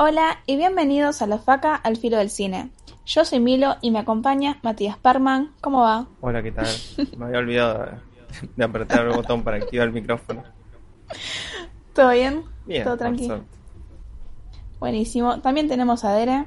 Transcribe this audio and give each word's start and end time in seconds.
Hola 0.00 0.38
y 0.46 0.56
bienvenidos 0.56 1.22
a 1.22 1.26
La 1.26 1.38
Faca 1.38 1.74
al 1.74 1.96
Filo 1.96 2.18
del 2.18 2.30
Cine. 2.30 2.70
Yo 3.04 3.24
soy 3.24 3.40
Milo 3.40 3.76
y 3.82 3.90
me 3.90 3.98
acompaña 3.98 4.58
Matías 4.62 4.96
Parman. 4.96 5.52
¿Cómo 5.60 5.82
va? 5.82 6.06
Hola, 6.20 6.42
¿qué 6.42 6.52
tal? 6.52 6.66
Me 7.16 7.26
había 7.26 7.40
olvidado 7.40 7.98
de 8.56 8.64
apretar 8.64 9.06
el 9.06 9.12
botón 9.14 9.42
para 9.42 9.56
activar 9.56 9.88
el 9.88 9.92
micrófono. 9.92 10.44
¿Todo 11.98 12.12
bien? 12.12 12.44
Bien, 12.64 12.84
¿Todo 12.84 12.96
tranquilo? 12.96 13.44
Buenísimo. 14.78 15.40
También 15.40 15.66
tenemos 15.66 16.04
a 16.04 16.12
Dere. 16.12 16.46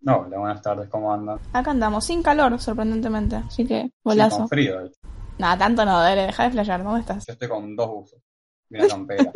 No, 0.00 0.22
hola, 0.22 0.36
buenas 0.36 0.60
tardes, 0.62 0.88
¿cómo 0.88 1.14
andan? 1.14 1.38
Acá 1.52 1.70
andamos, 1.70 2.04
sin 2.04 2.24
calor, 2.24 2.58
sorprendentemente. 2.60 3.36
Así 3.36 3.64
que, 3.64 3.82
Sí, 3.84 3.92
golazo. 4.02 4.38
con 4.38 4.48
frío, 4.48 4.80
de 4.80 4.86
hecho. 4.88 4.98
Nada, 5.38 5.56
tanto 5.58 5.84
no, 5.84 6.02
Dere, 6.02 6.22
deja 6.22 6.42
de 6.42 6.50
flashear. 6.50 6.82
¿Dónde 6.82 7.02
estás? 7.02 7.24
Yo 7.28 7.34
estoy 7.34 7.46
con 7.48 7.76
dos 7.76 7.88
buzos 7.88 8.20
y 8.68 8.74
una 8.78 8.88
campera. 8.88 9.30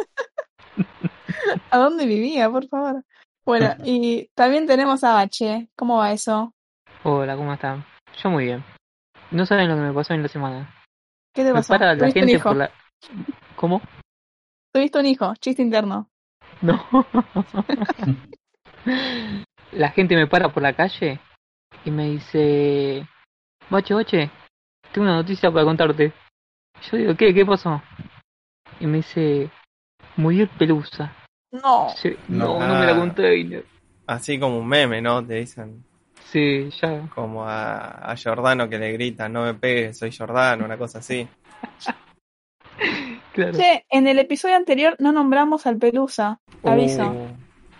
¿A 1.70 1.78
dónde 1.78 2.04
vivía, 2.04 2.50
por 2.50 2.66
favor? 2.66 3.04
Bueno, 3.46 3.76
y 3.84 4.26
también 4.34 4.66
tenemos 4.66 5.04
a 5.04 5.14
Bache. 5.14 5.68
¿Cómo 5.76 5.98
va 5.98 6.10
eso? 6.10 6.52
Hola, 7.04 7.36
¿cómo 7.36 7.52
están? 7.54 7.84
Yo 8.20 8.28
muy 8.28 8.46
bien. 8.46 8.64
No 9.30 9.46
saben 9.46 9.68
lo 9.68 9.76
que 9.76 9.82
me 9.82 9.92
pasó 9.92 10.14
en 10.14 10.22
la 10.22 10.28
semana. 10.28 10.74
¿Qué 11.32 11.42
te 11.44 11.50
Me 11.50 11.60
pasó? 11.60 11.74
para 11.74 11.92
la 11.94 11.96
¿Tuviste 11.98 12.18
un 12.18 12.26
gente 12.26 12.38
hijo? 12.38 12.48
por 12.48 12.56
la... 12.56 12.70
¿Cómo? 13.54 13.80
¿Tuviste 14.72 14.98
un 14.98 15.06
hijo? 15.06 15.34
Chiste 15.36 15.62
interno. 15.62 16.08
No. 16.62 16.84
la 19.72 19.90
gente 19.90 20.16
me 20.16 20.26
para 20.26 20.48
por 20.52 20.62
la 20.62 20.72
calle 20.74 21.20
y 21.84 21.90
me 21.90 22.10
dice... 22.10 23.06
Bache, 23.70 23.94
bache, 23.94 24.30
tengo 24.92 25.06
una 25.06 25.16
noticia 25.16 25.50
para 25.50 25.64
contarte. 25.64 26.12
Yo 26.90 26.96
digo, 26.96 27.14
¿qué? 27.16 27.32
¿Qué 27.34 27.44
pasó? 27.44 27.82
Y 28.80 28.86
me 28.86 28.98
dice... 28.98 29.50
Murió 30.16 30.42
el 30.44 30.48
pelusa. 30.50 31.14
No. 31.52 31.88
Sí, 31.96 32.14
no, 32.28 32.58
No. 32.58 32.66
no 32.66 32.74
me 32.78 32.86
la 32.86 32.94
conté. 32.96 33.36
y 33.38 33.44
no- 33.44 33.60
Así 34.06 34.38
como 34.38 34.58
un 34.58 34.66
meme, 34.68 35.00
¿no? 35.00 35.24
Te 35.24 35.34
dicen 35.34 35.84
Sí, 36.24 36.70
ya. 36.80 37.08
como 37.14 37.44
a, 37.46 38.10
a 38.10 38.14
Giordano 38.16 38.68
que 38.68 38.78
le 38.78 38.92
gritan, 38.92 39.32
no 39.32 39.44
me 39.44 39.54
pegues, 39.54 39.98
soy 39.98 40.10
Giordano, 40.10 40.64
una 40.64 40.76
cosa 40.78 40.98
así. 40.98 41.26
Claro. 43.32 43.52
Che, 43.56 43.86
en 43.88 44.06
el 44.06 44.18
episodio 44.18 44.56
anterior 44.56 44.96
no 44.98 45.12
nombramos 45.12 45.66
al 45.66 45.78
Pelusa. 45.78 46.40
Aviso. 46.62 47.10
Uh, 47.10 47.28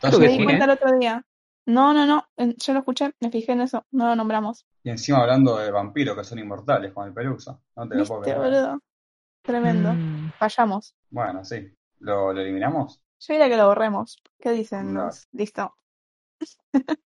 Creo 0.01 0.19
Me 0.19 0.29
di 0.29 0.45
cuenta 0.45 0.65
el 0.65 0.71
otro 0.71 0.99
día. 0.99 1.25
No, 1.67 1.93
no, 1.93 2.07
no. 2.07 2.27
Yo 2.37 2.73
lo 2.73 2.79
escuché, 2.81 3.13
me 3.21 3.31
fijé 3.31 3.53
en 3.53 3.61
eso. 3.61 3.85
No 3.93 4.07
lo 4.09 4.17
nombramos. 4.17 4.67
Y 4.83 4.91
encima 4.91 5.19
hablando 5.21 5.59
de 5.59 5.71
vampiros 5.71 6.17
que 6.17 6.25
son 6.25 6.39
inmortales 6.39 6.93
con 6.93 7.07
el 7.07 7.15
pelusa. 7.15 7.61
No 7.77 7.89
te 7.89 7.95
lo 7.97 8.05
puedo 8.05 8.21
¿Viste, 8.23 8.35
creer. 8.37 8.51
boludo? 8.53 8.81
Tremendo. 9.43 9.93
Mm, 9.93 10.33
Fallamos. 10.39 10.95
Bueno, 11.11 11.45
sí. 11.45 11.69
¿Lo, 12.01 12.33
lo 12.33 12.41
eliminamos? 12.41 13.01
Yo 13.21 13.35
diría 13.35 13.49
que 13.49 13.57
lo 13.57 13.67
borremos. 13.69 14.21
¿Qué 14.41 14.51
dicen 14.51 14.93
No. 14.95 15.05
los? 15.07 15.29
Listo. 15.33 15.75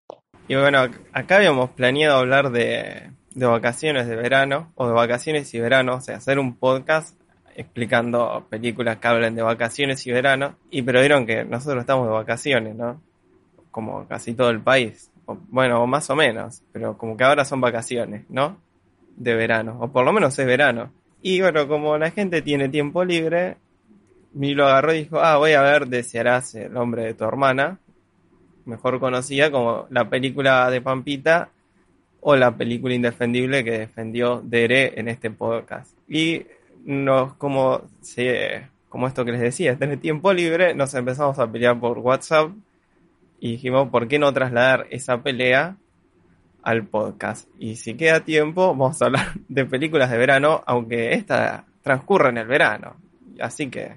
Y 0.49 0.55
bueno, 0.55 0.79
ac- 0.85 1.01
acá 1.13 1.37
habíamos 1.39 1.71
planeado 1.71 2.19
hablar 2.21 2.51
de, 2.53 3.11
de 3.35 3.47
vacaciones 3.47 4.07
de 4.07 4.15
verano, 4.15 4.73
o 4.77 4.87
de 4.87 4.93
vacaciones 4.93 5.53
y 5.55 5.61
verano, 5.61 5.97
o 5.97 6.01
sea, 6.01 6.19
hacer 6.19 6.39
un 6.39 6.57
podcast 6.57 7.21
explicando 7.57 8.47
películas 8.51 8.99
que 8.99 9.09
hablen 9.09 9.35
de 9.35 9.43
vacaciones 9.43 10.07
y 10.07 10.13
verano, 10.13 10.57
y 10.71 10.83
pero 10.83 11.01
vieron 11.01 11.27
que 11.27 11.45
nosotros 11.45 11.81
estamos 11.81 12.07
de 12.07 12.13
vacaciones, 12.13 12.77
¿no? 12.77 13.01
Como 13.71 14.07
casi 14.07 14.35
todo 14.35 14.51
el 14.51 14.61
país. 14.61 15.11
O- 15.25 15.39
bueno, 15.49 15.87
más 15.87 16.09
o 16.11 16.17
menos, 16.17 16.63
pero 16.73 16.97
como 16.99 17.17
que 17.17 17.25
ahora 17.25 17.45
son 17.45 17.61
vacaciones, 17.61 18.25
¿no? 18.29 18.59
De 19.17 19.35
verano, 19.35 19.79
o 19.81 19.89
por 19.89 20.05
lo 20.05 20.13
menos 20.13 20.39
es 20.39 20.47
verano. 20.47 20.93
Y 21.23 21.41
bueno, 21.41 21.67
como 21.67 21.97
la 21.99 22.11
gente 22.11 22.43
tiene 22.43 22.69
tiempo 22.69 23.05
libre, 23.05 23.57
Milo 24.35 24.67
agarró 24.67 24.93
y 24.93 24.99
dijo, 25.05 25.19
ah, 25.19 25.39
voy 25.39 25.53
a 25.53 25.63
ver 25.63 25.87
Desearás 25.87 26.55
el 26.55 26.77
hombre 26.77 27.05
de 27.05 27.15
tu 27.15 27.25
hermana, 27.25 27.79
mejor 28.67 29.01
conocida 29.01 29.51
como 29.51 29.87
la 29.91 30.11
película 30.11 30.71
de 30.71 30.83
Pampita 30.83 31.49
o 32.21 32.37
la 32.37 32.55
película 32.55 32.95
indefendible 32.95 33.65
que 33.65 33.79
defendió 33.79 34.43
Dere 34.45 34.99
en 35.01 35.09
este 35.09 35.31
podcast. 35.31 35.97
Y 36.09 36.45
nos, 36.87 37.35
como, 37.35 37.83
se, 38.01 38.69
como 38.89 39.09
esto 39.09 39.25
que 39.25 39.33
les 39.33 39.41
decía, 39.41 39.77
tener 39.77 39.99
tiempo 39.99 40.33
libre, 40.33 40.75
nos 40.75 40.95
empezamos 40.95 41.39
a 41.39 41.51
pelear 41.51 41.79
por 41.79 41.99
WhatsApp 41.99 42.51
y 43.41 43.53
dijimos, 43.53 43.91
¿por 43.91 44.07
qué 44.09 44.19
no 44.19 44.33
trasladar 44.33 44.87
esa 44.91 45.21
pelea 45.23 45.77
al 46.63 46.87
podcast? 46.87 47.49
Y 47.59 47.75
si 47.77 47.95
queda 47.95 48.21
tiempo, 48.21 48.69
vamos 48.69 49.03
a 49.03 49.07
hablar 49.07 49.33
de 49.49 49.67
películas 49.67 50.11
de 50.11 50.17
verano, 50.17 50.63
aunque 50.65 51.13
esta 51.13 51.65
transcurre 51.83 52.31
en 52.31 52.39
el 52.39 52.47
verano. 52.47 52.97
Así 53.41 53.69
que, 53.69 53.97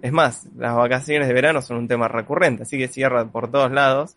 es 0.00 0.12
más, 0.12 0.48
las 0.56 0.74
vacaciones 0.74 1.28
de 1.28 1.34
verano 1.34 1.62
son 1.62 1.76
un 1.78 1.88
tema 1.88 2.08
recurrente, 2.08 2.64
así 2.64 2.78
que 2.78 2.88
cierra 2.88 3.24
por 3.26 3.50
todos 3.50 3.70
lados. 3.70 4.16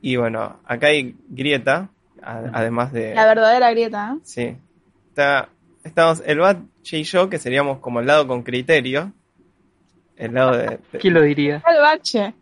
Y 0.00 0.16
bueno, 0.16 0.58
acá 0.64 0.88
hay 0.88 1.16
grieta, 1.28 1.90
además 2.22 2.92
de... 2.92 3.14
La 3.14 3.26
verdadera 3.26 3.70
grieta, 3.70 4.14
¿eh? 4.14 4.20
Sí. 4.22 4.56
Está, 5.08 5.48
estamos 5.86 6.22
el 6.26 6.38
Bache 6.38 6.98
y 6.98 7.04
yo, 7.04 7.28
que 7.30 7.38
seríamos 7.38 7.78
como 7.78 8.00
el 8.00 8.06
lado 8.06 8.26
con 8.26 8.42
criterio. 8.42 9.12
El 10.16 10.34
lado 10.34 10.56
de... 10.56 10.78
de- 10.92 10.98
¿Quién 10.98 11.14
lo 11.14 11.22
diría? 11.22 11.62
El 11.68 11.80
bache. 11.80 12.34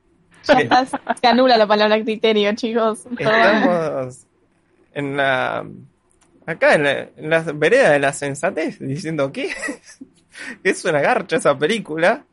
Ya 0.44 0.54
está, 0.60 0.86
se 0.86 1.26
anula 1.26 1.56
la 1.56 1.66
palabra 1.66 2.00
criterio, 2.02 2.54
chicos. 2.54 3.04
Estamos 3.18 4.26
en 4.92 5.16
la... 5.16 5.66
Acá 6.46 6.74
en 6.74 6.82
la, 6.84 6.92
en 7.16 7.30
la 7.30 7.40
vereda 7.40 7.90
de 7.92 7.98
la 7.98 8.12
sensatez, 8.12 8.78
diciendo 8.78 9.32
que 9.32 9.50
es 10.62 10.84
una 10.84 11.00
garcha 11.00 11.36
esa 11.36 11.58
película. 11.58 12.24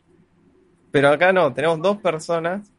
Pero 0.91 1.07
acá 1.09 1.31
no, 1.31 1.53
tenemos 1.53 1.81
dos 1.81 1.97
personas 1.97 2.69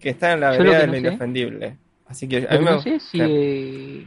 que 0.00 0.10
están 0.10 0.32
en 0.32 0.40
la 0.40 0.50
vereda 0.50 0.80
de 0.80 0.86
lo 0.86 0.86
no 0.86 0.92
sé- 0.92 0.98
indefendible. 0.98 1.76
Así 2.08 2.26
que 2.28 2.38
a 2.48 2.54
Lo 2.54 2.60
mí 2.60 2.64
que 2.64 2.64
me- 2.64 2.70
no 2.72 2.80
sé 2.82 3.00
si, 3.00 4.06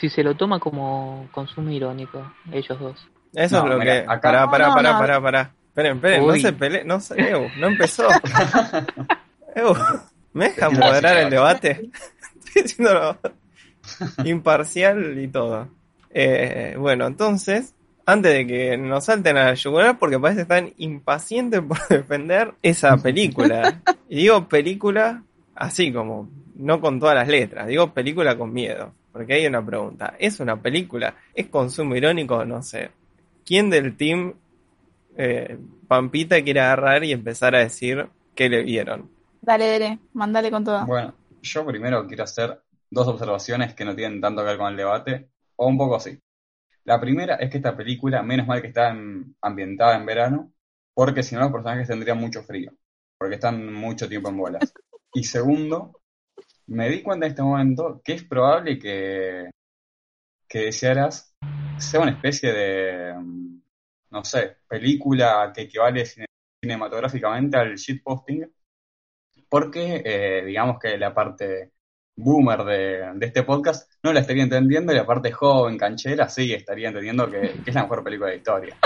si 0.00 0.08
se 0.08 0.22
lo 0.22 0.36
toma 0.36 0.58
como 0.60 1.28
consumo 1.32 1.70
irónico, 1.70 2.32
ellos 2.52 2.78
dos. 2.78 3.08
Eso 3.34 3.58
No, 3.58 3.64
es 3.64 3.70
lo 3.70 3.78
mira, 3.78 3.92
que. 3.92 3.98
acá- 4.10 4.20
Pará, 4.20 4.50
pará, 4.50 4.68
no, 4.68 4.74
pará, 4.74 4.92
no. 4.92 4.98
pará, 4.98 5.20
pará. 5.20 5.50
Esperen, 5.68 5.96
esperen, 5.96 6.26
no 6.26 6.34
se 6.36 6.52
pelee, 6.52 6.84
no 6.84 7.00
se, 7.00 7.14
Ew, 7.30 7.48
no 7.58 7.66
empezó. 7.68 8.08
Ew, 9.56 9.74
¿me 10.32 10.46
deja 10.46 10.70
moderar 10.70 11.16
el 11.18 11.30
debate? 11.30 11.90
Estoy 12.44 12.62
haciéndolo 12.62 13.18
imparcial 14.24 15.18
y 15.18 15.28
todo. 15.28 15.68
Eh, 16.10 16.74
bueno, 16.78 17.06
entonces, 17.06 17.74
antes 18.06 18.32
de 18.32 18.46
que 18.46 18.76
nos 18.78 19.04
salten 19.04 19.36
a 19.36 19.44
la 19.46 19.54
yugular, 19.54 19.98
porque 19.98 20.18
parece 20.18 20.38
que 20.38 20.42
están 20.42 20.72
impacientes 20.78 21.60
por 21.60 21.78
defender 21.88 22.54
esa 22.62 22.96
película. 22.96 23.80
Y 24.08 24.16
digo 24.16 24.48
película 24.48 25.22
así 25.54 25.92
como, 25.92 26.28
no 26.56 26.80
con 26.80 26.98
todas 27.00 27.14
las 27.14 27.28
letras, 27.28 27.66
digo 27.66 27.92
película 27.92 28.36
con 28.36 28.52
miedo. 28.52 28.92
Porque 29.12 29.34
hay 29.34 29.46
una 29.46 29.64
pregunta, 29.64 30.14
¿es 30.18 30.38
una 30.40 30.60
película? 30.60 31.16
¿Es 31.34 31.48
consumo 31.48 31.96
irónico? 31.96 32.44
No 32.44 32.62
sé. 32.62 32.90
¿Quién 33.44 33.70
del 33.70 33.96
team 33.96 34.34
eh, 35.16 35.58
Pampita 35.88 36.42
quiere 36.42 36.60
agarrar 36.60 37.04
y 37.04 37.12
empezar 37.12 37.54
a 37.54 37.60
decir 37.60 38.08
qué 38.34 38.48
le 38.48 38.62
vieron? 38.62 39.10
Dale, 39.40 39.64
Dere, 39.66 39.98
mandale 40.12 40.50
con 40.50 40.64
todo. 40.64 40.86
Bueno, 40.86 41.14
yo 41.42 41.66
primero 41.66 42.06
quiero 42.06 42.24
hacer 42.24 42.60
dos 42.90 43.08
observaciones 43.08 43.74
que 43.74 43.84
no 43.84 43.94
tienen 43.96 44.20
tanto 44.20 44.42
que 44.42 44.48
ver 44.48 44.58
con 44.58 44.68
el 44.70 44.76
debate, 44.76 45.30
o 45.56 45.66
un 45.66 45.78
poco 45.78 45.96
así. 45.96 46.18
La 46.84 47.00
primera 47.00 47.36
es 47.36 47.50
que 47.50 47.58
esta 47.58 47.76
película, 47.76 48.22
menos 48.22 48.46
mal 48.46 48.60
que 48.62 48.68
está 48.68 48.90
en- 48.90 49.36
ambientada 49.42 49.96
en 49.96 50.06
verano, 50.06 50.52
porque 50.94 51.22
si 51.22 51.34
no 51.34 51.42
los 51.42 51.52
personajes 51.52 51.88
tendrían 51.88 52.18
mucho 52.18 52.42
frío, 52.42 52.72
porque 53.18 53.36
están 53.36 53.72
mucho 53.72 54.08
tiempo 54.08 54.28
en 54.30 54.36
bolas. 54.38 54.74
Y 55.14 55.24
segundo, 55.24 55.92
me 56.68 56.88
di 56.88 57.02
cuenta 57.02 57.26
en 57.26 57.30
este 57.30 57.42
momento 57.42 58.00
que 58.04 58.12
es 58.14 58.24
probable 58.24 58.78
que, 58.78 59.50
que 60.48 60.58
desearas 60.60 61.34
sea 61.78 62.00
una 62.00 62.12
especie 62.12 62.52
de, 62.52 63.14
mm, 63.14 63.60
no 64.10 64.24
sé, 64.24 64.56
película 64.68 65.52
que 65.54 65.62
equivale 65.62 66.04
cine- 66.04 66.26
cinematográficamente 66.62 67.56
al 67.56 67.76
shitposting, 67.76 68.50
porque 69.48 70.02
eh, 70.04 70.44
digamos 70.44 70.78
que 70.78 70.98
la 70.98 71.14
parte 71.14 71.72
boomer 72.16 72.64
de, 72.64 73.12
de 73.14 73.26
este 73.26 73.44
podcast 73.44 73.90
no 74.02 74.12
la 74.12 74.20
estaría 74.20 74.42
entendiendo 74.42 74.92
y 74.92 74.96
la 74.96 75.06
parte 75.06 75.30
joven, 75.32 75.78
canchera, 75.78 76.28
sí 76.28 76.52
estaría 76.52 76.88
entendiendo 76.88 77.30
que, 77.30 77.40
que 77.64 77.70
es 77.70 77.74
la 77.74 77.82
mejor 77.82 78.02
película 78.02 78.28
de 78.28 78.34
la 78.34 78.38
historia. 78.38 78.76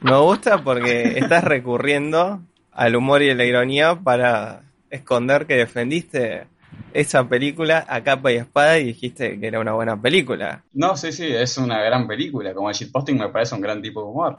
Me 0.00 0.18
gusta 0.18 0.62
porque 0.62 1.18
estás 1.18 1.44
recurriendo 1.44 2.40
al 2.72 2.96
humor 2.96 3.22
y 3.22 3.30
a 3.30 3.34
la 3.34 3.44
ironía 3.44 3.94
para 3.94 4.62
esconder 4.90 5.46
que 5.46 5.54
defendiste 5.54 6.48
esa 6.94 7.28
película 7.28 7.84
a 7.88 8.02
capa 8.02 8.32
y 8.32 8.36
espada 8.36 8.78
y 8.78 8.84
dijiste 8.84 9.38
que 9.38 9.46
era 9.46 9.60
una 9.60 9.72
buena 9.72 10.00
película. 10.00 10.62
No, 10.72 10.96
sí, 10.96 11.12
sí, 11.12 11.26
es 11.26 11.58
una 11.58 11.80
gran 11.82 12.06
película. 12.06 12.54
Como 12.54 12.68
el 12.68 12.74
shitposting 12.74 13.18
me 13.18 13.28
parece 13.28 13.54
un 13.54 13.60
gran 13.60 13.80
tipo 13.80 14.00
de 14.00 14.06
humor. 14.06 14.38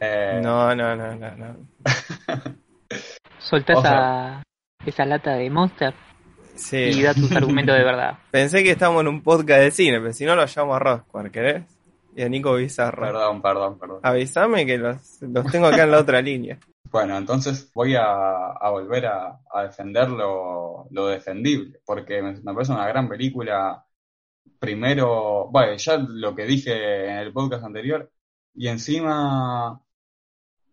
Eh, 0.00 0.40
No, 0.42 0.74
no, 0.74 0.96
no, 0.96 1.14
no, 1.14 1.36
no. 1.36 1.56
Soltá 3.38 3.74
O 3.74 3.80
esa, 3.80 4.42
esa 4.86 5.04
lata 5.04 5.34
de 5.34 5.50
Monster 5.50 5.94
y 6.72 7.02
da 7.02 7.14
tus 7.14 7.30
argumentos 7.32 7.76
de 7.76 7.84
verdad. 7.84 8.18
Pensé 8.30 8.62
que 8.62 8.70
estábamos 8.70 9.02
en 9.02 9.08
un 9.08 9.22
podcast 9.22 9.60
de 9.60 9.70
cine, 9.70 10.00
pero 10.00 10.12
si 10.12 10.24
no 10.24 10.36
lo 10.36 10.46
llamo 10.46 10.74
a 10.74 10.78
Rosquar, 10.78 11.30
¿querés? 11.30 11.64
Y 12.16 12.22
a 12.22 12.28
Nico 12.28 12.54
Bizarro. 12.54 13.02
Perdón, 13.02 13.42
perdón, 13.42 13.78
perdón. 13.78 13.98
Avísame 14.02 14.64
que 14.64 14.78
los, 14.78 15.20
los 15.22 15.50
tengo 15.50 15.66
acá 15.66 15.82
en 15.82 15.90
la 15.90 15.98
otra 15.98 16.22
línea. 16.22 16.58
Bueno, 16.94 17.18
entonces 17.18 17.72
voy 17.74 17.96
a, 17.96 18.70
volver 18.70 19.06
a, 19.06 19.40
a 19.52 19.62
defender 19.64 20.08
lo, 20.10 20.86
defendible, 21.08 21.80
porque 21.84 22.22
me, 22.22 22.34
me 22.34 22.54
parece 22.54 22.70
una 22.72 22.86
gran 22.86 23.08
película. 23.08 23.84
Primero, 24.60 25.48
bueno, 25.50 25.76
ya 25.76 25.98
lo 25.98 26.34
que 26.36 26.46
dije 26.46 27.06
en 27.10 27.18
el 27.18 27.32
podcast 27.32 27.64
anterior, 27.64 28.12
y 28.54 28.68
encima, 28.68 29.82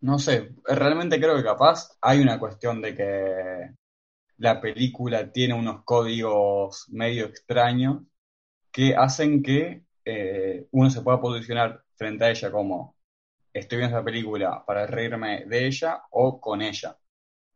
no 0.02 0.20
sé, 0.20 0.56
realmente 0.66 1.20
creo 1.20 1.36
que 1.38 1.44
capaz 1.44 1.98
hay 2.02 2.22
una 2.22 2.40
cuestión 2.40 2.82
de 2.82 2.96
que 2.96 3.76
la 4.38 4.62
película 4.62 5.32
tiene 5.32 5.56
unos 5.56 5.84
códigos 5.86 6.88
medio 6.90 7.26
extraños 7.28 8.04
que 8.72 8.96
hacen 8.96 9.44
que 9.44 9.86
eh, 10.06 10.68
uno 10.72 10.90
se 10.92 11.02
pueda 11.02 11.22
posicionar 11.22 11.84
frente 11.96 12.26
a 12.26 12.32
ella 12.32 12.52
como 12.52 12.96
estoy 13.54 13.80
viendo 13.80 13.98
esa 13.98 14.06
película 14.06 14.64
para 14.66 14.86
reírme 14.88 15.46
de 15.46 15.68
ella 15.68 16.04
o 16.12 16.40
con 16.40 16.62
ella. 16.62 16.98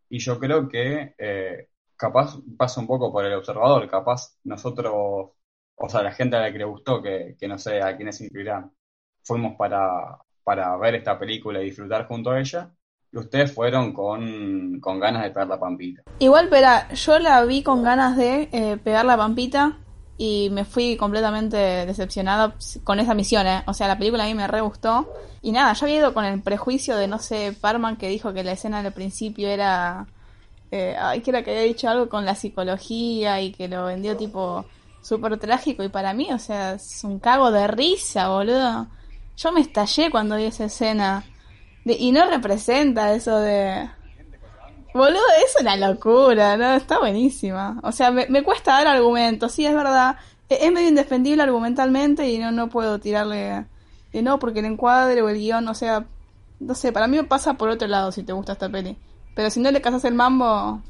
Y 0.10 0.20
yo 0.20 0.40
creo 0.40 0.68
que 0.68 1.16
eh, 1.18 1.70
capaz 1.96 2.38
pasa 2.58 2.82
un 2.82 2.88
poco 2.88 3.12
por 3.12 3.26
el 3.26 3.34
observador, 3.34 3.90
capaz 3.90 4.38
nosotros, 4.44 4.94
o 4.94 5.90
sea, 5.90 6.04
la 6.04 6.12
gente 6.12 6.36
a 6.36 6.42
la 6.42 6.52
que 6.52 6.60
le 6.60 6.66
gustó, 6.66 7.02
que, 7.02 7.36
no 7.48 7.58
sé 7.58 7.82
a 7.82 7.96
quiénes 7.96 8.22
incluirán, 8.22 8.72
fuimos 9.24 9.56
para, 9.58 10.18
para 10.44 10.76
ver 10.78 10.96
esta 10.96 11.18
película 11.18 11.62
y 11.62 11.66
disfrutar 11.66 12.08
junto 12.08 12.32
a 12.32 12.40
ella, 12.40 12.72
y 13.12 13.18
ustedes 13.18 13.54
fueron 13.54 13.94
con, 13.94 14.80
con 14.80 15.00
ganas 15.00 15.24
de 15.24 15.30
pegar 15.30 15.48
la 15.48 15.60
pampita. 15.60 16.04
Igual, 16.20 16.46
espera, 16.46 16.90
yo 16.94 17.18
la 17.20 17.44
vi 17.46 17.64
con 17.64 17.84
ganas 17.84 18.18
de 18.18 18.50
eh, 18.52 18.78
pegar 18.84 19.06
la 19.06 19.18
pampita 19.18 19.80
y 20.18 20.50
me 20.52 20.64
fui 20.64 20.96
completamente 20.96 21.58
decepcionada 21.58 22.56
con 22.84 23.00
esa 23.00 23.14
misión, 23.14 23.46
¿eh? 23.48 23.64
O 23.68 23.74
sea, 23.74 23.88
la 23.88 23.98
película 23.98 24.24
a 24.24 24.28
mí 24.28 24.34
me 24.34 24.48
re 24.48 24.62
gustó. 24.62 25.12
Y 25.42 25.52
nada, 25.52 25.74
yo 25.74 25.86
había 25.86 25.98
ido 25.98 26.14
con 26.14 26.24
el 26.26 26.42
prejuicio 26.42 26.96
de, 26.96 27.08
no 27.08 27.20
sé, 27.20 27.56
Parman 27.60 27.98
que 27.98 28.08
dijo 28.10 28.34
que 28.34 28.44
la 28.44 28.54
escena 28.54 28.82
del 28.82 28.94
principio 28.94 29.50
era... 29.50 30.08
Eh, 30.72 30.96
ay, 31.00 31.22
que 31.22 31.30
era 31.32 31.44
que 31.44 31.52
había 31.52 31.64
dicho 31.64 31.90
algo 31.90 32.10
con 32.10 32.26
la 32.26 32.36
psicología 32.36 33.40
y 33.42 33.52
que 33.52 33.68
lo 33.68 33.86
vendió 33.86 34.18
tipo 34.18 34.66
súper 35.02 35.38
trágico. 35.38 35.84
Y 35.84 35.90
para 35.90 36.14
mí, 36.14 36.30
o 36.32 36.40
sea, 36.40 36.74
es 36.74 37.04
un 37.04 37.20
cago 37.20 37.52
de 37.52 37.68
risa, 37.68 38.30
boludo. 38.30 38.88
Yo 39.38 39.52
me 39.52 39.62
estallé 39.62 40.10
cuando 40.10 40.38
vi 40.38 40.46
esa 40.46 40.66
escena. 40.66 41.24
De- 41.84 41.98
y 41.98 42.12
no 42.12 42.26
representa 42.26 43.14
eso 43.14 43.38
de... 43.40 43.90
Boludo, 44.98 45.20
es 45.46 45.56
una 45.62 45.76
locura, 45.76 46.56
¿no? 46.56 46.74
Está 46.74 47.00
buenísima. 47.00 47.78
O 47.84 47.92
sea, 47.92 48.12
me, 48.12 48.28
me 48.30 48.44
cuesta 48.44 48.72
dar 48.72 48.88
argumentos, 48.88 49.52
sí, 49.52 49.66
es 49.66 49.76
verdad. 49.76 50.16
E- 50.50 50.60
Es 50.66 50.72
medio 50.72 50.88
indefendible 50.88 51.44
argumentalmente 51.44 52.30
y 52.30 52.38
no, 52.40 52.52
no 52.52 52.70
puedo 52.70 52.98
tirarle... 53.00 53.66
de 54.14 54.22
no, 54.22 54.40
porque 54.40 54.60
el 54.60 54.66
encuadre 54.66 55.22
o 55.22 55.28
el 55.30 55.38
guion, 55.38 55.68
o 55.68 55.74
sea... 55.74 56.06
No 56.62 56.74
sé, 56.76 56.94
para 56.94 57.08
mí 57.08 57.18
me 57.18 57.26
pasa 57.26 57.56
por 57.56 57.68
otro 57.70 57.88
lado 57.90 58.14
si 58.14 58.24
te 58.24 58.32
gusta 58.32 58.54
esta 58.54 58.70
peli. 58.70 58.98
Pero 59.36 59.50
si 59.50 59.60
no 59.60 59.70
le 59.70 59.82
casas 59.82 60.06
el 60.06 60.14
mambo... 60.14 60.82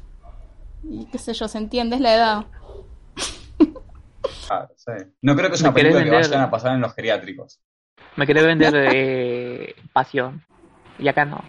Y 0.88 1.06
qué 1.06 1.18
sé 1.18 1.34
yo, 1.34 1.48
se 1.48 1.58
entiende, 1.58 1.96
es 1.96 2.00
la 2.02 2.14
edad. 2.14 2.44
Ah, 4.48 4.68
sí. 4.76 4.92
No 5.22 5.34
creo 5.34 5.50
que 5.50 5.56
sea 5.56 5.70
una 5.70 5.74
¿Me 5.74 5.80
querés 5.80 5.94
película 5.94 6.04
que 6.04 6.10
vender? 6.10 6.30
vayan 6.30 6.46
a 6.46 6.50
pasar 6.50 6.74
en 6.74 6.80
los 6.80 6.94
geriátricos. 6.94 7.60
Me 8.14 8.26
querés 8.26 8.46
vender 8.46 8.72
eh, 8.94 9.74
pasión. 9.92 10.44
Y 10.98 11.08
acá 11.08 11.24
no. 11.24 11.42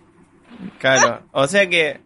Claro, 0.79 1.21
o 1.31 1.45
sea 1.45 1.69
que 1.69 2.01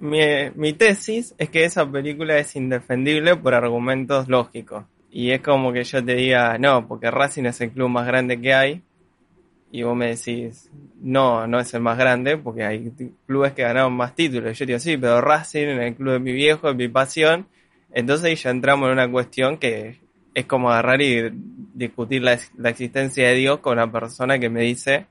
mi, 0.00 0.20
mi 0.54 0.72
tesis 0.72 1.34
es 1.38 1.50
que 1.50 1.64
esa 1.64 1.90
película 1.90 2.38
es 2.38 2.56
indefendible 2.56 3.36
por 3.36 3.54
argumentos 3.54 4.28
lógicos. 4.28 4.84
Y 5.10 5.32
es 5.32 5.40
como 5.40 5.72
que 5.72 5.84
yo 5.84 6.04
te 6.04 6.14
diga, 6.14 6.56
no, 6.58 6.86
porque 6.86 7.10
Racing 7.10 7.44
es 7.44 7.60
el 7.60 7.70
club 7.70 7.88
más 7.88 8.06
grande 8.06 8.40
que 8.40 8.54
hay. 8.54 8.82
Y 9.72 9.82
vos 9.82 9.96
me 9.96 10.08
decís, 10.08 10.70
no, 11.00 11.46
no 11.46 11.60
es 11.60 11.72
el 11.74 11.80
más 11.80 11.98
grande, 11.98 12.36
porque 12.36 12.64
hay 12.64 12.92
clubes 13.26 13.52
que 13.52 13.62
ganaron 13.62 13.92
más 13.92 14.14
títulos. 14.14 14.58
Yo 14.58 14.66
digo, 14.66 14.78
sí, 14.78 14.96
pero 14.96 15.20
Racing 15.20 15.68
en 15.68 15.82
el 15.82 15.94
club 15.94 16.14
de 16.14 16.18
mi 16.20 16.32
viejo, 16.32 16.70
es 16.70 16.76
mi 16.76 16.88
pasión. 16.88 17.46
Entonces 17.92 18.42
ya 18.42 18.50
entramos 18.50 18.86
en 18.86 18.92
una 18.92 19.10
cuestión 19.10 19.58
que 19.58 19.98
es 20.34 20.46
como 20.46 20.70
agarrar 20.70 21.02
y 21.02 21.30
discutir 21.74 22.22
la, 22.22 22.38
la 22.56 22.70
existencia 22.70 23.28
de 23.28 23.34
Dios 23.34 23.58
con 23.58 23.74
una 23.74 23.90
persona 23.90 24.38
que 24.38 24.48
me 24.48 24.62
dice 24.62 25.06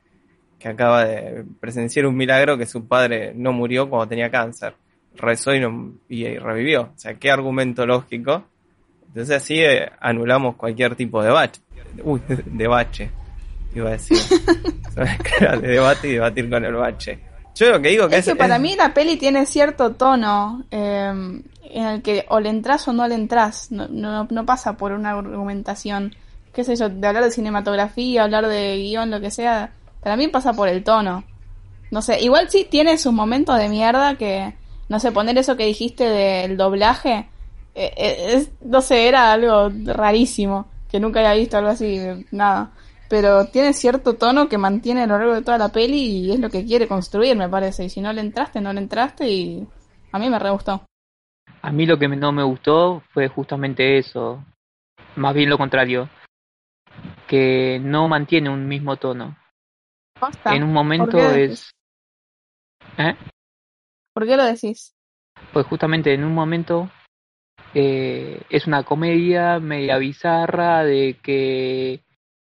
que 0.59 0.67
acaba 0.67 1.05
de 1.05 1.45
presenciar 1.59 2.05
un 2.05 2.15
milagro 2.17 2.57
que 2.57 2.65
su 2.65 2.85
padre 2.87 3.31
no 3.35 3.53
murió 3.53 3.89
cuando 3.89 4.07
tenía 4.09 4.29
cáncer. 4.29 4.73
Rezó 5.15 5.53
y, 5.55 5.59
no, 5.59 5.93
y 6.09 6.37
revivió. 6.37 6.81
O 6.95 6.99
sea, 6.99 7.13
¿qué 7.15 7.31
argumento 7.31 7.85
lógico? 7.85 8.43
Entonces 9.07 9.35
así 9.37 9.59
eh, 9.59 9.89
anulamos 9.99 10.55
cualquier 10.55 10.95
tipo 10.95 11.23
de 11.23 11.31
bache. 11.31 11.61
Uy, 12.03 12.21
de 12.45 12.67
bache. 12.67 13.09
Iba 13.73 13.89
a 13.89 13.91
decir. 13.93 14.17
de 15.61 15.67
debate 15.67 16.09
y 16.09 16.13
debatir 16.13 16.49
con 16.49 16.63
el 16.65 16.73
bache. 16.73 17.19
Yo 17.55 17.69
lo 17.71 17.81
que 17.81 17.89
digo 17.89 18.07
que 18.07 18.17
Es 18.17 18.27
es... 18.27 18.33
que 18.33 18.37
para 18.37 18.55
es- 18.55 18.61
mí 18.61 18.75
la 18.75 18.93
peli 18.93 19.17
tiene 19.17 19.45
cierto 19.45 19.93
tono 19.93 20.63
eh, 20.71 21.41
en 21.71 21.85
el 21.85 22.01
que 22.01 22.25
o 22.29 22.39
le 22.39 22.49
entras 22.49 22.87
o 22.87 22.93
no 22.93 23.07
le 23.07 23.15
entras. 23.15 23.71
No, 23.71 23.87
no, 23.87 24.27
no 24.29 24.45
pasa 24.45 24.77
por 24.77 24.91
una 24.91 25.11
argumentación, 25.11 26.15
qué 26.53 26.63
sé 26.63 26.75
yo, 26.75 26.89
de 26.89 27.07
hablar 27.07 27.23
de 27.23 27.31
cinematografía, 27.31 28.23
hablar 28.23 28.47
de 28.47 28.77
guion, 28.77 29.11
lo 29.11 29.19
que 29.19 29.31
sea. 29.31 29.71
Mí 30.03 30.27
pasa 30.27 30.53
por 30.53 30.67
el 30.69 30.83
tono. 30.83 31.23
No 31.91 32.01
sé, 32.01 32.21
igual 32.21 32.49
sí 32.49 32.67
tiene 32.69 32.97
sus 32.97 33.13
momentos 33.13 33.57
de 33.57 33.69
mierda 33.69 34.15
que, 34.15 34.53
no 34.89 34.99
sé, 34.99 35.11
poner 35.11 35.37
eso 35.37 35.57
que 35.57 35.65
dijiste 35.65 36.03
del 36.03 36.55
doblaje, 36.57 37.29
eh, 37.75 37.93
eh, 37.97 38.47
no 38.61 38.81
sé, 38.81 39.07
era 39.07 39.31
algo 39.31 39.69
rarísimo, 39.85 40.67
que 40.89 40.99
nunca 40.99 41.19
había 41.19 41.33
visto 41.33 41.57
algo 41.57 41.69
así, 41.69 41.99
nada. 42.31 42.71
Pero 43.09 43.45
tiene 43.45 43.73
cierto 43.73 44.15
tono 44.15 44.47
que 44.49 44.59
mantiene 44.59 45.03
a 45.03 45.07
lo 45.07 45.17
largo 45.17 45.33
de 45.33 45.41
toda 45.41 45.57
la 45.57 45.69
peli 45.69 45.97
y 45.97 46.31
es 46.31 46.39
lo 46.39 46.49
que 46.49 46.65
quiere 46.65 46.87
construir, 46.87 47.35
me 47.35 47.49
parece. 47.49 47.85
Y 47.85 47.89
si 47.89 48.01
no 48.01 48.13
le 48.13 48.21
entraste, 48.21 48.61
no 48.61 48.71
le 48.71 48.81
entraste 48.81 49.27
y 49.27 49.67
a 50.11 50.19
mí 50.19 50.29
me 50.29 50.37
re 50.37 50.51
gustó. 50.51 50.83
A 51.61 51.71
mí 51.71 51.87
lo 51.87 51.97
que 51.97 52.07
no 52.07 52.31
me 52.31 52.43
gustó 52.43 53.01
fue 53.13 53.27
justamente 53.27 53.97
eso. 53.97 54.43
Más 55.15 55.33
bien 55.33 55.49
lo 55.49 55.57
contrario. 55.57 56.07
Que 57.27 57.79
no 57.81 58.07
mantiene 58.07 58.49
un 58.49 58.67
mismo 58.67 58.97
tono. 58.97 59.38
Basta. 60.19 60.55
En 60.55 60.63
un 60.63 60.73
momento 60.73 61.17
¿Por 61.17 61.33
qué 61.33 61.43
es... 61.45 61.71
¿Eh? 62.97 63.15
¿Por 64.13 64.25
qué 64.25 64.35
lo 64.35 64.43
decís? 64.43 64.93
Pues 65.53 65.65
justamente 65.65 66.13
en 66.13 66.23
un 66.23 66.33
momento 66.33 66.89
eh, 67.73 68.41
es 68.49 68.67
una 68.67 68.83
comedia 68.83 69.59
media 69.59 69.97
bizarra 69.97 70.83
de 70.83 71.17
que 71.21 72.01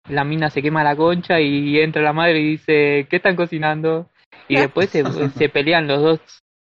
la 0.09 0.25
mina 0.25 0.51
se 0.51 0.63
quema 0.63 0.83
la 0.83 0.97
concha 0.97 1.41
y 1.41 1.79
entra 1.79 2.03
la 2.03 2.13
madre 2.13 2.41
y 2.41 2.51
dice, 2.53 3.07
¿qué 3.09 3.17
están 3.17 3.37
cocinando? 3.37 4.11
Y 4.49 4.57
después 4.57 4.91
se, 4.91 5.05
se 5.31 5.49
pelean 5.49 5.87
los 5.87 6.03
dos 6.03 6.21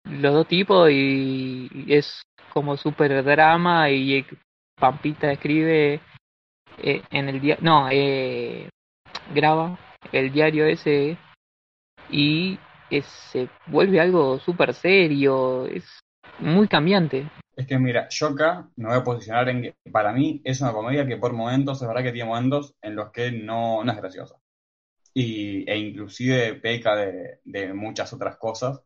los 0.04 0.34
dos 0.34 0.46
tipos 0.46 0.90
y 0.90 1.86
es 1.88 2.22
como 2.52 2.76
súper 2.76 3.24
drama 3.24 3.90
y 3.90 4.24
Pampita 4.78 5.32
escribe 5.32 6.00
eh, 6.78 7.02
en 7.10 7.28
el 7.28 7.40
día 7.40 7.56
no 7.60 7.88
eh, 7.90 8.68
graba 9.34 9.78
el 10.12 10.32
diario 10.32 10.66
ese 10.66 11.16
y 12.10 12.58
es- 12.90 13.06
se 13.06 13.48
vuelve 13.66 14.00
algo 14.00 14.38
súper 14.40 14.74
serio 14.74 15.66
es 15.66 15.84
muy 16.40 16.68
cambiante 16.68 17.26
Es 17.56 17.66
que 17.68 17.78
mira, 17.78 18.08
yo 18.08 18.28
acá 18.28 18.68
me 18.76 18.88
voy 18.88 18.96
a 18.98 19.04
posicionar 19.04 19.48
en 19.48 19.62
que 19.62 19.74
para 19.92 20.12
mí 20.12 20.40
es 20.44 20.60
una 20.60 20.72
comedia 20.72 21.06
que 21.06 21.16
por 21.18 21.32
momentos, 21.32 21.80
es 21.80 21.86
verdad 21.88 22.02
que 22.02 22.12
tiene 22.12 22.28
momentos 22.28 22.74
en 22.82 22.96
los 22.96 23.12
que 23.12 23.30
no, 23.30 23.84
no 23.84 23.92
es 23.92 23.96
graciosa. 23.98 24.36
Y, 25.14 25.70
e 25.70 25.78
inclusive 25.78 26.56
peca 26.56 26.96
de, 26.96 27.40
de 27.44 27.74
muchas 27.74 28.12
otras 28.14 28.38
cosas. 28.38 28.82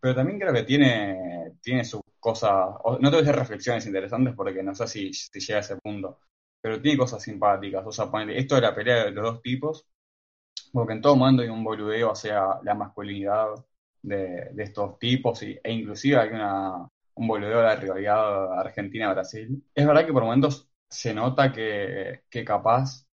Pero 0.00 0.14
también 0.16 0.40
creo 0.40 0.54
que 0.54 0.64
tiene, 0.64 1.54
tiene 1.62 1.84
sus 1.84 2.02
cosas, 2.20 2.52
no 3.00 3.10
te 3.10 3.16
voy 3.16 3.18
a 3.18 3.20
decir 3.22 3.36
reflexiones 3.36 3.86
interesantes 3.86 4.34
porque 4.36 4.62
no 4.62 4.74
sé 4.74 4.88
si, 4.88 5.12
si 5.14 5.40
llega 5.40 5.58
a 5.58 5.62
ese 5.62 5.76
punto, 5.78 6.20
pero 6.62 6.80
tiene 6.82 6.98
cosas 6.98 7.22
simpáticas. 7.22 7.84
O 7.86 7.92
sea, 7.92 8.10
esto 8.30 8.56
de 8.56 8.62
la 8.62 8.74
pelea 8.76 9.06
de 9.06 9.12
los 9.12 9.24
dos 9.24 9.42
tipos, 9.42 9.86
porque 10.72 10.92
en 10.94 11.00
todo 11.02 11.16
momento 11.16 11.42
hay 11.42 11.48
un 11.48 11.64
boludeo 11.64 12.12
hacia 12.12 12.60
la 12.62 12.74
masculinidad 12.74 13.48
de, 14.02 14.50
de 14.52 14.62
estos 14.62 14.98
tipos 14.98 15.42
y, 15.42 15.58
e 15.62 15.72
inclusive 15.72 16.18
hay 16.18 16.30
una, 16.30 16.88
un 17.14 17.26
boludeo 17.28 17.58
de 17.58 17.64
la 17.64 17.76
rivalidad 17.76 18.58
Argentina-Brasil. 18.60 19.64
Es 19.74 19.86
verdad 19.86 20.06
que 20.06 20.12
por 20.12 20.22
momentos 20.24 20.70
se 20.88 21.14
nota 21.14 21.52
que, 21.52 22.22
que 22.30 22.44
capaz, 22.44 23.06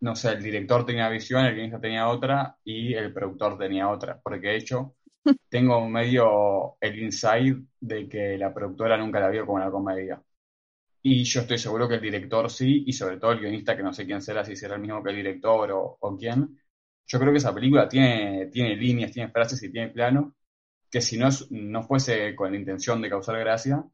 no 0.00 0.14
sé, 0.16 0.32
el 0.32 0.42
director 0.42 0.86
tenía 0.86 1.04
una 1.04 1.10
visión, 1.12 1.44
el 1.44 1.54
guionista 1.54 1.80
tenía 1.80 2.08
otra 2.08 2.56
y 2.64 2.94
el 2.94 3.12
productor 3.12 3.58
tenía 3.58 3.88
otra, 3.88 4.20
porque 4.22 4.48
de 4.48 4.56
hecho 4.56 4.96
tengo 5.48 5.88
medio 5.88 6.76
el 6.80 6.98
inside 7.02 7.62
de 7.80 8.08
que 8.08 8.38
la 8.38 8.52
productora 8.54 8.96
nunca 8.96 9.20
la 9.20 9.28
vio 9.30 9.46
como 9.46 9.56
una 9.58 9.70
comedia. 9.70 10.22
Y 11.02 11.24
yo 11.24 11.40
estoy 11.40 11.58
seguro 11.58 11.88
que 11.88 11.96
el 11.96 12.00
director 12.00 12.50
sí, 12.50 12.84
y 12.86 12.92
sobre 12.92 13.18
todo 13.18 13.32
el 13.32 13.40
guionista, 13.40 13.76
que 13.76 13.82
no 13.82 13.92
sé 13.92 14.06
quién 14.06 14.20
será, 14.22 14.44
si 14.44 14.56
será 14.56 14.74
el 14.76 14.80
mismo 14.82 15.02
que 15.02 15.10
el 15.10 15.16
director 15.16 15.70
o, 15.72 15.96
o 16.00 16.16
quién, 16.16 16.58
yo 17.08 17.18
creo 17.18 17.32
que 17.32 17.38
esa 17.38 17.54
película 17.54 17.88
tiene, 17.88 18.46
tiene 18.52 18.76
líneas, 18.76 19.12
tiene 19.12 19.30
frases 19.30 19.62
y 19.62 19.72
tiene 19.72 19.88
plano, 19.90 20.34
que 20.90 21.00
si 21.00 21.18
no, 21.18 21.28
no 21.50 21.82
fuese 21.84 22.34
con 22.36 22.52
la 22.52 22.58
intención 22.58 23.02
de 23.02 23.10
causar 23.10 23.38
gracia, 23.40 23.84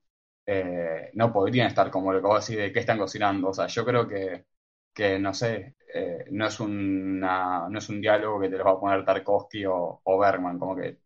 eh, 0.46 1.10
no 1.14 1.32
podrían 1.32 1.68
estar 1.68 1.90
como 1.90 2.12
lo 2.12 2.20
que 2.20 2.26
vos 2.26 2.46
de 2.48 2.72
qué 2.72 2.80
están 2.80 2.98
cocinando. 2.98 3.50
O 3.50 3.54
sea, 3.54 3.66
yo 3.68 3.84
creo 3.84 4.06
que, 4.08 4.46
que 4.92 5.18
no 5.18 5.32
sé, 5.34 5.76
eh, 5.94 6.24
no, 6.32 6.46
es 6.48 6.60
una, 6.60 7.68
no 7.68 7.78
es 7.78 7.88
un 7.88 8.00
diálogo 8.00 8.40
que 8.40 8.48
te 8.48 8.58
lo 8.58 8.64
va 8.64 8.72
a 8.72 8.80
poner 8.80 9.04
Tarkovsky 9.04 9.64
o, 9.66 10.00
o 10.04 10.18
Bergman, 10.18 10.58
como 10.58 10.76
que 10.76 10.98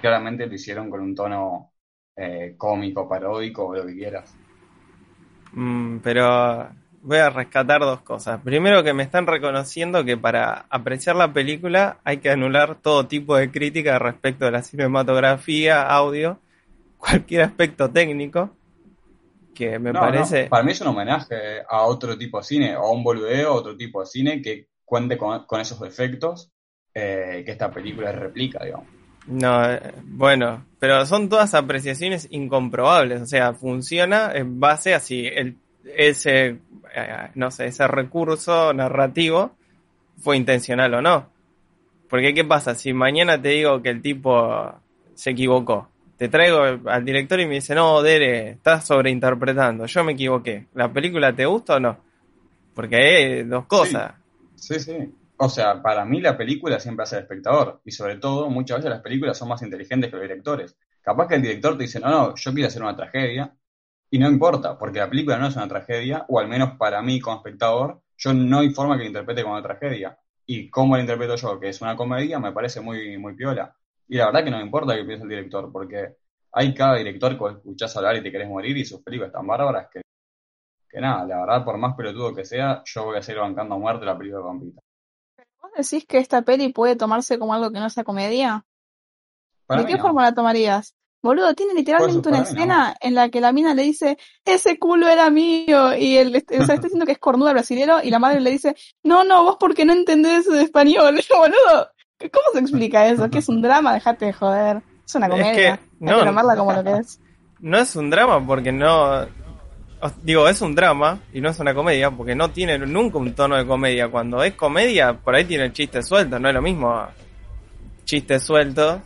claramente 0.00 0.46
lo 0.46 0.54
hicieron 0.54 0.90
con 0.90 1.00
un 1.02 1.14
tono 1.14 1.72
eh, 2.16 2.54
cómico, 2.58 3.08
paródico 3.08 3.66
o 3.66 3.76
lo 3.76 3.86
que 3.86 3.94
quieras. 3.94 4.34
Mm, 5.52 5.98
pero 5.98 6.68
voy 7.04 7.18
a 7.18 7.28
rescatar 7.28 7.80
dos 7.80 8.00
cosas. 8.00 8.40
Primero 8.42 8.82
que 8.82 8.94
me 8.94 9.02
están 9.02 9.26
reconociendo 9.26 10.04
que 10.04 10.16
para 10.16 10.64
apreciar 10.70 11.16
la 11.16 11.32
película 11.32 11.98
hay 12.02 12.16
que 12.16 12.30
anular 12.30 12.76
todo 12.76 13.06
tipo 13.06 13.36
de 13.36 13.50
crítica 13.50 13.98
respecto 13.98 14.46
de 14.46 14.52
la 14.52 14.62
cinematografía, 14.62 15.82
audio, 15.82 16.38
cualquier 16.98 17.42
aspecto 17.42 17.90
técnico, 17.90 18.50
que 19.54 19.78
me 19.78 19.92
parece... 19.92 20.46
Para 20.46 20.64
mí 20.64 20.72
es 20.72 20.80
un 20.80 20.88
homenaje 20.88 21.62
a 21.68 21.82
otro 21.82 22.16
tipo 22.16 22.38
de 22.38 22.44
cine, 22.44 22.76
o 22.76 22.86
a 22.86 22.90
un 22.90 23.04
boludeo, 23.04 23.50
a 23.50 23.54
otro 23.54 23.76
tipo 23.76 24.00
de 24.00 24.06
cine 24.06 24.42
que 24.42 24.68
cuente 24.84 25.18
con, 25.18 25.60
esos 25.60 25.78
defectos 25.80 26.50
eh, 26.94 27.42
que 27.44 27.52
esta 27.52 27.70
película 27.70 28.12
replica, 28.12 28.64
digamos. 28.64 28.86
No, 29.26 29.70
eh, 29.70 29.94
bueno, 30.04 30.66
pero 30.78 31.04
son 31.06 31.28
todas 31.28 31.54
apreciaciones 31.54 32.28
incomprobables, 32.30 33.22
o 33.22 33.26
sea, 33.26 33.54
funciona 33.54 34.32
en 34.34 34.60
base 34.60 34.94
a 34.94 35.00
si 35.00 35.26
el, 35.26 35.56
ese, 35.84 36.58
eh, 36.94 37.30
no 37.34 37.50
sé, 37.50 37.66
ese 37.66 37.86
recurso 37.86 38.72
narrativo 38.72 39.52
fue 40.18 40.36
intencional 40.36 40.94
o 40.94 41.02
no. 41.02 41.28
Porque 42.08 42.34
¿qué 42.34 42.44
pasa? 42.44 42.74
Si 42.74 42.92
mañana 42.92 43.40
te 43.40 43.48
digo 43.48 43.82
que 43.82 43.90
el 43.90 44.02
tipo 44.02 44.72
se 45.14 45.30
equivocó, 45.30 45.88
te 46.16 46.28
traigo 46.28 46.60
al 46.88 47.04
director 47.04 47.40
y 47.40 47.46
me 47.46 47.56
dice, 47.56 47.74
no, 47.74 48.02
Dere, 48.02 48.50
estás 48.50 48.86
sobreinterpretando, 48.86 49.86
yo 49.86 50.04
me 50.04 50.12
equivoqué, 50.12 50.66
¿la 50.74 50.92
película 50.92 51.34
te 51.34 51.46
gusta 51.46 51.76
o 51.76 51.80
no? 51.80 51.98
Porque 52.74 52.96
hay 52.96 53.42
dos 53.44 53.66
cosas. 53.66 54.14
sí. 54.56 54.78
sí. 54.80 55.12
O 55.36 55.48
sea, 55.48 55.82
para 55.82 56.04
mí 56.04 56.20
la 56.20 56.36
película 56.36 56.78
siempre 56.78 57.02
hace 57.02 57.16
el 57.16 57.22
espectador. 57.22 57.80
Y 57.84 57.90
sobre 57.90 58.16
todo, 58.16 58.48
muchas 58.50 58.78
veces 58.78 58.90
las 58.90 59.02
películas 59.02 59.36
son 59.36 59.48
más 59.48 59.62
inteligentes 59.62 60.10
que 60.10 60.16
los 60.16 60.22
directores. 60.22 60.76
Capaz 61.02 61.28
que 61.28 61.34
el 61.34 61.42
director 61.42 61.76
te 61.76 61.84
dice, 61.84 62.00
no, 62.00 62.08
no, 62.08 62.34
yo 62.34 62.52
quiero 62.52 62.68
hacer 62.68 62.82
una 62.82 62.96
tragedia. 62.96 63.52
Y 64.14 64.18
no 64.20 64.28
importa, 64.28 64.78
porque 64.78 65.00
la 65.00 65.10
película 65.10 65.38
no 65.38 65.48
es 65.48 65.56
una 65.56 65.66
tragedia, 65.66 66.24
o 66.28 66.38
al 66.38 66.46
menos 66.46 66.76
para 66.78 67.02
mí 67.02 67.18
como 67.18 67.38
espectador, 67.38 68.00
yo 68.16 68.32
no 68.32 68.60
hay 68.60 68.70
forma 68.70 68.96
que 68.96 69.02
la 69.02 69.08
interprete 69.08 69.42
como 69.42 69.54
una 69.54 69.62
tragedia. 69.64 70.16
Y 70.46 70.70
cómo 70.70 70.94
la 70.94 71.02
interpreto 71.02 71.34
yo, 71.34 71.58
que 71.58 71.70
es 71.70 71.80
una 71.80 71.96
comedia, 71.96 72.38
me 72.38 72.52
parece 72.52 72.80
muy, 72.80 73.18
muy 73.18 73.34
piola. 73.34 73.74
Y 74.06 74.16
la 74.16 74.26
verdad 74.26 74.44
que 74.44 74.50
no 74.52 74.58
me 74.58 74.62
importa 74.62 74.94
que 74.94 75.02
piense 75.02 75.24
el 75.24 75.30
director, 75.30 75.68
porque 75.72 76.14
hay 76.52 76.72
cada 76.72 76.94
director 76.94 77.36
que 77.36 77.58
escuchás 77.58 77.96
hablar 77.96 78.14
y 78.14 78.22
te 78.22 78.30
querés 78.30 78.48
morir 78.48 78.76
y 78.76 78.84
sus 78.84 79.02
películas 79.02 79.30
están 79.30 79.48
bárbaras 79.48 79.88
que, 79.92 80.02
que 80.88 81.00
nada, 81.00 81.26
la 81.26 81.40
verdad, 81.40 81.64
por 81.64 81.76
más 81.76 81.96
pelotudo 81.96 82.32
que 82.32 82.44
sea, 82.44 82.82
yo 82.84 83.06
voy 83.06 83.18
a 83.18 83.22
seguir 83.22 83.40
bancando 83.40 83.74
a 83.74 83.78
muerte 83.78 84.06
la 84.06 84.16
película 84.16 84.42
de 84.42 84.48
Pampita 84.48 84.80
decís 85.76 86.06
que 86.06 86.18
esta 86.18 86.42
peli 86.42 86.72
puede 86.72 86.94
tomarse 86.94 87.38
como 87.38 87.52
algo 87.52 87.72
que 87.72 87.80
no 87.80 87.90
sea 87.90 88.04
comedia? 88.04 88.64
¿De 89.68 89.86
qué 89.86 89.98
forma 89.98 90.22
la 90.22 90.32
tomarías? 90.32 90.94
Boludo, 91.24 91.54
tiene 91.54 91.72
literalmente 91.72 92.28
una 92.28 92.42
escena 92.42 92.94
en 93.00 93.14
la 93.14 93.30
que 93.30 93.40
la 93.40 93.50
mina 93.50 93.72
le 93.72 93.82
dice, 93.82 94.18
ese 94.44 94.78
culo 94.78 95.08
era 95.08 95.30
mío, 95.30 95.96
y 95.96 96.18
él 96.18 96.28
o 96.36 96.66
sea, 96.66 96.74
está 96.74 96.82
diciendo 96.82 97.06
que 97.06 97.12
es 97.12 97.18
cornuda 97.18 97.54
brasilero, 97.54 98.02
y 98.02 98.10
la 98.10 98.18
madre 98.18 98.42
le 98.42 98.50
dice, 98.50 98.76
no, 99.02 99.24
no, 99.24 99.42
vos 99.42 99.56
porque 99.58 99.86
no 99.86 99.94
entendés 99.94 100.46
de 100.46 100.60
español. 100.60 101.18
Boludo, 101.34 101.88
¿cómo 102.30 102.44
se 102.52 102.58
explica 102.58 103.06
eso? 103.06 103.30
¿Que 103.30 103.38
es 103.38 103.48
un 103.48 103.62
drama? 103.62 103.94
Dejate 103.94 104.26
de 104.26 104.32
joder. 104.34 104.82
Es 105.06 105.14
una 105.14 105.30
comedia. 105.30 105.80
no, 105.98 106.20
Hay 106.20 106.26
que 106.26 106.56
como 106.58 106.72
lo 106.74 106.84
que 106.84 106.92
es. 106.92 107.18
No 107.58 107.78
es 107.78 107.96
un 107.96 108.10
drama 108.10 108.46
porque 108.46 108.70
no, 108.70 109.26
digo, 110.22 110.46
es 110.46 110.60
un 110.60 110.74
drama 110.74 111.20
y 111.32 111.40
no 111.40 111.48
es 111.48 111.58
una 111.58 111.74
comedia 111.74 112.10
porque 112.10 112.34
no 112.34 112.50
tiene 112.50 112.78
nunca 112.80 113.16
un 113.16 113.34
tono 113.34 113.56
de 113.56 113.66
comedia. 113.66 114.10
Cuando 114.10 114.44
es 114.44 114.52
comedia, 114.52 115.14
por 115.14 115.34
ahí 115.34 115.46
tiene 115.46 115.64
el 115.64 115.72
chiste 115.72 116.02
suelto, 116.02 116.38
no 116.38 116.48
es 116.48 116.54
lo 116.54 116.60
mismo 116.60 117.02
chiste 118.04 118.38
suelto 118.38 119.00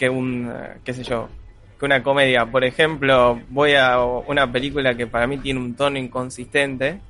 que 0.00 0.08
un, 0.08 0.50
qué 0.82 0.94
sé 0.94 1.02
yo, 1.02 1.28
que 1.78 1.84
una 1.84 2.02
comedia. 2.02 2.46
Por 2.46 2.64
ejemplo, 2.64 3.38
voy 3.50 3.74
a 3.74 4.02
una 4.02 4.50
película 4.50 4.94
que 4.94 5.06
para 5.06 5.26
mí 5.26 5.36
tiene 5.36 5.60
un 5.60 5.74
tono 5.74 5.98
inconsistente, 5.98 7.02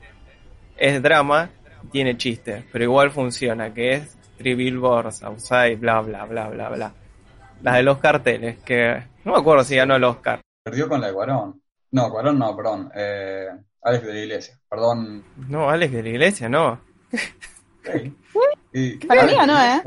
es 0.77 1.01
drama, 1.01 1.51
tiene 1.93 2.17
chistes, 2.17 2.65
pero 2.73 2.83
igual 2.83 3.13
funciona, 3.13 3.73
que 3.73 3.93
es 3.93 4.19
Three 4.39 4.57
Billboards 4.57 5.23
Outside, 5.23 5.77
bla, 5.77 6.01
bla, 6.01 6.25
bla, 6.25 6.49
bla, 6.49 6.69
bla. 6.69 6.93
La 7.63 7.77
de 7.77 7.85
los 7.85 7.99
carteles, 7.99 8.59
que 8.65 9.01
no 9.25 9.35
me 9.35 9.39
acuerdo 9.39 9.63
si 9.63 9.77
ganó 9.77 9.95
el 9.95 10.03
Oscar. 10.03 10.41
Perdió 10.65 10.89
con 10.89 11.01
la 11.01 11.07
de 11.07 11.13
Guarón. 11.13 11.63
No, 11.93 12.11
Cuarón 12.11 12.41
no, 12.41 12.57
perdón. 12.57 12.91
Eh, 12.93 13.47
Alex 13.83 14.05
de 14.05 14.13
la 14.13 14.19
Iglesia, 14.19 14.59
perdón. 14.69 15.25
No, 15.49 15.71
Alex 15.71 15.93
de 15.93 16.03
la 16.03 16.09
Iglesia, 16.09 16.49
no. 16.49 16.81
Para 19.07 19.23
mí 19.27 19.33
no, 19.47 19.65
¿eh? 19.65 19.81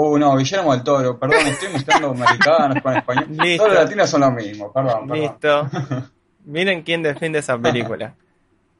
Uh, 0.00 0.16
no, 0.16 0.36
Guillermo 0.36 0.72
del 0.74 0.84
Toro, 0.84 1.18
perdón, 1.18 1.44
estoy 1.48 1.72
mezclando 1.72 2.10
americanos 2.12 2.80
con 2.80 2.96
español. 2.96 3.26
Listo. 3.30 3.64
Todos 3.64 3.74
los 3.74 3.84
latinos 3.84 4.08
son 4.10 4.20
lo 4.20 4.30
mismo, 4.30 4.72
perdón, 4.72 5.08
perdón. 5.08 5.20
Listo. 5.20 5.70
Miren 6.44 6.82
quién 6.82 7.02
defiende 7.02 7.40
esa 7.40 7.58
película. 7.58 8.14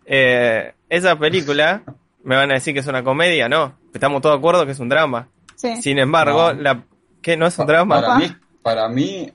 Eh, 0.06 0.72
esa 0.88 1.18
película, 1.18 1.82
me 2.22 2.36
van 2.36 2.52
a 2.52 2.54
decir 2.54 2.72
que 2.72 2.78
es 2.78 2.86
una 2.86 3.02
comedia, 3.02 3.48
no. 3.48 3.78
Estamos 3.92 4.22
todos 4.22 4.36
de 4.36 4.38
acuerdo 4.38 4.64
que 4.64 4.70
es 4.70 4.78
un 4.78 4.88
drama. 4.88 5.26
Sí. 5.56 5.82
Sin 5.82 5.98
embargo, 5.98 6.52
la 6.52 6.84
¿qué 7.20 7.36
no 7.36 7.48
es 7.48 7.58
un 7.58 7.66
drama? 7.66 8.00
Para 8.00 8.14
mí, 8.16 8.36
para 8.62 8.88
mí 8.88 9.32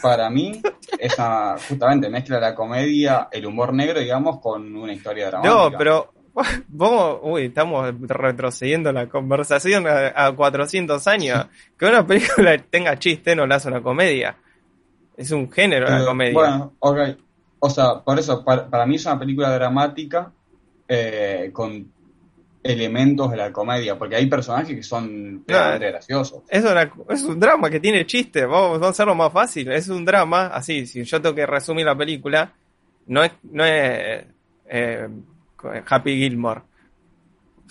para 0.00 0.30
mí, 0.30 0.62
esa 0.98 1.56
justamente 1.68 2.08
mezcla 2.08 2.40
la 2.40 2.54
comedia, 2.54 3.28
el 3.30 3.44
humor 3.44 3.74
negro, 3.74 4.00
digamos, 4.00 4.40
con 4.40 4.74
una 4.74 4.92
historia 4.92 5.26
dramática. 5.26 5.54
No, 5.54 5.70
pero 5.76 6.14
vamos, 6.68 7.20
uy, 7.22 7.46
estamos 7.46 7.94
retrocediendo 8.00 8.92
la 8.92 9.08
conversación 9.08 9.86
a, 9.86 10.32
400 10.32 11.06
años. 11.06 11.46
Que 11.78 11.86
una 11.86 12.06
película 12.06 12.56
tenga 12.70 12.98
chiste 12.98 13.34
no 13.34 13.46
la 13.46 13.56
hace 13.56 13.68
una 13.68 13.82
comedia. 13.82 14.36
Es 15.16 15.30
un 15.30 15.50
género 15.50 15.88
la 15.88 16.04
comedia. 16.04 16.34
Bueno, 16.34 16.72
ok. 16.78 16.98
O 17.58 17.70
sea, 17.70 18.00
por 18.00 18.18
eso, 18.18 18.44
para, 18.44 18.86
mí 18.86 18.96
es 18.96 19.06
una 19.06 19.18
película 19.18 19.50
dramática 19.50 20.30
eh, 20.86 21.50
con 21.52 21.90
elementos 22.62 23.30
de 23.30 23.36
la 23.36 23.52
comedia, 23.52 23.96
porque 23.96 24.16
hay 24.16 24.26
personajes 24.26 24.76
que 24.76 24.82
son 24.82 25.44
graciosos. 25.46 26.42
Es, 26.48 26.64
es 27.08 27.22
un 27.22 27.40
drama 27.40 27.70
que 27.70 27.80
tiene 27.80 28.04
chiste, 28.04 28.44
vamos, 28.44 28.82
a 28.82 28.88
hacerlo 28.88 29.14
más 29.14 29.32
fácil. 29.32 29.72
Es 29.72 29.88
un 29.88 30.04
drama, 30.04 30.48
así, 30.48 30.86
si 30.86 31.02
yo 31.04 31.22
tengo 31.22 31.34
que 31.34 31.46
resumir 31.46 31.86
la 31.86 31.96
película, 31.96 32.52
no 33.06 33.24
es, 33.24 33.32
no 33.44 33.64
es 33.64 34.26
eh, 34.68 35.08
Happy 35.88 36.16
Gilmore. 36.16 36.62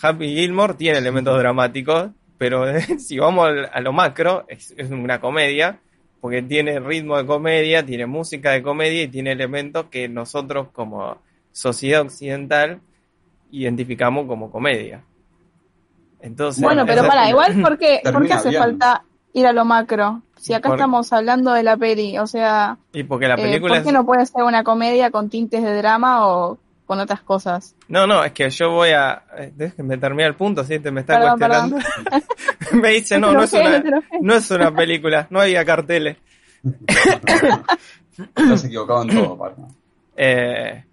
Happy 0.01 0.35
Gilmore 0.35 0.73
tiene 0.73 0.97
elementos 0.97 1.37
dramáticos, 1.37 2.09
pero 2.37 2.65
si 2.99 3.17
vamos 3.17 3.49
a 3.71 3.79
lo 3.81 3.93
macro, 3.93 4.45
es, 4.47 4.73
es 4.77 4.89
una 4.91 5.19
comedia, 5.19 5.79
porque 6.21 6.41
tiene 6.41 6.79
ritmo 6.79 7.17
de 7.17 7.25
comedia, 7.25 7.85
tiene 7.85 8.05
música 8.05 8.51
de 8.51 8.63
comedia 8.63 9.03
y 9.03 9.07
tiene 9.07 9.31
elementos 9.31 9.85
que 9.91 10.09
nosotros 10.09 10.67
como 10.73 11.17
sociedad 11.51 12.01
occidental 12.01 12.81
identificamos 13.51 14.27
como 14.27 14.51
comedia. 14.51 15.03
Entonces, 16.19 16.63
bueno, 16.63 16.85
pero 16.85 17.05
para, 17.07 17.29
igual, 17.29 17.61
¿por 17.61 17.77
qué, 17.77 18.01
hace 18.31 18.51
falta 18.51 19.03
ir 19.33 19.45
a 19.45 19.53
lo 19.53 19.63
macro? 19.63 20.21
Si 20.37 20.53
acá 20.53 20.69
estamos 20.71 21.13
hablando 21.13 21.53
de 21.53 21.63
la 21.63 21.77
peli, 21.77 22.17
o 22.17 22.27
sea, 22.27 22.77
y 22.93 23.03
porque 23.03 23.27
la 23.27 23.35
eh, 23.35 23.43
película 23.43 23.75
¿por 23.75 23.83
qué 23.83 23.91
no 23.91 24.05
puede 24.05 24.25
ser 24.25 24.43
una 24.43 24.63
comedia 24.63 25.11
con 25.11 25.29
tintes 25.29 25.63
de 25.63 25.75
drama 25.77 26.27
o 26.27 26.57
con 26.85 26.99
otras 26.99 27.21
cosas? 27.21 27.75
No, 27.87 28.05
no, 28.07 28.23
es 28.23 28.31
que 28.31 28.49
yo 28.49 28.71
voy 28.71 28.89
a... 28.89 29.23
Eh, 29.37 29.51
déjeme 29.55 29.97
terminar 29.97 30.29
el 30.29 30.35
punto, 30.35 30.63
si 30.63 30.79
te 30.79 30.91
me 30.91 31.01
está 31.01 31.19
cuestionando. 31.19 31.77
me 32.73 32.89
dice, 32.89 33.19
no, 33.19 33.31
no 33.33 33.43
es, 33.43 33.53
una, 33.53 33.83
no 34.21 34.33
es 34.33 34.51
una 34.51 34.73
película, 34.73 35.27
no 35.29 35.41
había 35.41 35.65
carteles. 35.65 36.17
Estás 38.17 38.65
equivocado 38.65 39.03
en 39.03 39.09
todo, 39.09 39.55
Eh, 40.15 40.83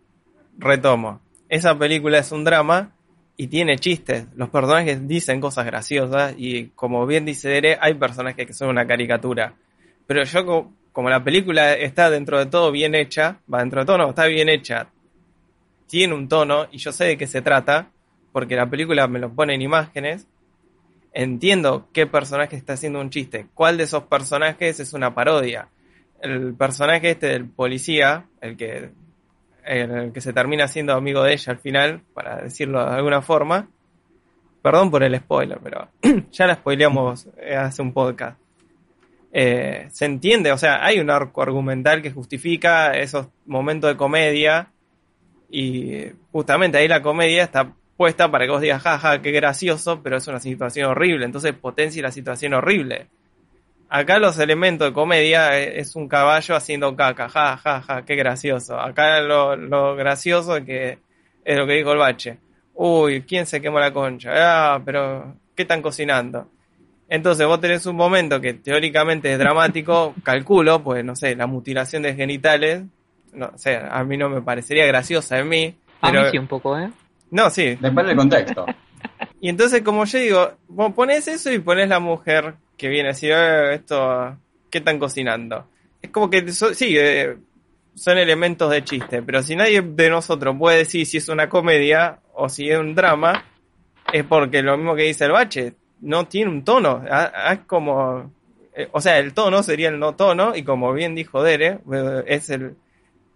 retomo 0.59 1.21
esa 1.53 1.79
película 1.79 2.17
es 2.17 2.33
un 2.33 2.45
drama 2.45 2.93
y 3.37 3.47
tiene 3.49 3.77
chistes. 3.77 4.25
Los 4.37 4.49
personajes 4.49 5.07
dicen 5.07 5.39
cosas 5.39 5.67
graciosas 5.67 6.35
y 6.39 6.69
como 6.69 7.05
bien 7.05 7.27
dice 7.27 7.51
Dere, 7.51 7.77
hay 7.79 7.93
personajes 7.93 8.47
que 8.47 8.55
son 8.55 8.71
una 8.71 8.87
caricatura. 8.87 9.53
Pero 10.07 10.25
yo 10.25 10.71
como, 10.93 11.11
la 11.11 11.23
película 11.23 11.75
está 11.75 12.09
dentro 12.09 12.39
de 12.39 12.47
todo 12.47 12.73
bien 12.73 12.95
hecha, 12.95 13.37
va 13.53 13.59
dentro 13.59 13.81
de 13.81 13.87
todo 13.87 13.99
no, 13.99 14.09
está 14.09 14.25
bien 14.29 14.49
hecha, 14.49 14.89
tiene 15.93 16.15
un 16.15 16.27
tono 16.27 16.69
y 16.73 16.79
yo 16.79 16.91
sé 16.91 17.05
de 17.05 17.19
qué 17.19 17.27
se 17.27 17.43
trata, 17.43 17.91
porque 18.33 18.57
la 18.57 18.71
película 18.71 19.07
me 19.09 19.19
lo 19.19 19.31
pone 19.35 19.55
en 19.55 19.61
imágenes, 19.61 20.27
entiendo 21.13 21.91
qué 21.93 22.07
personaje 22.07 22.57
está 22.57 22.73
haciendo 22.73 22.99
un 22.99 23.11
chiste, 23.11 23.49
cuál 23.53 23.77
de 23.77 23.85
esos 23.85 24.05
personajes 24.05 24.81
es 24.81 24.95
una 24.95 25.15
parodia. 25.15 25.69
El 26.23 26.55
personaje 26.55 27.11
este 27.11 27.27
del 27.27 27.47
policía, 27.47 28.25
el 28.41 28.57
que 28.57 28.89
el 29.67 30.13
que 30.13 30.23
se 30.23 30.33
termina 30.33 30.67
siendo 30.67 30.95
amigo 30.95 31.23
de 31.25 31.35
ella 31.35 31.53
al 31.53 31.59
final, 31.59 32.01
para 32.15 32.41
decirlo 32.41 32.83
de 32.83 32.97
alguna 32.97 33.21
forma, 33.21 33.69
perdón 34.63 34.91
por 34.91 35.03
el 35.03 35.15
spoiler, 35.19 35.59
pero 35.63 35.89
ya 36.33 36.47
la 36.47 36.55
spoileamos 36.55 37.29
eh, 37.37 37.55
hace 37.55 37.83
un 37.83 37.93
podcast. 37.93 38.41
Eh, 39.31 39.89
se 39.91 40.07
entiende, 40.07 40.53
o 40.53 40.59
sea, 40.59 40.83
hay 40.83 41.01
un 41.01 41.11
arco 41.11 41.43
argumental 41.43 42.01
que 42.01 42.13
justifica 42.13 42.93
esos 42.93 43.29
momentos 43.45 43.91
de 43.91 43.99
comedia 43.99 44.72
y 45.53 46.11
justamente 46.33 46.79
ahí 46.79 46.89
la 46.89 47.03
comedia 47.03 47.45
está 47.45 47.75
puesta 47.99 48.31
para 48.31 48.47
que 48.47 48.51
vos 48.51 48.63
digas, 48.63 48.83
jaja, 48.83 49.21
qué 49.21 49.31
gracioso, 49.33 50.03
pero 50.03 50.17
es 50.17 50.27
una 50.27 50.41
situación 50.41 50.91
horrible, 50.91 51.27
entonces 51.27 51.53
potencia 51.53 52.03
la 52.03 52.11
situación 52.11 52.55
horrible. 52.55 53.09
Acá 53.91 54.19
los 54.19 54.39
elementos 54.39 54.89
de 54.89 54.95
comedia 54.95 55.61
eh, 55.61 55.79
es 55.79 55.95
un 55.95 56.09
caballo 56.09 56.57
haciendo 56.57 56.97
caca, 56.97 57.29
jajaja, 57.29 58.07
qué 58.07 58.17
gracioso. 58.17 58.81
Acá 58.81 59.21
lo, 59.21 59.55
lo 59.55 59.95
gracioso 59.95 60.57
es 60.57 60.65
que 60.65 60.99
es 61.45 61.59
lo 61.59 61.67
que 61.67 61.75
dijo 61.75 61.93
el 61.93 61.99
bache. 61.99 62.39
Uy, 62.73 63.21
¿quién 63.23 63.45
se 63.45 63.61
quemó 63.61 63.79
la 63.79 63.93
concha? 63.93 64.31
Ah, 64.35 64.81
pero 64.83 65.37
¿qué 65.55 65.65
están 65.65 65.83
cocinando? 65.83 66.49
Entonces 67.11 67.47
vos 67.47 67.61
tenés 67.61 67.85
un 67.85 67.97
momento 67.97 68.41
que 68.41 68.55
teóricamente 68.55 69.31
es 69.31 69.39
dramático, 69.39 70.15
calculo, 70.23 70.83
pues 70.83 71.05
no 71.05 71.15
sé, 71.15 71.37
la 71.37 71.47
mutilación 71.47 72.03
de 72.03 72.15
genitales, 72.15 72.85
no 73.33 73.57
sé, 73.57 73.77
a 73.77 74.05
mí 74.05 74.17
no 74.17 74.29
me 74.29 74.43
parecería 74.43 74.87
graciosa 74.87 75.39
en 75.39 75.49
mí. 75.49 75.75
Pero... 76.01 76.21
A 76.21 76.25
mí 76.25 76.31
sí 76.31 76.39
un 76.39 76.47
poco, 76.47 76.79
¿eh? 76.79 76.91
No, 77.31 77.51
sí. 77.51 77.77
Depende 77.81 78.07
del 78.07 78.17
contexto. 78.17 78.67
Y 79.41 79.49
entonces, 79.49 79.83
como 79.83 80.05
yo 80.05 80.19
digo, 80.21 80.53
vos 80.69 80.93
pones 80.93 81.27
eso 81.27 81.53
y 81.53 81.59
pones 81.59 81.89
la 81.89 81.99
mujer 81.99 82.55
que 82.77 82.89
viene 82.89 83.09
a 83.09 83.13
decir, 83.13 83.33
eh, 83.35 83.75
esto, 83.75 84.37
¿qué 84.71 84.79
están 84.79 85.01
cocinando? 85.01 85.67
Es 86.01 86.11
como 86.11 86.31
que, 86.31 86.53
so, 86.53 86.73
sí, 86.73 86.97
eh, 86.97 87.37
son 87.95 88.19
elementos 88.19 88.71
de 88.71 88.85
chiste, 88.85 89.23
pero 89.23 89.43
si 89.43 89.57
nadie 89.57 89.83
de 89.83 90.11
nosotros 90.11 90.57
puede 90.57 90.79
decir 90.79 91.07
si 91.07 91.17
es 91.17 91.29
una 91.29 91.49
comedia 91.49 92.21
o 92.35 92.49
si 92.49 92.71
es 92.71 92.79
un 92.79 92.95
drama, 92.95 93.45
es 94.13 94.25
porque 94.25 94.63
lo 94.63 94.77
mismo 94.77 94.95
que 94.95 95.03
dice 95.03 95.25
el 95.25 95.33
bache, 95.33 95.75
no 96.01 96.27
tiene 96.27 96.51
un 96.51 96.65
tono, 96.65 97.03
es 97.51 97.59
como, 97.67 98.33
eh, 98.75 98.89
o 98.93 99.01
sea, 99.01 99.19
el 99.19 99.35
tono 99.35 99.63
sería 99.63 99.89
el 99.89 99.99
no 99.99 100.15
tono, 100.15 100.57
y 100.57 100.63
como 100.63 100.93
bien 100.93 101.15
dijo 101.15 101.43
Dere, 101.43 101.79
eh, 101.93 102.25
es 102.27 102.51
el, 102.51 102.77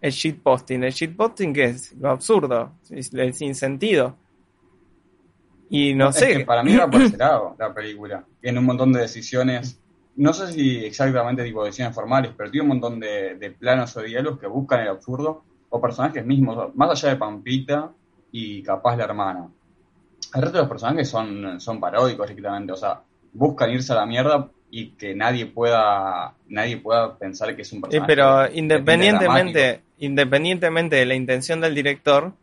el 0.01 0.11
shitposting. 0.11 0.83
El 0.83 0.93
shitposting 0.93 1.53
que 1.53 1.65
es 1.65 1.93
lo 1.93 2.09
absurdo, 2.09 2.73
el 2.89 3.33
sinsentido. 3.33 4.15
Y 5.69 5.93
no, 5.93 6.05
no 6.05 6.11
sé. 6.13 6.31
Es 6.31 6.37
que 6.39 6.45
para 6.45 6.63
mí 6.63 6.75
va 6.75 6.89
por 6.89 7.01
ese 7.01 7.17
lado 7.17 7.55
la 7.59 7.73
película. 7.73 8.23
Tiene 8.41 8.59
un 8.59 8.65
montón 8.65 8.93
de 8.93 9.01
decisiones, 9.01 9.79
no 10.15 10.33
sé 10.33 10.53
si 10.53 10.85
exactamente 10.85 11.43
tipo 11.43 11.63
decisiones 11.63 11.93
formales, 11.93 12.31
pero 12.37 12.49
tiene 12.49 12.63
un 12.63 12.69
montón 12.69 12.99
de, 12.99 13.35
de 13.35 13.51
planos 13.51 13.95
o 13.97 14.01
diálogos 14.01 14.39
que 14.39 14.47
buscan 14.47 14.81
el 14.81 14.87
absurdo, 14.87 15.43
o 15.69 15.81
personajes 15.81 16.25
mismos, 16.25 16.73
más 16.75 16.91
allá 16.91 17.13
de 17.13 17.19
Pampita 17.19 17.91
y 18.31 18.63
capaz 18.63 18.95
la 18.95 19.03
hermana. 19.05 19.49
El 20.33 20.41
resto 20.41 20.57
de 20.57 20.63
los 20.63 20.69
personajes 20.69 21.09
son, 21.09 21.59
son 21.59 21.79
paródicos 21.79 22.27
directamente, 22.27 22.73
o 22.73 22.75
sea, 22.75 23.01
buscan 23.33 23.71
irse 23.71 23.93
a 23.93 23.97
la 23.97 24.05
mierda 24.05 24.49
y 24.69 24.91
que 24.91 25.15
nadie 25.15 25.45
pueda 25.45 26.33
nadie 26.49 26.77
pueda 26.77 27.17
pensar 27.17 27.55
que 27.55 27.61
es 27.61 27.71
un 27.71 27.81
personaje. 27.81 28.05
Sí, 28.05 28.15
pero 28.15 28.51
independientemente 28.51 29.83
independientemente 29.99 30.95
de 30.97 31.05
la 31.05 31.15
intención 31.15 31.61
del 31.61 31.75
director, 31.75 32.33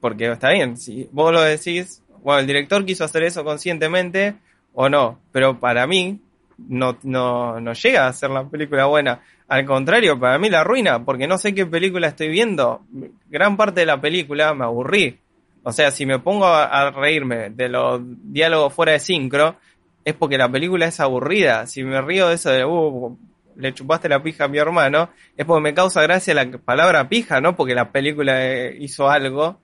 porque 0.00 0.30
está 0.30 0.50
bien, 0.50 0.76
si 0.76 1.08
vos 1.12 1.32
lo 1.32 1.40
decís, 1.40 2.02
bueno, 2.22 2.40
el 2.40 2.46
director 2.46 2.84
quiso 2.84 3.04
hacer 3.04 3.22
eso 3.22 3.44
conscientemente 3.44 4.34
o 4.74 4.88
no, 4.88 5.20
pero 5.32 5.58
para 5.58 5.86
mí 5.86 6.20
no, 6.58 6.98
no, 7.02 7.60
no 7.60 7.72
llega 7.72 8.06
a 8.06 8.12
ser 8.12 8.30
la 8.30 8.48
película 8.48 8.86
buena. 8.86 9.20
Al 9.48 9.64
contrario, 9.64 10.18
para 10.18 10.38
mí 10.38 10.50
la 10.50 10.60
arruina, 10.60 11.04
porque 11.04 11.28
no 11.28 11.38
sé 11.38 11.54
qué 11.54 11.66
película 11.66 12.08
estoy 12.08 12.28
viendo. 12.28 12.82
Gran 13.28 13.56
parte 13.56 13.80
de 13.80 13.86
la 13.86 14.00
película 14.00 14.54
me 14.54 14.64
aburrí. 14.64 15.18
O 15.62 15.72
sea, 15.72 15.90
si 15.90 16.04
me 16.04 16.18
pongo 16.18 16.46
a, 16.46 16.64
a 16.64 16.90
reírme 16.90 17.50
de 17.50 17.68
los 17.68 18.00
diálogos 18.04 18.72
fuera 18.74 18.92
de 18.92 19.00
sincro, 19.00 19.56
es 20.04 20.14
porque 20.14 20.38
la 20.38 20.48
película 20.48 20.86
es 20.86 21.00
aburrida. 21.00 21.66
Si 21.66 21.82
me 21.82 22.00
río 22.00 22.28
de 22.28 22.36
eso 22.36 22.50
de, 22.50 22.64
uh, 22.64 23.18
le 23.56 23.74
chupaste 23.74 24.08
la 24.08 24.22
pija 24.22 24.44
a 24.44 24.48
mi 24.48 24.58
hermano, 24.58 25.10
es 25.36 25.44
porque 25.46 25.62
me 25.62 25.74
causa 25.74 26.02
gracia 26.02 26.34
la 26.34 26.50
palabra 26.58 27.08
pija, 27.08 27.40
no 27.40 27.56
porque 27.56 27.74
la 27.74 27.90
película 27.90 28.70
hizo 28.70 29.08
algo 29.08 29.60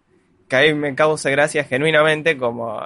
que 0.49 0.57
a 0.57 0.63
mí 0.63 0.75
me 0.75 0.95
causa 0.95 1.31
gracia 1.31 1.65
genuinamente, 1.65 2.37
como, 2.37 2.81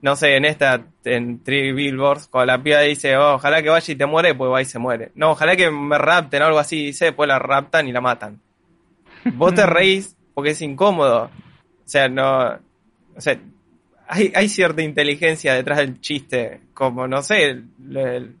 no 0.00 0.16
sé, 0.16 0.36
en 0.36 0.44
esta, 0.44 0.84
en 1.04 1.42
Three 1.42 1.72
Billboards, 1.72 2.28
cuando 2.28 2.52
la 2.52 2.62
piba 2.62 2.80
dice, 2.80 3.16
oh, 3.16 3.34
ojalá 3.34 3.62
que 3.62 3.70
vaya 3.70 3.92
y 3.92 3.96
te 3.96 4.06
muere, 4.06 4.34
pues 4.34 4.50
va 4.50 4.62
y 4.62 4.66
se 4.66 4.78
muere. 4.78 5.10
No, 5.14 5.30
ojalá 5.30 5.56
que 5.56 5.70
me 5.70 5.98
rapten 5.98 6.42
o 6.42 6.46
algo 6.46 6.58
así, 6.58 6.86
dice, 6.86 7.06
después 7.06 7.28
la 7.28 7.38
raptan 7.38 7.88
y 7.88 7.92
la 7.92 8.00
matan. 8.00 8.40
Vos 9.34 9.54
te 9.54 9.66
reís 9.66 10.16
porque 10.34 10.50
es 10.50 10.62
incómodo. 10.62 11.24
O 11.24 11.88
sea, 11.88 12.08
no, 12.08 12.58
o 13.16 13.20
sea, 13.20 13.38
hay, 14.06 14.32
hay 14.34 14.48
cierta 14.48 14.82
inteligencia 14.82 15.54
detrás 15.54 15.78
del 15.78 16.00
chiste, 16.00 16.60
como, 16.74 17.08
no 17.08 17.22
sé, 17.22 17.44
el, 17.44 17.96
el, 17.96 18.36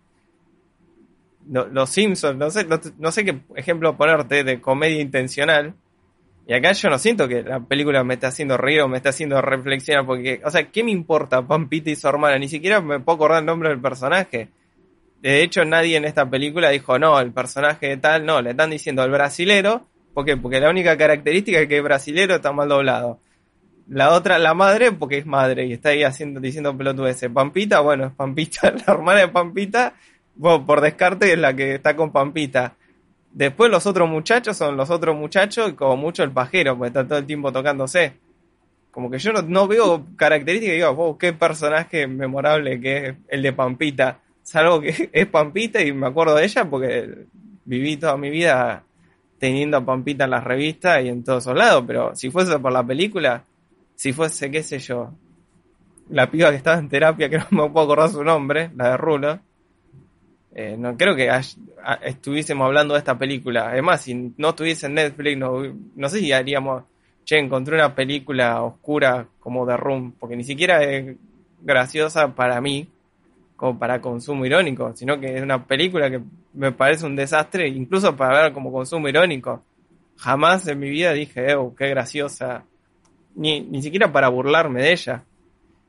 los 1.50 1.90
Simpsons, 1.90 2.36
no 2.36 2.50
sé, 2.50 2.66
no, 2.98 3.12
sé 3.12 3.24
qué 3.24 3.40
ejemplo 3.56 3.96
ponerte 3.96 4.44
de 4.44 4.60
comedia 4.60 5.00
intencional. 5.00 5.74
Y 6.46 6.54
acá 6.54 6.72
yo 6.72 6.88
no 6.88 6.98
siento 6.98 7.28
que 7.28 7.42
la 7.42 7.60
película 7.60 8.02
me 8.04 8.14
está 8.14 8.28
haciendo 8.28 8.56
reír 8.56 8.80
o 8.80 8.88
me 8.88 8.96
está 8.96 9.10
haciendo 9.10 9.40
reflexionar, 9.42 10.06
porque, 10.06 10.40
o 10.44 10.50
sea, 10.50 10.70
¿qué 10.70 10.82
me 10.82 10.90
importa 10.90 11.46
Pampita 11.46 11.90
y 11.90 11.96
su 11.96 12.08
hermana? 12.08 12.38
Ni 12.38 12.48
siquiera 12.48 12.80
me 12.80 13.00
puedo 13.00 13.16
acordar 13.16 13.40
el 13.40 13.46
nombre 13.46 13.68
del 13.68 13.80
personaje. 13.80 14.48
De 15.20 15.42
hecho, 15.42 15.64
nadie 15.64 15.96
en 15.96 16.04
esta 16.04 16.30
película 16.30 16.70
dijo, 16.70 16.98
no, 16.98 17.18
el 17.20 17.32
personaje 17.32 17.88
de 17.88 17.96
tal, 17.98 18.24
no, 18.24 18.40
le 18.40 18.50
están 18.50 18.70
diciendo 18.70 19.02
al 19.02 19.10
brasilero, 19.10 19.86
¿por 20.14 20.24
qué? 20.24 20.36
Porque 20.36 20.60
la 20.60 20.70
única 20.70 20.96
característica 20.96 21.60
es 21.60 21.68
que 21.68 21.78
el 21.78 21.82
brasilero 21.82 22.36
está 22.36 22.52
mal 22.52 22.68
doblado. 22.68 23.20
La 23.88 24.12
otra, 24.12 24.38
la 24.38 24.54
madre, 24.54 24.92
porque 24.92 25.18
es 25.18 25.26
madre 25.26 25.66
y 25.66 25.72
está 25.72 25.90
ahí 25.90 26.02
haciendo, 26.02 26.40
diciendo 26.40 26.76
pelotudeces. 26.76 27.30
Pampita, 27.30 27.80
bueno, 27.80 28.06
es 28.06 28.12
Pampita, 28.12 28.70
la 28.86 28.94
hermana 28.94 29.20
de 29.20 29.28
Pampita, 29.28 29.94
por 30.40 30.80
descarte 30.80 31.32
es 31.32 31.38
la 31.38 31.54
que 31.54 31.74
está 31.74 31.96
con 31.96 32.12
Pampita. 32.12 32.76
Después 33.32 33.70
los 33.70 33.86
otros 33.86 34.08
muchachos 34.08 34.56
son 34.56 34.76
los 34.76 34.90
otros 34.90 35.16
muchachos 35.16 35.70
y 35.70 35.72
como 35.74 35.96
mucho 35.96 36.22
el 36.22 36.30
pajero, 36.30 36.76
porque 36.76 36.88
está 36.88 37.06
todo 37.06 37.18
el 37.18 37.26
tiempo 37.26 37.52
tocándose. 37.52 38.14
Como 38.90 39.10
que 39.10 39.18
yo 39.18 39.32
no, 39.32 39.42
no 39.42 39.68
veo 39.68 40.06
características 40.16 40.74
y 40.74 40.76
digo, 40.78 40.90
oh, 40.90 41.18
qué 41.18 41.32
personaje 41.32 42.06
memorable 42.06 42.80
que 42.80 43.06
es 43.08 43.14
el 43.28 43.42
de 43.42 43.52
Pampita. 43.52 44.20
Salvo 44.42 44.80
que 44.80 45.10
es 45.12 45.26
Pampita 45.26 45.82
y 45.82 45.92
me 45.92 46.06
acuerdo 46.06 46.34
de 46.34 46.44
ella 46.44 46.64
porque 46.64 47.26
viví 47.64 47.96
toda 47.96 48.16
mi 48.16 48.30
vida 48.30 48.82
teniendo 49.38 49.76
a 49.76 49.84
Pampita 49.84 50.24
en 50.24 50.30
las 50.30 50.44
revistas 50.44 51.04
y 51.04 51.08
en 51.08 51.22
todos 51.22 51.44
esos 51.44 51.56
lados, 51.56 51.84
pero 51.86 52.14
si 52.14 52.30
fuese 52.30 52.58
por 52.58 52.72
la 52.72 52.84
película, 52.84 53.44
si 53.94 54.12
fuese, 54.12 54.50
qué 54.50 54.62
sé 54.62 54.78
yo, 54.78 55.12
la 56.10 56.30
piba 56.30 56.50
que 56.50 56.56
estaba 56.56 56.78
en 56.78 56.88
terapia, 56.88 57.28
que 57.28 57.38
no 57.50 57.64
me 57.64 57.70
puedo 57.70 57.84
acordar 57.84 58.10
su 58.10 58.24
nombre, 58.24 58.70
la 58.74 58.90
de 58.90 58.96
Rulo, 58.96 59.40
eh, 60.54 60.76
no 60.78 60.96
creo 60.96 61.14
que 61.14 61.30
estuviésemos 62.02 62.66
hablando 62.66 62.94
de 62.94 62.98
esta 62.98 63.18
película. 63.18 63.68
Además, 63.68 64.02
si 64.02 64.32
no 64.36 64.50
estuviese 64.50 64.86
en 64.86 64.94
Netflix, 64.94 65.38
no, 65.38 65.62
no 65.94 66.08
sé 66.08 66.20
si 66.20 66.32
haríamos, 66.32 66.84
che, 67.24 67.38
encontré 67.38 67.74
una 67.74 67.94
película 67.94 68.62
oscura 68.62 69.28
como 69.40 69.66
The 69.66 69.76
Room, 69.76 70.12
porque 70.18 70.36
ni 70.36 70.44
siquiera 70.44 70.82
es 70.82 71.16
graciosa 71.60 72.34
para 72.34 72.60
mí, 72.60 72.88
como 73.56 73.78
para 73.78 74.00
consumo 74.00 74.46
irónico, 74.46 74.94
sino 74.94 75.18
que 75.20 75.36
es 75.36 75.42
una 75.42 75.66
película 75.66 76.10
que 76.10 76.20
me 76.54 76.72
parece 76.72 77.06
un 77.06 77.16
desastre, 77.16 77.68
incluso 77.68 78.16
para 78.16 78.42
ver 78.42 78.52
como 78.52 78.72
consumo 78.72 79.08
irónico. 79.08 79.62
Jamás 80.16 80.66
en 80.66 80.78
mi 80.78 80.90
vida 80.90 81.12
dije, 81.12 81.54
oh, 81.54 81.74
qué 81.74 81.88
graciosa, 81.88 82.64
ni, 83.34 83.60
ni 83.60 83.82
siquiera 83.82 84.10
para 84.10 84.28
burlarme 84.28 84.82
de 84.82 84.92
ella. 84.92 85.24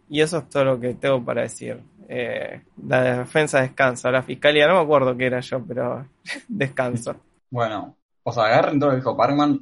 Y 0.10 0.22
eso 0.22 0.40
es 0.40 0.50
todo 0.50 0.66
lo 0.66 0.80
que 0.80 0.96
tengo 0.96 1.24
para 1.24 1.44
decir. 1.44 1.80
Eh, 2.12 2.64
la 2.88 3.20
defensa 3.20 3.62
descansa, 3.62 4.10
la 4.10 4.24
fiscalía, 4.24 4.68
no 4.68 4.74
me 4.74 4.82
acuerdo 4.82 5.16
qué 5.16 5.28
era 5.28 5.42
yo, 5.42 5.64
pero 5.64 6.08
descanso. 6.48 7.16
Bueno, 7.52 7.98
o 8.24 8.32
sea, 8.32 8.46
agarren 8.46 8.80
todo 8.80 8.90
lo 8.90 8.96
que 8.96 9.02
dijo 9.02 9.16
Parkman, 9.16 9.60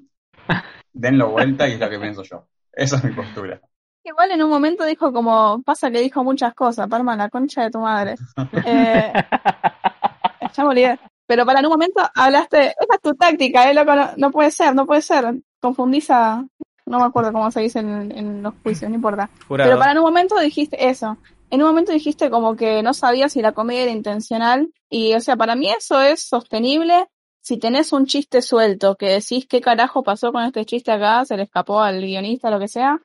denlo 0.93 1.31
vuelta 1.31 1.67
y 1.67 1.73
es 1.73 1.79
lo 1.79 1.89
que 1.89 1.99
pienso 1.99 2.23
yo. 2.23 2.47
Esa 2.71 2.95
es 2.95 3.03
mi 3.03 3.11
postura. 3.11 3.59
Igual 4.01 4.31
en 4.31 4.41
un 4.41 4.49
momento 4.49 4.85
dijo 4.85 5.11
como, 5.11 5.61
pasa 5.63 5.91
que 5.91 5.99
dijo 5.99 6.23
muchas 6.23 6.53
cosas, 6.53 6.87
Parman, 6.87 7.17
la 7.17 7.29
concha 7.29 7.63
de 7.63 7.71
tu 7.71 7.79
madre. 7.79 8.15
Eh, 8.65 9.13
ya 10.53 10.63
me 10.63 10.69
olvidé. 10.69 10.99
Pero 11.25 11.45
para 11.45 11.59
en 11.59 11.65
un 11.65 11.73
momento 11.73 12.01
hablaste, 12.15 12.67
esa 12.67 12.95
es 12.95 13.01
tu 13.01 13.13
táctica, 13.15 13.69
¿eh, 13.69 13.73
loco? 13.73 13.93
No, 13.93 14.11
no 14.15 14.31
puede 14.31 14.51
ser, 14.51 14.73
no 14.73 14.85
puede 14.85 15.01
ser. 15.01 15.35
Confundís 15.59 16.09
a, 16.09 16.45
no 16.85 16.99
me 16.99 17.05
acuerdo 17.05 17.33
cómo 17.33 17.51
se 17.51 17.59
dice 17.59 17.79
en, 17.79 18.17
en 18.17 18.41
los 18.41 18.53
juicios, 18.63 18.89
no 18.89 18.95
importa. 18.95 19.29
Jurado. 19.45 19.69
Pero 19.69 19.77
para 19.77 19.91
en 19.91 19.97
un 19.97 20.05
momento 20.05 20.39
dijiste 20.39 20.87
eso. 20.87 21.17
En 21.49 21.61
un 21.61 21.67
momento 21.67 21.91
dijiste 21.91 22.29
como 22.29 22.55
que 22.55 22.83
no 22.83 22.93
sabías 22.93 23.33
si 23.33 23.41
la 23.41 23.53
comedia 23.53 23.83
era 23.83 23.91
intencional. 23.91 24.71
Y, 24.89 25.13
o 25.13 25.21
sea, 25.21 25.35
para 25.37 25.55
mí 25.55 25.69
eso 25.69 26.01
es 26.01 26.21
sostenible 26.21 27.07
si 27.47 27.57
tenés 27.57 27.93
un 27.93 28.07
chiste 28.07 28.41
suelto, 28.41 28.97
que 28.97 29.05
decís 29.07 29.47
qué 29.47 29.61
carajo 29.61 30.03
pasó 30.03 30.33
con 30.33 30.43
este 30.43 30.65
chiste 30.65 30.91
acá, 30.91 31.23
se 31.23 31.37
le 31.37 31.43
escapó 31.43 31.79
al 31.79 32.01
guionista, 32.01 32.51
lo 32.51 32.59
que 32.59 32.67
sea. 32.67 33.01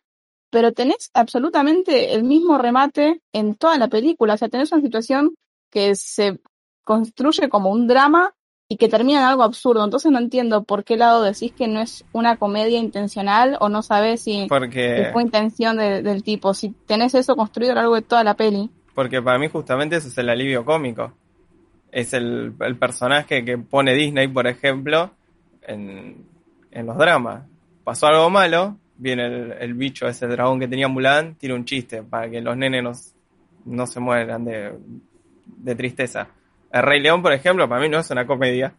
Pero 0.50 0.72
tenés 0.72 1.10
absolutamente 1.14 2.12
el 2.12 2.24
mismo 2.24 2.58
remate 2.58 3.22
en 3.32 3.54
toda 3.54 3.78
la 3.78 3.86
película. 3.86 4.34
O 4.34 4.36
sea, 4.36 4.48
tenés 4.48 4.72
una 4.72 4.82
situación 4.82 5.36
que 5.70 5.94
se 5.94 6.40
construye 6.82 7.48
como 7.48 7.70
un 7.70 7.86
drama 7.86 8.34
y 8.72 8.76
que 8.78 8.88
termina 8.88 9.18
en 9.20 9.26
algo 9.26 9.42
absurdo. 9.42 9.84
Entonces 9.84 10.10
no 10.10 10.18
entiendo 10.18 10.64
por 10.64 10.82
qué 10.82 10.96
lado 10.96 11.22
decís 11.22 11.52
que 11.52 11.68
no 11.68 11.80
es 11.80 12.04
una 12.12 12.36
comedia 12.38 12.78
intencional 12.78 13.58
o 13.60 13.68
no 13.68 13.82
sabes 13.82 14.22
si, 14.22 14.46
fue 15.12 15.22
intención 15.22 15.76
de- 15.76 16.02
del 16.02 16.22
tipo. 16.22 16.54
Si 16.54 16.70
tenés 16.86 17.14
eso 17.14 17.36
construido 17.36 17.72
a 17.72 17.74
lo 17.74 17.80
largo 17.82 17.94
de 17.96 18.02
toda 18.02 18.24
la 18.24 18.34
peli. 18.34 18.70
porque 18.94 19.20
para 19.20 19.38
mí 19.38 19.48
justamente 19.48 19.96
eso 19.96 20.08
es 20.08 20.16
el 20.16 20.28
alivio 20.30 20.64
cómico. 20.64 21.12
Es 21.90 22.14
el, 22.14 22.54
el 22.60 22.76
personaje 22.78 23.44
que 23.44 23.58
pone 23.58 23.92
Disney, 23.94 24.26
por 24.28 24.46
ejemplo, 24.46 25.10
en, 25.66 26.24
en 26.70 26.86
los 26.86 26.96
dramas. 26.96 27.42
Pasó 27.84 28.06
algo 28.06 28.30
malo, 28.30 28.78
viene 28.96 29.26
el, 29.26 29.52
el 29.60 29.74
bicho, 29.74 30.06
ese 30.08 30.26
dragón 30.26 30.58
que 30.60 30.68
tenía 30.68 30.88
Mulan, 30.88 31.34
tira 31.34 31.54
un 31.54 31.66
chiste 31.66 32.02
para 32.02 32.30
que 32.30 32.40
los 32.40 32.56
nenes 32.56 32.82
no, 32.82 32.92
no 33.66 33.86
se 33.86 34.00
mueran 34.00 34.46
de, 34.46 34.72
de 35.44 35.74
tristeza. 35.74 36.28
El 36.72 36.82
Rey 36.82 37.00
León, 37.00 37.22
por 37.22 37.32
ejemplo, 37.32 37.68
para 37.68 37.80
mí 37.80 37.88
no 37.88 37.98
es 37.98 38.10
una 38.10 38.26
comedia, 38.26 38.74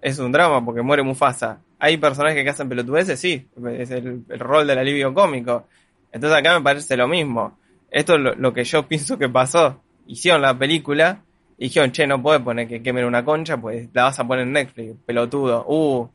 es 0.00 0.18
un 0.18 0.32
drama 0.32 0.64
porque 0.64 0.82
muere 0.82 1.02
Mufasa. 1.02 1.60
Hay 1.78 1.96
personajes 1.96 2.42
que 2.42 2.50
hacen 2.50 2.68
pelotudeces, 2.68 3.20
sí, 3.20 3.46
es 3.78 3.90
el, 3.90 4.24
el 4.28 4.38
rol 4.38 4.66
del 4.66 4.78
alivio 4.78 5.14
cómico. 5.14 5.66
Entonces 6.12 6.38
acá 6.38 6.58
me 6.58 6.64
parece 6.64 6.96
lo 6.96 7.06
mismo. 7.06 7.58
Esto 7.90 8.16
es 8.16 8.36
lo, 8.38 8.52
que 8.52 8.64
yo 8.64 8.82
pienso 8.88 9.18
que 9.18 9.28
pasó. 9.28 9.80
Hicieron 10.06 10.42
la 10.42 10.56
película 10.58 11.22
y 11.58 11.64
dijeron, 11.64 11.92
che, 11.92 12.06
no 12.06 12.22
puedes 12.22 12.42
poner 12.42 12.68
que 12.68 12.82
quemen 12.82 13.04
una 13.04 13.24
concha, 13.24 13.56
pues 13.56 13.88
la 13.92 14.04
vas 14.04 14.18
a 14.18 14.26
poner 14.26 14.46
en 14.46 14.52
Netflix, 14.52 14.94
pelotudo. 15.04 15.64
Uh. 15.66 16.08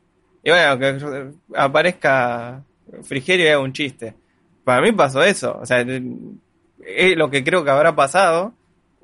Y 0.44 0.50
bueno, 0.50 0.78
que 0.78 1.30
aparezca 1.56 2.62
Frigerio 3.02 3.46
y 3.46 3.48
haga 3.48 3.60
un 3.60 3.72
chiste. 3.72 4.14
Para 4.64 4.82
mí 4.82 4.92
pasó 4.92 5.22
eso. 5.22 5.58
O 5.60 5.66
sea, 5.66 5.80
es 5.80 7.16
lo 7.16 7.30
que 7.30 7.44
creo 7.44 7.64
que 7.64 7.70
habrá 7.70 7.94
pasado, 7.94 8.54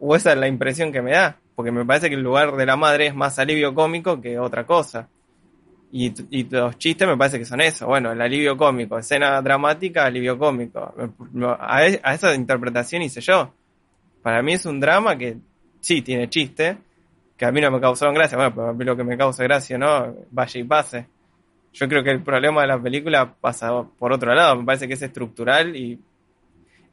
o 0.01 0.17
esa 0.17 0.33
es 0.33 0.39
la 0.39 0.49
impresión 0.49 0.93
que 0.93 1.03
me 1.03 1.13
da. 1.13 1.39
Porque 1.59 1.73
me 1.73 1.85
parece 1.85 2.09
que 2.09 2.15
el 2.15 2.23
lugar 2.23 2.55
de 2.55 2.65
la 2.65 2.77
madre 2.77 3.09
es 3.09 3.17
más 3.17 3.37
alivio 3.41 3.75
cómico 3.75 4.21
que 4.21 4.39
otra 4.39 4.65
cosa. 4.65 5.09
Y, 5.91 6.15
y 6.31 6.45
los 6.49 6.79
chistes 6.79 7.09
me 7.09 7.17
parece 7.17 7.41
que 7.41 7.45
son 7.45 7.61
eso. 7.61 7.89
Bueno, 7.89 8.13
el 8.13 8.21
alivio 8.21 8.57
cómico, 8.57 8.97
escena 8.97 9.43
dramática, 9.43 10.07
alivio 10.07 10.39
cómico. 10.39 10.95
A, 11.59 11.85
e- 11.85 12.01
a 12.01 12.15
esa 12.15 12.33
interpretación 12.33 13.03
hice 13.03 13.21
yo. 13.21 13.53
Para 14.23 14.41
mí 14.41 14.53
es 14.53 14.67
un 14.67 14.79
drama 14.79 15.19
que 15.19 15.37
sí 15.81 16.01
tiene 16.01 16.29
chiste, 16.29 16.79
que 17.37 17.45
a 17.45 17.51
mí 17.51 17.61
no 17.61 17.73
me 17.73 17.81
causaron 17.81 18.15
gracia. 18.15 18.39
Bueno, 18.39 18.55
pero 18.55 18.69
a 18.69 18.73
mí 18.73 18.85
lo 18.85 18.97
que 18.97 19.03
me 19.03 19.19
causa 19.19 19.43
gracia, 19.43 19.77
¿no? 19.79 20.15
Vaya 20.31 20.61
y 20.61 20.63
pase. 20.63 21.09
Yo 21.73 21.89
creo 21.89 22.05
que 22.05 22.13
el 22.13 22.23
problema 22.23 22.61
de 22.61 22.69
la 22.69 22.81
película 22.81 23.35
pasa 23.35 23.83
por 23.83 24.13
otro 24.13 24.33
lado. 24.33 24.55
Me 24.55 24.65
parece 24.65 24.87
que 24.87 24.95
es 24.95 25.03
estructural 25.03 25.75
y 25.75 25.99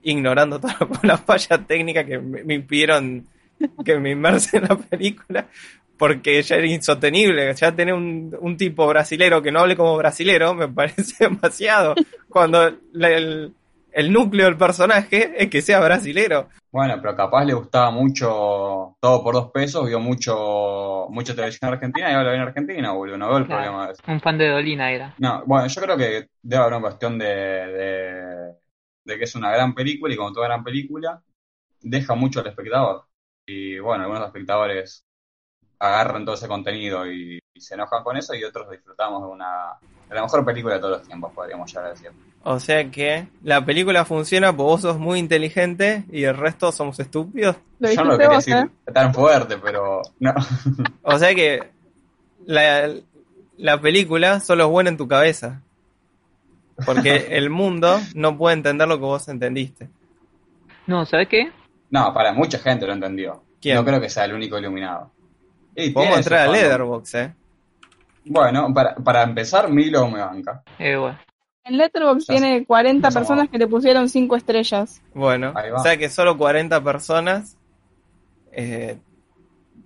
ignorando 0.01 0.59
todas 0.59 0.77
las 1.03 1.21
fallas 1.21 1.67
técnicas 1.67 2.03
que 2.05 2.17
me, 2.17 2.43
me 2.43 2.55
impidieron 2.55 3.27
que 3.83 3.99
me 3.99 4.11
inmerse 4.11 4.57
en 4.57 4.63
la 4.63 4.77
película 4.77 5.47
porque 5.97 6.41
ya 6.43 6.57
era 6.57 6.67
insostenible. 6.67 7.53
Ya 7.53 7.75
tener 7.75 7.93
un, 7.93 8.35
un 8.39 8.57
tipo 8.57 8.85
brasilero 8.87 9.41
que 9.41 9.51
no 9.51 9.61
hable 9.61 9.75
como 9.77 9.95
brasilero 9.97 10.53
me 10.53 10.67
parece 10.67 11.25
demasiado. 11.29 11.95
Cuando 12.29 12.69
la- 12.93 13.09
el, 13.11 13.53
el 13.93 14.11
núcleo 14.11 14.45
del 14.45 14.57
personaje 14.57 15.31
es 15.41 15.49
que 15.49 15.61
sea 15.61 15.79
brasilero. 15.79 16.49
Bueno, 16.69 16.95
pero 17.01 17.15
capaz 17.15 17.45
le 17.45 17.53
gustaba 17.53 17.91
mucho 17.91 18.97
todo 18.99 19.23
por 19.23 19.33
dos 19.35 19.51
pesos, 19.51 19.87
vio 19.87 20.01
mucho, 20.01 21.07
mucha 21.09 21.33
televisión 21.33 21.71
argentina 21.71 22.11
y 22.11 22.13
ahora 22.13 22.31
viene 22.31 22.45
Argentina, 22.45 22.91
boludo. 22.91 23.17
No 23.17 23.29
veo 23.29 23.37
el 23.37 23.45
Claro. 23.45 23.61
problema 23.61 23.87
de 23.87 23.93
eso. 23.93 24.01
Un 24.07 24.19
fan 24.19 24.37
de 24.37 24.49
Dolina 24.49 24.91
era. 24.91 25.13
No, 25.17 25.43
bueno, 25.45 25.67
yo 25.67 25.81
creo 25.81 25.95
que 25.95 26.27
debe 26.41 26.61
haber 26.61 26.73
una 26.73 26.81
cuestión 26.81 27.17
de, 27.17 27.25
de, 27.27 28.53
de 29.05 29.17
que 29.17 29.23
es 29.23 29.35
una 29.35 29.51
gran 29.51 29.73
película 29.73 30.13
y 30.13 30.17
como 30.17 30.33
toda 30.33 30.47
gran 30.47 30.63
película, 30.65 31.21
deja 31.81 32.15
mucho 32.15 32.41
al 32.41 32.47
espectador. 32.47 33.05
Y 33.45 33.79
bueno, 33.79 34.03
algunos 34.03 34.27
espectadores 34.27 35.05
agarran 35.79 36.25
todo 36.25 36.35
ese 36.35 36.47
contenido 36.47 37.05
y, 37.05 37.39
y 37.53 37.61
se 37.61 37.75
enojan 37.75 38.03
con 38.03 38.17
eso 38.17 38.33
y 38.33 38.43
otros 38.43 38.69
disfrutamos 38.69 39.21
de 39.21 39.27
una 39.27 39.77
de 40.09 40.15
la 40.15 40.21
mejor 40.21 40.45
película 40.45 40.75
de 40.75 40.79
todos 40.79 40.99
los 40.99 41.07
tiempos, 41.07 41.31
podríamos 41.33 41.69
llegar 41.69 41.85
a 41.85 41.89
decir. 41.89 42.11
O 42.43 42.59
sea 42.59 42.91
que 42.91 43.27
la 43.43 43.65
película 43.65 44.05
funciona 44.05 44.51
porque 44.51 44.63
vos 44.63 44.81
sos 44.81 44.99
muy 44.99 45.19
inteligente 45.19 46.03
y 46.11 46.23
el 46.23 46.37
resto 46.37 46.71
somos 46.71 46.99
estúpidos. 46.99 47.55
Lo 47.79 47.91
Yo 47.91 48.03
no 48.03 48.11
lo 48.11 48.17
quería 48.17 48.35
vos, 48.35 48.45
decir 48.45 48.55
¿eh? 48.55 48.91
tan 48.91 49.13
fuerte, 49.13 49.57
pero 49.57 50.01
no. 50.19 50.33
O 51.01 51.17
sea 51.17 51.33
que 51.33 51.71
la, 52.45 52.93
la 53.57 53.81
película 53.81 54.39
solo 54.39 54.65
es 54.65 54.69
buena 54.69 54.89
en 54.91 54.97
tu 54.97 55.07
cabeza. 55.07 55.61
Porque 56.85 57.27
el 57.31 57.49
mundo 57.49 57.99
no 58.13 58.37
puede 58.37 58.55
entender 58.55 58.87
lo 58.87 58.97
que 58.97 59.05
vos 59.05 59.27
entendiste. 59.27 59.89
No, 60.85 61.05
¿sabes 61.05 61.27
qué? 61.29 61.51
No, 61.95 62.13
para 62.13 62.33
mucha 62.33 62.59
gente 62.59 62.85
lo 62.85 62.93
entendió. 62.93 63.41
¿Quién? 63.61 63.75
No 63.75 63.85
creo 63.85 64.01
que 64.01 64.09
sea 64.09 64.25
el 64.25 64.33
único 64.33 64.57
iluminado. 64.57 65.11
Y 65.75 65.91
Podemos 65.91 66.17
entrar 66.17 66.47
a. 66.47 66.51
Leatherbox, 66.51 67.15
¿eh? 67.15 67.33
Bueno, 68.25 68.73
para, 68.73 68.95
para 68.95 69.23
empezar, 69.23 69.69
Milo 69.69 70.07
me 70.09 70.19
banca. 70.19 70.63
Eh, 70.79 70.95
bueno. 70.95 71.17
En 71.63 71.77
Letterboxd 71.77 72.27
tiene 72.27 72.63
40 72.63 73.07
ya 73.07 73.11
somos 73.11 73.27
personas 73.27 73.49
que 73.49 73.57
le 73.57 73.65
pusieron 73.67 74.07
5 74.07 74.35
estrellas. 74.35 75.01
Bueno, 75.15 75.51
o 75.75 75.79
sea 75.79 75.97
que 75.97 76.09
solo 76.09 76.37
40 76.37 76.83
personas 76.83 77.57
eh, 78.51 78.99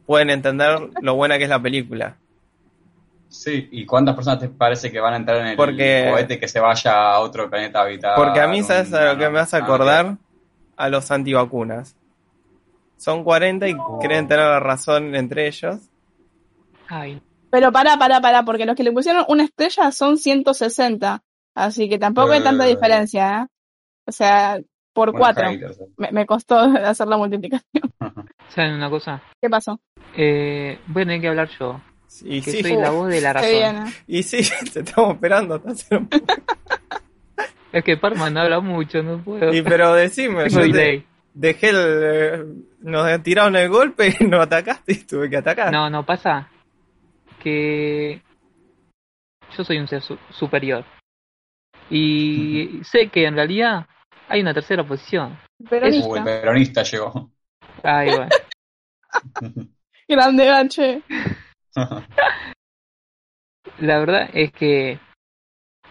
pueden 0.06 0.30
entender 0.30 0.89
lo 1.02 1.15
buena 1.15 1.38
que 1.38 1.45
es 1.45 1.50
la 1.50 1.62
película. 1.62 2.17
Sí, 3.30 3.69
¿y 3.72 3.86
cuántas 3.86 4.13
personas 4.15 4.39
te 4.41 4.50
parece 4.50 4.91
que 4.91 5.00
van 5.00 5.13
a 5.13 5.17
entrar 5.17 5.38
en 5.39 5.48
el 5.48 5.56
Porque- 5.56 6.10
cohete 6.12 6.38
que 6.38 6.50
se 6.50 6.60
vaya 6.60 7.12
a 7.13 7.19
otro 7.19 7.50
planeta 7.50 7.80
habitado? 7.82 8.15
Porque 8.17 8.41
a 8.41 8.48
mí, 8.48 8.62
¿sabes 8.62 8.91
a 8.91 9.13
lo 9.13 9.17
que 9.17 9.30
me 9.30 9.39
hace 9.39 9.56
acordar? 9.56 10.17
A 10.80 10.89
los 10.89 11.12
antivacunas. 11.12 11.96
Son 12.98 13.24
40 13.24 13.68
y 13.68 13.76
creen 14.02 14.28
tener 14.28 14.46
la 14.46 14.60
razón 14.60 15.15
entre 15.15 15.48
ellos. 15.48 15.78
Ay, 16.88 17.22
Pero 17.52 17.72
pará, 17.72 17.98
pará, 17.98 18.20
pará, 18.22 18.44
porque 18.44 18.65
los 18.65 18.76
que 18.76 18.84
le 18.84 18.92
pusieron 18.92 19.26
una 19.28 19.44
estrella 19.44 19.92
son 19.92 20.18
160. 20.18 21.22
Así 21.56 21.89
que 21.89 21.98
tampoco 22.00 22.32
hay 22.32 22.42
tanta 22.44 22.65
Eh. 22.65 22.70
diferencia, 22.70 23.42
¿eh? 23.42 23.48
O 24.08 24.12
sea, 24.12 24.60
por 24.94 25.12
cuatro. 25.13 25.50
haters, 25.50 25.80
eh. 25.80 25.86
Me, 25.98 26.12
me 26.12 26.26
costó 26.26 26.58
hacer 26.86 27.08
la 27.08 27.18
multiplicación. 27.18 27.84
¿saben 28.50 28.74
una 28.74 28.89
cosa? 28.89 29.22
¿Qué 29.42 29.50
pasó? 29.50 29.80
Eh, 30.15 30.80
voy 30.88 31.04
a 31.04 31.06
tener 31.06 31.22
que 31.22 31.28
hablar 31.28 31.50
yo. 31.60 31.80
Que 32.24 32.42
sí, 32.42 32.62
soy 32.63 32.76
la 32.76 32.89
voz 32.89 33.08
de 33.10 33.22
la 33.22 33.34
razón. 33.34 33.50
bien, 33.52 33.78
¿eh? 33.88 33.94
y 34.08 34.24
sí, 34.24 34.39
te 34.74 34.80
estamos 34.80 35.13
esperando 35.13 35.56
hasta 35.56 35.72
hacer 35.72 35.98
un... 36.00 36.10
Es 37.71 37.84
que 37.84 37.97
Parman 37.97 38.38
habla 38.38 38.60
mucho, 38.60 39.03
no 39.03 39.23
puedo. 39.23 39.53
Y 39.53 39.62
pero 39.62 39.93
decime, 39.93 40.49
yo 40.49 40.71
te- 40.71 41.05
dejé 41.34 41.69
el... 41.69 41.75
eh, 41.77 42.43
Nos 42.82 43.23
tiraron 43.23 43.55
el 43.55 43.69
golpe 43.69 44.13
y 44.19 44.23
nos 44.25 44.41
atacaste 44.41 44.91
y 44.93 45.03
tuve 45.05 45.29
que 45.29 45.38
atacar. 45.38 45.71
No, 45.71 45.89
no, 45.89 46.05
pasa 46.05 46.49
que 47.41 48.21
yo 49.55 49.63
soy 49.63 49.77
un 49.77 49.88
ser 49.88 50.01
su- 50.01 50.17
superior. 50.32 50.84
Y 51.89 52.82
sé 52.84 53.08
que 53.10 53.25
en 53.25 53.36
realidad 53.36 53.88
hay 54.27 54.41
una 54.41 54.53
tercera 54.53 54.84
posición. 54.84 55.39
Uh, 55.60 55.63
el 55.63 55.69
Peronista. 55.69 56.23
peronista 56.23 56.84
llegó. 56.84 57.32
Ahí 57.84 58.10
va. 58.10 58.27
Grande 60.08 60.49
H. 60.49 61.01
La 63.79 63.99
verdad 63.99 64.29
es 64.34 64.51
que 64.51 64.99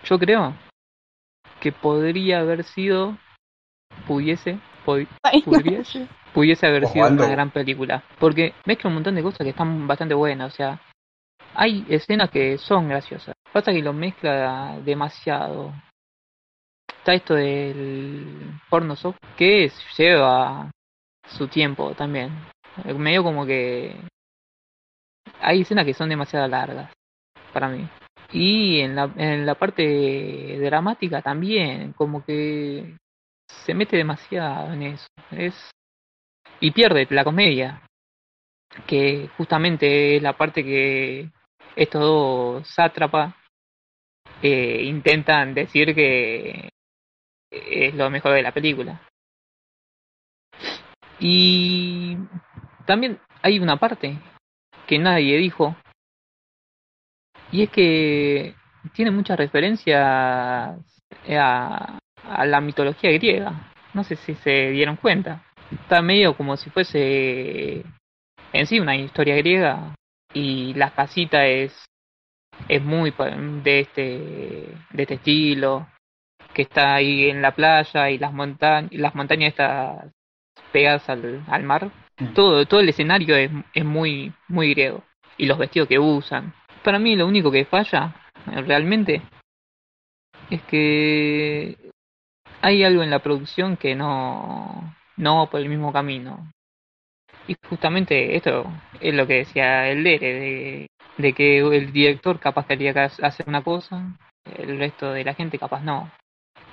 yo 0.05 0.19
creo 0.19 0.55
que 1.61 1.73
podría 1.73 2.41
haber 2.41 2.65
sido, 2.65 3.17
pudiese, 4.07 4.59
pod- 4.85 5.09
Ay, 5.23 5.43
no. 5.47 5.53
pudiese, 5.53 6.09
pudiese 6.33 6.67
haber 6.67 6.87
sido 6.87 7.07
una 7.09 7.27
gran 7.29 7.51
película. 7.51 8.03
Porque 8.19 8.55
mezcla 8.67 8.89
un 8.89 8.95
montón 8.95 9.15
de 9.15 9.23
cosas 9.23 9.41
que 9.41 9.51
están 9.51 9.87
bastante 9.87 10.15
buenas. 10.15 10.53
O 10.53 10.57
sea, 10.57 10.81
hay 11.55 11.85
escenas 11.89 12.31
que 12.31 12.59
son 12.59 12.89
graciosas. 12.89 13.35
Pasa 13.53 13.73
que 13.73 13.83
lo 13.83 13.93
mezcla 13.93 14.79
demasiado. 14.85 15.73
Está 16.99 17.15
esto 17.15 17.35
del 17.35 18.61
porno 18.69 18.95
soft, 18.95 19.19
que 19.37 19.65
es, 19.65 19.97
lleva 19.97 20.71
su 21.27 21.49
tiempo 21.49 21.95
también. 21.95 22.33
Medio 22.97 23.23
como 23.23 23.47
que 23.47 23.97
hay 25.41 25.63
escenas 25.63 25.85
que 25.85 25.95
son 25.95 26.09
demasiado 26.09 26.47
largas 26.49 26.93
para 27.53 27.69
mí. 27.69 27.89
Y 28.33 28.81
en 28.81 28.95
la, 28.95 29.11
en 29.17 29.47
la 29.47 29.55
parte 29.55 30.59
dramática 30.61 31.23
también, 31.23 31.93
como 31.95 32.25
que 32.25 32.97
se 33.49 33.75
mete 33.75 33.97
demasiado 33.97 34.73
en 34.73 34.83
eso. 34.83 35.07
Es 35.31 35.71
y 36.61 36.71
pierde 36.73 37.07
la 37.11 37.25
comedia, 37.25 37.83
que 38.87 39.29
justamente 39.37 40.17
es 40.17 40.23
la 40.23 40.37
parte 40.37 40.65
que 40.65 41.31
estos 41.77 42.01
dos 42.01 42.69
sátrapas 42.69 43.35
eh, 44.43 44.83
intentan 44.85 45.55
decir 45.55 45.95
que 45.95 46.69
es 47.51 47.95
lo 47.95 48.11
mejor 48.11 48.33
de 48.33 48.43
la 48.43 48.53
película. 48.53 49.01
Y 51.21 52.17
también 52.87 53.21
hay 53.43 53.59
una 53.59 53.77
parte 53.77 54.19
que 54.87 54.99
nadie 54.99 55.37
dijo, 55.39 55.77
y 57.51 57.63
es 57.63 57.71
que 57.71 58.55
tiene 58.93 59.11
muchas 59.11 59.39
referencias 59.39 60.01
a, 60.03 60.77
a 62.25 62.47
la 62.47 62.61
mitología 62.61 63.11
griega. 63.13 63.73
No 63.95 64.05
sé 64.05 64.17
si 64.17 64.35
se 64.37 64.71
dieron 64.71 64.97
cuenta. 64.97 65.45
Está 65.71 66.03
medio 66.03 66.37
como 66.37 66.57
si 66.57 66.71
fuese 66.71 67.85
en 68.53 68.67
sí 68.67 68.81
una 68.81 68.97
historia 68.97 69.37
griega 69.37 69.95
y 70.33 70.75
la 70.75 70.91
casita 70.91 71.47
es 71.47 71.85
es 72.69 72.83
muy 72.83 73.13
de 73.63 73.81
este 73.81 74.03
de 74.91 75.03
este 75.03 75.15
estilo 75.15 75.87
que 76.55 76.63
está 76.63 76.95
ahí 76.95 77.31
en 77.31 77.41
la 77.41 77.53
playa 77.53 78.11
y 78.11 78.19
las 78.19 78.33
montañas 78.33 78.91
las 78.93 79.15
montañas 79.15 79.51
estas 79.51 80.13
pegadas 80.73 81.09
al, 81.09 81.45
al 81.47 81.63
mar 81.63 81.91
Mm. 82.19 82.35
todo 82.35 82.67
todo 82.67 82.81
el 82.81 82.89
escenario 82.89 83.37
es, 83.37 83.51
es 83.75 83.85
muy 83.85 84.33
muy 84.49 84.71
griego 84.71 85.05
y 85.37 85.47
los 85.47 85.59
vestidos 85.59 85.89
que 85.89 85.99
usan 85.99 86.53
para 86.83 86.99
mí 86.99 87.17
lo 87.17 87.27
único 87.27 87.51
que 87.51 87.65
falla 87.65 88.15
realmente 88.67 89.23
es 90.51 90.63
que 90.63 91.77
hay 92.63 92.83
algo 92.85 93.03
en 93.03 93.11
la 93.11 93.19
producción 93.21 93.77
que 93.77 93.95
no 93.95 94.95
no 95.17 95.37
va 95.39 95.51
por 95.51 95.61
el 95.61 95.69
mismo 95.69 95.93
camino 95.93 96.51
y 97.47 97.57
justamente 97.69 98.37
esto 98.37 98.65
es 99.01 99.15
lo 99.15 99.27
que 99.27 99.39
decía 99.39 99.89
el 99.89 100.05
Dere, 100.05 100.89
de, 101.17 101.33
que 101.33 101.59
el 101.59 101.93
director 101.93 102.39
capaz 102.39 102.67
quería 102.67 102.93
que 102.93 103.01
ha- 103.01 103.27
hacer 103.27 103.49
una 103.49 103.63
cosa, 103.63 104.05
el 104.45 104.79
resto 104.79 105.13
de 105.13 105.25
la 105.25 105.35
gente 105.35 105.59
capaz 105.59 105.81
no. 105.83 106.11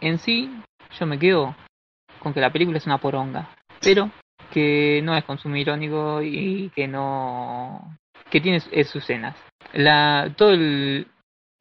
En 0.01 0.19
sí, 0.19 0.51
yo 0.99 1.05
me 1.05 1.17
quedo 1.17 1.55
con 2.19 2.33
que 2.33 2.41
la 2.41 2.51
película 2.51 2.77
es 2.77 2.85
una 2.85 2.97
poronga, 2.97 3.49
pero 3.81 4.11
que 4.51 4.99
no 5.03 5.15
es 5.15 5.23
consumo 5.23 5.55
irónico 5.55 6.21
y 6.21 6.69
que 6.75 6.87
no... 6.87 7.97
que 8.29 8.41
tiene 8.41 8.59
su- 8.59 8.69
sus 8.83 9.03
escenas. 9.03 9.35
La, 9.75 10.31
todo 10.35 10.51
el, 10.51 11.07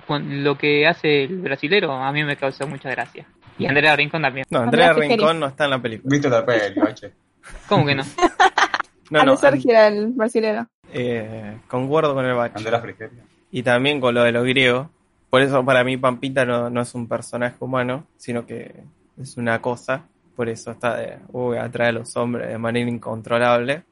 cuan- 0.07 0.43
lo 0.45 0.57
que 0.57 0.87
hace 0.87 1.25
el 1.25 1.39
brasilero 1.41 1.93
a 1.93 2.11
mí 2.13 2.25
me 2.25 2.37
causa 2.37 2.65
mucha 2.67 2.91
gracia. 2.91 3.27
Y 3.59 3.67
Andrea 3.67 3.95
Rincón 3.95 4.23
también. 4.23 4.47
No, 4.51 4.61
Andrea 4.61 4.93
Rincón 4.93 5.39
no 5.41 5.47
está 5.47 5.65
en 5.65 5.71
la 5.71 5.79
película. 5.83 6.11
¿Viste 6.13 6.29
la 6.29 6.45
peli? 6.45 6.81
¿Cómo 7.69 7.87
que 7.87 7.95
no? 7.95 8.03
No, 9.11 9.23
no, 9.23 9.37
Sergio 9.37 9.71
era 9.71 9.89
el 9.89 10.09
brasilero. 10.09 10.67
eh, 10.91 11.59
concuerdo 11.69 12.15
con 12.15 12.25
el 12.25 12.35
bache. 12.35 12.55
Andrea 12.57 12.81
Frigerio. 12.81 13.23
Y 13.51 13.63
también 13.63 14.01
con 14.01 14.15
lo 14.15 14.23
de 14.25 14.33
los 14.33 14.45
griegos. 14.45 14.89
Por 15.29 15.43
eso 15.43 15.63
para 15.63 15.85
mí 15.85 15.99
Pampita 15.99 16.47
no, 16.47 16.71
no 16.71 16.81
es 16.81 16.95
un 16.95 17.07
personaje 17.07 17.57
humano, 17.61 18.07
sino 18.17 18.47
que 18.47 18.75
es 19.21 19.37
una 19.37 19.61
cosa. 19.61 20.07
Por 20.35 20.49
eso 20.49 20.71
está 20.71 20.97
de, 20.97 21.19
uy, 21.33 21.59
atrae 21.59 21.89
a 21.91 21.93
los 21.93 22.17
hombres 22.17 22.49
de 22.49 22.57
manera 22.57 22.89
incontrolable. 22.89 23.83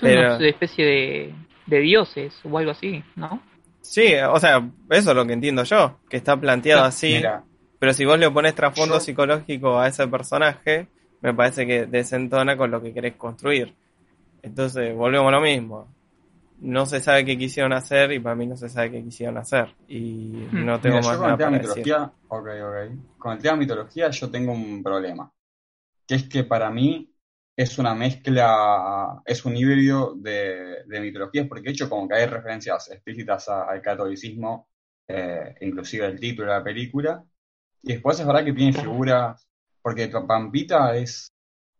Pero- 0.00 0.36
una 0.36 0.48
especie 0.48 0.84
de, 0.86 1.34
de 1.66 1.80
dioses 1.80 2.34
o 2.44 2.58
algo 2.58 2.70
así, 2.72 3.02
¿no? 3.16 3.40
Sí, 3.80 4.14
o 4.28 4.38
sea, 4.40 4.68
eso 4.90 5.10
es 5.10 5.16
lo 5.16 5.26
que 5.26 5.32
entiendo 5.32 5.62
yo, 5.64 5.98
que 6.08 6.16
está 6.16 6.36
planteado 6.36 6.84
así. 6.84 7.14
Mira, 7.14 7.44
Pero 7.78 7.92
si 7.92 8.04
vos 8.04 8.18
le 8.18 8.30
pones 8.30 8.54
trasfondo 8.54 8.94
Yo- 8.94 9.00
psicológico 9.00 9.78
a 9.78 9.86
ese 9.88 10.08
personaje, 10.08 10.88
me 11.20 11.34
parece 11.34 11.66
que 11.66 11.86
desentona 11.86 12.56
con 12.56 12.70
lo 12.70 12.82
que 12.82 12.92
querés 12.92 13.14
construir. 13.16 13.74
Entonces, 14.42 14.94
volvemos 14.94 15.28
a 15.28 15.32
lo 15.36 15.40
mismo. 15.40 15.88
No 16.58 16.86
se 16.86 17.00
sabe 17.00 17.24
qué 17.24 17.36
quisieron 17.36 17.72
hacer 17.74 18.12
y 18.12 18.18
para 18.18 18.34
mí 18.34 18.46
no 18.46 18.56
se 18.56 18.68
sabe 18.70 18.90
qué 18.90 19.02
quisieron 19.04 19.36
hacer. 19.36 19.74
Y 19.88 20.48
Hmm. 20.50 20.64
no 20.64 20.80
tengo 20.80 20.96
mira, 20.96 21.06
más 21.08 21.12
yo 21.12 21.18
con 21.18 21.20
nada 21.22 21.32
el 21.32 21.38
tema 21.38 21.50
para 21.50 21.58
decir. 21.62 21.82
mitología, 21.84 22.12
ok, 22.28 22.48
ok. 22.62 23.18
Con 23.18 23.32
el 23.32 23.38
tema 23.42 23.56
mitología 23.56 24.10
yo 24.10 24.30
tengo 24.30 24.52
un 24.52 24.82
problema. 24.82 25.30
Que 26.06 26.14
es 26.14 26.24
que 26.28 26.44
para 26.44 26.70
mí 26.70 27.10
es 27.56 27.78
una 27.78 27.94
mezcla, 27.94 29.22
es 29.24 29.44
un 29.46 29.56
híbrido 29.56 30.14
de, 30.16 30.84
de 30.86 31.00
mitologías, 31.00 31.48
porque 31.48 31.64
de 31.64 31.70
hecho 31.72 31.88
como 31.88 32.08
que 32.08 32.16
hay 32.16 32.26
referencias 32.26 32.90
explícitas 32.90 33.48
a- 33.48 33.64
al 33.64 33.80
catolicismo, 33.82 34.68
eh, 35.08 35.54
inclusive 35.62 36.06
el 36.06 36.20
título 36.20 36.52
de 36.52 36.58
la 36.58 36.64
película. 36.64 37.24
Y 37.82 37.94
después 37.94 38.18
es 38.20 38.26
verdad 38.26 38.44
que 38.44 38.52
tiene 38.52 38.72
figuras, 38.74 39.46
porque 39.82 40.08
Pampita 40.08 40.96
es, 40.96 41.32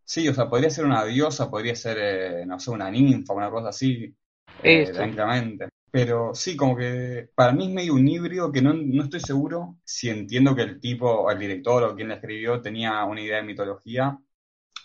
sí, 0.04 0.28
o 0.28 0.34
sea, 0.34 0.48
podría 0.48 0.70
ser 0.70 0.84
una 0.86 1.04
diosa, 1.04 1.50
podría 1.50 1.74
ser, 1.76 1.98
eh, 2.00 2.46
no 2.46 2.58
sé, 2.60 2.70
una 2.70 2.90
ninfa, 2.90 3.34
una 3.34 3.50
cosa 3.50 3.70
así, 3.70 4.14
eh, 4.58 4.92
tranquilamente. 4.92 5.68
Pero 5.90 6.34
sí, 6.34 6.56
como 6.56 6.76
que 6.76 7.30
para 7.34 7.52
mí 7.52 7.66
es 7.68 7.72
medio 7.74 7.94
un 7.94 8.06
híbrido 8.08 8.52
que 8.52 8.62
no, 8.62 8.74
no 8.74 9.04
estoy 9.04 9.20
seguro 9.20 9.78
si 9.84 10.10
entiendo 10.10 10.54
que 10.54 10.62
el 10.62 10.80
tipo, 10.80 11.30
el 11.30 11.38
director 11.38 11.82
o 11.84 11.94
quien 11.96 12.08
la 12.08 12.16
escribió 12.16 12.60
tenía 12.60 13.04
una 13.04 13.20
idea 13.22 13.38
de 13.38 13.42
mitología, 13.44 14.18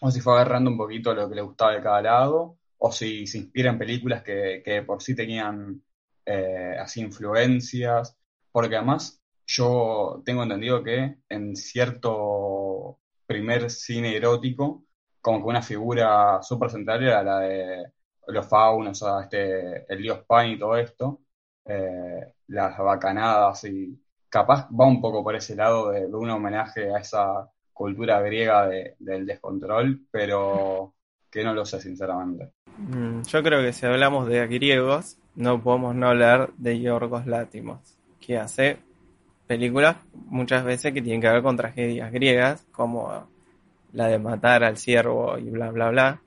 o 0.01 0.11
si 0.11 0.19
fue 0.21 0.33
agarrando 0.33 0.71
un 0.71 0.77
poquito 0.77 1.13
lo 1.13 1.29
que 1.29 1.35
le 1.35 1.41
gustaba 1.41 1.73
de 1.73 1.81
cada 1.81 2.01
lado, 2.01 2.57
o 2.79 2.91
si 2.91 3.27
se 3.27 3.37
inspira 3.37 3.69
en 3.71 3.77
películas 3.79 4.23
que, 4.23 4.61
que 4.65 4.81
por 4.83 5.01
sí 5.01 5.15
tenían 5.15 5.83
eh, 6.25 6.75
así 6.79 7.01
influencias, 7.01 8.17
porque 8.51 8.75
además 8.77 9.21
yo 9.45 10.21
tengo 10.25 10.43
entendido 10.43 10.83
que 10.83 11.17
en 11.29 11.55
cierto 11.55 12.99
primer 13.27 13.69
cine 13.69 14.15
erótico, 14.15 14.85
como 15.21 15.39
que 15.39 15.49
una 15.49 15.61
figura 15.61 16.41
súper 16.41 16.71
central 16.71 17.03
era 17.03 17.23
la 17.23 17.39
de 17.39 17.93
los 18.27 18.47
faunos, 18.47 19.01
o 19.01 19.05
sea, 19.05 19.23
este, 19.23 19.85
el 19.93 20.01
dios 20.01 20.23
Pan 20.25 20.49
y 20.49 20.59
todo 20.59 20.75
esto, 20.77 21.21
eh, 21.65 22.33
las 22.47 22.77
bacanadas 22.77 23.63
y 23.65 24.01
capaz 24.29 24.67
va 24.71 24.87
un 24.87 25.01
poco 25.01 25.23
por 25.23 25.35
ese 25.35 25.55
lado 25.55 25.91
de, 25.91 26.01
de 26.07 26.15
un 26.15 26.29
homenaje 26.29 26.93
a 26.93 26.99
esa 26.99 27.51
cultura 27.73 28.19
griega 28.21 28.67
de- 28.67 28.95
del 28.99 29.25
descontrol, 29.25 30.01
pero 30.11 30.93
que 31.29 31.43
no 31.43 31.53
lo 31.53 31.65
sé 31.65 31.79
sinceramente. 31.81 32.51
Mm, 32.77 33.21
Yo 33.23 33.43
creo 33.43 33.61
que 33.61 33.73
si 33.73 33.85
hablamos 33.85 34.27
de 34.27 34.45
griegos, 34.47 35.17
no 35.35 35.61
podemos 35.61 35.95
no 35.95 36.07
hablar 36.09 36.51
de 36.57 36.79
Yorgos 36.79 37.25
Látimos, 37.27 37.97
que 38.19 38.37
hace 38.37 38.77
películas 39.47 39.97
muchas 40.27 40.63
veces 40.63 40.93
que 40.93 41.01
tienen 41.01 41.21
que 41.21 41.29
ver 41.29 41.41
con 41.41 41.57
tragedias 41.57 42.11
griegas, 42.11 42.65
como 42.71 43.27
la 43.93 44.07
de 44.07 44.19
matar 44.19 44.63
al 44.63 44.77
ciervo 44.77 45.37
y 45.37 45.49
bla, 45.49 45.71
bla, 45.71 45.89
bla. 45.89 46.21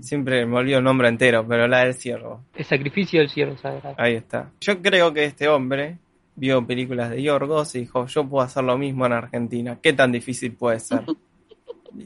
Siempre 0.00 0.46
me 0.46 0.56
olvido 0.56 0.78
el 0.78 0.84
nombre 0.84 1.08
entero, 1.08 1.44
pero 1.46 1.66
la 1.66 1.80
del 1.84 1.94
ciervo. 1.94 2.44
El 2.54 2.64
sacrificio 2.64 3.20
del 3.20 3.28
cielo 3.28 3.56
sagrado. 3.58 3.94
Ahí 3.98 4.14
está. 4.14 4.50
Yo 4.60 4.80
creo 4.80 5.12
que 5.12 5.24
este 5.24 5.48
hombre 5.48 5.98
vio 6.34 6.66
películas 6.66 7.10
de 7.10 7.22
Yorgos 7.22 7.74
y 7.74 7.80
dijo, 7.80 8.06
yo 8.06 8.28
puedo 8.28 8.44
hacer 8.44 8.64
lo 8.64 8.78
mismo 8.78 9.06
en 9.06 9.12
Argentina. 9.12 9.78
¿Qué 9.82 9.92
tan 9.92 10.12
difícil 10.12 10.52
puede 10.52 10.80
ser? 10.80 11.02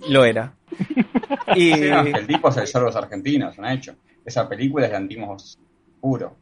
Lo 0.08 0.24
era. 0.24 0.52
Y... 1.54 1.72
Sí, 1.72 1.80
no, 1.88 2.00
el 2.00 2.26
tipo 2.26 2.48
es 2.48 2.56
el 2.56 2.66
Yorgos 2.66 2.96
argentino, 2.96 3.48
es 3.48 3.58
un 3.58 3.66
hecho. 3.66 3.94
Esa 4.24 4.48
película 4.48 4.86
es 4.86 4.90
de 4.90 4.96
antimos 4.96 5.58
puro. 6.00 6.36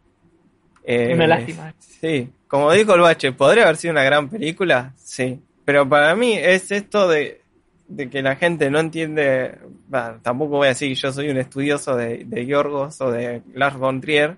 Eh, 0.82 1.12
Una 1.14 1.26
lástima. 1.26 1.74
Sí, 1.78 2.30
como 2.48 2.72
dijo 2.72 2.94
el 2.94 3.00
Bache, 3.02 3.32
¿podría 3.32 3.64
haber 3.64 3.76
sido 3.76 3.92
una 3.92 4.02
gran 4.02 4.28
película? 4.28 4.92
Sí, 4.96 5.40
pero 5.64 5.88
para 5.88 6.14
mí 6.14 6.34
es 6.34 6.70
esto 6.72 7.08
de, 7.08 7.42
de 7.88 8.10
que 8.10 8.22
la 8.22 8.36
gente 8.36 8.70
no 8.70 8.78
entiende, 8.78 9.58
tampoco 10.22 10.56
voy 10.56 10.66
a 10.66 10.68
decir 10.70 10.88
que 10.88 10.94
yo 10.94 11.12
soy 11.12 11.28
un 11.30 11.38
estudioso 11.38 11.96
de, 11.96 12.24
de 12.24 12.46
Yorgos 12.46 13.00
o 13.00 13.10
de 13.10 13.42
Lars 13.54 13.76
von 13.76 14.00
Trier, 14.00 14.36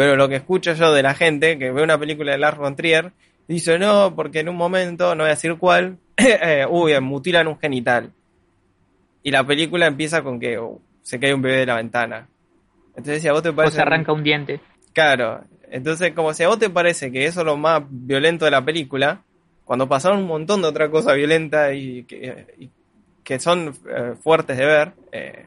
pero 0.00 0.16
lo 0.16 0.30
que 0.30 0.36
escucho 0.36 0.72
yo 0.72 0.94
de 0.94 1.02
la 1.02 1.12
gente 1.12 1.58
que 1.58 1.72
ve 1.72 1.82
una 1.82 1.98
película 1.98 2.32
de 2.32 2.38
Lars 2.38 2.56
von 2.56 2.74
Trier, 2.74 3.12
dice 3.46 3.78
no, 3.78 4.16
porque 4.16 4.40
en 4.40 4.48
un 4.48 4.56
momento, 4.56 5.14
no 5.14 5.24
voy 5.24 5.26
a 5.26 5.34
decir 5.34 5.56
cuál, 5.58 5.98
eh, 6.16 6.64
uy, 6.66 6.98
mutilan 7.00 7.46
un 7.46 7.58
genital. 7.58 8.10
Y 9.22 9.30
la 9.30 9.44
película 9.46 9.86
empieza 9.86 10.22
con 10.22 10.40
que 10.40 10.58
uh, 10.58 10.80
se 11.02 11.20
cae 11.20 11.34
un 11.34 11.42
bebé 11.42 11.58
de 11.58 11.66
la 11.66 11.76
ventana. 11.76 12.26
Entonces, 12.96 13.20
si 13.20 13.28
a 13.28 13.34
vos 13.34 13.42
te 13.42 13.50
O 13.50 13.54
parece... 13.54 13.76
se 13.76 13.82
arranca 13.82 14.10
un 14.10 14.24
diente. 14.24 14.60
Claro, 14.94 15.44
entonces 15.70 16.14
como 16.14 16.32
si 16.32 16.44
a 16.44 16.48
vos 16.48 16.58
te 16.58 16.70
parece 16.70 17.12
que 17.12 17.26
eso 17.26 17.40
es 17.40 17.46
lo 17.46 17.58
más 17.58 17.82
violento 17.86 18.46
de 18.46 18.52
la 18.52 18.64
película, 18.64 19.20
cuando 19.66 19.86
pasaron 19.86 20.20
un 20.20 20.28
montón 20.28 20.62
de 20.62 20.68
otra 20.68 20.90
cosa 20.90 21.12
violenta 21.12 21.74
y 21.74 22.04
que, 22.04 22.46
y 22.58 22.70
que 23.22 23.38
son 23.38 23.74
eh, 23.86 24.14
fuertes 24.18 24.56
de 24.56 24.64
ver, 24.64 24.92
eh, 25.12 25.46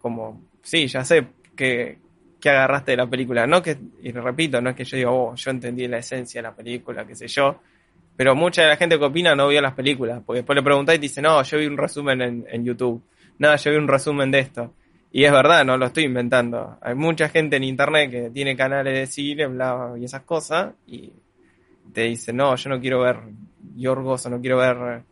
como, 0.00 0.42
sí, 0.62 0.88
ya 0.88 1.04
sé 1.04 1.28
que, 1.54 2.02
que 2.44 2.50
agarraste 2.50 2.90
de 2.90 2.98
la 2.98 3.06
película, 3.06 3.46
no 3.46 3.62
que, 3.62 3.74
y 4.02 4.12
repito, 4.12 4.60
no 4.60 4.68
es 4.68 4.76
que 4.76 4.84
yo 4.84 4.98
diga, 4.98 5.10
oh, 5.10 5.34
yo 5.34 5.50
entendí 5.50 5.88
la 5.88 5.96
esencia 5.96 6.42
de 6.42 6.42
la 6.42 6.54
película, 6.54 7.06
qué 7.06 7.14
sé 7.14 7.26
yo, 7.26 7.58
pero 8.14 8.34
mucha 8.34 8.60
de 8.60 8.68
la 8.68 8.76
gente 8.76 8.98
que 8.98 9.04
opina 9.06 9.34
no 9.34 9.48
vio 9.48 9.62
las 9.62 9.72
películas, 9.72 10.20
porque 10.26 10.40
después 10.40 10.54
le 10.54 10.62
preguntáis 10.62 10.98
y 10.98 11.00
dice, 11.00 11.22
no, 11.22 11.42
yo 11.42 11.56
vi 11.56 11.64
un 11.64 11.78
resumen 11.78 12.44
en, 12.46 12.62
YouTube, 12.62 13.02
no, 13.38 13.56
yo 13.56 13.70
vi 13.70 13.78
un 13.78 13.88
resumen 13.88 14.30
de 14.30 14.40
esto. 14.40 14.74
Y 15.10 15.24
es 15.24 15.32
verdad, 15.32 15.64
no 15.64 15.78
lo 15.78 15.86
estoy 15.86 16.04
inventando. 16.04 16.76
Hay 16.82 16.94
mucha 16.94 17.30
gente 17.30 17.56
en 17.56 17.64
internet 17.64 18.10
que 18.10 18.28
tiene 18.28 18.54
canales 18.54 18.92
de 18.92 19.06
cine, 19.06 19.46
bla, 19.46 19.94
y 19.98 20.04
esas 20.04 20.20
cosas, 20.24 20.74
y 20.86 21.14
te 21.94 22.02
dice, 22.02 22.34
no, 22.34 22.54
yo 22.56 22.68
no 22.68 22.78
quiero 22.78 23.00
ver 23.00 23.20
Yorgos 23.74 24.26
o 24.26 24.28
no 24.28 24.38
quiero 24.42 24.58
ver 24.58 25.02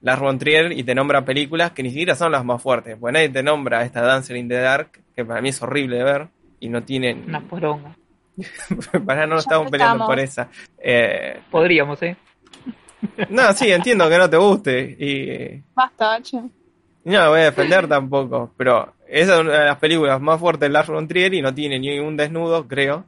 Lars 0.00 0.22
von 0.22 0.38
Trier, 0.38 0.72
y 0.72 0.84
te 0.84 0.94
nombra 0.94 1.22
películas 1.22 1.72
que 1.72 1.82
ni 1.82 1.90
siquiera 1.90 2.14
son 2.14 2.32
las 2.32 2.46
más 2.46 2.62
fuertes. 2.62 2.96
Pues 2.98 3.12
nadie 3.12 3.28
te 3.28 3.42
nombra 3.42 3.84
esta 3.84 4.00
Dancer 4.00 4.38
in 4.38 4.48
the 4.48 4.56
Dark, 4.56 5.02
que 5.14 5.22
para 5.26 5.42
mí 5.42 5.50
es 5.50 5.60
horrible 5.60 5.98
de 5.98 6.04
ver, 6.04 6.28
y 6.60 6.68
no 6.68 6.82
tienen... 6.82 7.24
Una 7.26 7.40
poronga. 7.40 7.96
para 9.06 9.26
no 9.26 9.36
Ya 9.36 9.40
estamos 9.40 9.70
peleando 9.70 10.04
estamos. 10.04 10.06
por 10.06 10.18
esa. 10.20 10.48
Eh, 10.78 11.40
Podríamos, 11.50 12.02
¿eh? 12.02 12.16
no, 13.30 13.52
sí, 13.52 13.70
entiendo 13.70 14.08
que 14.08 14.18
no 14.18 14.30
te 14.30 14.36
guste, 14.36 14.96
y... 14.98 15.62
Basta, 15.74 16.08
bache. 16.08 16.36
y 17.04 17.10
No, 17.10 17.22
me 17.22 17.28
voy 17.28 17.40
a 17.40 17.44
defender 17.44 17.88
tampoco, 17.88 18.52
pero 18.56 18.94
esa 19.08 19.34
es 19.34 19.40
una 19.40 19.58
de 19.58 19.64
las 19.66 19.78
películas 19.78 20.20
más 20.20 20.38
fuertes 20.40 20.62
de 20.62 20.68
Lars 20.70 20.88
von 20.88 21.08
Trier 21.08 21.34
y 21.34 21.42
no 21.42 21.54
tiene 21.54 21.78
ni 21.78 21.98
un 21.98 22.16
desnudo, 22.16 22.66
creo, 22.66 23.04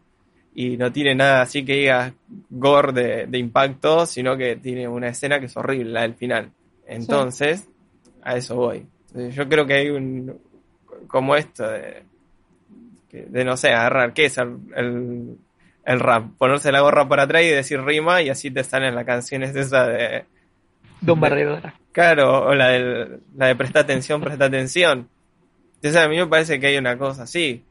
y 0.54 0.76
no 0.76 0.90
tiene 0.92 1.14
nada 1.14 1.42
así 1.42 1.64
que 1.64 1.74
diga 1.74 2.12
gore 2.48 2.92
de, 2.92 3.26
de 3.26 3.38
impacto, 3.38 4.06
sino 4.06 4.36
que 4.36 4.56
tiene 4.56 4.88
una 4.88 5.08
escena 5.08 5.38
que 5.38 5.46
es 5.46 5.56
horrible, 5.56 5.92
la 5.92 6.02
del 6.02 6.14
final. 6.14 6.50
Entonces, 6.86 7.68
a 8.22 8.36
eso 8.36 8.56
voy. 8.56 8.86
Yo 9.14 9.48
creo 9.48 9.66
que 9.66 9.74
hay 9.74 9.90
un, 9.90 10.40
como 11.06 11.36
esto 11.36 11.68
de, 11.68 12.02
de 13.12 13.44
no 13.44 13.56
sé, 13.56 13.70
agarrar, 13.70 14.12
¿qué 14.12 14.26
es 14.26 14.38
el, 14.38 14.56
el, 14.74 15.36
el 15.84 16.00
rap? 16.00 16.36
Ponerse 16.38 16.72
la 16.72 16.80
gorra 16.80 17.08
para 17.08 17.24
atrás 17.24 17.42
y 17.42 17.48
decir 17.48 17.82
rima 17.82 18.22
y 18.22 18.28
así 18.28 18.50
te 18.50 18.64
salen 18.64 18.94
las 18.94 19.04
canciones 19.04 19.54
esa 19.54 19.86
de, 19.86 20.24
Don 21.00 21.18
Barredora. 21.18 21.74
claro, 21.92 22.46
o 22.46 22.54
la, 22.54 22.68
del, 22.68 23.20
la 23.36 23.46
de 23.46 23.56
presta 23.56 23.80
atención, 23.80 24.20
presta 24.20 24.44
atención. 24.46 25.08
Entonces 25.76 26.00
a 26.00 26.08
mí 26.08 26.16
me 26.16 26.26
parece 26.26 26.60
que 26.60 26.66
hay 26.66 26.76
una 26.76 26.98
cosa 26.98 27.22
así, 27.22 27.64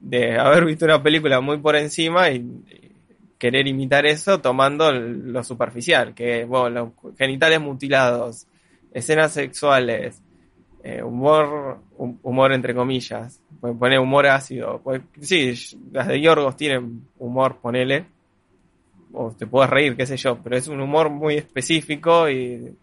de 0.00 0.38
haber 0.38 0.64
visto 0.64 0.84
una 0.84 1.02
película 1.02 1.40
muy 1.40 1.58
por 1.58 1.76
encima 1.76 2.30
y, 2.30 2.36
y 2.36 2.92
querer 3.38 3.66
imitar 3.68 4.06
eso 4.06 4.40
tomando 4.40 4.90
lo 4.90 5.44
superficial, 5.44 6.14
que 6.14 6.44
bueno, 6.44 6.92
los 7.00 7.16
genitales 7.16 7.60
mutilados, 7.60 8.46
escenas 8.92 9.32
sexuales, 9.32 10.20
eh, 10.86 11.02
humor, 11.02 11.78
hum- 11.96 12.18
humor 12.22 12.52
entre 12.52 12.74
comillas, 12.74 13.40
pueden 13.58 13.78
poner 13.78 13.98
humor 13.98 14.26
ácido, 14.26 14.82
pues, 14.84 15.00
sí, 15.18 15.54
las 15.90 16.06
de 16.06 16.20
Yorgos 16.20 16.58
tienen 16.58 17.08
humor, 17.18 17.56
ponele, 17.56 18.04
o 19.14 19.30
te 19.30 19.46
puedes 19.46 19.70
reír, 19.70 19.96
qué 19.96 20.04
sé 20.04 20.18
yo, 20.18 20.38
pero 20.44 20.58
es 20.58 20.68
un 20.68 20.82
humor 20.82 21.08
muy 21.08 21.36
específico 21.36 22.28
y 22.28 22.76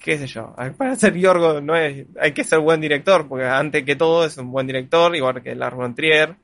qué 0.00 0.16
sé 0.16 0.28
yo, 0.28 0.54
para 0.78 0.94
ser 0.94 1.16
Yorgos 1.16 1.60
no 1.60 1.74
es, 1.74 2.06
hay 2.20 2.30
que 2.30 2.44
ser 2.44 2.60
buen 2.60 2.80
director, 2.80 3.26
porque 3.26 3.46
antes 3.46 3.84
que 3.84 3.96
todo 3.96 4.24
es 4.24 4.38
un 4.38 4.52
buen 4.52 4.68
director, 4.68 5.16
igual 5.16 5.42
que 5.42 5.56
Lars 5.56 5.74
von 5.74 5.96
Trier, 5.96 6.36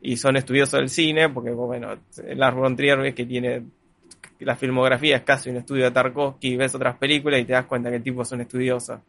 y 0.00 0.16
son 0.16 0.36
estudiosos 0.36 0.80
del 0.80 0.88
cine, 0.88 1.28
porque 1.28 1.52
bueno, 1.52 1.96
Lars 2.34 2.56
von 2.56 2.74
Trier 2.74 3.14
que 3.14 3.24
tiene 3.24 3.62
la 4.40 4.56
filmografía 4.56 5.16
es 5.16 5.22
casi 5.22 5.48
un 5.48 5.58
estudio 5.58 5.84
de 5.84 5.90
Tarkovsky 5.92 6.56
ves 6.56 6.74
otras 6.74 6.96
películas 6.96 7.40
y 7.40 7.44
te 7.44 7.52
das 7.52 7.66
cuenta 7.66 7.88
que 7.88 7.96
el 7.96 8.02
tipo 8.02 8.22
es 8.22 8.32
un 8.32 8.40
estudioso. 8.40 9.00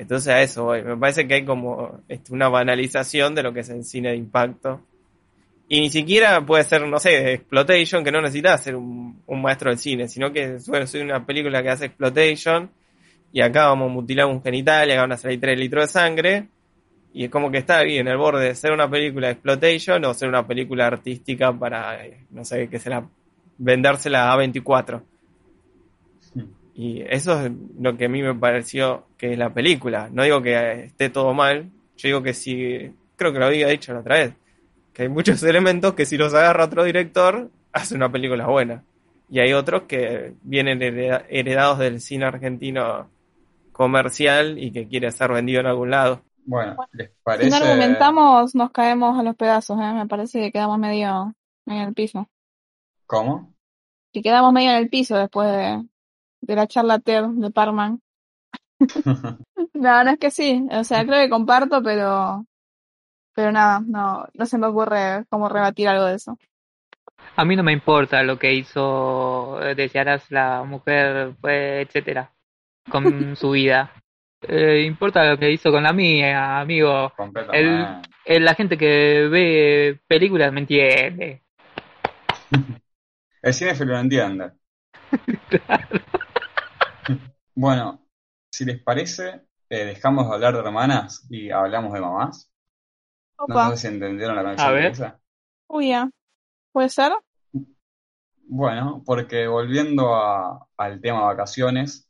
Entonces 0.00 0.32
a 0.32 0.40
eso 0.40 0.64
voy. 0.64 0.82
Me 0.82 0.96
parece 0.96 1.28
que 1.28 1.34
hay 1.34 1.44
como 1.44 2.00
este, 2.08 2.32
una 2.32 2.48
banalización 2.48 3.34
de 3.34 3.42
lo 3.42 3.52
que 3.52 3.60
es 3.60 3.68
el 3.68 3.84
cine 3.84 4.08
de 4.08 4.16
impacto. 4.16 4.80
Y 5.68 5.78
ni 5.78 5.90
siquiera 5.90 6.40
puede 6.46 6.64
ser, 6.64 6.88
no 6.88 6.98
sé, 6.98 7.34
Exploitation, 7.34 8.02
que 8.02 8.10
no 8.10 8.22
necesitas 8.22 8.64
ser 8.64 8.76
un, 8.76 9.22
maestro 9.28 9.68
del 9.68 9.78
cine, 9.78 10.08
sino 10.08 10.32
que 10.32 10.56
bueno, 10.68 10.86
soy 10.86 11.02
una 11.02 11.26
película 11.26 11.62
que 11.62 11.68
hace 11.68 11.84
Exploitation 11.84 12.70
y 13.30 13.42
acá 13.42 13.66
vamos 13.66 13.90
a 13.90 13.92
mutilar 13.92 14.24
un 14.26 14.42
genital 14.42 14.88
y 14.88 14.92
acá 14.92 15.02
van 15.02 15.12
a 15.12 15.16
salir 15.18 15.38
3 15.38 15.60
litros 15.60 15.84
de 15.84 15.92
sangre. 15.92 16.48
Y 17.12 17.24
es 17.24 17.30
como 17.30 17.50
que 17.50 17.58
está 17.58 17.80
ahí 17.80 17.98
en 17.98 18.08
el 18.08 18.16
borde 18.16 18.46
de 18.46 18.54
ser 18.54 18.72
una 18.72 18.88
película 18.88 19.26
de 19.26 19.34
Exploitation 19.34 20.02
o 20.06 20.14
ser 20.14 20.30
una 20.30 20.46
película 20.46 20.86
artística 20.86 21.52
para, 21.52 22.06
eh, 22.06 22.24
no 22.30 22.42
sé, 22.42 22.68
que 22.68 22.78
se 22.78 22.88
la 22.88 23.06
vendérsela 23.58 24.32
a 24.32 24.36
24. 24.38 25.09
Y 26.74 27.02
eso 27.02 27.40
es 27.44 27.52
lo 27.78 27.96
que 27.96 28.06
a 28.06 28.08
mí 28.08 28.22
me 28.22 28.34
pareció 28.34 29.06
que 29.18 29.32
es 29.32 29.38
la 29.38 29.52
película. 29.52 30.08
No 30.12 30.22
digo 30.22 30.40
que 30.42 30.84
esté 30.84 31.10
todo 31.10 31.34
mal, 31.34 31.70
yo 31.96 32.08
digo 32.08 32.22
que 32.22 32.34
sí, 32.34 32.94
creo 33.16 33.32
que 33.32 33.38
lo 33.38 33.46
había 33.46 33.68
dicho 33.68 33.92
la 33.92 34.00
otra 34.00 34.16
vez, 34.16 34.34
que 34.92 35.02
hay 35.04 35.08
muchos 35.08 35.42
elementos 35.44 35.94
que 35.94 36.06
si 36.06 36.16
los 36.16 36.34
agarra 36.34 36.64
otro 36.66 36.84
director, 36.84 37.50
hace 37.72 37.94
una 37.94 38.10
película 38.12 38.46
buena. 38.46 38.84
Y 39.30 39.40
hay 39.40 39.52
otros 39.52 39.82
que 39.84 40.34
vienen 40.42 40.80
hereda- 40.82 41.24
heredados 41.28 41.78
del 41.78 42.00
cine 42.00 42.26
argentino 42.26 43.10
comercial 43.72 44.58
y 44.58 44.72
que 44.72 44.88
quiere 44.88 45.10
ser 45.12 45.32
vendido 45.32 45.60
en 45.60 45.66
algún 45.66 45.90
lado. 45.90 46.22
Bueno, 46.44 46.76
¿les 46.92 47.10
Si 47.10 47.14
parece? 47.22 47.50
no 47.50 47.56
argumentamos, 47.56 48.54
nos 48.54 48.70
caemos 48.72 49.18
a 49.18 49.22
los 49.22 49.36
pedazos, 49.36 49.78
¿eh? 49.80 49.92
Me 49.94 50.06
parece 50.06 50.40
que 50.40 50.52
quedamos 50.52 50.78
medio, 50.78 51.34
medio 51.66 51.82
en 51.82 51.88
el 51.88 51.94
piso. 51.94 52.28
¿Cómo? 53.06 53.52
Que 54.12 54.22
quedamos 54.22 54.52
medio 54.52 54.70
en 54.72 54.76
el 54.78 54.88
piso 54.90 55.16
después 55.16 55.50
de, 55.50 55.84
de 56.40 56.56
la 56.56 56.66
charla 56.66 56.98
TED 56.98 57.24
de 57.26 57.50
Parman. 57.50 58.00
No, 59.74 60.04
no 60.04 60.10
es 60.10 60.18
que 60.18 60.30
sí. 60.30 60.66
O 60.72 60.84
sea, 60.84 61.06
creo 61.06 61.22
que 61.22 61.30
comparto, 61.30 61.82
pero, 61.82 62.44
pero 63.34 63.50
nada, 63.50 63.80
no, 63.86 64.26
no 64.34 64.46
se 64.46 64.58
me 64.58 64.66
ocurre 64.66 65.24
cómo 65.30 65.48
rebatir 65.48 65.88
algo 65.88 66.04
de 66.04 66.16
eso. 66.16 66.38
A 67.36 67.44
mí 67.46 67.56
no 67.56 67.62
me 67.62 67.72
importa 67.72 68.22
lo 68.22 68.38
que 68.38 68.52
hizo 68.52 69.58
desearás 69.74 70.30
la 70.30 70.64
mujer, 70.64 71.32
pues, 71.40 71.86
etcétera, 71.86 72.30
con 72.90 73.36
su 73.36 73.50
vida. 73.52 73.90
Eh, 74.42 74.84
importa 74.86 75.24
lo 75.30 75.38
que 75.38 75.50
hizo 75.50 75.70
con 75.70 75.82
la 75.82 75.92
mía, 75.92 76.60
amigo. 76.60 77.10
Completamente. 77.16 78.08
Eh, 78.24 78.40
la 78.40 78.54
gente 78.54 78.76
que 78.76 79.28
ve 79.30 80.00
películas 80.06 80.52
me 80.52 80.60
entiende. 80.60 81.42
El 83.42 83.54
cine 83.54 83.74
lo 83.86 83.98
entiende. 83.98 84.50
Bueno, 87.54 88.06
si 88.50 88.64
les 88.64 88.82
parece, 88.82 89.42
eh, 89.68 89.84
dejamos 89.84 90.28
de 90.28 90.34
hablar 90.34 90.54
de 90.54 90.60
hermanas 90.60 91.26
y 91.30 91.50
hablamos 91.50 91.92
de 91.92 92.00
mamás. 92.00 92.50
No 93.46 93.58
Opa, 93.58 93.64
sé 93.64 93.76
si 93.76 93.86
entendieron 93.88 94.36
la 94.36 94.42
conexión 94.42 94.70
A 94.70 94.70
ver. 94.72 94.92
de 94.92 94.92
esa. 94.92 95.20
uy, 95.68 95.88
ya. 95.90 96.10
¿Puede 96.72 96.90
ser? 96.90 97.12
Bueno, 98.46 99.02
porque 99.06 99.46
volviendo 99.46 100.14
a- 100.14 100.66
al 100.76 101.00
tema 101.00 101.22
vacaciones, 101.22 102.08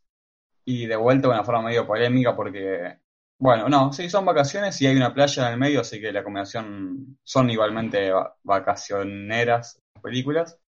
y 0.65 0.87
de 0.87 0.97
vuelta 0.97 1.29
de 1.29 1.35
una 1.35 1.45
forma 1.45 1.63
medio 1.65 1.87
polémica, 1.87 2.37
porque, 2.37 2.99
bueno, 3.39 3.69
no, 3.69 3.93
sí, 3.93 4.11
son 4.11 4.25
vacaciones 4.27 4.81
y 4.83 4.87
hay 4.89 4.97
una 4.97 5.15
playa 5.15 5.47
en 5.49 5.55
el 5.55 5.61
medio, 5.61 5.81
así 5.83 6.01
que 6.01 6.13
la 6.13 6.25
combinación 6.25 7.19
son 7.25 7.51
igualmente 7.51 8.11
va- 8.13 8.37
vacacioneras 8.45 9.81
las 9.95 10.03
películas. 10.03 10.59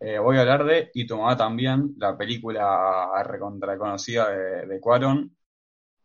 Eh, 0.00 0.18
voy 0.18 0.36
a 0.36 0.40
hablar 0.42 0.64
de 0.64 0.90
Y 0.94 1.06
tu 1.06 1.16
también, 1.36 1.94
la 1.98 2.16
película 2.16 3.10
recontra 3.24 3.76
conocida 3.78 4.28
de, 4.30 4.66
de 4.66 4.80
Cuarón, 4.80 5.36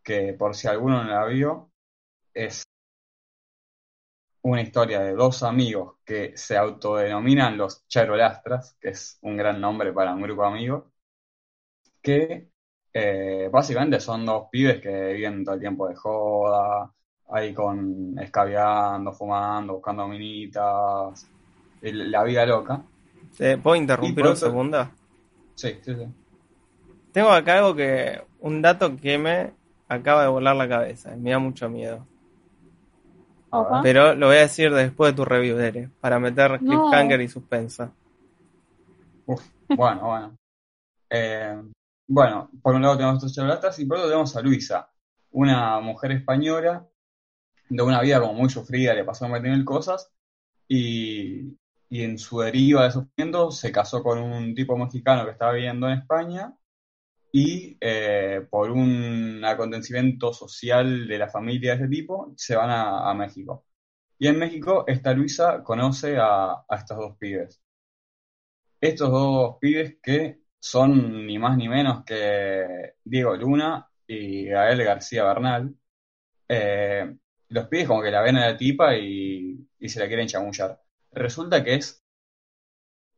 que 0.04 0.34
por 0.36 0.56
si 0.56 0.68
alguno 0.68 1.04
no 1.04 1.10
la 1.12 1.26
vio, 1.28 1.72
es 2.34 2.64
una 4.44 4.62
historia 4.62 5.00
de 5.02 5.16
dos 5.16 5.42
amigos 5.44 5.96
que 6.06 6.38
se 6.38 6.56
autodenominan 6.56 7.58
los 7.58 7.88
Charolastras, 7.88 8.78
que 8.80 8.90
es 8.90 9.18
un 9.22 9.36
gran 9.38 9.60
nombre 9.60 9.92
para 9.92 10.14
un 10.14 10.22
grupo 10.22 10.44
de 10.44 10.48
amigos, 10.50 10.84
que 12.02 12.50
eh, 12.94 13.50
básicamente 13.52 14.00
son 14.00 14.26
dos 14.26 14.48
pibes 14.52 14.82
que 14.82 15.14
viven 15.14 15.44
todo 15.44 15.56
el 15.56 15.62
tiempo 15.62 15.88
de 15.88 15.96
joda, 15.96 16.94
ahí 17.30 17.54
con 17.54 18.18
escabeando, 18.20 19.12
fumando, 19.14 19.74
buscando 19.76 20.08
minitas, 20.08 21.28
la 21.82 22.24
vida 22.24 22.46
loca. 22.46 22.84
¿Te 23.38 23.58
puedo 23.58 23.76
interrumpir 23.76 24.26
un 24.26 24.36
segundo? 24.36 24.90
Sí, 25.56 25.80
sí, 25.84 25.96
sí. 25.96 26.08
Tengo 27.12 27.30
acá 27.30 27.60
algo 27.60 27.76
que, 27.76 28.22
un 28.40 28.62
dato 28.62 28.96
que 28.98 29.18
me 29.18 29.54
acaba 29.88 30.24
de 30.24 30.30
volar 30.30 30.56
la 30.56 30.68
cabeza 30.68 31.16
me 31.16 31.32
da 31.32 31.40
mucho 31.40 31.70
miedo. 31.70 32.08
Opa. 33.52 33.82
Pero 33.84 34.16
lo 34.16 34.28
voy 34.28 34.38
a 34.38 34.42
decir 34.42 34.74
después 34.74 35.12
de 35.12 35.18
tu 35.18 35.26
review, 35.26 35.56
Dere, 35.56 35.90
para 36.02 36.20
meter 36.20 36.62
No. 36.62 36.90
cliffhanger 36.90 37.22
y 37.22 37.28
suspensa. 37.28 37.92
Uf, 39.28 39.44
bueno, 39.70 40.08
bueno. 40.08 40.38
Eh, 41.10 41.62
bueno, 42.08 42.50
por 42.62 42.74
un 42.74 42.82
lado 42.82 42.98
tenemos 42.98 43.18
estos 43.18 43.36
charlatas 43.36 43.78
y 43.80 43.86
por 43.86 43.98
otro 43.98 44.10
tenemos 44.10 44.36
a 44.36 44.42
Luisa, 44.42 44.90
una 45.32 45.80
mujer 45.80 46.14
española 46.14 46.88
de 47.70 47.84
una 47.84 48.02
vida 48.02 48.20
como 48.20 48.34
muy 48.34 48.50
sufrida, 48.50 48.94
le 48.94 49.04
pasaron 49.04 49.34
20.000 49.34 49.64
cosas 49.64 50.12
y, 50.68 51.56
y 51.94 52.04
en 52.04 52.18
su 52.18 52.40
deriva 52.40 52.86
de 52.86 52.92
sufrimiento 52.92 53.52
se 53.52 53.72
casó 53.72 54.02
con 54.04 54.20
un 54.20 54.56
tipo 54.56 54.76
mexicano 54.78 55.26
que 55.26 55.32
estaba 55.32 55.54
viviendo 55.54 55.88
en 55.88 56.00
España 56.00 56.54
y 57.32 57.78
eh, 57.82 58.48
por 58.50 58.72
un 58.72 59.44
acontecimiento 59.46 60.34
social 60.34 61.08
de 61.08 61.18
la 61.20 61.30
familia 61.30 61.76
de 61.76 61.84
ese 61.84 61.90
tipo 61.90 62.34
se 62.38 62.56
van 62.56 62.70
a, 62.72 63.14
México. 63.14 63.66
Y 64.20 64.28
en 64.28 64.40
México 64.40 64.86
esta 64.88 65.14
Luisa 65.14 65.64
conoce 65.64 66.18
a, 66.18 66.54
a 66.68 66.76
estos 66.78 66.98
dos 66.98 67.18
pibes 67.18 67.62
estos 68.82 69.12
dos 69.12 69.58
pibes 69.62 69.98
que 70.02 70.42
son 70.60 71.26
ni 71.28 71.40
más 71.40 71.58
ni 71.58 71.70
menos 71.70 72.04
que 72.06 72.96
Diego 73.04 73.36
Luna 73.36 73.90
y 74.08 74.46
Gael 74.46 74.84
García 74.84 75.24
Bernal. 75.26 75.76
Eh, 76.50 77.16
los 77.50 77.68
pibes 77.68 77.88
como 77.88 78.02
que 78.04 78.12
la 78.12 78.22
ven 78.22 78.38
a 78.38 78.48
la 78.48 78.58
tipa 78.58 78.96
y, 78.98 79.68
y 79.80 79.90
se 79.90 80.00
la 80.00 80.08
quieren 80.08 80.28
chamullar. 80.28 80.83
Resulta 81.16 81.64
que 81.64 81.76
es 81.76 82.04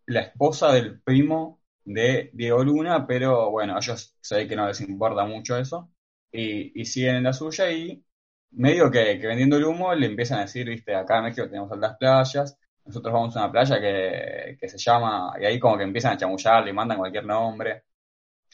la 0.08 0.21
esposa 0.21 0.71
del 0.73 1.01
primo 1.01 1.62
de 1.84 2.29
Diego 2.34 2.63
Luna, 2.63 3.05
pero 3.08 3.51
bueno, 3.51 3.77
ellos 3.77 4.15
ve 4.32 4.47
que 4.47 4.55
no 4.55 4.67
les 4.67 4.82
importa 4.82 5.26
mucho 5.26 5.57
eso 5.57 5.91
y, 6.32 6.80
y 6.82 6.86
siguen 6.86 7.17
en 7.17 7.24
la 7.24 7.34
suya 7.34 7.72
y 7.72 8.03
medio 8.51 8.89
que, 8.91 9.19
que 9.19 9.28
vendiendo 9.28 9.57
el 9.57 9.65
humo 9.65 9.93
le 9.95 10.07
empiezan 10.07 10.39
a 10.39 10.41
decir, 10.43 10.67
viste, 10.69 10.95
acá 10.95 11.17
en 11.19 11.26
México 11.26 11.47
tenemos 11.47 11.72
altas 11.72 11.97
playas, 11.97 12.57
nosotros 12.86 13.13
vamos 13.13 13.36
a 13.38 13.43
una 13.43 13.51
playa 13.51 13.80
que, 13.82 14.57
que 14.59 14.69
se 14.69 14.78
llama, 14.78 15.34
y 15.39 15.45
ahí 15.45 15.59
como 15.59 15.78
que 15.78 15.84
empiezan 15.84 16.13
a 16.13 16.17
chamullar, 16.17 16.63
le 16.65 16.74
mandan 16.74 16.97
cualquier 16.97 17.26
nombre, 17.26 17.84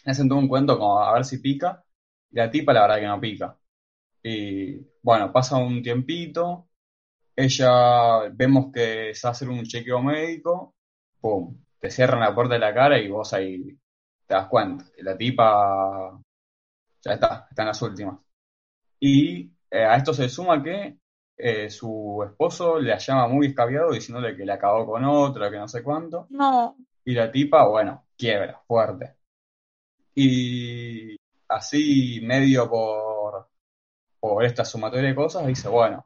hacen 0.05 0.29
todo 0.29 0.39
un 0.39 0.47
cuento 0.47 0.77
como 0.79 0.99
a 1.01 1.13
ver 1.13 1.25
si 1.25 1.39
pica, 1.39 1.83
y 2.31 2.37
la 2.37 2.51
tipa 2.51 2.73
la 2.73 2.81
verdad 2.83 2.97
que 2.99 3.07
no 3.07 3.21
pica. 3.21 3.57
Y 4.23 4.77
bueno, 5.03 5.33
pasa 5.33 5.57
un 5.57 5.83
tiempito, 5.83 6.69
ella 7.35 8.29
vemos 8.31 8.71
que 8.73 9.13
se 9.13 9.27
va 9.27 9.29
a 9.29 9.31
hacer 9.31 9.49
un 9.49 9.63
chequeo 9.63 10.01
médico, 10.01 10.75
pum, 11.19 11.57
te 11.79 11.89
cierran 11.89 12.19
la 12.19 12.33
puerta 12.35 12.55
de 12.55 12.59
la 12.59 12.73
cara 12.73 12.99
y 12.99 13.09
vos 13.09 13.33
ahí 13.33 13.77
te 14.25 14.33
das 14.35 14.47
cuenta, 14.47 14.85
la 14.97 15.17
tipa 15.17 16.19
ya 17.01 17.13
está, 17.13 17.47
está 17.49 17.61
en 17.63 17.67
las 17.67 17.81
últimas. 17.81 18.19
Y 18.99 19.51
eh, 19.69 19.83
a 19.83 19.95
esto 19.95 20.13
se 20.13 20.29
suma 20.29 20.61
que 20.61 20.97
eh, 21.37 21.69
su 21.69 22.23
esposo 22.23 22.79
la 22.79 22.97
llama 22.97 23.27
muy 23.27 23.47
escabiado 23.47 23.91
diciéndole 23.91 24.35
que 24.35 24.45
le 24.45 24.53
acabó 24.53 24.85
con 24.85 25.03
otra, 25.05 25.49
que 25.49 25.57
no 25.57 25.67
sé 25.67 25.81
cuánto. 25.81 26.27
No. 26.29 26.75
Y 27.03 27.13
la 27.13 27.31
tipa, 27.31 27.67
bueno, 27.67 28.05
quiebra, 28.15 28.61
fuerte. 28.67 29.15
Y 30.13 31.17
así, 31.47 32.19
medio 32.21 32.69
por, 32.69 33.49
por 34.19 34.45
esta 34.45 34.63
sumatoria 34.65 35.09
de 35.09 35.15
cosas, 35.15 35.47
dice, 35.47 35.67
bueno, 35.67 36.05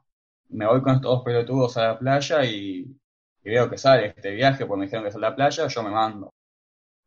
me 0.50 0.66
voy 0.66 0.82
con 0.82 0.94
estos 0.96 1.10
dos 1.10 1.22
pelotudos 1.24 1.76
a 1.76 1.88
la 1.88 1.98
playa 1.98 2.44
y, 2.44 2.80
y 3.44 3.50
veo 3.50 3.70
que 3.70 3.78
sale 3.78 4.06
este 4.16 4.32
viaje, 4.32 4.66
pues 4.66 4.78
me 4.78 4.86
dijeron 4.86 5.04
que 5.04 5.10
es 5.10 5.16
a 5.16 5.18
la 5.20 5.34
playa, 5.36 5.66
yo 5.68 5.82
me 5.82 5.90
mando. 5.90 6.34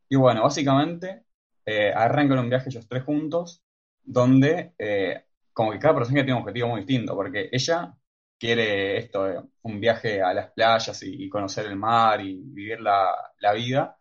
Y 0.09 0.15
bueno, 0.15 0.43
básicamente 0.43 1.25
eh, 1.65 1.91
arrancan 1.93 2.39
un 2.39 2.49
viaje 2.49 2.69
ellos 2.69 2.87
tres 2.87 3.03
juntos, 3.03 3.63
donde 4.03 4.73
eh, 4.77 5.25
como 5.53 5.71
que 5.71 5.79
cada 5.79 5.95
personaje 5.95 6.23
tiene 6.23 6.35
un 6.35 6.41
objetivo 6.41 6.69
muy 6.69 6.81
distinto, 6.81 7.15
porque 7.15 7.49
ella 7.51 7.93
quiere 8.37 8.97
esto, 8.97 9.29
eh, 9.29 9.41
un 9.63 9.79
viaje 9.79 10.21
a 10.21 10.33
las 10.33 10.51
playas 10.51 11.03
y, 11.03 11.25
y 11.25 11.29
conocer 11.29 11.65
el 11.67 11.75
mar 11.75 12.21
y 12.21 12.41
vivir 12.43 12.81
la, 12.81 13.11
la 13.39 13.53
vida, 13.53 13.97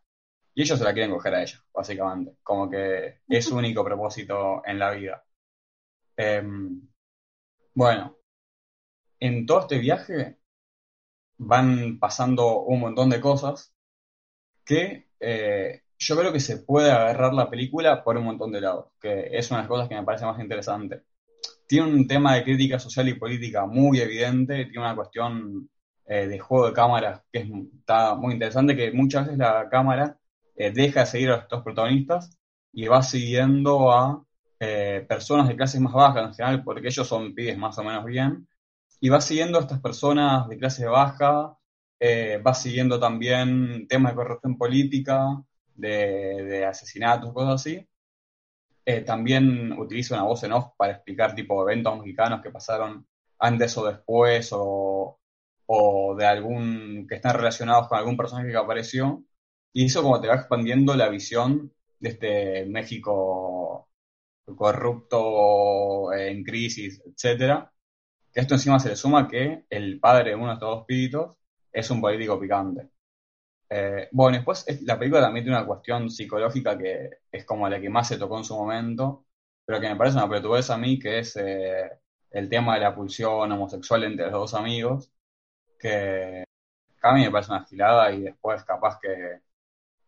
y 0.54 0.62
ellos 0.62 0.78
se 0.78 0.84
la 0.84 0.92
quieren 0.92 1.12
coger 1.12 1.34
a 1.34 1.42
ella, 1.42 1.58
básicamente, 1.72 2.36
como 2.42 2.68
que 2.70 3.20
es 3.28 3.44
su 3.46 3.56
único 3.58 3.84
propósito 3.84 4.62
en 4.66 4.78
la 4.78 4.90
vida. 4.92 5.24
Em, 6.16 6.82
bueno, 7.74 8.17
en 9.20 9.46
todo 9.46 9.60
este 9.60 9.78
viaje 9.78 10.38
van 11.38 11.98
pasando 11.98 12.60
un 12.62 12.80
montón 12.80 13.10
de 13.10 13.20
cosas 13.20 13.72
que 14.64 15.08
eh, 15.20 15.82
yo 15.98 16.16
creo 16.16 16.32
que 16.32 16.40
se 16.40 16.58
puede 16.58 16.90
agarrar 16.90 17.34
la 17.34 17.50
película 17.50 18.04
por 18.04 18.16
un 18.16 18.24
montón 18.24 18.52
de 18.52 18.60
lados, 18.60 18.92
que 19.00 19.28
es 19.32 19.50
una 19.50 19.58
de 19.58 19.62
las 19.62 19.68
cosas 19.68 19.88
que 19.88 19.94
me 19.94 20.04
parece 20.04 20.26
más 20.26 20.40
interesante. 20.40 21.04
Tiene 21.66 21.88
un 21.88 22.06
tema 22.06 22.34
de 22.34 22.44
crítica 22.44 22.78
social 22.78 23.08
y 23.08 23.14
política 23.14 23.66
muy 23.66 24.00
evidente, 24.00 24.66
tiene 24.66 24.80
una 24.80 24.96
cuestión 24.96 25.70
eh, 26.06 26.26
de 26.26 26.38
juego 26.38 26.68
de 26.68 26.72
cámaras 26.72 27.22
que 27.32 27.40
es, 27.40 27.50
está 27.78 28.14
muy 28.14 28.34
interesante, 28.34 28.76
que 28.76 28.92
muchas 28.92 29.24
veces 29.26 29.38
la 29.38 29.68
cámara 29.70 30.18
eh, 30.56 30.70
deja 30.72 31.00
de 31.00 31.06
seguir 31.06 31.30
a 31.30 31.36
estos 31.36 31.62
protagonistas 31.62 32.38
y 32.72 32.86
va 32.86 33.02
siguiendo 33.02 33.92
a 33.92 34.24
personas 35.08 35.46
de 35.46 35.54
clases 35.54 35.80
más 35.80 35.92
bajas 35.92 36.26
en 36.26 36.34
general, 36.34 36.64
porque 36.64 36.88
ellos 36.88 37.06
son 37.06 37.32
pibes 37.32 37.56
más 37.56 37.78
o 37.78 37.84
menos 37.84 38.04
bien, 38.04 38.47
y 39.00 39.08
va 39.08 39.20
siguiendo 39.20 39.58
a 39.58 39.62
estas 39.62 39.80
personas 39.80 40.48
de 40.48 40.58
clase 40.58 40.86
baja, 40.86 41.56
eh, 42.00 42.38
va 42.44 42.54
siguiendo 42.54 42.98
también 43.00 43.86
temas 43.88 44.12
de 44.12 44.16
corrupción 44.16 44.56
política, 44.58 45.42
de, 45.74 46.44
de 46.44 46.64
asesinatos, 46.66 47.32
cosas 47.32 47.54
así. 47.56 47.88
Eh, 48.84 49.02
también 49.02 49.72
utiliza 49.72 50.14
una 50.14 50.24
voz 50.24 50.42
en 50.44 50.52
off 50.52 50.72
para 50.76 50.94
explicar 50.94 51.34
tipo 51.34 51.62
eventos 51.62 51.98
mexicanos 51.98 52.40
que 52.42 52.50
pasaron 52.50 53.06
antes 53.38 53.76
o 53.76 53.86
después, 53.86 54.48
o, 54.52 55.20
o 55.66 56.16
de 56.16 56.26
algún 56.26 57.06
que 57.08 57.16
están 57.16 57.36
relacionados 57.36 57.88
con 57.88 57.98
algún 57.98 58.16
personaje 58.16 58.50
que 58.50 58.56
apareció. 58.56 59.24
Y 59.72 59.86
eso 59.86 60.02
como 60.02 60.20
te 60.20 60.28
va 60.28 60.36
expandiendo 60.36 60.94
la 60.96 61.08
visión 61.08 61.72
de 62.00 62.08
este 62.10 62.66
México 62.66 63.88
corrupto, 64.56 66.12
en 66.14 66.42
crisis, 66.44 67.02
etcétera. 67.06 67.72
Que 68.32 68.40
esto 68.40 68.54
encima 68.54 68.78
se 68.80 68.90
le 68.90 68.96
suma 68.96 69.28
que 69.28 69.64
el 69.70 70.00
padre 70.00 70.30
de 70.30 70.36
uno 70.36 70.48
de 70.48 70.54
estos 70.54 70.68
dos 70.70 70.80
espíritus 70.80 71.28
es 71.72 71.90
un 71.90 72.00
político 72.00 72.38
picante. 72.40 72.88
Eh, 73.70 74.08
bueno, 74.12 74.36
después 74.38 74.64
es- 74.68 74.82
la 74.82 74.98
película 74.98 75.22
también 75.22 75.44
tiene 75.44 75.58
una 75.58 75.66
cuestión 75.66 76.10
psicológica 76.10 76.76
que 76.78 77.10
es 77.32 77.44
como 77.44 77.68
la 77.68 77.80
que 77.80 77.90
más 77.90 78.08
se 78.08 78.18
tocó 78.18 78.38
en 78.38 78.44
su 78.44 78.56
momento, 78.56 79.26
pero 79.64 79.80
que 79.80 79.88
me 79.88 79.96
parece 79.96 80.16
una 80.18 80.28
pelotudez 80.28 80.70
a 80.70 80.78
mí, 80.78 80.98
que 80.98 81.18
es 81.20 81.36
eh, 81.36 81.90
el 82.30 82.48
tema 82.48 82.74
de 82.74 82.80
la 82.82 82.94
pulsión 82.94 83.50
homosexual 83.52 84.04
entre 84.04 84.26
los 84.26 84.32
dos 84.34 84.54
amigos, 84.54 85.12
que 85.78 86.44
a 87.02 87.14
mí 87.14 87.22
me 87.22 87.30
parece 87.32 87.52
una 87.52 87.64
gilada 87.66 88.12
y 88.12 88.22
después 88.22 88.64
capaz 88.64 88.98
que, 89.00 89.40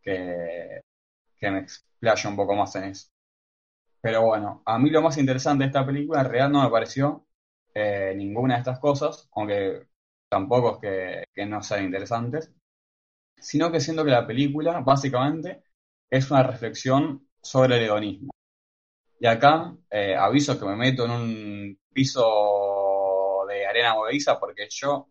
que, 0.02 0.80
que 1.38 1.50
me 1.52 1.60
explayo 1.60 2.30
un 2.30 2.36
poco 2.36 2.54
más 2.56 2.74
en 2.76 2.84
eso. 2.86 3.08
Pero 4.00 4.22
bueno, 4.22 4.62
a 4.66 4.78
mí 4.78 4.90
lo 4.90 5.02
más 5.02 5.18
interesante 5.18 5.64
de 5.64 5.68
esta 5.68 5.86
película 5.86 6.20
en 6.20 6.26
realidad 6.26 6.50
no 6.50 6.62
me 6.64 6.70
pareció 6.70 7.26
eh, 7.74 8.14
ninguna 8.16 8.54
de 8.54 8.60
estas 8.60 8.78
cosas, 8.78 9.28
aunque 9.34 9.86
tampoco 10.28 10.74
es 10.74 10.78
que, 10.80 11.24
que 11.34 11.46
no 11.46 11.62
sean 11.62 11.84
interesantes, 11.84 12.52
sino 13.36 13.72
que 13.72 13.80
siento 13.80 14.04
que 14.04 14.10
la 14.10 14.26
película 14.26 14.80
básicamente 14.80 15.62
es 16.10 16.30
una 16.30 16.42
reflexión 16.42 17.28
sobre 17.42 17.76
el 17.78 17.84
hedonismo. 17.84 18.30
Y 19.20 19.26
acá 19.26 19.76
eh, 19.90 20.16
aviso 20.16 20.58
que 20.58 20.66
me 20.66 20.76
meto 20.76 21.04
en 21.04 21.10
un 21.10 21.78
piso 21.92 23.44
de 23.48 23.66
arena 23.66 23.94
movediza 23.94 24.38
porque 24.40 24.66
yo 24.70 25.08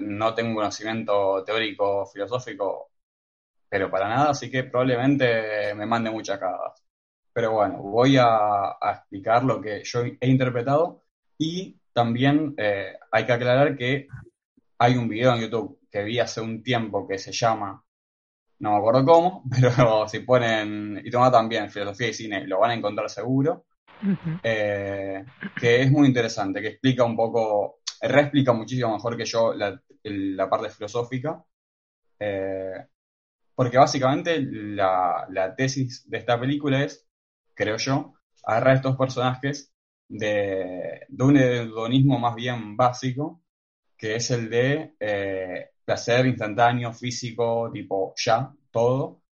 no 0.00 0.34
tengo 0.34 0.50
un 0.50 0.56
conocimiento 0.56 1.44
teórico, 1.44 2.06
filosófico, 2.06 2.90
pero 3.68 3.90
para 3.90 4.08
nada, 4.08 4.30
así 4.30 4.50
que 4.50 4.64
probablemente 4.64 5.74
me 5.74 5.86
mande 5.86 6.10
muchas 6.10 6.38
cagadas. 6.38 6.82
Pero 7.32 7.52
bueno, 7.52 7.78
voy 7.82 8.16
a, 8.18 8.26
a 8.80 8.92
explicar 8.94 9.44
lo 9.44 9.60
que 9.60 9.82
yo 9.84 10.02
he 10.20 10.28
interpretado 10.28 11.04
y 11.38 11.80
también 11.92 12.54
eh, 12.56 12.94
hay 13.10 13.26
que 13.26 13.32
aclarar 13.32 13.76
que 13.76 14.08
hay 14.78 14.96
un 14.96 15.08
video 15.08 15.34
en 15.34 15.42
YouTube 15.42 15.80
que 15.90 16.02
vi 16.02 16.18
hace 16.18 16.40
un 16.40 16.62
tiempo 16.62 17.06
que 17.06 17.18
se 17.18 17.32
llama, 17.32 17.84
no 18.60 18.72
me 18.72 18.76
acuerdo 18.78 19.04
cómo, 19.04 19.44
pero 19.60 20.08
si 20.08 20.20
ponen, 20.20 21.00
y 21.04 21.10
toma 21.10 21.30
también 21.30 21.70
filosofía 21.70 22.08
y 22.08 22.14
cine, 22.14 22.46
lo 22.46 22.60
van 22.60 22.72
a 22.72 22.74
encontrar 22.74 23.08
seguro, 23.10 23.66
eh, 24.42 25.24
que 25.60 25.82
es 25.82 25.90
muy 25.90 26.08
interesante, 26.08 26.60
que 26.60 26.68
explica 26.68 27.04
un 27.04 27.16
poco, 27.16 27.80
reexplica 28.00 28.52
muchísimo 28.52 28.92
mejor 28.92 29.16
que 29.16 29.24
yo 29.24 29.54
la 29.54 30.50
parte 30.50 30.70
filosófica, 30.70 31.44
eh, 32.18 32.86
porque 33.54 33.78
básicamente 33.78 34.40
la, 34.40 35.26
la 35.30 35.54
tesis 35.54 36.08
de 36.08 36.18
esta 36.18 36.40
película 36.40 36.82
es, 36.82 37.06
creo 37.54 37.76
yo, 37.76 38.14
agarrar 38.44 38.70
a 38.70 38.76
estos 38.76 38.96
personajes 38.96 39.71
de, 40.12 41.06
un 41.18 41.36
hedonismo 41.36 42.18
más 42.18 42.34
bien 42.34 42.76
básico, 42.76 43.42
que 43.96 44.16
es 44.16 44.30
el 44.30 44.50
de 44.50 44.94
eh, 45.00 45.70
placer 45.84 46.26
instantáneo, 46.26 46.92
físico, 46.92 47.70
tipo 47.72 48.14
ya, 48.16 48.52
todo, 48.70 49.22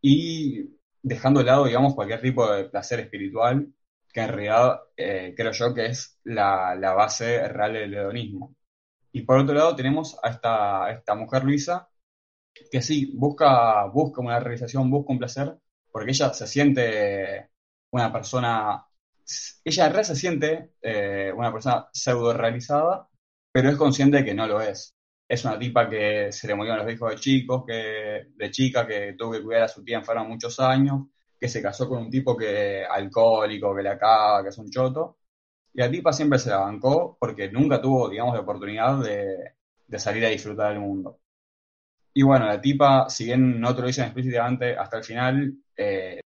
y 0.00 0.78
dejando 1.02 1.40
de 1.40 1.46
lado, 1.46 1.66
digamos, 1.66 1.94
cualquier 1.94 2.20
tipo 2.20 2.50
de 2.52 2.64
placer 2.66 3.00
espiritual, 3.00 3.72
que 4.12 4.20
en 4.20 4.28
realidad 4.28 4.80
eh, 4.96 5.34
creo 5.36 5.52
yo 5.52 5.74
que 5.74 5.86
es 5.86 6.18
la, 6.24 6.74
la 6.74 6.94
base 6.94 7.48
real 7.48 7.74
del 7.74 7.94
hedonismo. 7.94 8.56
Y 9.12 9.22
por 9.22 9.38
otro 9.38 9.54
lado 9.54 9.76
tenemos 9.76 10.18
a 10.22 10.30
esta, 10.30 10.90
esta 10.92 11.14
mujer 11.14 11.44
Luisa, 11.44 11.88
que 12.70 12.82
sí, 12.82 13.12
busca, 13.14 13.84
busca 13.86 14.20
una 14.20 14.40
realización, 14.40 14.90
busca 14.90 15.12
un 15.12 15.18
placer, 15.18 15.58
porque 15.90 16.10
ella 16.12 16.32
se 16.34 16.46
siente 16.46 17.50
una 17.90 18.12
persona, 18.12 18.86
ella 19.64 19.88
realidad 19.88 20.02
se 20.04 20.16
siente 20.16 20.72
eh, 20.82 21.32
una 21.36 21.52
persona 21.52 21.88
pseudo 21.92 22.32
realizada, 22.32 23.08
pero 23.52 23.70
es 23.70 23.76
consciente 23.76 24.18
de 24.18 24.24
que 24.24 24.34
no 24.34 24.46
lo 24.46 24.60
es. 24.60 24.94
Es 25.28 25.44
una 25.44 25.58
tipa 25.58 25.88
que 25.88 26.32
se 26.32 26.46
le 26.48 26.54
murieron 26.54 26.84
los 26.84 26.94
hijos 26.94 27.10
de 27.10 27.16
chicos, 27.18 27.64
que, 27.66 28.28
de 28.34 28.50
chica, 28.50 28.86
que 28.86 29.14
tuvo 29.18 29.32
que 29.32 29.42
cuidar 29.42 29.64
a 29.64 29.68
su 29.68 29.84
tía 29.84 29.98
enferma 29.98 30.24
muchos 30.24 30.58
años, 30.60 31.08
que 31.38 31.48
se 31.48 31.62
casó 31.62 31.88
con 31.88 32.02
un 32.02 32.10
tipo 32.10 32.36
que 32.36 32.84
alcohólico, 32.84 33.74
que 33.76 33.82
le 33.82 33.90
acaba, 33.90 34.42
que 34.42 34.48
es 34.50 34.58
un 34.58 34.70
choto. 34.70 35.18
Y 35.74 35.80
la 35.80 35.90
tipa 35.90 36.12
siempre 36.12 36.38
se 36.38 36.50
la 36.50 36.58
bancó 36.58 37.16
porque 37.20 37.50
nunca 37.50 37.80
tuvo, 37.80 38.08
digamos, 38.08 38.34
la 38.34 38.40
oportunidad 38.40 39.02
de, 39.02 39.54
de 39.86 39.98
salir 39.98 40.24
a 40.26 40.30
disfrutar 40.30 40.70
del 40.72 40.80
mundo. 40.80 41.20
Y 42.14 42.22
bueno, 42.22 42.46
la 42.46 42.60
tipa, 42.60 43.08
si 43.08 43.26
bien 43.26 43.60
no 43.60 43.74
te 43.74 43.80
lo 43.82 43.86
dicen 43.86 44.04
explícitamente 44.04 44.76
hasta 44.76 44.98
el 44.98 45.04
final, 45.04 45.54
eh, 45.76 46.20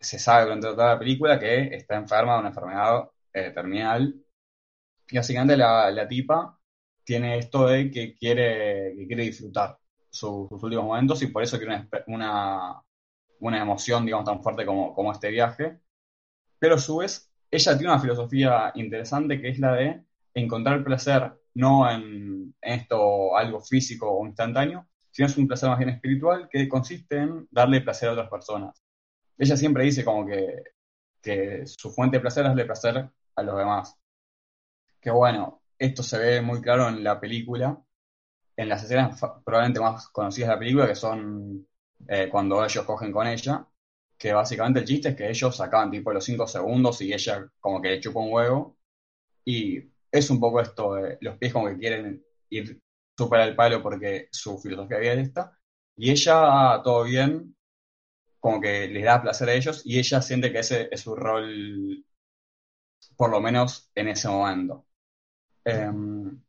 se 0.00 0.18
sabe 0.18 0.44
durante 0.44 0.68
toda 0.68 0.94
la 0.94 0.98
película 0.98 1.38
que 1.38 1.74
está 1.76 1.96
enferma 1.96 2.34
de 2.34 2.38
una 2.40 2.48
enfermedad 2.48 3.10
eh, 3.32 3.50
terminal. 3.52 4.14
Y 5.10 5.16
básicamente 5.16 5.56
la, 5.56 5.90
la 5.90 6.06
tipa 6.08 6.58
tiene 7.04 7.38
esto 7.38 7.66
de 7.66 7.90
que 7.90 8.14
quiere, 8.16 8.94
que 8.96 9.06
quiere 9.06 9.24
disfrutar 9.24 9.78
su- 10.10 10.46
sus 10.50 10.62
últimos 10.62 10.84
momentos 10.86 11.22
y 11.22 11.28
por 11.28 11.42
eso 11.42 11.58
quiere 11.58 11.74
una, 11.76 11.88
una, 12.08 12.82
una 13.40 13.62
emoción, 13.62 14.04
digamos, 14.06 14.26
tan 14.26 14.42
fuerte 14.42 14.66
como, 14.66 14.94
como 14.94 15.12
este 15.12 15.30
viaje. 15.30 15.80
Pero 16.58 16.76
a 16.76 16.78
su 16.78 16.98
vez, 16.98 17.30
ella 17.50 17.76
tiene 17.78 17.92
una 17.92 18.00
filosofía 18.02 18.72
interesante 18.74 19.40
que 19.40 19.48
es 19.50 19.58
la 19.58 19.74
de 19.74 20.04
encontrar 20.34 20.84
placer 20.84 21.32
no 21.54 21.90
en, 21.90 22.54
en 22.60 22.72
esto 22.80 23.36
algo 23.36 23.60
físico 23.60 24.10
o 24.10 24.26
instantáneo, 24.26 24.86
sino 25.10 25.26
es 25.28 25.36
un 25.36 25.48
placer 25.48 25.68
más 25.68 25.78
bien 25.78 25.90
espiritual 25.90 26.48
que 26.50 26.68
consiste 26.68 27.18
en 27.18 27.48
darle 27.50 27.80
placer 27.80 28.08
a 28.10 28.12
otras 28.12 28.30
personas. 28.30 28.82
Ella 29.38 29.56
siempre 29.56 29.84
dice 29.84 30.04
como 30.04 30.26
que, 30.26 30.62
que 31.22 31.64
su 31.66 31.90
fuente 31.92 32.18
de 32.18 32.22
placer 32.22 32.44
es 32.44 32.50
darle 32.50 32.64
placer 32.66 33.10
a 33.36 33.42
los 33.42 33.58
demás. 33.58 33.96
Que 35.00 35.10
bueno, 35.10 35.62
esto 35.78 36.02
se 36.02 36.18
ve 36.18 36.40
muy 36.42 36.60
claro 36.60 36.88
en 36.88 37.04
la 37.04 37.20
película, 37.20 37.80
en 38.56 38.68
las 38.68 38.84
escenas 38.84 39.20
probablemente 39.44 39.80
más 39.80 40.08
conocidas 40.10 40.50
de 40.50 40.54
la 40.56 40.60
película, 40.60 40.88
que 40.88 40.96
son 40.96 41.66
eh, 42.08 42.28
cuando 42.30 42.64
ellos 42.64 42.84
cogen 42.86 43.12
con 43.12 43.26
ella, 43.28 43.66
que 44.18 44.32
básicamente 44.34 44.80
el 44.80 44.86
chiste 44.86 45.10
es 45.10 45.16
que 45.16 45.30
ellos 45.30 45.56
sacaban 45.56 45.90
tipo 45.90 46.12
los 46.12 46.24
5 46.24 46.46
segundos 46.46 47.00
y 47.02 47.12
ella 47.14 47.48
como 47.60 47.82
que 47.82 47.90
le 47.90 48.00
chupa 48.00 48.20
un 48.20 48.32
huevo. 48.32 48.78
Y 49.44 49.80
es 50.12 50.30
un 50.30 50.40
poco 50.40 50.60
esto, 50.60 50.94
de 50.96 51.18
los 51.22 51.38
pies 51.38 51.52
como 51.52 51.68
que 51.68 51.78
quieren 51.78 52.24
ir 52.50 52.80
súper 53.18 53.40
al 53.40 53.56
palo 53.56 53.82
porque 53.82 54.28
su 54.32 54.58
filosofía 54.58 55.00
es 55.14 55.28
esta, 55.28 55.58
y 55.96 56.10
ella, 56.12 56.80
todo 56.84 57.04
bien, 57.04 57.56
como 58.40 58.60
que 58.60 58.88
les 58.88 59.04
da 59.04 59.22
placer 59.22 59.48
a 59.48 59.54
ellos, 59.54 59.82
y 59.84 59.98
ella 59.98 60.22
siente 60.22 60.52
que 60.52 60.60
ese 60.60 60.88
es 60.90 61.00
su 61.00 61.14
rol, 61.16 62.04
por 63.16 63.30
lo 63.30 63.40
menos 63.40 63.90
en 63.94 64.08
ese 64.08 64.28
momento. 64.28 64.86
Em, 65.64 66.42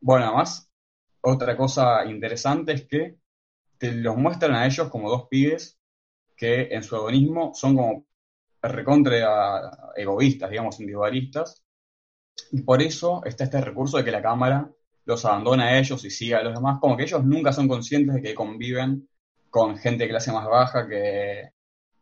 bueno, 0.00 0.26
además, 0.26 0.70
otra 1.22 1.56
cosa 1.56 2.04
interesante 2.06 2.72
es 2.72 2.86
que 2.86 3.18
los 3.80 4.16
muestran 4.16 4.54
a 4.54 4.66
ellos 4.66 4.88
como 4.88 5.10
dos 5.10 5.28
pibes 5.28 5.78
que 6.36 6.68
en 6.70 6.82
su 6.82 6.96
agonismo 6.96 7.52
son 7.54 7.76
como 7.76 8.06
recontra 8.62 9.92
egoístas, 9.96 10.50
digamos, 10.50 10.80
individualistas, 10.80 11.64
y 12.52 12.62
por 12.62 12.82
eso 12.82 13.22
está 13.24 13.44
este 13.44 13.60
recurso 13.60 13.96
de 13.98 14.04
que 14.04 14.10
la 14.10 14.22
cámara 14.22 14.70
los 15.04 15.24
abandona 15.24 15.64
a 15.64 15.78
ellos 15.78 16.04
y 16.04 16.10
sigue 16.10 16.34
a 16.34 16.42
los 16.42 16.54
demás, 16.54 16.78
como 16.80 16.96
que 16.96 17.04
ellos 17.04 17.24
nunca 17.24 17.52
son 17.52 17.68
conscientes 17.68 18.14
de 18.14 18.22
que 18.22 18.34
conviven 18.34 19.08
con 19.52 19.76
gente 19.78 20.04
de 20.04 20.10
clase 20.10 20.32
más 20.32 20.46
baja 20.48 20.88
que, 20.88 21.52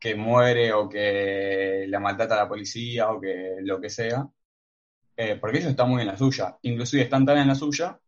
que 0.01 0.15
muere 0.15 0.73
o 0.73 0.89
que 0.89 1.87
la 1.89 2.01
maltrata 2.01 2.37
la 2.37 2.49
policía 2.49 3.11
o 3.11 3.21
que 3.21 3.57
lo 3.63 3.81
que 3.81 3.91
sea, 3.91 4.29
eh, 5.17 5.37
porque 5.41 5.59
ellos 5.59 5.71
están 5.71 5.91
muy 5.91 6.03
en 6.03 6.09
la 6.09 6.17
suya, 6.17 6.59
inclusive 6.63 7.03
están 7.05 7.27
tan 7.27 7.39
en 7.39 7.49
la 7.49 7.55
suya 7.57 8.01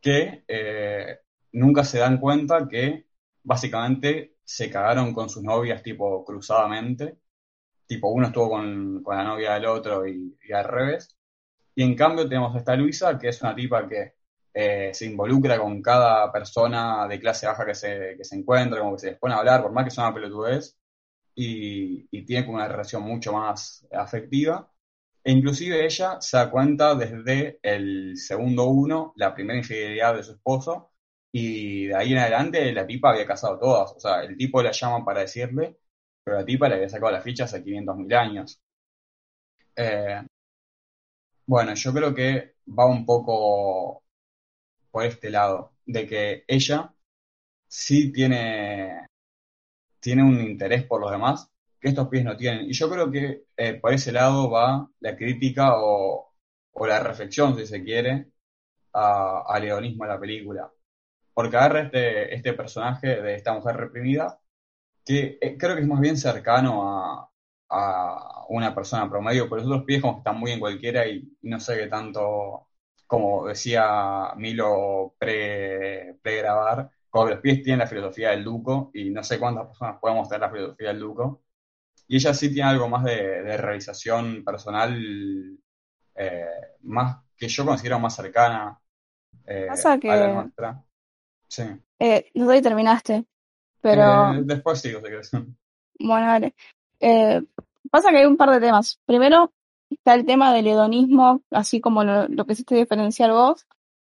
que 0.00 0.44
eh, 0.48 1.20
nunca 1.52 1.84
se 1.84 1.98
dan 2.00 2.18
cuenta 2.18 2.68
que 2.68 3.06
básicamente 3.44 4.36
se 4.44 4.70
cagaron 4.70 5.14
con 5.14 5.28
sus 5.30 5.42
novias 5.44 5.82
tipo 5.82 6.24
cruzadamente, 6.24 7.18
tipo 7.86 8.08
uno 8.10 8.28
estuvo 8.28 8.50
con, 8.50 9.02
la 9.06 9.24
novia 9.24 9.54
del 9.54 9.66
otro 9.66 10.06
y, 10.08 10.38
y 10.48 10.52
al 10.52 10.64
revés, 10.64 11.16
y 11.74 11.84
en 11.84 11.94
cambio 11.96 12.28
tenemos 12.28 12.54
a 12.54 12.58
esta 12.58 12.76
Luisa, 12.76 13.18
que 13.18 13.28
es 13.28 13.42
una 13.42 13.54
tipa 13.54 13.88
que 13.88 14.14
eh, 14.54 14.90
se 14.94 15.06
involucra 15.06 15.58
con 15.58 15.80
cada 15.82 16.30
persona 16.32 17.06
de 17.08 17.20
clase 17.20 17.46
baja 17.46 17.66
que 17.66 17.74
se, 17.74 18.14
que 18.16 18.24
se 18.24 18.36
encuentra, 18.36 18.80
como 18.80 18.92
que 18.94 19.00
se 19.00 19.10
les 19.12 19.18
pone 19.18 19.34
a 19.34 19.38
hablar, 19.38 19.62
por 19.62 19.72
más 19.72 19.84
que 19.84 19.90
sea 19.90 20.04
una 20.04 20.14
pelotudez, 20.14 20.76
y, 21.34 22.06
y 22.10 22.24
tiene 22.24 22.44
como 22.46 22.56
una 22.58 22.68
relación 22.68 23.02
mucho 23.02 23.32
más 23.32 23.86
afectiva. 23.92 24.68
E 25.24 25.32
inclusive 25.32 25.84
ella 25.84 26.20
se 26.20 26.36
da 26.36 26.50
cuenta 26.50 26.94
desde 26.94 27.58
el 27.62 28.16
segundo 28.16 28.66
uno, 28.66 29.12
la 29.16 29.34
primera 29.34 29.58
infidelidad 29.58 30.16
de 30.16 30.22
su 30.24 30.32
esposo, 30.32 30.92
y 31.32 31.86
de 31.86 31.94
ahí 31.96 32.12
en 32.12 32.18
adelante 32.18 32.72
la 32.72 32.86
tipa 32.86 33.10
había 33.10 33.26
casado 33.26 33.58
todas. 33.58 33.92
O 33.92 34.00
sea, 34.00 34.22
el 34.24 34.36
tipo 34.36 34.62
la 34.62 34.72
llama 34.72 35.04
para 35.04 35.20
decirle, 35.20 35.78
pero 36.24 36.38
la 36.38 36.44
tipa 36.44 36.68
le 36.68 36.76
había 36.76 36.88
sacado 36.88 37.12
las 37.12 37.24
fichas 37.24 37.52
hace 37.54 37.62
500.000 37.64 38.14
años. 38.14 38.60
Eh, 39.76 40.22
bueno, 41.46 41.74
yo 41.74 41.92
creo 41.92 42.14
que 42.14 42.56
va 42.78 42.86
un 42.86 43.04
poco 43.06 44.02
por 44.92 45.04
este 45.04 45.30
lado, 45.30 45.74
de 45.86 46.06
que 46.06 46.44
ella 46.48 46.94
sí 47.68 48.12
tiene, 48.12 49.06
tiene 50.00 50.22
un 50.24 50.40
interés 50.40 50.84
por 50.86 51.00
los 51.00 51.10
demás 51.10 51.52
que 51.82 51.88
estos 51.88 52.08
pies 52.08 52.24
no 52.24 52.36
tienen. 52.36 52.66
Y 52.70 52.72
yo 52.74 52.90
creo 52.90 53.10
que 53.10 53.44
eh, 53.56 53.74
por 53.74 53.92
ese 53.94 54.12
lado 54.12 54.50
va 54.50 54.88
la 55.00 55.16
crítica 55.16 55.72
o, 55.76 56.32
la 56.86 57.00
reflexión, 57.02 57.56
si 57.56 57.66
se 57.66 57.82
quiere, 57.84 58.28
al 58.92 59.64
hedonismo 59.64 60.04
de 60.04 60.10
la 60.10 60.20
película. 60.20 60.72
Porque 61.34 61.56
agarra 61.56 61.82
este, 61.82 62.34
este 62.34 62.52
personaje 62.54 63.22
de 63.22 63.34
esta 63.36 63.54
mujer 63.54 63.76
reprimida, 63.76 64.40
que 65.04 65.38
eh, 65.40 65.56
creo 65.58 65.76
que 65.76 65.82
es 65.82 65.88
más 65.88 66.00
bien 66.00 66.16
cercano 66.16 66.82
a, 66.88 67.28
una 68.48 68.74
persona 68.74 69.08
promedio, 69.08 69.48
pero 69.48 69.62
los 69.62 69.70
otros 69.70 69.84
pies 69.84 70.02
como 70.02 70.14
que 70.16 70.18
están 70.20 70.38
muy 70.38 70.52
en 70.52 70.60
cualquiera 70.60 71.06
y, 71.08 71.36
no 71.42 71.58
sé 71.60 71.76
qué 71.78 71.86
tanto, 71.88 72.68
como 73.12 73.46
decía 73.46 74.32
Milo 74.36 75.16
pre, 75.18 76.14
pre-grabar, 76.22 76.90
como 77.10 77.26
que 77.26 77.32
los 77.32 77.40
pies 77.42 77.62
tienen 77.62 77.80
la 77.80 77.86
filosofía 77.86 78.30
del 78.30 78.42
Duco 78.42 78.90
y 78.94 79.10
no 79.10 79.22
sé 79.22 79.38
cuántas 79.38 79.66
personas 79.66 79.98
podemos 80.00 80.26
tener 80.30 80.40
la 80.40 80.50
filosofía 80.50 80.88
del 80.88 81.00
Duco. 81.00 81.42
Y 82.08 82.16
ella 82.16 82.32
sí 82.32 82.50
tiene 82.50 82.70
algo 82.70 82.88
más 82.88 83.04
de, 83.04 83.54
realización 83.58 84.42
personal, 84.42 84.98
eh, 86.14 86.46
más 86.84 87.18
que 87.36 87.48
yo 87.48 87.66
considero 87.66 87.98
más 87.98 88.16
cercana 88.16 88.80
eh, 89.44 89.68
a 89.68 90.16
la 90.16 90.32
nuestra. 90.32 90.82
Sí. 91.46 91.64
Eh, 91.98 92.30
no 92.32 92.48
sé 92.48 92.56
si 92.56 92.62
terminaste, 92.62 93.26
pero... 93.82 94.32
Eh, 94.32 94.40
después 94.42 94.80
sigo, 94.80 95.00
si 95.00 95.06
quieres. 95.06 95.30
Bueno, 95.98 96.26
vale. 96.28 96.54
Eh, 96.98 97.42
pasa 97.90 98.08
que 98.08 98.16
hay 98.16 98.24
un 98.24 98.38
par 98.38 98.52
de 98.52 98.60
temas. 98.60 98.98
Primero 99.04 99.52
está 99.94 100.14
el 100.14 100.26
tema 100.26 100.52
del 100.52 100.66
hedonismo, 100.66 101.42
así 101.50 101.80
como 101.80 102.04
lo, 102.04 102.28
lo 102.28 102.44
que 102.44 102.52
hiciste 102.54 102.74
diferenciar 102.74 103.32
vos, 103.32 103.66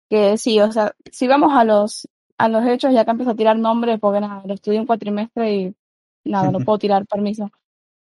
que 0.09 0.37
sí, 0.37 0.59
o 0.59 0.71
sea, 0.71 0.95
si 1.11 1.27
vamos 1.27 1.53
a 1.53 1.63
los 1.63 2.07
a 2.39 2.47
los 2.47 2.65
hechos, 2.65 2.93
ya 2.93 3.01
acá 3.01 3.11
empiezo 3.11 3.31
a 3.31 3.35
tirar 3.35 3.59
nombres 3.59 3.99
porque 3.99 4.21
nada, 4.21 4.41
lo 4.45 4.53
estudié 4.53 4.79
un 4.79 4.87
cuatrimestre 4.87 5.55
y 5.55 5.75
nada, 6.23 6.49
no 6.51 6.59
puedo 6.65 6.79
tirar 6.79 7.05
permiso. 7.05 7.51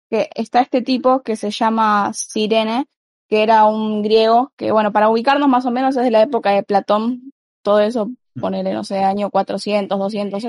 Que 0.10 0.30
está 0.36 0.62
este 0.62 0.82
tipo 0.82 1.22
que 1.22 1.36
se 1.36 1.52
llama 1.52 2.12
Sirene, 2.14 2.88
que 3.30 3.44
era 3.44 3.66
un 3.66 4.02
griego, 4.02 4.52
que 4.58 4.72
bueno, 4.72 4.92
para 4.92 5.10
ubicarnos 5.10 5.50
más 5.50 5.66
o 5.66 5.72
menos 5.72 5.96
es 5.98 6.04
de 6.04 6.12
la 6.12 6.22
época 6.22 6.52
de 6.52 6.64
Platón, 6.64 7.34
todo 7.62 7.82
eso, 7.82 8.08
mm. 8.08 8.42
ponerle, 8.42 8.74
no 8.74 8.84
sé, 8.84 9.00
año 9.00 9.30
400, 9.30 10.00
200, 10.00 10.44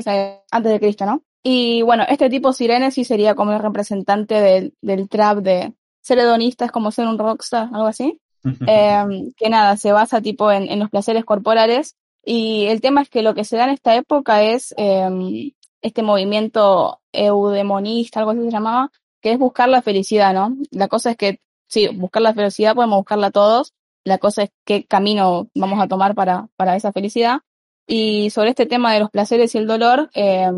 antes 0.51 0.73
de 0.73 0.81
Cristo, 0.81 1.05
¿no? 1.05 1.23
Y 1.43 1.83
bueno, 1.83 2.05
este 2.09 2.31
tipo 2.31 2.53
Sirene 2.53 2.93
sí 2.93 3.05
sería 3.05 3.35
como 3.35 3.53
el 3.53 3.59
representante 3.59 4.41
del, 4.41 4.75
del 4.81 5.09
trap 5.09 5.39
de 5.39 5.75
ser 6.03 6.19
hedonista, 6.19 6.67
es 6.67 6.71
como 6.71 6.91
ser 6.91 7.07
un 7.07 7.19
rockstar, 7.19 7.69
algo 7.73 7.87
así. 7.87 8.21
Em, 8.67 9.33
que 9.37 9.49
nada, 9.49 9.77
se 9.77 9.93
basa 9.93 10.21
tipo 10.21 10.51
en, 10.51 10.69
en, 10.69 10.81
los 10.81 10.91
placeres 10.91 11.25
corporales. 11.25 11.97
Y 12.25 12.67
el 12.67 12.81
tema 12.81 13.03
es 13.03 13.09
que 13.09 13.23
lo 13.23 13.35
que 13.35 13.45
se 13.45 13.57
da 13.57 13.65
en 13.65 13.71
esta 13.71 13.95
época 13.97 14.43
es 14.43 14.75
eh, 14.77 15.53
este 15.81 16.03
movimiento 16.03 17.01
eudemonista, 17.13 18.21
algo 18.21 18.33
así 18.33 18.43
se 18.43 18.51
llamaba, 18.51 18.91
que 19.21 19.33
es 19.33 19.39
buscar 19.39 19.69
la 19.69 19.83
felicidad, 19.83 20.33
¿no? 20.33 20.57
La 20.71 20.89
cosa 20.89 21.11
es 21.13 21.17
que, 21.17 21.41
sí, 21.67 21.89
buscar 21.89 22.23
la 22.23 22.35
felicidad 22.35 22.75
podemos 22.75 22.99
buscarla 22.99 23.31
todos. 23.31 23.75
La 24.05 24.19
cosa 24.19 24.45
es 24.45 24.51
qué 24.65 24.85
camino 24.85 25.49
vamos 25.55 25.81
a 25.81 25.89
tomar 25.89 26.15
para, 26.15 26.49
para 26.57 26.77
esa 26.77 26.93
felicidad. 26.93 27.41
Y 27.87 28.31
sobre 28.31 28.51
este 28.51 28.67
tema 28.67 28.93
de 28.93 29.01
los 29.01 29.11
placeres 29.11 29.55
y 29.55 29.59
el 29.59 29.67
dolor, 29.67 30.11
eh, 30.15 30.51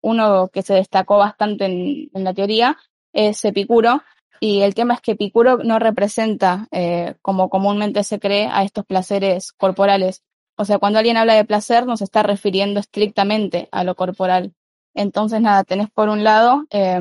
uno 0.00 0.48
que 0.48 0.62
se 0.62 0.74
destacó 0.74 1.18
bastante 1.18 1.66
en, 1.66 2.10
en, 2.12 2.24
la 2.24 2.34
teoría 2.34 2.76
es 3.12 3.44
Epicuro. 3.44 4.02
Y 4.40 4.62
el 4.62 4.74
tema 4.74 4.94
es 4.94 5.00
que 5.00 5.12
Epicuro 5.12 5.58
no 5.58 5.78
representa, 5.78 6.68
eh, 6.70 7.14
como 7.22 7.48
comúnmente 7.48 8.04
se 8.04 8.18
cree, 8.18 8.48
a 8.50 8.62
estos 8.62 8.84
placeres 8.84 9.52
corporales. 9.52 10.22
O 10.56 10.64
sea, 10.64 10.78
cuando 10.78 10.98
alguien 10.98 11.16
habla 11.16 11.34
de 11.34 11.44
placer, 11.44 11.86
nos 11.86 12.02
está 12.02 12.22
refiriendo 12.22 12.80
estrictamente 12.80 13.68
a 13.72 13.84
lo 13.84 13.94
corporal. 13.94 14.54
Entonces, 14.94 15.40
nada, 15.40 15.64
tenés 15.64 15.90
por 15.90 16.08
un 16.08 16.24
lado 16.24 16.64
eh, 16.70 17.00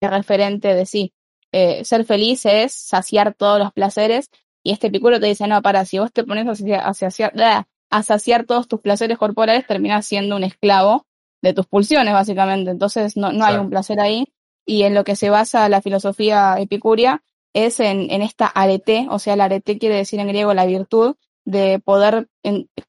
el 0.00 0.10
referente 0.10 0.74
de 0.74 0.86
sí. 0.86 1.12
Eh, 1.52 1.84
ser 1.84 2.04
feliz 2.04 2.46
es 2.46 2.72
saciar 2.72 3.34
todos 3.34 3.58
los 3.58 3.72
placeres. 3.72 4.30
Y 4.62 4.72
este 4.72 4.88
Epicuro 4.88 5.20
te 5.20 5.26
dice, 5.26 5.46
no, 5.46 5.60
para, 5.62 5.84
si 5.84 5.98
vos 5.98 6.12
te 6.12 6.24
pones 6.24 6.46
hacia, 6.46 6.80
hacia, 6.86 7.66
a 7.90 8.02
saciar 8.02 8.44
todos 8.44 8.68
tus 8.68 8.80
placeres 8.80 9.18
corporales, 9.18 9.66
terminas 9.66 10.06
siendo 10.06 10.36
un 10.36 10.44
esclavo 10.44 11.06
de 11.42 11.52
tus 11.52 11.66
pulsiones, 11.66 12.14
básicamente. 12.14 12.70
Entonces 12.70 13.16
no, 13.16 13.32
no 13.32 13.44
hay 13.44 13.56
un 13.56 13.70
placer 13.70 14.00
ahí. 14.00 14.32
Y 14.64 14.82
en 14.82 14.94
lo 14.94 15.04
que 15.04 15.16
se 15.16 15.30
basa 15.30 15.68
la 15.68 15.82
filosofía 15.82 16.56
epicúrea 16.58 17.22
es 17.52 17.80
en, 17.80 18.10
en 18.10 18.22
esta 18.22 18.46
arete, 18.46 19.06
o 19.10 19.18
sea, 19.18 19.36
la 19.36 19.44
arete 19.44 19.78
quiere 19.78 19.96
decir 19.96 20.20
en 20.20 20.28
griego 20.28 20.54
la 20.54 20.66
virtud 20.66 21.16
de 21.44 21.80
poder 21.80 22.28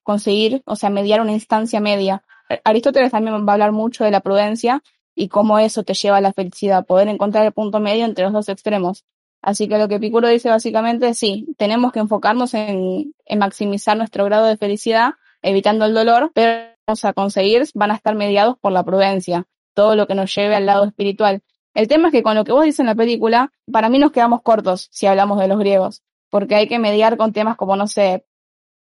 conseguir, 0.03 0.61
o 0.65 0.76
sea, 0.76 0.89
mediar 0.89 1.21
una 1.21 1.32
instancia 1.32 1.80
media. 1.80 2.24
Aristóteles 2.63 3.11
también 3.11 3.45
va 3.45 3.51
a 3.51 3.53
hablar 3.53 3.71
mucho 3.71 4.03
de 4.03 4.11
la 4.11 4.21
prudencia 4.21 4.84
y 5.15 5.28
cómo 5.28 5.59
eso 5.59 5.84
te 5.84 5.93
lleva 5.93 6.17
a 6.17 6.21
la 6.21 6.34
felicidad, 6.34 6.86
poder 6.86 7.07
encontrar 7.07 7.45
el 7.45 7.51
punto 7.51 7.80
medio 7.80 8.05
entre 8.05 8.26
los 8.26 8.34
dos 8.34 8.49
extremos. 8.49 9.05
Así 9.41 9.67
que 9.67 9.78
lo 9.78 9.88
que 9.88 9.95
Epicuro 9.95 10.28
dice 10.28 10.49
básicamente 10.49 11.09
es 11.09 11.19
sí, 11.19 11.47
tenemos 11.57 11.91
que 11.91 11.99
enfocarnos 11.99 12.53
en, 12.53 13.13
en 13.26 13.39
maximizar 13.39 13.97
nuestro 13.97 14.24
grado 14.26 14.45
de 14.45 14.57
felicidad, 14.57 15.15
evitando 15.41 15.86
el 15.86 15.93
dolor, 15.93 16.32
pero 16.34 16.74
vamos 16.88 17.03
a 17.05 17.13
conseguir 17.13 17.63
van 17.74 17.91
a 17.91 17.95
estar 17.95 18.15
mediados 18.15 18.57
por 18.59 18.71
la 18.71 18.84
prudencia, 18.84 19.45
todo 19.74 19.95
lo 19.95 20.07
que 20.07 20.15
nos 20.15 20.34
lleve 20.34 20.55
al 20.55 20.65
lado 20.65 20.86
espiritual. 20.86 21.43
El 21.74 21.88
tema 21.88 22.09
es 22.09 22.11
que 22.11 22.24
con 22.24 22.36
lo 22.36 22.43
que 22.43 22.51
vos 22.51 22.63
dices 22.63 22.82
en 22.82 22.86
la 22.86 22.95
película, 22.95 23.51
para 23.71 23.89
mí 23.89 23.99
nos 23.99 24.11
quedamos 24.11 24.41
cortos 24.41 24.89
si 24.91 25.07
hablamos 25.07 25.39
de 25.39 25.47
los 25.47 25.57
griegos, 25.59 26.03
porque 26.30 26.55
hay 26.55 26.67
que 26.67 26.80
mediar 26.80 27.17
con 27.17 27.34
temas 27.34 27.57
como, 27.57 27.76
no 27.76 27.88
sé, 27.88 28.26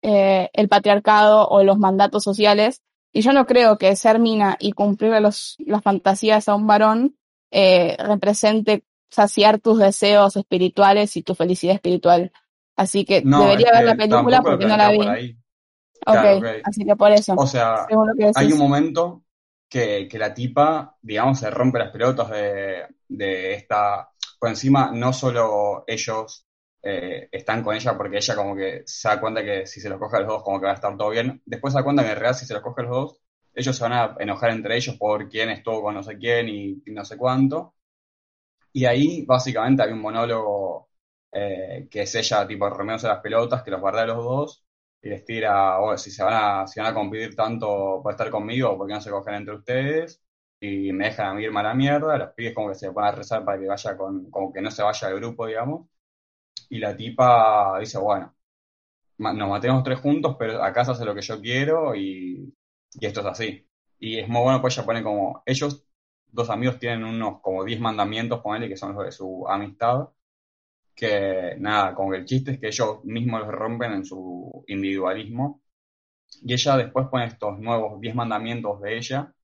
eh, 0.02 0.50
el 0.52 0.68
patriarcado 0.68 1.48
o 1.48 1.62
los 1.62 1.78
mandatos 1.78 2.22
sociales, 2.22 2.82
y 3.12 3.22
yo 3.22 3.32
no 3.32 3.46
creo 3.46 3.78
que 3.78 3.94
ser 3.96 4.18
mina 4.18 4.56
y 4.58 4.72
cumplir 4.72 5.12
los, 5.20 5.56
las 5.58 5.82
fantasías 5.82 6.48
a 6.48 6.54
un 6.54 6.66
varón 6.66 7.16
eh, 7.50 7.96
represente 7.98 8.84
saciar 9.10 9.60
tus 9.60 9.78
deseos 9.78 10.36
espirituales 10.36 11.16
y 11.16 11.22
tu 11.22 11.34
felicidad 11.34 11.74
espiritual. 11.74 12.32
Así 12.76 13.04
que 13.04 13.20
debería 13.20 13.70
ver 13.72 13.84
la 13.84 13.94
película 13.94 14.40
porque 14.42 14.64
no 14.64 14.76
la 14.76 14.90
vi. 14.90 15.36
ok, 16.06 16.62
así 16.64 16.84
que 16.86 16.96
por 16.96 17.12
eso. 17.12 17.34
O 17.36 17.46
sea, 17.46 17.86
hay 18.34 18.52
un 18.52 18.58
momento 18.58 19.21
que, 19.72 20.18
la 20.18 20.34
tipa, 20.34 20.96
digamos, 21.00 21.38
se 21.38 21.50
rompe 21.50 21.78
las 21.78 21.90
pelotas 21.90 22.30
de, 22.30 22.86
de 23.08 23.54
esta. 23.54 24.10
Por 24.38 24.50
encima, 24.50 24.90
no 24.92 25.12
solo 25.12 25.84
ellos 25.86 26.46
eh, 26.82 27.28
están 27.32 27.62
con 27.62 27.74
ella 27.76 27.96
porque 27.96 28.18
ella 28.18 28.36
como 28.36 28.56
que 28.56 28.82
se 28.86 29.08
da 29.08 29.20
cuenta 29.20 29.42
que 29.42 29.66
si 29.66 29.80
se 29.80 29.88
los 29.88 29.98
coge 29.98 30.16
a 30.16 30.20
los 30.20 30.28
dos 30.28 30.42
como 30.42 30.58
que 30.60 30.66
va 30.66 30.72
a 30.72 30.74
estar 30.74 30.96
todo 30.96 31.10
bien. 31.10 31.42
Después 31.46 31.72
se 31.72 31.78
da 31.78 31.84
cuenta 31.84 32.02
que 32.02 32.10
en 32.10 32.16
realidad 32.16 32.38
si 32.38 32.46
se 32.46 32.54
los 32.54 32.62
coge 32.62 32.82
a 32.82 32.84
los 32.84 32.92
dos, 32.92 33.18
ellos 33.54 33.76
se 33.76 33.82
van 33.84 33.92
a 33.92 34.16
enojar 34.20 34.50
entre 34.50 34.76
ellos 34.76 34.96
por 34.96 35.28
quién 35.28 35.50
estuvo 35.50 35.82
con 35.82 35.94
no 35.94 36.02
sé 36.02 36.18
quién 36.18 36.48
y, 36.48 36.82
no 36.86 37.04
sé 37.04 37.16
cuánto. 37.16 37.74
Y 38.72 38.84
ahí 38.86 39.24
básicamente 39.26 39.82
hay 39.82 39.92
un 39.92 40.00
monólogo 40.00 40.88
eh, 41.32 41.88
que 41.90 42.02
es 42.02 42.14
ella 42.14 42.46
tipo 42.46 42.68
remeose 42.70 43.08
las 43.08 43.20
pelotas, 43.20 43.62
que 43.62 43.70
los 43.70 43.80
guarda 43.80 44.02
a 44.02 44.06
los 44.06 44.24
dos 44.24 44.64
y 45.02 45.08
les 45.10 45.24
tira, 45.24 45.80
oh, 45.80 45.96
si 45.98 46.10
se 46.10 46.22
van 46.24 46.62
a, 46.62 46.66
si 46.66 46.80
van 46.80 46.90
a 46.90 46.94
competir 46.94 47.34
tanto 47.36 48.00
por 48.02 48.12
estar 48.12 48.30
conmigo, 48.30 48.76
¿por 48.78 48.86
qué 48.86 48.94
no 48.94 49.00
se 49.00 49.10
cogen 49.10 49.34
entre 49.34 49.54
ustedes? 49.56 50.22
Y 50.60 50.92
me 50.92 51.06
dejan 51.06 51.26
a 51.28 51.34
mí 51.34 51.42
irme 51.44 51.60
a 51.60 51.64
la 51.64 51.74
mierda, 51.74 52.16
los 52.18 52.30
pibes 52.34 52.54
como 52.54 52.68
que 52.68 52.76
se 52.76 52.88
van 52.90 53.06
a 53.06 53.12
rezar 53.12 53.44
para 53.44 53.58
que 53.58 53.66
vaya 53.66 53.96
con, 53.96 54.30
como 54.30 54.52
que 54.52 54.62
no 54.62 54.70
se 54.70 54.82
vaya 54.82 55.08
al 55.08 55.16
grupo, 55.16 55.46
digamos 55.46 55.86
y 56.72 56.78
la 56.78 56.96
tipa 56.96 57.78
dice, 57.80 57.98
bueno, 57.98 58.34
nos 59.18 59.48
matemos 59.48 59.82
tres 59.84 60.00
juntos, 60.00 60.36
pero 60.38 60.62
acá 60.62 60.84
se 60.84 60.92
hace 60.92 61.04
lo 61.04 61.14
que 61.14 61.22
yo 61.22 61.40
quiero 61.40 61.94
y, 61.94 62.54
esto 63.00 63.20
es 63.20 63.26
así. 63.26 63.68
Y 63.98 64.18
es 64.18 64.28
muy 64.28 64.42
bueno, 64.42 64.60
pues 64.60 64.76
ella 64.76 64.86
pone 64.86 65.02
como, 65.02 65.42
ellos, 65.46 65.86
dos 66.28 66.50
amigos, 66.50 66.78
tienen 66.78 67.04
unos 67.04 67.40
como 67.42 67.64
diez 67.64 67.80
mandamientos, 67.80 68.40
ponele, 68.40 68.68
que 68.68 68.76
son 68.76 68.94
los 68.94 69.04
de 69.04 69.12
su 69.12 69.46
amistad, 69.48 70.08
que 70.94 71.56
nada, 71.58 71.94
que 71.96 72.16
el 72.16 72.24
chiste 72.24 72.52
es 72.52 72.60
que 72.60 72.68
ellos 72.68 73.04
mismos 73.04 73.40
los 73.42 73.50
rompen 73.52 73.92
en 73.92 74.04
su 74.04 74.64
individualismo. 74.68 75.62
Y 76.42 76.52
ella 76.54 76.76
después 76.78 77.08
pone 77.10 77.26
estos 77.26 77.58
nuevos 77.60 78.00
diez 78.00 78.14
mandamientos 78.14 78.80
de 78.82 78.96
ella, 78.98 79.34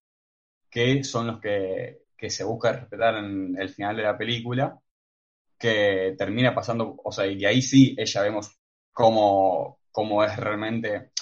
que 0.70 1.04
son 1.04 1.26
los 1.28 1.40
que, 1.40 2.02
que 2.16 2.30
se 2.30 2.44
busca 2.44 2.72
respetar 2.72 3.16
en 3.16 3.56
el 3.60 3.68
final 3.70 3.96
de 3.96 4.02
la 4.04 4.18
película 4.18 4.78
que 5.58 6.14
termina 6.18 6.54
pasando, 6.54 6.96
o 7.04 7.12
sea, 7.12 7.26
y 7.26 7.44
ahí 7.44 7.62
sí 7.62 7.94
ella 7.98 8.22
vemos 8.22 8.58
cómo, 8.92 9.80
cómo 9.90 10.24
es 10.24 10.36
realmente, 10.36 11.12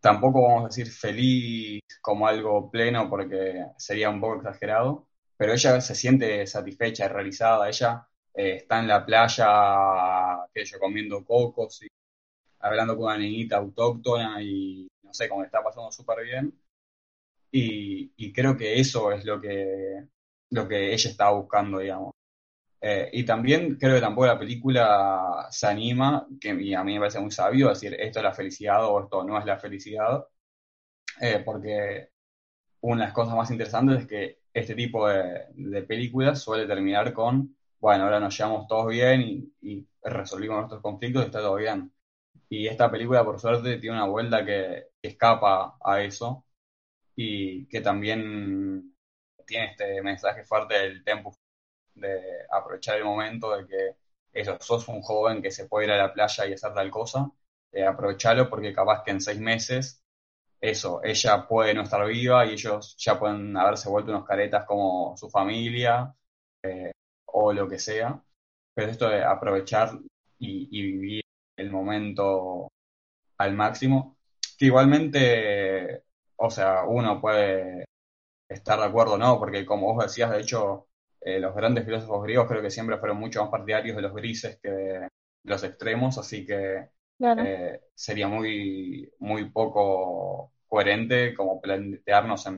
tampoco 0.00 0.42
vamos 0.42 0.64
a 0.64 0.68
decir 0.68 0.88
feliz 0.92 1.82
como 2.02 2.26
algo 2.28 2.70
pleno 2.70 3.08
porque 3.10 3.66
sería 3.78 4.10
un 4.10 4.20
poco 4.20 4.38
exagerado, 4.38 5.08
pero 5.36 5.54
ella 5.54 5.80
se 5.80 5.94
siente 5.94 6.46
satisfecha 6.46 7.08
realizada, 7.08 7.68
ella 7.68 8.08
eh, 8.34 8.56
está 8.56 8.80
en 8.80 8.88
la 8.88 9.04
playa, 9.04 10.46
que 10.52 10.64
yo 10.64 10.78
comiendo 10.78 11.24
cocos 11.24 11.82
y 11.82 11.88
hablando 12.60 12.96
con 12.96 13.06
una 13.06 13.18
niñita 13.18 13.56
autóctona 13.58 14.42
y 14.42 14.88
no 15.02 15.14
sé, 15.14 15.28
cómo 15.28 15.44
está 15.44 15.62
pasando 15.62 15.90
súper 15.92 16.24
bien. 16.24 16.52
Y, 17.52 18.12
y, 18.16 18.32
creo 18.32 18.56
que 18.56 18.78
eso 18.78 19.10
es 19.12 19.24
lo 19.24 19.40
que, 19.40 20.06
lo 20.50 20.68
que 20.68 20.92
ella 20.92 21.10
está 21.10 21.30
buscando, 21.30 21.78
digamos. 21.78 22.12
Eh, 22.82 23.10
y 23.12 23.24
también 23.24 23.76
creo 23.76 23.94
que 23.94 24.00
tampoco 24.00 24.26
la 24.26 24.38
película 24.38 25.46
se 25.50 25.66
anima, 25.66 26.26
que 26.40 26.50
a 26.50 26.84
mí 26.84 26.94
me 26.94 27.00
parece 27.00 27.20
muy 27.20 27.30
sabio, 27.30 27.68
decir 27.68 27.94
esto 27.94 28.20
es 28.20 28.24
la 28.24 28.32
felicidad 28.32 28.86
o 28.86 29.02
esto 29.02 29.22
no 29.24 29.38
es 29.38 29.44
la 29.44 29.58
felicidad, 29.58 30.26
eh, 31.20 31.42
porque 31.44 32.10
una 32.82 33.02
de 33.02 33.06
las 33.08 33.14
cosas 33.14 33.36
más 33.36 33.50
interesantes 33.50 34.00
es 34.00 34.06
que 34.06 34.40
este 34.54 34.74
tipo 34.74 35.08
de, 35.08 35.82
películas 35.86 36.40
suele 36.42 36.66
terminar 36.66 37.12
con, 37.12 37.56
bueno, 37.80 38.04
ahora 38.04 38.20
nos 38.20 38.36
llevamos 38.36 38.66
todos 38.68 38.88
bien 38.88 39.52
y, 39.60 39.86
resolvimos 40.02 40.56
nuestros 40.58 40.82
conflictos 40.82 41.22
y 41.22 41.26
está 41.26 41.40
todo 41.40 41.56
bien. 41.56 41.92
Y 42.48 42.66
esta 42.66 42.90
película, 42.90 43.24
por 43.24 43.40
suerte, 43.40 43.78
tiene 43.78 43.96
una 43.96 44.06
vuelta 44.06 44.44
que, 44.44 44.88
escapa 45.02 45.78
a 45.82 46.02
eso 46.02 46.44
y 47.16 47.66
que 47.68 47.80
también 47.80 48.94
tiene 49.46 49.72
este 49.72 50.02
mensaje 50.02 50.44
fuerte 50.44 50.74
del 50.74 51.04
tempo 51.04 51.34
de 51.94 52.20
aprovechar 52.50 52.98
el 52.98 53.04
momento 53.04 53.56
de 53.56 53.66
que 53.66 53.96
eso, 54.32 54.58
sos 54.60 54.88
un 54.88 55.02
joven 55.02 55.42
que 55.42 55.50
se 55.50 55.66
puede 55.68 55.86
ir 55.86 55.92
a 55.92 55.98
la 55.98 56.12
playa 56.12 56.46
y 56.46 56.54
hacer 56.54 56.74
tal 56.74 56.90
cosa, 56.90 57.30
eh, 57.72 57.84
aprovecharlo 57.84 58.48
porque 58.50 58.74
capaz 58.74 59.02
que 59.04 59.12
en 59.12 59.20
seis 59.20 59.40
meses, 59.40 60.02
eso, 60.60 61.02
ella 61.04 61.46
puede 61.48 61.74
no 61.74 61.82
estar 61.82 62.06
viva 62.06 62.46
y 62.46 62.52
ellos 62.52 62.96
ya 62.98 63.18
pueden 63.18 63.56
haberse 63.56 63.88
vuelto 63.88 64.12
unos 64.12 64.26
caretas 64.26 64.64
como 64.66 65.16
su 65.16 65.30
familia 65.30 66.14
eh, 66.62 66.92
o 67.32 67.52
lo 67.52 67.68
que 67.68 67.78
sea. 67.78 68.22
Pero 68.74 68.90
esto 68.90 69.08
de 69.08 69.24
aprovechar 69.24 69.92
y, 70.38 70.68
y 70.70 70.82
vivir 70.82 71.24
el 71.56 71.70
momento 71.70 72.68
al 73.38 73.54
máximo, 73.54 74.16
que 74.58 74.66
igualmente, 74.66 76.04
o 76.36 76.50
sea, 76.50 76.84
uno 76.86 77.20
puede 77.20 77.86
estar 78.48 78.78
de 78.80 78.86
acuerdo 78.86 79.14
o 79.14 79.18
no, 79.18 79.38
porque 79.38 79.64
como 79.66 79.94
vos 79.94 80.04
decías, 80.04 80.30
de 80.30 80.40
hecho, 80.40 80.88
eh, 81.20 81.40
los 81.40 81.54
grandes 81.54 81.84
filósofos 81.84 82.22
griegos 82.24 82.48
creo 82.48 82.62
que 82.62 82.70
siempre 82.70 82.98
fueron 82.98 83.18
mucho 83.18 83.42
más 83.42 83.50
partidarios 83.50 83.96
de 83.96 84.02
los 84.02 84.14
grises 84.14 84.58
que 84.62 84.70
de 84.70 85.08
los 85.44 85.64
extremos, 85.64 86.18
así 86.18 86.46
que 86.46 86.90
eh, 87.36 87.80
sería 87.94 88.28
muy, 88.28 89.10
muy 89.18 89.50
poco 89.50 90.52
coherente 90.68 91.34
como 91.34 91.60
plantearnos 91.60 92.46
en 92.46 92.56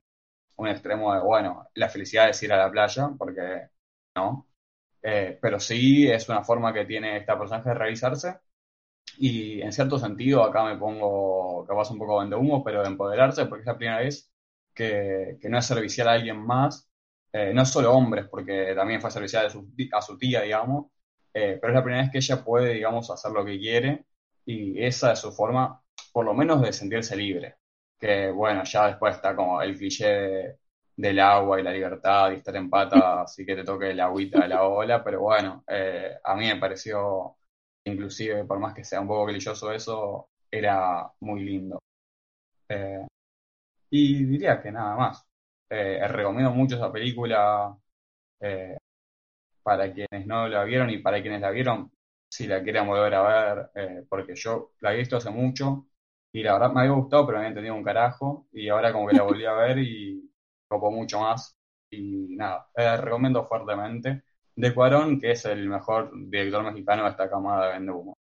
un 0.57 0.69
extremo 0.69 1.15
de, 1.15 1.21
bueno, 1.21 1.69
la 1.75 1.89
felicidad 1.89 2.31
es 2.31 2.43
ir 2.43 2.53
a 2.53 2.59
la 2.59 2.71
playa, 2.71 3.11
porque 3.19 3.69
no. 4.17 4.49
Eh, 5.03 5.39
pero 5.41 5.59
sí 5.61 6.09
es 6.11 6.29
una 6.29 6.45
forma 6.45 6.73
que 6.73 6.85
tiene 6.85 7.17
esta 7.19 7.39
personaje 7.39 7.71
de 7.71 7.75
realizarse. 7.75 8.41
Y 9.19 9.61
en 9.63 9.73
cierto 9.73 9.99
sentido, 9.99 10.45
acá 10.45 10.65
me 10.65 10.77
pongo 10.79 11.65
capaz 11.67 11.91
un 11.91 11.99
poco 11.99 12.25
de 12.25 12.37
humo, 12.37 12.65
pero 12.65 12.83
de 12.83 12.89
empoderarse, 12.89 13.47
porque 13.47 13.63
es 13.63 13.67
la 13.67 13.77
primera 13.77 13.99
vez 14.01 14.33
que, 14.75 15.39
que 15.41 15.49
no 15.49 15.59
es 15.59 15.67
servicial 15.67 16.09
a 16.09 16.13
alguien 16.13 16.39
más, 16.39 16.91
eh, 17.33 17.53
no 17.55 17.65
solo 17.65 17.93
hombres, 17.95 18.27
porque 18.29 18.75
también 18.75 19.01
fue 19.01 19.11
servicial 19.11 19.47
a 19.47 20.03
su, 20.03 20.19
tía, 20.19 20.43
digamos, 20.43 20.87
eh, 21.33 21.59
pero 21.61 21.73
es 21.73 21.77
la 21.77 21.83
primera 21.85 22.03
vez 22.03 22.13
que 22.13 22.19
ella 22.19 22.45
puede, 22.45 22.75
digamos, 22.75 23.11
hacer 23.11 23.33
lo 23.33 23.45
que 23.45 23.59
quiere 23.59 24.05
y 24.45 24.83
esa 24.85 25.13
es 25.13 25.21
su 25.21 25.33
forma, 25.33 25.83
por 26.13 26.25
lo 26.27 26.35
menos, 26.35 26.61
de 26.63 26.73
sentirse 26.73 27.17
libre. 27.17 27.57
Que 27.99 28.31
bueno, 28.31 28.65
ya 28.65 28.89
después 28.89 29.15
está 29.17 29.35
como 29.37 29.63
el 29.63 29.77
cliché 29.79 30.59
del 30.97 31.19
agua 31.21 31.61
y 31.61 31.63
la 31.63 31.73
libertad 31.73 32.33
y 32.33 32.37
estar 32.37 32.57
en 32.57 32.71
pata, 32.71 33.23
así 33.23 33.45
que 33.47 33.57
te 33.57 33.65
toque 33.65 33.91
el 33.91 34.01
agüita 34.01 34.41
de 34.41 34.49
la 34.49 34.65
ola, 34.65 35.03
pero 35.05 35.21
bueno, 35.21 35.65
eh, 35.69 36.13
a 36.25 36.35
mí 36.37 36.47
me 36.47 36.57
pareció, 36.57 37.37
inclusive, 37.85 38.45
por 38.45 38.59
más 38.59 38.75
que 38.75 38.85
sea 38.85 39.01
un 39.01 39.09
poco 39.09 39.27
brilloso 39.27 39.73
eso, 39.73 40.29
era 40.51 41.11
muy 41.21 41.43
lindo. 41.45 41.81
y 43.91 44.25
diría 44.25 44.61
que 44.63 44.73
nada 44.73 44.97
más. 44.97 45.27
Eh, 45.71 46.07
recomiendo 46.09 46.51
mucho 46.53 46.77
esa 46.77 46.93
película 46.93 47.75
eh, 48.41 48.77
para 49.63 49.93
quienes 49.93 50.27
no 50.27 50.49
la 50.49 50.65
vieron 50.65 50.91
y 50.91 50.99
para 50.99 51.23
quienes 51.23 51.41
la 51.43 51.51
vieron, 51.51 51.93
si 52.29 52.47
la 52.49 52.63
quieren 52.63 52.87
volver 52.87 53.15
a 53.15 53.23
ver, 53.55 53.71
eh, 53.75 54.05
porque 54.09 54.35
yo 54.37 54.73
la 54.81 54.95
he 54.95 54.99
visto 54.99 55.17
hace 55.19 55.31
mucho 55.31 55.89
y 56.33 56.43
la 56.43 56.55
verdad 56.55 56.73
me 56.73 56.81
había 56.83 56.93
gustado, 56.93 57.27
pero 57.27 57.39
me 57.39 57.45
había 57.47 57.51
entendido 57.51 57.75
un 57.77 57.85
carajo 57.85 58.49
y 58.53 58.69
ahora 58.69 58.93
como 58.93 59.09
que 59.09 59.15
la 59.15 59.23
volví 59.25 59.45
a 59.47 59.53
ver 59.55 59.79
y 59.79 60.22
copo 60.73 60.91
mucho 60.91 61.21
más 61.21 61.57
y 61.91 62.37
nada, 62.37 62.69
la 62.75 62.97
recomiendo 62.97 63.45
fuertemente. 63.45 64.23
De 64.55 64.75
Cuarón, 64.75 65.19
que 65.19 65.31
es 65.31 65.45
el 65.47 65.69
mejor 65.69 66.11
director 66.29 66.63
mexicano 66.63 67.05
de 67.05 67.11
esta 67.11 67.31
camada 67.31 67.67
de 67.67 67.73
Vende 67.73 67.93
Humo. 67.93 68.19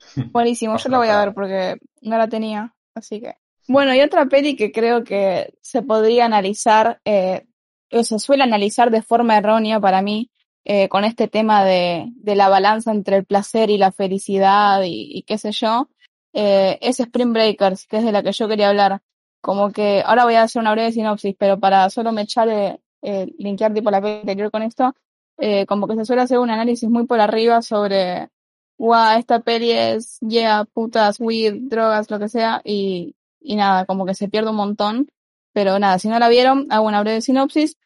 Buenísimo, 0.32 0.76
yo 0.76 0.88
la 0.88 0.98
voy 0.98 1.08
a 1.08 1.24
ver 1.24 1.34
porque 1.34 1.76
no 2.02 2.18
la 2.18 2.28
tenía, 2.28 2.74
así 2.94 3.20
que 3.20 3.34
bueno, 3.68 3.94
y 3.94 4.00
otra 4.00 4.26
peli 4.26 4.56
que 4.56 4.72
creo 4.72 5.04
que 5.04 5.54
se 5.60 5.82
podría 5.82 6.24
analizar, 6.24 7.00
eh, 7.04 7.46
o 7.92 8.02
se 8.02 8.18
suele 8.18 8.42
analizar 8.42 8.90
de 8.90 9.02
forma 9.02 9.36
errónea 9.36 9.78
para 9.80 10.02
mí, 10.02 10.30
eh, 10.64 10.88
con 10.88 11.04
este 11.04 11.28
tema 11.28 11.64
de, 11.64 12.06
de, 12.16 12.34
la 12.34 12.48
balanza 12.48 12.92
entre 12.92 13.16
el 13.16 13.24
placer 13.24 13.70
y 13.70 13.78
la 13.78 13.92
felicidad 13.92 14.82
y, 14.84 15.24
qué 15.26 15.38
sé 15.38 15.52
yo, 15.52 15.88
eh, 16.32 16.78
es 16.80 17.00
Spring 17.00 17.32
Breakers, 17.32 17.86
que 17.86 17.98
es 17.98 18.04
de 18.04 18.12
la 18.12 18.22
que 18.22 18.32
yo 18.32 18.48
quería 18.48 18.68
hablar. 18.70 19.00
Como 19.42 19.72
que, 19.72 20.02
ahora 20.06 20.24
voy 20.24 20.36
a 20.36 20.44
hacer 20.44 20.60
una 20.60 20.72
breve 20.72 20.92
sinopsis, 20.92 21.34
pero 21.38 21.60
para 21.60 21.90
solo 21.90 22.12
me 22.12 22.22
echar, 22.22 22.48
eh, 22.48 22.80
eh 23.02 23.26
linkear 23.38 23.74
tipo 23.74 23.90
la 23.90 24.00
peli 24.00 24.20
anterior 24.20 24.50
con 24.50 24.62
esto, 24.62 24.94
eh, 25.38 25.66
como 25.66 25.86
que 25.88 25.96
se 25.96 26.04
suele 26.06 26.22
hacer 26.22 26.38
un 26.38 26.50
análisis 26.50 26.88
muy 26.88 27.06
por 27.06 27.20
arriba 27.20 27.62
sobre, 27.62 28.30
guau, 28.78 29.18
esta 29.18 29.40
peli 29.40 29.72
es, 29.72 30.18
yeah, 30.20 30.64
putas, 30.64 31.20
weed, 31.20 31.54
drogas, 31.68 32.10
lo 32.10 32.18
que 32.18 32.28
sea, 32.28 32.62
y, 32.64 33.14
y 33.40 33.56
nada, 33.56 33.84
como 33.86 34.06
que 34.06 34.14
se 34.14 34.28
pierde 34.28 34.50
un 34.50 34.56
montón. 34.56 35.08
Pero 35.52 35.78
nada, 35.78 35.98
si 35.98 36.08
no 36.08 36.18
la 36.18 36.28
vieron, 36.28 36.66
hago 36.70 36.86
una 36.86 37.02
breve 37.02 37.20
sinopsis. 37.20 37.76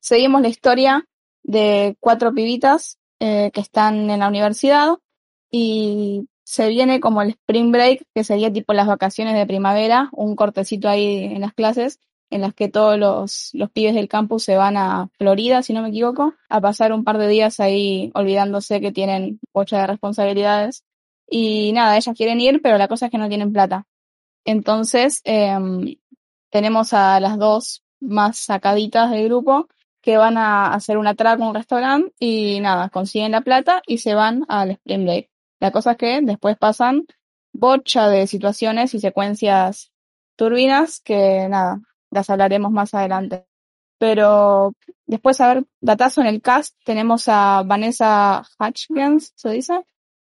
Seguimos 0.00 0.42
la 0.42 0.48
historia 0.48 1.06
de 1.42 1.96
cuatro 2.00 2.34
pibitas 2.34 2.98
eh, 3.20 3.50
que 3.52 3.60
están 3.60 4.10
en 4.10 4.20
la 4.20 4.28
universidad 4.28 4.98
y 5.50 6.28
se 6.48 6.68
viene 6.68 6.98
como 6.98 7.20
el 7.20 7.28
spring 7.28 7.70
break, 7.70 8.04
que 8.14 8.24
sería 8.24 8.50
tipo 8.50 8.72
las 8.72 8.86
vacaciones 8.86 9.34
de 9.34 9.44
primavera, 9.44 10.08
un 10.12 10.34
cortecito 10.34 10.88
ahí 10.88 11.24
en 11.24 11.42
las 11.42 11.52
clases, 11.52 12.00
en 12.30 12.40
las 12.40 12.54
que 12.54 12.70
todos 12.70 12.98
los, 12.98 13.50
los 13.52 13.70
pibes 13.70 13.94
del 13.94 14.08
campus 14.08 14.44
se 14.44 14.56
van 14.56 14.78
a 14.78 15.10
Florida, 15.18 15.62
si 15.62 15.74
no 15.74 15.82
me 15.82 15.90
equivoco, 15.90 16.32
a 16.48 16.60
pasar 16.62 16.94
un 16.94 17.04
par 17.04 17.18
de 17.18 17.28
días 17.28 17.60
ahí 17.60 18.10
olvidándose 18.14 18.80
que 18.80 18.92
tienen 18.92 19.40
ocho 19.52 19.76
de 19.76 19.86
responsabilidades. 19.86 20.84
Y 21.28 21.72
nada, 21.72 21.98
ellas 21.98 22.16
quieren 22.16 22.40
ir, 22.40 22.62
pero 22.62 22.78
la 22.78 22.88
cosa 22.88 23.06
es 23.06 23.12
que 23.12 23.18
no 23.18 23.28
tienen 23.28 23.52
plata. 23.52 23.86
Entonces, 24.46 25.20
em, 25.24 25.96
tenemos 26.50 26.94
a 26.94 27.20
las 27.20 27.36
dos 27.38 27.84
más 28.00 28.38
sacaditas 28.38 29.10
del 29.10 29.24
grupo, 29.26 29.68
que 30.00 30.16
van 30.16 30.38
a 30.38 30.72
hacer 30.72 30.96
un 30.96 31.06
atraco 31.06 31.44
a 31.44 31.48
un 31.48 31.54
restaurante 31.54 32.10
y 32.18 32.60
nada, 32.60 32.88
consiguen 32.88 33.32
la 33.32 33.42
plata 33.42 33.82
y 33.86 33.98
se 33.98 34.14
van 34.14 34.46
al 34.48 34.70
Spring 34.70 35.04
Break. 35.04 35.37
La 35.60 35.70
cosa 35.70 35.92
es 35.92 35.96
que 35.98 36.20
después 36.22 36.56
pasan 36.56 37.06
bocha 37.52 38.08
de 38.08 38.26
situaciones 38.26 38.94
y 38.94 39.00
secuencias 39.00 39.92
turbinas 40.36 41.00
que 41.00 41.48
nada, 41.48 41.80
las 42.10 42.30
hablaremos 42.30 42.70
más 42.70 42.94
adelante. 42.94 43.44
Pero 43.98 44.74
después, 45.06 45.40
a 45.40 45.54
ver, 45.54 45.64
datazo 45.80 46.20
en 46.20 46.28
el 46.28 46.40
cast, 46.40 46.76
tenemos 46.84 47.24
a 47.28 47.64
Vanessa 47.66 48.44
Hutchins, 48.58 49.32
¿se 49.34 49.50
dice? 49.50 49.84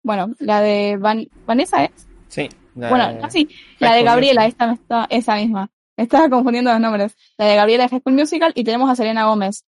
Bueno, 0.04 0.32
la 0.40 0.62
de 0.62 0.98
Van 0.98 1.28
Vanessa 1.48 1.84
es. 1.84 2.08
Sí. 2.28 2.48
la 2.76 2.90
Bueno, 2.90 3.12
no, 3.14 3.30
sí, 3.32 3.50
la 3.80 3.96
de 3.96 4.04
Gabriela, 4.04 4.46
esta 4.46 4.68
me 4.68 4.74
está, 4.74 5.08
esa 5.10 5.36
misma. 5.36 5.72
Me 5.98 6.04
estaba 6.04 6.30
confundiendo 6.30 6.72
los 6.72 6.80
nombres. 6.80 7.16
La 7.38 7.46
de 7.46 7.56
Gabriela 7.56 7.86
de 7.86 7.90
High 7.90 8.02
School 8.02 8.14
Musical 8.14 8.52
y 8.54 8.64
tenemos 8.64 8.90
a 8.90 8.96
Selena 8.96 9.26
Gómez. 9.26 9.66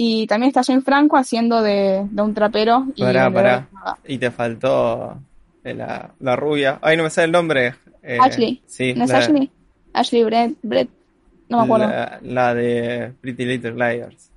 Y 0.00 0.28
también 0.28 0.48
está 0.48 0.62
Jane 0.62 0.80
Franco 0.82 1.16
haciendo 1.16 1.60
de, 1.60 2.06
de 2.08 2.22
un 2.22 2.32
trapero. 2.32 2.86
Y 2.94 3.02
Pará, 3.02 3.32
pará. 3.32 3.68
Y 4.06 4.16
te 4.18 4.30
faltó 4.30 5.18
eh, 5.64 5.74
la, 5.74 6.12
la 6.20 6.36
rubia. 6.36 6.78
Ay, 6.82 6.96
no 6.96 7.02
me 7.02 7.10
sale 7.10 7.24
el 7.26 7.32
nombre. 7.32 7.74
eh, 8.04 8.16
Ashley. 8.20 8.62
Sí, 8.66 8.94
¿No 8.94 9.04
es 9.04 9.10
la, 9.10 9.18
Ashley? 9.18 9.50
Ashley 9.92 10.22
Brett, 10.22 10.56
Brett, 10.62 10.88
no 11.48 11.58
me 11.58 11.64
acuerdo. 11.64 11.88
La, 11.88 12.18
la 12.22 12.54
de 12.54 13.12
Pretty 13.20 13.44
Little 13.44 13.72
Liars. 13.72 14.30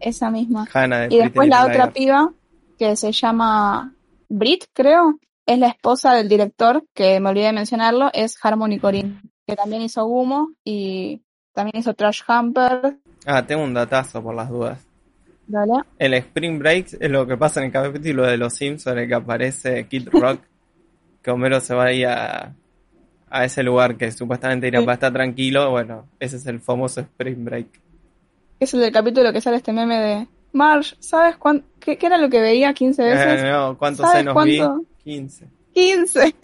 Esa 0.00 0.30
misma. 0.30 0.66
Hannah 0.72 1.00
de 1.00 1.04
Y 1.04 1.08
Pretty 1.08 1.22
después 1.24 1.48
la 1.48 1.66
otra 1.66 1.90
piba, 1.90 2.32
que 2.78 2.96
se 2.96 3.12
llama 3.12 3.92
Brit, 4.30 4.64
creo, 4.72 5.18
es 5.44 5.58
la 5.58 5.68
esposa 5.68 6.14
del 6.14 6.28
director, 6.30 6.82
que 6.94 7.20
me 7.20 7.28
olvidé 7.28 7.46
de 7.46 7.52
mencionarlo, 7.52 8.08
es 8.14 8.38
Harmony 8.42 8.78
Corinne, 8.80 9.20
que 9.46 9.56
también 9.56 9.82
hizo 9.82 10.06
Gumo 10.06 10.52
y 10.64 11.20
también 11.52 11.80
hizo 11.80 11.92
Trash 11.92 12.22
Hamper. 12.26 12.96
Ah, 13.26 13.44
tengo 13.46 13.62
un 13.62 13.74
datazo 13.74 14.22
por 14.22 14.34
las 14.34 14.48
dudas. 14.48 14.85
El 15.98 16.14
Spring 16.14 16.58
Break 16.58 16.96
es 17.00 17.10
lo 17.10 17.26
que 17.26 17.36
pasa 17.36 17.60
en 17.60 17.66
el 17.66 17.72
capítulo 17.72 18.26
de 18.26 18.36
Los 18.36 18.54
Simpsons 18.54 18.96
en 18.96 19.02
el 19.02 19.08
que 19.08 19.14
aparece 19.14 19.86
Kid 19.86 20.08
Rock, 20.10 20.40
que 21.22 21.30
Homero 21.30 21.60
se 21.60 21.74
va 21.74 21.84
ahí 21.86 22.04
a, 22.04 22.54
a 23.30 23.44
ese 23.44 23.62
lugar 23.62 23.96
que 23.96 24.10
supuestamente 24.12 24.66
irá 24.68 24.80
Sí. 24.80 24.84
para 24.86 24.94
estar 24.94 25.12
tranquilo. 25.12 25.70
Bueno, 25.70 26.06
ese 26.20 26.36
es 26.36 26.46
el 26.46 26.60
famoso 26.60 27.00
Spring 27.00 27.44
Break. 27.44 27.66
Es 28.58 28.74
el 28.74 28.80
del 28.80 28.92
capítulo 28.92 29.32
que 29.32 29.40
sale 29.40 29.58
este 29.58 29.72
meme 29.72 29.98
de 29.98 30.26
Marge, 30.52 30.96
¿sabes 31.00 31.36
cuán- 31.36 31.64
qué, 31.78 31.98
qué 31.98 32.06
era 32.06 32.16
lo 32.18 32.30
que 32.30 32.40
veía 32.40 32.72
15 32.72 33.02
veces? 33.04 33.42
Eh, 33.42 33.50
no, 33.52 33.76
¿cuántos 33.76 34.06
¿Sabes 34.06 34.20
senos 34.20 34.32
cuánto? 34.34 34.78
vi? 35.04 35.12
15. 35.12 35.46
15. 35.74 36.34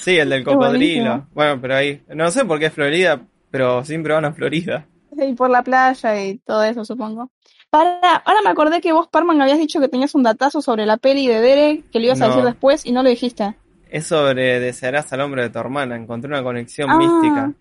Sí, 0.00 0.18
el 0.18 0.30
del 0.30 0.42
cocodrilo. 0.42 1.26
Bueno, 1.32 1.60
pero 1.60 1.76
ahí, 1.76 2.02
no 2.14 2.30
sé 2.32 2.44
por 2.44 2.58
qué 2.58 2.66
es 2.66 2.72
Florida, 2.72 3.20
pero 3.52 3.84
siempre 3.84 4.12
van 4.12 4.24
a 4.24 4.32
Florida. 4.32 4.86
Y 5.16 5.34
por 5.34 5.50
la 5.50 5.62
playa 5.62 6.24
y 6.24 6.38
todo 6.38 6.64
eso, 6.64 6.84
supongo. 6.84 7.30
Para, 7.72 8.16
ahora 8.16 8.40
me 8.44 8.50
acordé 8.50 8.82
que 8.82 8.92
vos, 8.92 9.08
Parman, 9.08 9.40
habías 9.40 9.56
dicho 9.56 9.80
que 9.80 9.88
tenías 9.88 10.14
un 10.14 10.22
datazo 10.22 10.60
sobre 10.60 10.84
la 10.84 10.98
peli 10.98 11.26
de 11.26 11.40
Derek, 11.40 11.88
que 11.88 12.00
lo 12.00 12.04
ibas 12.04 12.20
a 12.20 12.28
decir 12.28 12.44
después 12.44 12.84
y 12.84 12.92
no 12.92 13.02
lo 13.02 13.08
dijiste. 13.08 13.54
Es 13.88 14.08
sobre 14.08 14.60
desearás 14.60 15.10
al 15.14 15.22
hombre 15.22 15.40
de 15.44 15.48
tu 15.48 15.58
hermana. 15.58 15.96
Encontré 15.96 16.28
una 16.28 16.42
conexión 16.42 16.90
Ah. 16.90 16.98
mística. 16.98 17.52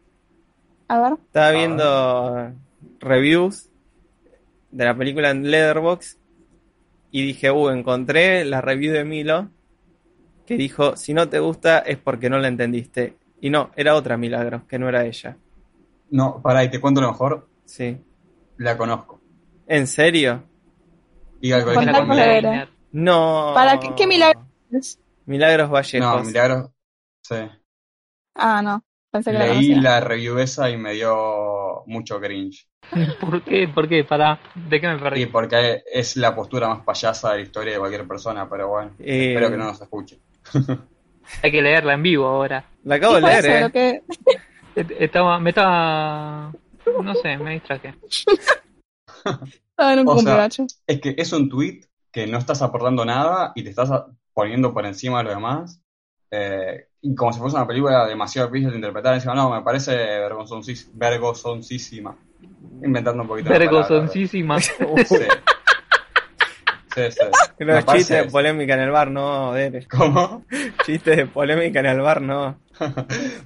A 0.89 0.99
ver. 0.99 1.13
Estaba 1.13 1.51
viendo 1.51 2.51
reviews 2.99 3.69
de 4.69 4.83
la 4.83 4.97
película 4.97 5.29
en 5.29 5.49
Letterboxd 5.49 6.17
y 7.11 7.25
dije, 7.27 7.49
uh, 7.49 7.69
encontré 7.69 8.43
la 8.43 8.59
review 8.59 8.91
de 8.91 9.05
Milo 9.05 9.47
que 10.45 10.57
dijo, 10.57 10.97
si 10.97 11.13
no 11.13 11.29
te 11.29 11.39
gusta 11.39 11.79
es 11.79 11.97
porque 11.97 12.29
no 12.29 12.37
la 12.37 12.49
entendiste. 12.49 13.15
Y 13.39 13.49
no, 13.49 13.71
era 13.77 13.95
otra 13.95 14.17
Milagros, 14.17 14.63
que 14.67 14.77
no 14.77 14.89
era 14.89 15.05
ella. 15.05 15.37
No, 16.09 16.41
pará, 16.41 16.65
y 16.65 16.69
te 16.69 16.81
cuento 16.81 16.99
lo 16.99 17.07
mejor. 17.11 17.47
Sí. 17.63 17.97
La 18.57 18.77
conozco. 18.77 19.20
¿En 19.71 19.87
serio? 19.87 20.43
Y 21.39 21.51
al 21.53 21.63
colegio 21.63 21.85
Contá 21.85 21.99
con 21.99 22.07
con 22.09 22.17
Milagros. 22.17 22.43
la 22.43 22.49
vera. 22.51 22.69
No. 22.91 23.51
¿Para 23.55 23.79
qué- 23.79 23.93
qué 23.95 24.05
milagro? 24.05 24.45
Milagros 25.25 25.67
No, 25.69 25.73
Vallejos. 25.73 26.25
Milagros. 26.27 26.69
Sí. 27.23 27.35
Ah, 28.35 28.61
no. 28.61 28.83
Pensé 29.09 29.31
que 29.31 29.37
la 29.37 29.45
Leí 29.45 29.53
conocía. 29.69 29.81
la 29.81 29.99
review 30.01 30.37
esa 30.39 30.69
y 30.69 30.77
me 30.77 30.93
dio 30.93 31.83
mucho 31.85 32.19
cringe. 32.19 32.67
¿Por 33.21 33.41
qué? 33.43 33.67
¿Por 33.73 33.87
qué? 33.87 34.03
Para, 34.03 34.39
¿de 34.55 34.81
qué 34.81 34.87
me 34.87 34.95
Y 34.95 34.99
perdí? 34.99 35.25
porque 35.27 35.83
es 35.91 36.17
la 36.17 36.35
postura 36.35 36.67
más 36.67 36.81
payasa 36.83 37.31
de 37.31 37.37
la 37.37 37.41
historia 37.43 37.73
de 37.73 37.79
cualquier 37.79 38.05
persona, 38.07 38.49
pero 38.49 38.67
bueno. 38.67 38.91
Eh, 38.99 39.29
Espero 39.33 39.49
que 39.51 39.57
no 39.57 39.65
nos 39.65 39.81
escuche. 39.81 40.19
Hay 41.43 41.51
que 41.51 41.61
leerla 41.61 41.93
en 41.93 42.03
vivo 42.03 42.25
ahora. 42.27 42.65
La 42.83 42.95
acabo 42.95 43.15
de 43.15 43.21
leer, 43.21 43.45
eso, 43.45 43.53
eh. 43.53 43.61
lo 43.61 43.69
que- 43.71 44.03
Estaba, 44.99 45.39
me 45.39 45.49
estaba, 45.51 46.51
no 47.03 47.15
sé, 47.15 47.37
me 47.37 47.53
distraje. 47.53 47.93
Estaba 49.71 49.93
en 49.93 49.99
un 49.99 50.07
O 50.07 50.17
sea, 50.19 50.23
cumpleaños. 50.47 50.81
Es 50.87 51.01
que 51.01 51.15
es 51.17 51.33
un 51.33 51.49
tweet 51.49 51.81
que 52.11 52.27
no 52.27 52.37
estás 52.37 52.61
aportando 52.61 53.05
nada 53.05 53.51
y 53.55 53.63
te 53.63 53.69
estás 53.69 53.89
poniendo 54.33 54.73
por 54.73 54.85
encima 54.85 55.19
de 55.19 55.23
lo 55.25 55.29
demás. 55.31 55.81
eh, 56.31 56.87
y 57.03 57.15
como 57.15 57.33
si 57.33 57.39
fuese 57.39 57.55
una 57.55 57.65
película 57.67 58.05
demasiado 58.05 58.47
difícil 58.49 58.69
de 58.69 58.75
interpretar. 58.75 59.15
Encima, 59.15 59.33
no, 59.33 59.49
me 59.49 59.61
parece 59.63 59.95
vergonzoncísima. 60.95 62.15
Inventando 62.83 63.23
un 63.23 63.27
poquito 63.27 63.49
Vergonzoncísima. 63.49 64.57
Sí. 66.93 67.01
Sí, 67.09 67.19
Los 67.59 67.85
chistes 67.85 68.25
de 68.25 68.29
polémica 68.29 68.73
en 68.73 68.81
el 68.81 68.91
bar, 68.91 69.09
no, 69.09 69.53
Dere. 69.53 69.87
¿Cómo? 69.87 70.43
Chistes 70.85 71.15
de 71.15 71.25
polémica 71.25 71.79
en 71.79 71.85
el 71.85 72.01
bar, 72.01 72.21
no. 72.21 72.57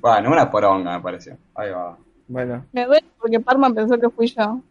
Bueno, 0.01 0.31
una 0.31 0.49
poronga 0.49 0.97
me 0.97 1.03
pareció. 1.03 1.37
Ahí 1.53 1.69
va. 1.69 1.95
Bueno. 2.27 2.65
Me 2.71 2.85
duele 2.87 3.05
porque 3.19 3.39
Parman 3.39 3.75
pensó 3.75 3.99
que 3.99 4.09
fui 4.09 4.25
yo. 4.27 4.61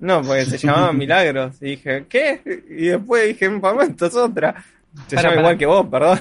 No, 0.00 0.22
porque 0.22 0.46
se 0.46 0.58
llamaba 0.58 0.92
Milagros. 0.92 1.60
Y 1.62 1.70
dije, 1.70 2.06
¿qué? 2.08 2.40
Y 2.70 2.86
después 2.88 3.28
dije, 3.28 3.48
un 3.48 3.60
momento, 3.60 4.06
es 4.06 4.16
otra. 4.16 4.64
Se 5.06 5.16
Para, 5.16 5.28
llama 5.30 5.34
para. 5.36 5.40
igual 5.40 5.58
que 5.58 5.66
vos, 5.66 5.86
perdón. 5.86 6.20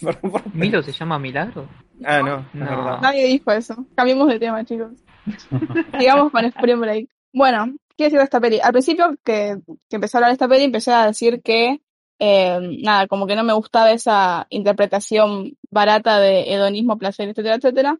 Perdón 0.00 0.30
por- 0.32 0.54
¿Milo 0.54 0.82
se 0.82 0.92
llama 0.92 1.18
Milagro? 1.18 1.68
Ah, 2.04 2.20
no, 2.22 2.38
es 2.38 2.54
No. 2.54 2.64
verdad. 2.64 3.00
Nadie 3.02 3.26
dijo 3.26 3.52
eso. 3.52 3.86
Cambiemos 3.94 4.28
de 4.28 4.38
tema, 4.38 4.64
chicos. 4.64 4.92
Sigamos 5.98 6.30
con 6.32 6.44
Spring 6.44 6.80
Break. 6.80 7.08
Bueno, 7.32 7.74
¿qué 7.96 8.04
decir 8.04 8.18
de 8.18 8.24
esta 8.24 8.40
peli? 8.40 8.60
Al 8.62 8.72
principio 8.72 9.14
que, 9.24 9.58
que 9.88 9.96
empecé 9.96 10.16
a 10.16 10.18
hablar 10.18 10.30
de 10.30 10.34
esta 10.34 10.48
peli, 10.48 10.64
empecé 10.64 10.92
a 10.92 11.06
decir 11.06 11.42
que, 11.42 11.80
eh, 12.18 12.78
nada, 12.82 13.06
como 13.06 13.26
que 13.26 13.36
no 13.36 13.44
me 13.44 13.52
gustaba 13.52 13.90
esa 13.92 14.46
interpretación 14.50 15.52
barata 15.70 16.18
de 16.20 16.52
hedonismo, 16.52 16.96
placer, 16.98 17.28
etcétera, 17.28 17.56
etcétera. 17.56 17.98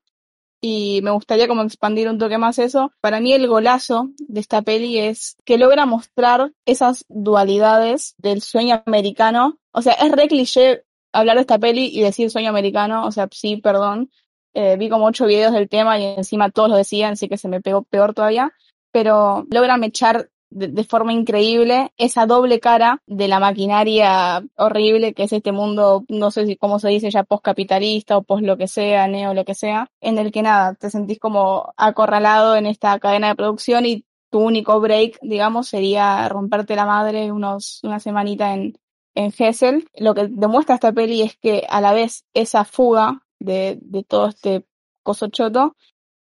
Y 0.60 1.00
me 1.02 1.12
gustaría 1.12 1.46
como 1.46 1.62
expandir 1.62 2.08
un 2.08 2.18
toque 2.18 2.36
más 2.36 2.58
eso. 2.58 2.92
Para 3.00 3.20
mí 3.20 3.32
el 3.32 3.46
golazo 3.46 4.10
de 4.18 4.40
esta 4.40 4.62
peli 4.62 4.98
es 4.98 5.36
que 5.44 5.56
logra 5.56 5.86
mostrar 5.86 6.52
esas 6.66 7.04
dualidades 7.08 8.14
del 8.18 8.42
sueño 8.42 8.82
americano. 8.86 9.58
O 9.72 9.82
sea, 9.82 9.92
es 9.92 10.10
re 10.10 10.26
cliché 10.26 10.84
hablar 11.12 11.36
de 11.36 11.42
esta 11.42 11.58
peli 11.58 11.90
y 11.92 12.00
decir 12.00 12.30
sueño 12.30 12.50
americano. 12.50 13.06
O 13.06 13.12
sea, 13.12 13.28
sí, 13.30 13.58
perdón. 13.58 14.10
Eh, 14.54 14.76
vi 14.76 14.88
como 14.88 15.06
ocho 15.06 15.26
videos 15.26 15.52
del 15.52 15.68
tema 15.68 15.98
y 16.00 16.04
encima 16.04 16.50
todos 16.50 16.70
lo 16.70 16.76
decían, 16.76 17.12
así 17.12 17.28
que 17.28 17.38
se 17.38 17.48
me 17.48 17.60
pegó 17.60 17.82
peor 17.82 18.12
todavía. 18.14 18.52
Pero 18.90 19.46
logra 19.50 19.76
mechar 19.76 20.30
de, 20.50 20.84
forma 20.84 21.12
increíble 21.12 21.92
esa 21.98 22.26
doble 22.26 22.60
cara 22.60 23.02
de 23.06 23.28
la 23.28 23.40
maquinaria 23.40 24.42
horrible 24.56 25.14
que 25.14 25.24
es 25.24 25.32
este 25.32 25.52
mundo, 25.52 26.04
no 26.08 26.30
sé 26.30 26.46
si 26.46 26.56
cómo 26.56 26.78
se 26.78 26.88
dice 26.88 27.10
ya 27.10 27.24
postcapitalista 27.24 28.16
o 28.16 28.22
post 28.22 28.44
lo 28.44 28.56
que 28.56 28.68
sea, 28.68 29.08
neo 29.08 29.34
lo 29.34 29.44
que 29.44 29.54
sea, 29.54 29.90
en 30.00 30.18
el 30.18 30.32
que 30.32 30.42
nada, 30.42 30.74
te 30.74 30.90
sentís 30.90 31.18
como 31.18 31.72
acorralado 31.76 32.56
en 32.56 32.66
esta 32.66 32.98
cadena 32.98 33.28
de 33.28 33.36
producción 33.36 33.86
y 33.86 34.04
tu 34.30 34.40
único 34.40 34.80
break, 34.80 35.18
digamos, 35.22 35.68
sería 35.68 36.28
romperte 36.28 36.76
la 36.76 36.86
madre 36.86 37.32
unos, 37.32 37.80
una 37.82 37.98
semanita 38.00 38.52
en, 38.54 38.78
en 39.14 39.32
Hessel. 39.36 39.88
Lo 39.96 40.14
que 40.14 40.28
demuestra 40.28 40.74
esta 40.74 40.92
peli 40.92 41.22
es 41.22 41.36
que 41.36 41.66
a 41.68 41.80
la 41.80 41.92
vez 41.92 42.24
esa 42.34 42.64
fuga 42.64 43.22
de, 43.38 43.78
de 43.80 44.04
todo 44.04 44.28
este 44.28 44.66
coso 45.02 45.28
choto 45.28 45.76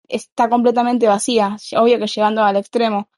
está 0.08 0.48
completamente 0.48 1.08
vacía, 1.08 1.56
obvio 1.76 1.98
que 1.98 2.06
llegando 2.06 2.42
al 2.42 2.56
extremo, 2.56 3.08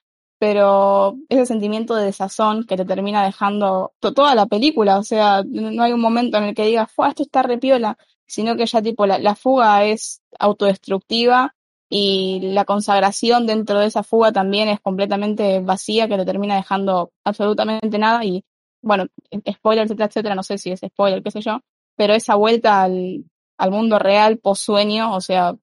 pero 0.40 1.16
ese 1.30 1.46
sentimiento 1.46 1.94
de 1.96 2.06
desazón 2.06 2.66
que 2.66 2.76
te 2.78 2.86
termina 2.86 3.24
dejando 3.24 3.94
to- 4.00 4.14
toda 4.14 4.34
la 4.34 4.46
película, 4.46 4.98
o 4.98 5.04
sea, 5.04 5.44
no 5.46 5.70
no 5.72 5.84
hay 5.84 5.92
un 5.94 6.00
momento 6.02 6.38
en 6.38 6.44
el 6.46 6.56
que 6.56 6.66
digas, 6.66 6.90
fue, 6.92 7.08
esto 7.10 7.24
está 7.24 7.42
repiola, 7.44 7.98
sino 8.26 8.56
que 8.56 8.66
ya 8.66 8.82
tipo 8.82 9.06
la, 9.06 9.18
la 9.20 9.36
fuga 9.36 9.84
es 9.86 10.22
autodestructiva 10.40 11.54
y 11.90 12.40
la 12.54 12.64
consagración 12.64 13.46
dentro 13.46 13.80
de 13.80 13.86
esa 13.86 14.02
fuga 14.02 14.32
también 14.32 14.68
es 14.68 14.80
completamente 14.80 15.60
vacía, 15.60 16.08
que 16.08 16.16
te 16.16 16.24
termina 16.24 16.56
dejando 16.56 17.12
absolutamente 17.24 17.98
nada 17.98 18.24
y 18.24 18.44
bueno, 18.82 19.06
spoiler, 19.50 19.84
etcétera, 19.84 20.06
etcétera, 20.06 20.34
no 20.34 20.42
sé 20.42 20.58
si 20.58 20.70
es 20.72 20.80
spoiler, 20.80 21.22
qué 21.22 21.30
sé 21.30 21.40
yo, 21.42 21.60
pero 21.96 22.14
esa 22.14 22.34
vuelta 22.36 22.82
al, 22.82 23.24
al 23.58 23.70
mundo 23.70 23.98
real 23.98 24.38
post 24.38 24.64
sueño, 24.64 25.14
o 25.14 25.20
sea, 25.20 25.54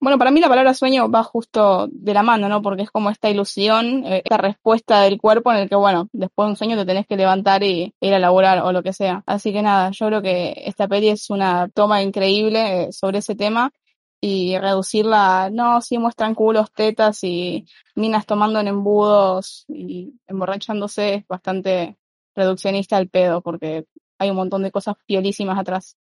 bueno, 0.00 0.18
para 0.18 0.30
mí 0.30 0.40
la 0.40 0.48
palabra 0.48 0.74
sueño 0.74 1.10
va 1.10 1.24
justo 1.24 1.88
de 1.90 2.14
la 2.14 2.22
mano, 2.22 2.48
¿no? 2.48 2.62
Porque 2.62 2.82
es 2.82 2.90
como 2.90 3.10
esta 3.10 3.30
ilusión, 3.30 4.04
eh, 4.06 4.22
esta 4.24 4.36
respuesta 4.36 5.00
del 5.02 5.18
cuerpo 5.20 5.52
en 5.52 5.58
el 5.58 5.68
que, 5.68 5.74
bueno, 5.74 6.08
después 6.12 6.46
de 6.46 6.50
un 6.50 6.56
sueño 6.56 6.76
te 6.76 6.86
tenés 6.86 7.06
que 7.06 7.16
levantar 7.16 7.62
y 7.64 7.94
ir 8.00 8.14
a 8.14 8.18
laburar 8.18 8.60
o 8.62 8.72
lo 8.72 8.82
que 8.82 8.92
sea. 8.92 9.22
Así 9.26 9.52
que 9.52 9.62
nada, 9.62 9.90
yo 9.90 10.06
creo 10.06 10.22
que 10.22 10.54
esta 10.66 10.86
peli 10.88 11.08
es 11.08 11.30
una 11.30 11.68
toma 11.68 12.02
increíble 12.02 12.84
eh, 12.84 12.92
sobre 12.92 13.18
ese 13.18 13.34
tema 13.34 13.72
y 14.20 14.58
reducirla, 14.58 15.50
no, 15.52 15.80
sí 15.80 15.98
muestran 15.98 16.34
culos, 16.34 16.72
tetas 16.72 17.22
y 17.24 17.66
minas 17.94 18.26
tomando 18.26 18.60
en 18.60 18.68
embudos 18.68 19.64
y 19.68 20.14
emborrachándose 20.26 21.14
es 21.14 21.28
bastante 21.28 21.96
reduccionista 22.34 22.96
al 22.96 23.08
pedo 23.08 23.42
porque 23.42 23.86
hay 24.18 24.30
un 24.30 24.36
montón 24.36 24.62
de 24.62 24.72
cosas 24.72 24.96
piolísimas 25.06 25.58
atrás. 25.58 25.96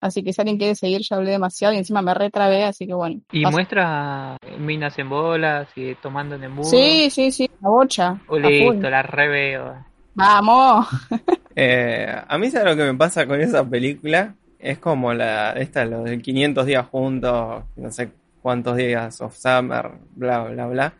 Así 0.00 0.22
que 0.22 0.32
si 0.32 0.40
alguien 0.40 0.58
quiere 0.58 0.74
seguir, 0.74 1.00
ya 1.02 1.16
hablé 1.16 1.32
demasiado 1.32 1.74
y 1.74 1.78
encima 1.78 2.02
me 2.02 2.14
retrabé, 2.14 2.64
así 2.64 2.86
que 2.86 2.94
bueno. 2.94 3.20
Y 3.32 3.42
pasa. 3.42 3.56
muestra 3.56 4.36
minas 4.58 4.98
en 4.98 5.08
bolas 5.08 5.68
y 5.74 5.94
tomando 5.96 6.36
en 6.36 6.44
embudo. 6.44 6.68
Sí, 6.68 7.10
sí, 7.10 7.32
sí, 7.32 7.50
la 7.60 7.68
bocha. 7.68 8.20
O 8.28 8.36
a 8.36 8.38
listo, 8.38 8.88
la 8.88 9.02
reveo. 9.02 9.84
Vamos. 10.14 10.86
Eh, 11.60 12.06
a 12.28 12.38
mí, 12.38 12.52
¿sabes 12.52 12.68
lo 12.68 12.76
que 12.76 12.92
me 12.92 12.96
pasa 12.96 13.26
con 13.26 13.40
esa 13.40 13.68
película? 13.68 14.36
Es 14.60 14.78
como 14.78 15.12
la, 15.12 15.54
esta, 15.54 15.84
lo 15.84 16.04
del 16.04 16.22
500 16.22 16.64
días 16.64 16.86
juntos, 16.86 17.64
no 17.74 17.90
sé 17.90 18.12
cuántos 18.40 18.76
días 18.76 19.20
of 19.20 19.34
summer, 19.36 19.90
bla, 20.14 20.44
bla, 20.44 20.66
bla. 20.68 20.94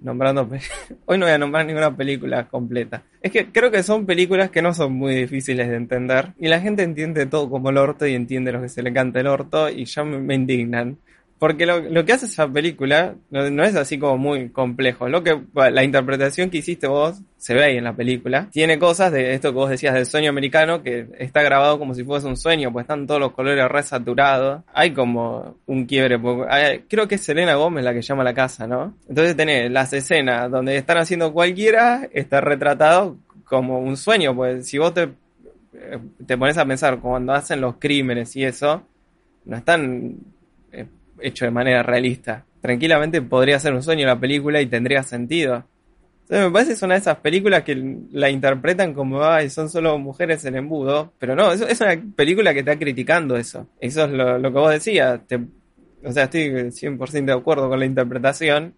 Nombrando, 0.00 0.48
hoy 1.06 1.18
no 1.18 1.26
voy 1.26 1.34
a 1.34 1.38
nombrar 1.38 1.66
ninguna 1.66 1.94
película 1.94 2.48
completa. 2.48 3.02
Es 3.20 3.30
que 3.30 3.52
creo 3.52 3.70
que 3.70 3.82
son 3.82 4.06
películas 4.06 4.50
que 4.50 4.62
no 4.62 4.72
son 4.72 4.94
muy 4.94 5.14
difíciles 5.14 5.68
de 5.68 5.76
entender 5.76 6.32
y 6.38 6.48
la 6.48 6.60
gente 6.60 6.82
entiende 6.82 7.26
todo 7.26 7.50
como 7.50 7.70
el 7.70 7.76
orto 7.76 8.06
y 8.06 8.14
entiende 8.14 8.52
lo 8.52 8.62
que 8.62 8.70
se 8.70 8.82
le 8.82 8.92
canta 8.92 9.20
el 9.20 9.26
orto 9.26 9.68
y 9.68 9.84
ya 9.84 10.02
me, 10.04 10.18
me 10.18 10.34
indignan. 10.34 10.98
Porque 11.40 11.64
lo, 11.64 11.80
lo 11.80 12.04
que 12.04 12.12
hace 12.12 12.26
esa 12.26 12.46
película 12.46 13.14
no, 13.30 13.48
no 13.48 13.64
es 13.64 13.74
así 13.74 13.98
como 13.98 14.18
muy 14.18 14.50
complejo. 14.50 15.08
Lo 15.08 15.24
que, 15.24 15.40
la 15.54 15.82
interpretación 15.82 16.50
que 16.50 16.58
hiciste 16.58 16.86
vos 16.86 17.22
se 17.38 17.54
ve 17.54 17.64
ahí 17.64 17.78
en 17.78 17.84
la 17.84 17.96
película. 17.96 18.48
Tiene 18.52 18.78
cosas 18.78 19.10
de 19.10 19.32
esto 19.32 19.48
que 19.48 19.54
vos 19.54 19.70
decías 19.70 19.94
del 19.94 20.04
sueño 20.04 20.28
americano 20.28 20.82
que 20.82 21.06
está 21.18 21.42
grabado 21.42 21.78
como 21.78 21.94
si 21.94 22.04
fuese 22.04 22.26
un 22.26 22.36
sueño, 22.36 22.70
pues 22.70 22.84
están 22.84 23.06
todos 23.06 23.18
los 23.18 23.32
colores 23.32 23.66
resaturados. 23.70 24.64
Hay 24.74 24.92
como 24.92 25.56
un 25.64 25.86
quiebre. 25.86 26.18
porque 26.18 26.84
creo 26.86 27.08
que 27.08 27.14
es 27.14 27.22
Selena 27.22 27.54
Gómez 27.54 27.86
la 27.86 27.94
que 27.94 28.02
llama 28.02 28.22
la 28.22 28.34
casa, 28.34 28.66
¿no? 28.66 28.94
Entonces 29.08 29.34
tenés 29.34 29.70
las 29.70 29.94
escenas 29.94 30.50
donde 30.50 30.76
están 30.76 30.98
haciendo 30.98 31.32
cualquiera, 31.32 32.06
está 32.12 32.42
retratado 32.42 33.16
como 33.44 33.78
un 33.80 33.96
sueño, 33.96 34.36
pues 34.36 34.68
si 34.68 34.76
vos 34.76 34.92
te, 34.92 35.04
eh, 35.72 35.98
te 36.26 36.36
pones 36.36 36.58
a 36.58 36.66
pensar 36.66 37.00
cuando 37.00 37.32
hacen 37.32 37.62
los 37.62 37.76
crímenes 37.78 38.36
y 38.36 38.44
eso, 38.44 38.82
no 39.46 39.56
están 39.56 40.18
hecho 41.22 41.44
de 41.44 41.50
manera 41.50 41.82
realista. 41.82 42.44
Tranquilamente 42.60 43.22
podría 43.22 43.58
ser 43.58 43.72
un 43.74 43.82
sueño 43.82 44.06
la 44.06 44.18
película 44.20 44.60
y 44.60 44.66
tendría 44.66 45.02
sentido. 45.02 45.64
Entonces 46.22 46.46
me 46.46 46.52
parece 46.52 46.68
que 46.70 46.74
es 46.74 46.82
una 46.82 46.94
de 46.94 47.00
esas 47.00 47.16
películas 47.18 47.64
que 47.64 47.96
la 48.12 48.30
interpretan 48.30 48.94
como, 48.94 49.24
ay, 49.24 49.50
son 49.50 49.68
solo 49.68 49.98
mujeres 49.98 50.44
en 50.44 50.54
embudo, 50.56 51.12
pero 51.18 51.34
no, 51.34 51.50
es, 51.52 51.60
es 51.60 51.80
una 51.80 52.00
película 52.14 52.52
que 52.52 52.60
está 52.60 52.78
criticando 52.78 53.36
eso. 53.36 53.66
Eso 53.80 54.04
es 54.04 54.10
lo, 54.12 54.40
que 54.40 54.48
vos 54.58 54.70
decías. 54.70 55.20
Te- 55.26 55.40
o 56.04 56.12
sea, 56.12 56.24
estoy 56.24 56.70
100% 56.70 57.32
de 57.32 57.32
acuerdo 57.38 57.68
con 57.68 57.78
la 57.80 57.84
interpretación 57.86 58.74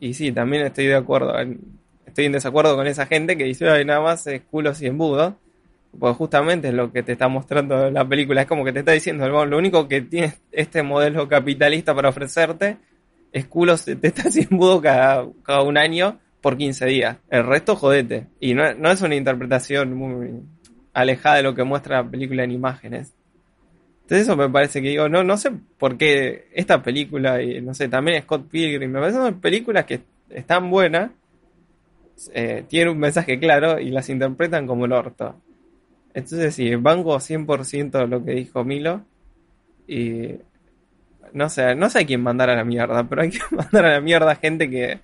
y 0.00 0.14
sí, 0.14 0.30
también 0.32 0.64
estoy 0.66 0.86
de 0.86 0.94
acuerdo, 0.94 1.38
en- 1.40 1.60
estoy 2.06 2.26
en 2.26 2.32
desacuerdo 2.32 2.76
con 2.76 2.86
esa 2.86 3.06
gente 3.06 3.36
que 3.36 3.44
dice, 3.44 3.68
ay, 3.68 3.84
nada 3.84 4.00
más 4.00 4.26
es 4.26 4.42
culos 4.42 4.80
y 4.82 4.86
embudos. 4.86 5.34
Pues 5.98 6.16
justamente 6.16 6.68
es 6.68 6.74
lo 6.74 6.92
que 6.92 7.02
te 7.02 7.12
está 7.12 7.28
mostrando 7.28 7.90
la 7.90 8.06
película. 8.06 8.42
Es 8.42 8.46
como 8.46 8.64
que 8.64 8.72
te 8.72 8.80
está 8.80 8.92
diciendo, 8.92 9.24
"Bueno, 9.24 9.46
lo 9.46 9.58
único 9.58 9.88
que 9.88 10.02
tiene 10.02 10.34
este 10.52 10.82
modelo 10.82 11.28
capitalista 11.28 11.94
para 11.94 12.08
ofrecerte 12.08 12.76
es 13.32 13.46
culos, 13.46 13.84
te 13.84 13.98
estás 14.02 14.36
embudo 14.36 14.80
cada, 14.80 15.26
cada 15.42 15.62
un 15.62 15.76
año 15.76 16.18
por 16.40 16.56
15 16.56 16.86
días. 16.86 17.18
El 17.28 17.44
resto, 17.44 17.76
jodete. 17.76 18.28
Y 18.40 18.54
no, 18.54 18.72
no 18.74 18.90
es 18.90 19.02
una 19.02 19.16
interpretación 19.16 19.94
muy 19.94 20.42
alejada 20.92 21.36
de 21.36 21.42
lo 21.42 21.54
que 21.54 21.64
muestra 21.64 22.02
la 22.02 22.10
película 22.10 22.44
en 22.44 22.52
imágenes. 22.52 23.14
Entonces 24.02 24.28
eso 24.28 24.36
me 24.36 24.48
parece 24.48 24.80
que 24.80 24.90
digo, 24.90 25.08
no, 25.08 25.24
no 25.24 25.36
sé 25.36 25.50
por 25.78 25.98
qué 25.98 26.46
esta 26.54 26.80
película, 26.80 27.42
y 27.42 27.60
no 27.60 27.74
sé, 27.74 27.88
también 27.88 28.22
Scott 28.22 28.48
Pilgrim, 28.48 28.92
me 28.92 29.00
parecen 29.00 29.40
películas 29.40 29.84
que 29.84 30.00
están 30.30 30.70
buenas, 30.70 31.10
eh, 32.32 32.64
tienen 32.68 32.90
un 32.90 32.98
mensaje 32.98 33.38
claro 33.40 33.80
y 33.80 33.90
las 33.90 34.08
interpretan 34.08 34.66
como 34.66 34.84
el 34.84 34.92
orto. 34.92 35.34
Entonces 36.16 36.54
sí, 36.54 36.74
banco 36.76 37.20
100% 37.20 38.06
lo 38.06 38.24
que 38.24 38.30
dijo 38.30 38.64
Milo 38.64 39.02
y 39.86 40.30
no 41.34 41.50
sé, 41.50 41.74
no 41.74 41.90
sé 41.90 41.98
a 42.00 42.06
quién 42.06 42.22
mandar 42.22 42.48
a 42.48 42.56
la 42.56 42.64
mierda, 42.64 43.04
pero 43.04 43.20
hay 43.20 43.28
que 43.28 43.40
mandar 43.54 43.84
a 43.84 43.90
la 43.90 44.00
mierda 44.00 44.30
a 44.30 44.36
gente 44.36 44.70
que, 44.70 44.98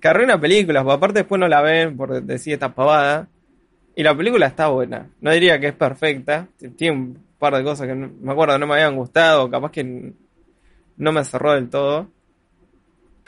que 0.00 0.08
arruina 0.08 0.40
películas, 0.40 0.82
porque 0.82 0.96
aparte 0.96 1.18
después 1.20 1.38
no 1.38 1.46
la 1.46 1.62
ven 1.62 1.96
por 1.96 2.20
decir 2.24 2.54
esta 2.54 2.74
pavada. 2.74 3.28
Y 3.94 4.02
la 4.02 4.16
película 4.16 4.46
está 4.46 4.66
buena, 4.66 5.08
no 5.20 5.30
diría 5.30 5.60
que 5.60 5.68
es 5.68 5.74
perfecta, 5.74 6.48
tiene 6.76 6.96
un 6.96 7.24
par 7.38 7.54
de 7.54 7.62
cosas 7.62 7.86
que 7.86 7.94
me 7.94 8.32
acuerdo 8.32 8.58
no 8.58 8.66
me 8.66 8.74
habían 8.74 8.96
gustado, 8.96 9.48
capaz 9.48 9.70
que 9.70 10.12
no 10.96 11.12
me 11.12 11.24
cerró 11.24 11.52
del 11.52 11.70
todo. 11.70 12.08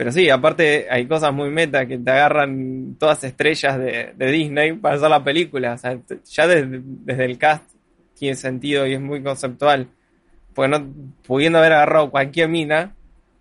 Pero 0.00 0.12
sí, 0.12 0.30
aparte 0.30 0.86
hay 0.88 1.04
cosas 1.04 1.30
muy 1.30 1.50
meta 1.50 1.84
que 1.84 1.98
te 1.98 2.10
agarran 2.10 2.96
todas 2.98 3.22
estrellas 3.22 3.78
de, 3.78 4.14
Disney 4.32 4.72
para 4.72 4.94
hacer 4.94 5.10
la 5.10 5.22
película. 5.22 5.74
O 5.74 5.76
sea, 5.76 5.98
ya 6.24 6.46
desde, 6.46 7.24
el 7.26 7.36
cast 7.36 7.70
tiene 8.14 8.34
sentido 8.34 8.86
y 8.86 8.94
es 8.94 9.00
muy 9.02 9.22
conceptual. 9.22 9.88
Porque 10.54 10.70
no, 10.70 10.90
pudiendo 11.26 11.58
haber 11.58 11.74
agarrado 11.74 12.10
cualquier 12.10 12.48
mina, 12.48 12.94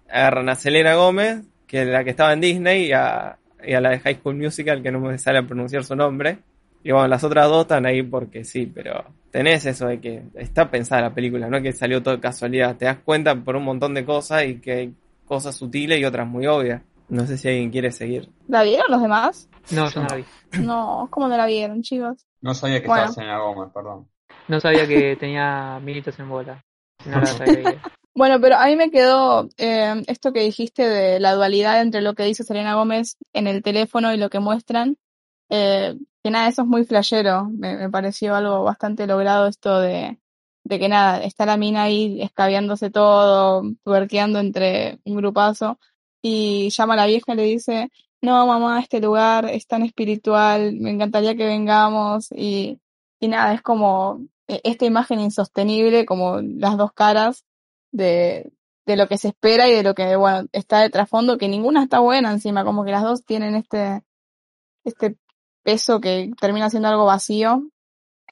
agarran 0.10 0.50
a 0.50 0.56
Selena 0.56 0.96
Gómez, 0.96 1.46
que 1.66 1.84
es 1.84 1.88
la 1.88 2.04
que 2.04 2.10
estaba 2.10 2.34
en 2.34 2.42
Disney, 2.42 2.88
y 2.88 2.92
a, 2.92 3.38
y 3.66 3.74
a 3.74 3.80
la 3.80 3.92
de 3.92 4.02
High 4.02 4.16
School 4.16 4.36
Musical, 4.36 4.84
que 4.84 4.92
no 4.92 5.00
me 5.00 5.18
sale 5.18 5.40
a 5.40 5.48
pronunciar 5.48 5.86
su 5.86 5.96
nombre. 5.96 6.40
Y 6.84 6.92
bueno, 6.92 7.08
las 7.08 7.24
otras 7.24 7.48
dos 7.48 7.62
están 7.62 7.86
ahí 7.86 8.04
porque 8.04 8.44
sí, 8.44 8.66
pero 8.66 9.06
tenés 9.32 9.66
eso 9.66 9.88
de 9.88 10.02
que 10.02 10.24
está 10.34 10.70
pensada 10.70 11.04
la 11.04 11.14
película, 11.16 11.50
no 11.50 11.62
que 11.62 11.72
salió 11.72 12.04
todo 12.04 12.20
casualidad. 12.20 12.76
Te 12.76 12.84
das 12.84 12.98
cuenta 12.98 13.34
por 13.34 13.56
un 13.56 13.64
montón 13.64 13.94
de 13.94 14.04
cosas 14.04 14.44
y 14.44 14.56
que 14.56 14.92
cosas 15.30 15.56
sutiles 15.56 16.00
y 16.00 16.06
otras 16.06 16.28
muy 16.28 16.48
obvias. 16.48 16.82
No 17.08 17.26
sé 17.26 17.38
si 17.38 17.48
alguien 17.48 17.72
quiere 17.72 17.92
seguir. 17.92 18.30
¿La 18.48 18.64
vieron 18.64 18.88
los 18.90 19.02
demás? 19.02 19.48
No, 19.72 19.90
yo 19.90 20.02
no 20.02 20.08
la 20.10 20.16
vi. 20.16 20.26
No, 20.60 21.08
¿cómo 21.10 21.28
no 21.28 21.38
la 21.38 21.46
vieron, 21.46 21.82
chicos? 21.84 22.26
No 22.42 22.54
sabía 22.54 22.82
que 22.82 22.88
Bueno. 22.88 23.04
estaba 23.06 23.14
Selena 23.16 23.40
Gómez, 23.40 23.72
perdón. 23.74 24.10
No 24.48 24.60
sabía 24.60 24.88
que 24.88 25.16
tenía 25.20 25.80
minitas 25.82 26.20
en 26.20 26.28
bola. 26.30 26.66
No 27.06 27.20
la 27.20 27.26
sabía. 27.28 27.82
Bueno, 28.16 28.42
pero 28.42 28.58
a 28.58 28.66
mí 28.66 28.76
me 28.76 28.92
quedó 28.92 29.48
eh, 29.58 30.04
esto 30.08 30.34
que 30.34 30.42
dijiste 30.42 30.86
de 30.90 31.22
la 31.22 31.36
dualidad 31.36 31.80
entre 31.80 32.02
lo 32.02 32.16
que 32.16 32.24
dice 32.24 32.44
Selena 32.44 32.74
Gómez 32.74 33.16
en 33.32 33.48
el 33.48 33.64
teléfono 33.64 34.14
y 34.14 34.18
lo 34.18 34.30
que 34.30 34.40
muestran. 34.40 34.98
Eh, 35.50 35.96
que 36.22 36.30
nada, 36.30 36.50
eso 36.50 36.64
es 36.64 36.68
muy 36.68 36.84
flashero. 36.84 37.46
Me, 37.50 37.78
me 37.78 37.90
pareció 37.90 38.36
algo 38.36 38.64
bastante 38.64 39.08
logrado 39.08 39.48
esto 39.48 39.80
de, 39.80 40.20
de 40.70 40.80
que 40.80 40.88
nada, 40.88 41.24
está 41.24 41.48
la 41.48 41.58
mina 41.58 41.84
ahí 41.84 42.22
escabeándose 42.22 42.92
todo, 42.92 43.64
tuerqueando 43.84 44.40
entre 44.40 45.00
un 45.04 45.18
grupazo. 45.18 45.80
Y 46.22 46.70
llama 46.70 46.94
a 46.94 46.98
la 46.98 47.08
vieja 47.08 47.34
y 47.34 47.36
le 47.36 47.44
dice, 47.44 47.92
no, 48.22 48.46
mamá, 48.46 48.80
este 48.80 49.00
lugar 49.02 49.46
es 49.50 49.66
tan 49.66 49.84
espiritual, 49.84 50.74
me 50.74 50.92
encantaría 50.92 51.36
que 51.36 51.46
vengamos. 51.46 52.32
Y, 52.32 52.80
y 53.20 53.28
nada, 53.30 53.54
es 53.56 53.64
como 53.64 54.22
eh, 54.48 54.62
esta 54.64 54.86
imagen 54.86 55.20
insostenible, 55.20 56.06
como 56.06 56.40
las 56.42 56.78
dos 56.78 56.94
caras 56.94 57.46
de, 57.92 58.52
de 58.86 58.96
lo 58.96 59.08
que 59.08 59.18
se 59.18 59.30
espera 59.30 59.68
y 59.68 59.74
de 59.74 59.84
lo 59.84 59.96
que, 59.96 60.16
bueno, 60.18 60.48
está 60.52 60.82
de 60.82 60.92
trasfondo, 60.92 61.40
que 61.40 61.48
ninguna 61.48 61.84
está 61.84 62.00
buena 62.00 62.32
encima, 62.32 62.64
como 62.64 62.86
que 62.86 62.92
las 62.92 63.04
dos 63.04 63.26
tienen 63.26 63.56
este, 63.56 64.04
este 64.84 65.18
peso 65.64 66.00
que 66.00 66.32
termina 66.40 66.70
siendo 66.70 66.90
algo 66.90 67.06
vacío. 67.06 67.64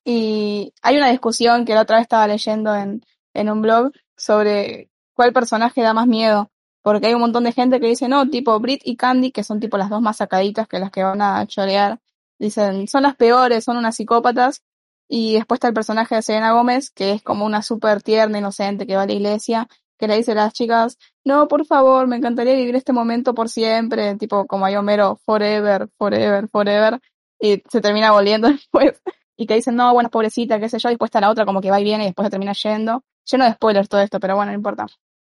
Y 0.09 0.73
hay 0.81 0.95
una 0.95 1.09
discusión 1.09 1.65
que 1.65 1.73
la 1.73 1.81
otra 1.81 1.97
vez 1.97 2.03
estaba 2.03 2.25
leyendo 2.27 2.73
en, 2.73 3.03
en 3.33 3.49
un 3.49 3.61
blog 3.61 3.91
sobre 4.15 4.89
cuál 5.13 5.33
personaje 5.33 5.81
da 5.81 5.93
más 5.93 6.07
miedo. 6.07 6.49
Porque 6.81 7.07
hay 7.07 7.13
un 7.13 7.19
montón 7.19 7.43
de 7.43 7.51
gente 7.51 7.81
que 7.81 7.87
dice, 7.87 8.07
no, 8.07 8.29
tipo 8.29 8.57
Brit 8.61 8.79
y 8.85 8.95
Candy, 8.95 9.31
que 9.33 9.43
son 9.43 9.59
tipo 9.59 9.77
las 9.77 9.89
dos 9.89 10.01
más 10.01 10.15
sacaditas 10.15 10.65
que 10.69 10.79
las 10.79 10.91
que 10.91 11.03
van 11.03 11.21
a 11.21 11.45
chorear. 11.45 11.99
Dicen, 12.39 12.87
son 12.87 13.03
las 13.03 13.17
peores, 13.17 13.65
son 13.65 13.75
unas 13.75 13.97
psicópatas. 13.97 14.63
Y 15.09 15.33
después 15.33 15.57
está 15.57 15.67
el 15.67 15.73
personaje 15.73 16.15
de 16.15 16.21
Selena 16.21 16.53
Gómez, 16.53 16.89
que 16.89 17.11
es 17.11 17.21
como 17.21 17.45
una 17.45 17.61
súper 17.61 18.01
tierna, 18.01 18.37
inocente, 18.37 18.87
que 18.87 18.95
va 18.95 19.01
a 19.01 19.07
la 19.07 19.13
iglesia, 19.13 19.67
que 19.97 20.07
le 20.07 20.15
dice 20.15 20.31
a 20.31 20.35
las 20.35 20.53
chicas, 20.53 20.97
no, 21.25 21.49
por 21.49 21.65
favor, 21.65 22.07
me 22.07 22.15
encantaría 22.15 22.53
vivir 22.53 22.77
este 22.77 22.93
momento 22.93 23.33
por 23.35 23.49
siempre, 23.49 24.15
tipo 24.15 24.47
como 24.47 24.65
hay 24.65 24.77
Homero, 24.77 25.19
forever, 25.25 25.89
forever, 25.97 26.47
forever, 26.47 27.01
y 27.41 27.61
se 27.69 27.81
termina 27.81 28.11
volviendo 28.13 28.47
después. 28.51 29.01
Y 29.38 29.45
que 29.45 29.53
dicen, 29.53 29.75
no, 29.75 29.93
bueno, 29.93 30.09
pobrecita, 30.09 30.59
qué 30.59 30.67
sé 30.67 30.79
yo, 30.79 30.89
y 30.89 30.93
después 30.93 31.09
está 31.09 31.21
la 31.21 31.29
otra 31.29 31.45
como 31.45 31.61
que 31.61 31.71
va 31.71 31.79
y 31.79 31.83
viene 31.83 32.03
y 32.03 32.07
después 32.07 32.25
se 32.25 32.31
termina 32.31 32.53
yendo. 32.53 33.03
Lleno 33.31 33.45
de 33.45 33.53
spoilers 33.53 33.88
todo 33.88 34.01
esto, 34.01 34.19
pero 34.19 34.35
bueno, 34.35 34.51
no 34.51 34.57
importa. 34.57 34.88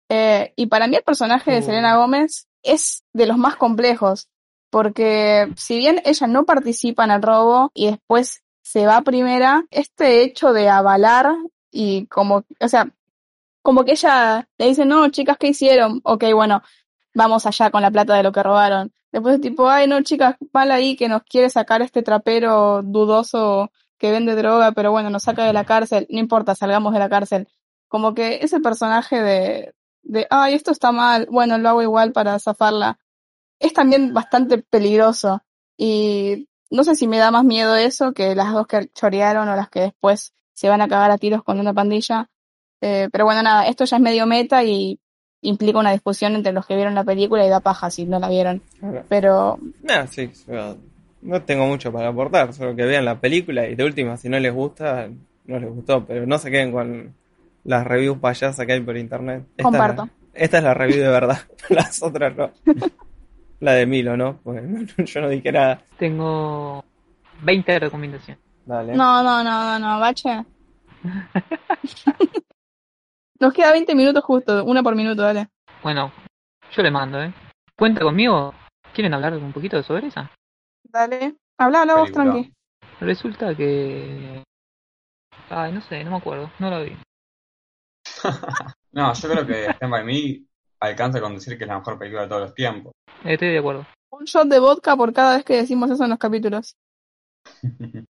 Eh, 0.08 0.54
y 0.56 0.66
para 0.66 0.86
mí 0.86 0.96
el 0.96 1.02
personaje 1.02 1.50
de 1.52 1.58
Uh. 1.58 1.62
Selena 1.62 1.96
Gómez 1.96 2.48
es 2.62 3.04
de 3.12 3.26
los 3.26 3.36
más 3.36 3.56
complejos, 3.56 4.28
porque 4.70 5.52
si 5.56 5.76
bien 5.76 6.00
ella 6.04 6.26
no 6.26 6.44
participa 6.44 7.04
en 7.04 7.10
el 7.10 7.22
robo 7.22 7.70
y 7.74 7.86
después 7.86 8.42
se 8.62 8.86
va 8.86 9.02
primera, 9.02 9.64
este 9.70 10.22
hecho 10.22 10.52
de 10.52 10.68
avalar 10.68 11.34
y 11.70 12.06
como, 12.06 12.44
o 12.60 12.68
sea, 12.68 12.90
como 13.62 13.84
que 13.84 13.92
ella 13.92 14.48
le 14.56 14.66
dice, 14.66 14.84
no, 14.84 15.08
chicas, 15.10 15.36
¿qué 15.38 15.48
hicieron? 15.48 16.00
Ok, 16.04 16.24
bueno, 16.34 16.62
vamos 17.14 17.46
allá 17.46 17.70
con 17.70 17.82
la 17.82 17.90
plata 17.90 18.14
de 18.14 18.22
lo 18.22 18.32
que 18.32 18.42
robaron. 18.42 18.92
Después 19.12 19.36
es 19.36 19.40
tipo, 19.40 19.68
ay, 19.68 19.86
no, 19.86 20.02
chicas, 20.02 20.36
mal 20.52 20.70
ahí 20.70 20.96
que 20.96 21.08
nos 21.08 21.22
quiere 21.22 21.50
sacar 21.50 21.82
este 21.82 22.02
trapero 22.02 22.82
dudoso 22.82 23.70
que 23.98 24.10
vende 24.10 24.34
droga, 24.36 24.72
pero 24.72 24.90
bueno, 24.90 25.10
nos 25.10 25.24
saca 25.24 25.44
de 25.44 25.52
la 25.52 25.64
cárcel, 25.64 26.06
no 26.10 26.18
importa, 26.18 26.54
salgamos 26.54 26.92
de 26.92 26.98
la 26.98 27.08
cárcel. 27.08 27.48
Como 27.88 28.14
que 28.14 28.40
ese 28.42 28.60
personaje 28.60 29.22
de, 29.22 29.74
de, 30.02 30.26
ay, 30.30 30.54
esto 30.54 30.70
está 30.70 30.92
mal, 30.92 31.26
bueno, 31.30 31.58
lo 31.58 31.68
hago 31.68 31.82
igual 31.82 32.12
para 32.12 32.38
zafarla, 32.38 32.98
es 33.58 33.72
también 33.72 34.14
bastante 34.14 34.58
peligroso. 34.58 35.42
Y 35.76 36.48
no 36.70 36.84
sé 36.84 36.94
si 36.94 37.06
me 37.06 37.18
da 37.18 37.30
más 37.30 37.44
miedo 37.44 37.76
eso 37.76 38.12
que 38.12 38.34
las 38.34 38.52
dos 38.52 38.66
que 38.66 38.88
chorearon 38.88 39.48
o 39.48 39.56
las 39.56 39.68
que 39.68 39.80
después 39.80 40.32
se 40.52 40.68
van 40.68 40.80
a 40.80 40.88
cagar 40.88 41.10
a 41.10 41.18
tiros 41.18 41.42
con 41.42 41.60
una 41.60 41.72
pandilla. 41.72 42.28
Eh, 42.80 43.08
pero 43.10 43.24
bueno, 43.24 43.42
nada, 43.42 43.66
esto 43.66 43.84
ya 43.84 43.96
es 43.96 44.02
medio 44.02 44.26
meta 44.26 44.62
y 44.64 45.00
implica 45.40 45.78
una 45.78 45.92
discusión 45.92 46.34
entre 46.34 46.52
los 46.52 46.66
que 46.66 46.74
vieron 46.74 46.94
la 46.94 47.04
película 47.04 47.46
y 47.46 47.48
da 47.48 47.60
paja 47.60 47.90
si 47.90 48.04
no 48.04 48.18
la 48.18 48.28
vieron. 48.28 48.62
Pero 49.08 49.58
nah, 49.82 50.06
sí, 50.06 50.30
no 51.22 51.42
tengo 51.42 51.66
mucho 51.66 51.92
para 51.92 52.08
aportar, 52.08 52.52
solo 52.52 52.74
que 52.76 52.84
vean 52.84 53.04
la 53.04 53.20
película 53.20 53.68
y 53.68 53.74
de 53.74 53.84
última, 53.84 54.16
si 54.16 54.28
no 54.28 54.38
les 54.38 54.52
gusta, 54.52 55.08
no 55.46 55.58
les 55.58 55.70
gustó, 55.70 56.04
pero 56.04 56.26
no 56.26 56.38
se 56.38 56.50
queden 56.50 56.72
con 56.72 57.14
las 57.64 57.86
reviews 57.86 58.18
payasas 58.18 58.66
que 58.66 58.72
hay 58.72 58.80
por 58.80 58.96
internet. 58.96 59.44
Esta 59.56 59.62
Comparto. 59.62 60.08
Esta 60.34 60.58
es 60.58 60.64
la 60.64 60.74
review 60.74 61.02
de 61.02 61.08
verdad, 61.08 61.38
las 61.68 62.02
otras 62.02 62.36
no. 62.36 62.50
La 63.60 63.72
de 63.72 63.86
Milo, 63.86 64.16
¿no? 64.16 64.38
Pues 64.44 64.62
yo 64.96 65.20
no 65.20 65.28
dije 65.28 65.50
nada. 65.50 65.82
Tengo 65.98 66.84
20 67.42 67.80
recomendaciones. 67.80 68.40
Dale. 68.64 68.94
no, 68.94 69.20
no, 69.22 69.42
no, 69.42 69.64
no, 69.64 69.78
no, 69.80 69.98
bache. 69.98 70.44
Nos 73.40 73.52
queda 73.52 73.72
20 73.72 73.94
minutos 73.94 74.22
justo, 74.22 74.64
una 74.64 74.82
por 74.82 74.94
minuto, 74.94 75.22
dale. 75.22 75.48
Bueno, 75.82 76.12
yo 76.72 76.82
le 76.82 76.90
mando, 76.90 77.22
¿eh? 77.22 77.32
¿Cuenta 77.76 78.00
conmigo? 78.00 78.52
¿Quieren 78.92 79.14
hablar 79.14 79.34
un 79.34 79.52
poquito 79.52 79.82
sobre 79.82 80.08
esa? 80.08 80.30
Dale. 80.88 81.36
Habla, 81.58 81.80
habla 81.82 81.94
vos, 81.96 82.10
Película. 82.10 82.32
tranqui. 82.32 82.52
Resulta 83.00 83.54
que... 83.54 84.42
Ay, 85.50 85.72
no 85.72 85.80
sé, 85.82 86.04
no 86.04 86.10
me 86.12 86.16
acuerdo, 86.18 86.50
no 86.58 86.70
la 86.70 86.80
vi. 86.80 86.96
No, 88.90 89.12
yo 89.12 89.28
creo 89.28 89.46
que 89.46 89.66
Stand 89.66 89.92
By 89.92 90.04
Me 90.04 90.42
alcanza 90.80 91.20
con 91.20 91.34
decir 91.34 91.56
que 91.58 91.64
es 91.64 91.68
la 91.68 91.78
mejor 91.78 91.98
película 91.98 92.22
de 92.22 92.28
todos 92.28 92.40
los 92.42 92.54
tiempos. 92.54 92.92
Estoy 93.24 93.48
de 93.48 93.58
acuerdo. 93.58 93.86
Un 94.10 94.24
shot 94.24 94.48
de 94.48 94.58
vodka 94.58 94.96
por 94.96 95.12
cada 95.12 95.36
vez 95.36 95.44
que 95.44 95.56
decimos 95.56 95.90
eso 95.90 96.04
en 96.04 96.10
los 96.10 96.18
capítulos. 96.18 96.74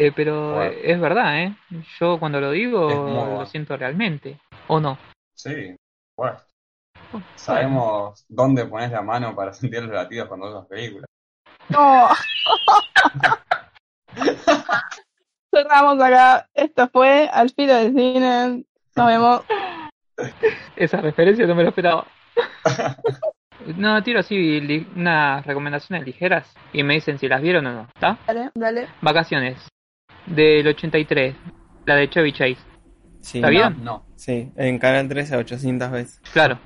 Eh, 0.00 0.12
pero 0.14 0.52
Bueno. 0.54 0.70
eh, 0.70 0.92
es 0.92 1.00
verdad, 1.00 1.42
¿eh? 1.42 1.56
Yo 1.98 2.20
cuando 2.20 2.40
lo 2.40 2.52
digo 2.52 2.88
lo 2.88 2.96
bueno. 3.30 3.46
siento 3.46 3.76
realmente. 3.76 4.38
¿O 4.68 4.78
no? 4.78 4.96
Sí, 5.34 5.74
bueno. 6.16 6.36
Oh, 7.12 7.20
Sabemos 7.34 8.24
dónde 8.28 8.64
pones 8.66 8.92
la 8.92 9.02
mano 9.02 9.34
para 9.34 9.52
sentir 9.54 9.82
los 9.82 9.90
latidos 9.92 10.28
cuando 10.28 10.46
ves 10.46 10.54
las 10.54 10.66
películas. 10.66 11.07
No. 11.68 12.08
Cerramos 15.54 16.00
acá. 16.00 16.48
Esto 16.54 16.88
fue 16.88 17.28
Al 17.32 17.50
filo 17.50 17.74
del 17.74 17.92
cine. 17.94 18.64
Nos 18.96 19.06
vemos. 19.06 19.42
Esa 20.76 21.00
referencia 21.00 21.46
no 21.46 21.54
me 21.54 21.62
lo 21.62 21.68
esperaba. 21.70 22.06
no, 23.76 24.02
tiro 24.02 24.20
así 24.20 24.86
unas 24.94 25.46
recomendaciones 25.46 26.06
ligeras 26.06 26.54
y 26.72 26.82
me 26.82 26.94
dicen 26.94 27.18
si 27.18 27.28
las 27.28 27.42
vieron 27.42 27.66
o 27.66 27.72
no. 27.72 27.88
¿Está? 27.94 28.18
Dale, 28.26 28.50
dale. 28.54 28.88
Vacaciones. 29.00 29.68
Del 30.26 30.66
83. 30.66 31.34
La 31.86 31.96
de 31.96 32.10
Chevy 32.10 32.32
Chase. 32.32 32.58
Sí, 33.20 33.38
¿Está 33.38 33.48
bien? 33.48 33.82
No, 33.82 34.04
Sí, 34.14 34.50
en 34.56 34.78
Canal 34.78 35.08
13 35.08 35.36
800 35.36 35.90
veces. 35.90 36.20
Claro. 36.32 36.58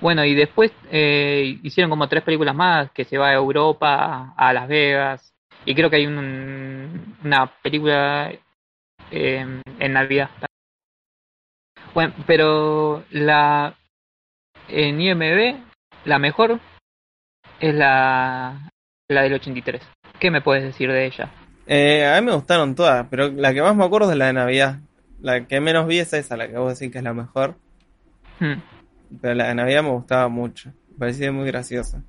Bueno, 0.00 0.24
y 0.24 0.34
después 0.34 0.72
eh, 0.90 1.58
hicieron 1.62 1.90
como 1.90 2.08
tres 2.08 2.22
películas 2.22 2.54
más 2.54 2.90
que 2.92 3.04
se 3.04 3.16
va 3.18 3.28
a 3.30 3.34
Europa, 3.34 4.34
a 4.36 4.52
Las 4.52 4.68
Vegas. 4.68 5.32
Y 5.64 5.74
creo 5.74 5.88
que 5.88 5.96
hay 5.96 6.06
un- 6.06 7.16
una 7.24 7.46
película 7.62 8.30
eh, 9.10 9.46
en 9.78 9.92
Navidad. 9.92 10.30
Bueno, 11.94 12.12
pero 12.26 13.04
la 13.10 13.74
en 14.68 15.00
IMB, 15.00 15.56
la 16.04 16.18
mejor 16.18 16.58
es 17.60 17.74
la, 17.74 18.70
la 19.08 19.22
del 19.22 19.34
83. 19.34 19.82
¿Qué 20.18 20.30
me 20.30 20.40
puedes 20.40 20.64
decir 20.64 20.90
de 20.90 21.06
ella? 21.06 21.30
Eh, 21.66 22.04
a 22.06 22.20
mí 22.20 22.26
me 22.26 22.34
gustaron 22.34 22.74
todas, 22.74 23.06
pero 23.10 23.28
la 23.30 23.54
que 23.54 23.62
más 23.62 23.74
me 23.76 23.84
acuerdo 23.84 24.10
es 24.10 24.16
la 24.16 24.26
de 24.26 24.32
Navidad. 24.32 24.78
La 25.20 25.46
que 25.46 25.60
menos 25.60 25.86
vi 25.86 25.98
es 25.98 26.12
esa, 26.12 26.36
la 26.36 26.48
que 26.48 26.56
vos 26.58 26.78
decís 26.78 26.92
que 26.92 26.98
es 26.98 27.04
la 27.04 27.14
mejor. 27.14 27.54
Hmm. 28.40 28.54
Pero 29.20 29.34
la 29.34 29.48
de 29.48 29.54
Navidad 29.54 29.82
me 29.82 29.90
gustaba 29.90 30.28
mucho. 30.28 30.70
Me 30.90 30.98
parecía 30.98 31.32
muy 31.32 31.46
graciosa. 31.46 32.02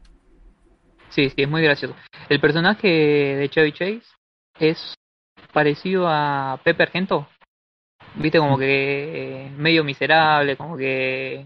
Sí, 1.10 1.30
sí, 1.30 1.44
es 1.44 1.50
muy 1.50 1.62
gracioso. 1.62 1.96
El 2.30 2.40
personaje 2.40 2.88
de 2.88 3.50
Chevy 3.50 3.72
Chase 3.72 4.04
es 4.60 4.96
parecido 5.54 6.08
a 6.08 6.60
Pepe 6.64 6.84
Argento. 6.84 7.28
Viste, 8.16 8.40
como 8.40 8.58
que 8.58 9.52
medio 9.58 9.84
miserable, 9.84 10.58
como 10.58 10.78
que 10.78 11.46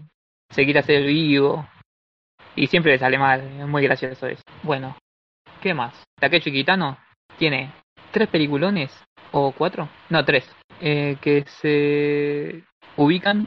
se 0.50 0.64
quiere 0.64 0.80
hacer 0.80 1.04
vivo. 1.04 1.68
Y 2.56 2.66
siempre 2.66 2.92
le 2.92 2.98
sale 2.98 3.18
mal, 3.18 3.40
es 3.40 3.66
muy 3.66 3.82
gracioso 3.82 4.26
eso. 4.26 4.42
Bueno, 4.62 4.96
¿qué 5.60 5.72
más? 5.72 5.94
Takeshi 6.18 6.50
Kitano 6.50 6.98
tiene 7.38 7.72
tres 8.10 8.28
peliculones, 8.28 8.92
o 9.32 9.52
cuatro, 9.52 9.88
no, 10.08 10.24
tres, 10.24 10.50
eh, 10.80 11.16
que 11.20 11.44
se 11.46 12.64
ubican 12.96 13.46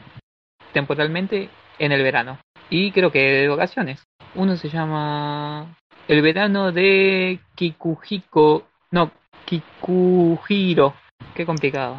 temporalmente 0.72 1.50
en 1.78 1.92
el 1.92 2.02
verano. 2.02 2.38
Y 2.70 2.92
creo 2.92 3.10
que 3.10 3.20
de 3.20 3.48
vacaciones. 3.48 4.02
Uno 4.34 4.56
se 4.56 4.68
llama 4.68 5.76
El 6.08 6.22
verano 6.22 6.72
de 6.72 7.40
Kikuhiko. 7.54 8.66
No, 8.90 9.10
Kikuhiro. 9.44 10.94
Qué 11.34 11.44
complicado. 11.46 11.98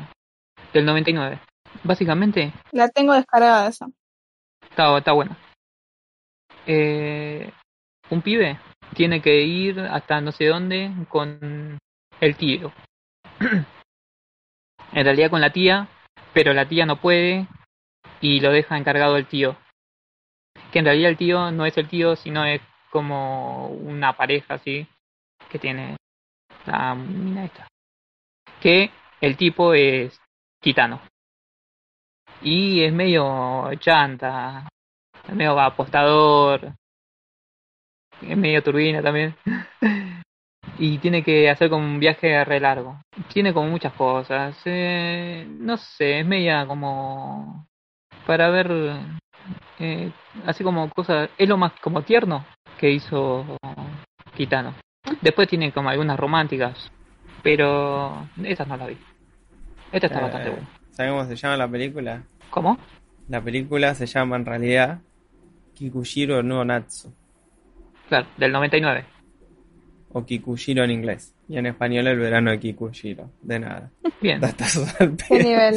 Del 0.74 0.86
99. 0.86 1.40
Básicamente, 1.84 2.54
La 2.72 2.90
tengo 2.90 3.14
descargada 3.14 3.68
esa. 3.68 3.88
está, 4.70 4.98
está 4.98 5.12
bueno. 5.12 5.36
Eh, 6.66 7.52
un 8.10 8.22
pibe 8.22 8.60
tiene 8.96 9.22
que 9.22 9.42
ir 9.42 9.80
hasta 9.80 10.22
no 10.22 10.32
sé 10.32 10.46
dónde 10.46 10.92
con 11.10 11.78
el 12.20 12.36
tío. 12.36 12.72
en 14.94 15.06
realidad 15.06 15.30
con 15.30 15.42
la 15.42 15.52
tía, 15.52 15.88
pero 16.34 16.54
la 16.54 16.68
tía 16.68 16.86
no 16.86 17.00
puede 17.00 17.48
y 18.22 18.40
lo 18.40 18.52
deja 18.52 18.78
encargado 18.78 19.18
el 19.18 19.28
tío. 19.28 19.58
Que 20.76 20.80
en 20.80 20.86
realidad 20.88 21.12
el 21.12 21.16
tío 21.16 21.52
no 21.52 21.66
es 21.66 21.78
el 21.78 21.88
tío, 21.88 22.18
sino 22.18 22.44
es 22.44 22.60
como 22.90 23.70
una 23.70 24.12
pareja 24.12 24.56
así 24.56 24.86
que 25.50 25.58
tiene 25.58 25.96
la 26.66 26.94
mina 26.94 27.46
esta. 27.46 27.66
Que 28.60 28.92
el 29.22 29.38
tipo 29.38 29.74
es 29.74 30.20
gitano. 30.62 31.00
Y 32.42 32.84
es 32.84 32.92
medio 32.92 33.74
chanta, 33.76 34.68
es 35.26 35.34
medio 35.34 35.58
apostador, 35.58 36.74
es 38.22 38.36
medio 38.36 38.62
turbina 38.62 39.02
también. 39.02 39.34
y 40.78 40.98
tiene 40.98 41.24
que 41.24 41.50
hacer 41.50 41.70
como 41.70 41.86
un 41.86 42.02
viaje 42.02 42.44
re 42.44 42.60
largo. 42.60 43.00
Tiene 43.32 43.54
como 43.54 43.70
muchas 43.70 43.94
cosas. 43.94 44.62
eh, 44.66 45.48
no 45.48 45.78
sé, 45.78 46.20
es 46.20 46.26
media 46.26 46.68
como 46.68 47.66
para 48.28 48.50
ver 48.50 49.24
eh, 49.80 50.12
así 50.46 50.64
como 50.64 50.90
cosas. 50.90 51.30
Es 51.38 51.48
lo 51.50 51.58
más 51.58 51.74
como 51.82 52.02
tierno 52.04 52.46
que 52.80 52.92
hizo 52.92 53.46
Kitano. 54.36 54.74
Después 55.22 55.48
tiene 55.48 55.72
como 55.72 55.90
algunas 55.90 56.20
románticas, 56.20 56.92
pero 57.44 58.28
esas 58.44 58.68
no 58.68 58.78
las 58.78 58.88
vi. 58.90 58.98
Esta 59.92 60.08
está 60.08 60.20
Eh, 60.20 60.24
bastante 60.24 60.50
buena. 60.50 60.68
¿Sabes 60.92 61.12
cómo 61.12 61.26
se 61.26 61.36
llama 61.36 61.58
la 61.58 61.68
película? 61.68 62.24
¿Cómo? 62.50 62.78
La 63.30 63.42
película 63.42 63.94
se 63.96 64.06
llama 64.06 64.36
en 64.36 64.46
realidad 64.46 65.00
Kikushiro 65.74 66.42
no 66.44 66.64
Natsu. 66.66 67.14
Claro, 68.08 68.28
del 68.38 68.52
99. 68.52 69.06
O 70.14 70.26
Kikushiro 70.26 70.84
en 70.84 70.92
inglés. 70.92 71.36
Y 71.48 71.58
en 71.58 71.66
español 71.66 72.08
el 72.08 72.18
verano 72.20 72.52
de 72.52 72.60
Kikushiro. 72.60 73.30
De 73.42 73.60
nada. 73.60 73.92
Bien. 74.22 74.40
¿Qué 75.28 75.44
nivel? 75.44 75.76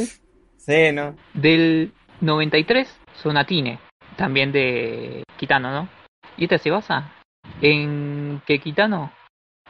Sí, 0.57 0.91
¿no? 0.93 1.15
Del 1.33 1.91
93, 2.21 2.87
Sonatine, 3.15 3.79
también 4.19 4.51
de 4.51 5.23
Kitano, 5.37 5.71
¿no? 5.71 5.89
Y 6.35 6.43
esta 6.43 6.57
se 6.57 6.69
basa 6.69 7.13
en 7.61 8.41
que 8.45 8.59
Kitano 8.59 9.13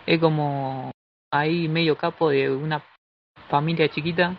es 0.07 0.19
como 0.19 0.91
ahí 1.31 1.67
medio 1.67 1.95
capo 1.95 2.31
de 2.31 2.49
una 2.49 2.83
familia 3.47 3.87
chiquita 3.89 4.35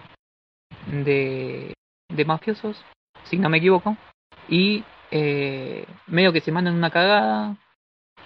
de, 0.88 1.74
de 2.08 2.24
mafiosos, 2.24 2.84
si 3.22 3.38
no 3.38 3.48
me 3.48 3.58
equivoco, 3.58 3.96
y 4.48 4.82
eh, 5.12 5.86
medio 6.08 6.32
que 6.32 6.40
se 6.40 6.50
mandan 6.50 6.74
una 6.74 6.90
cagada, 6.90 7.56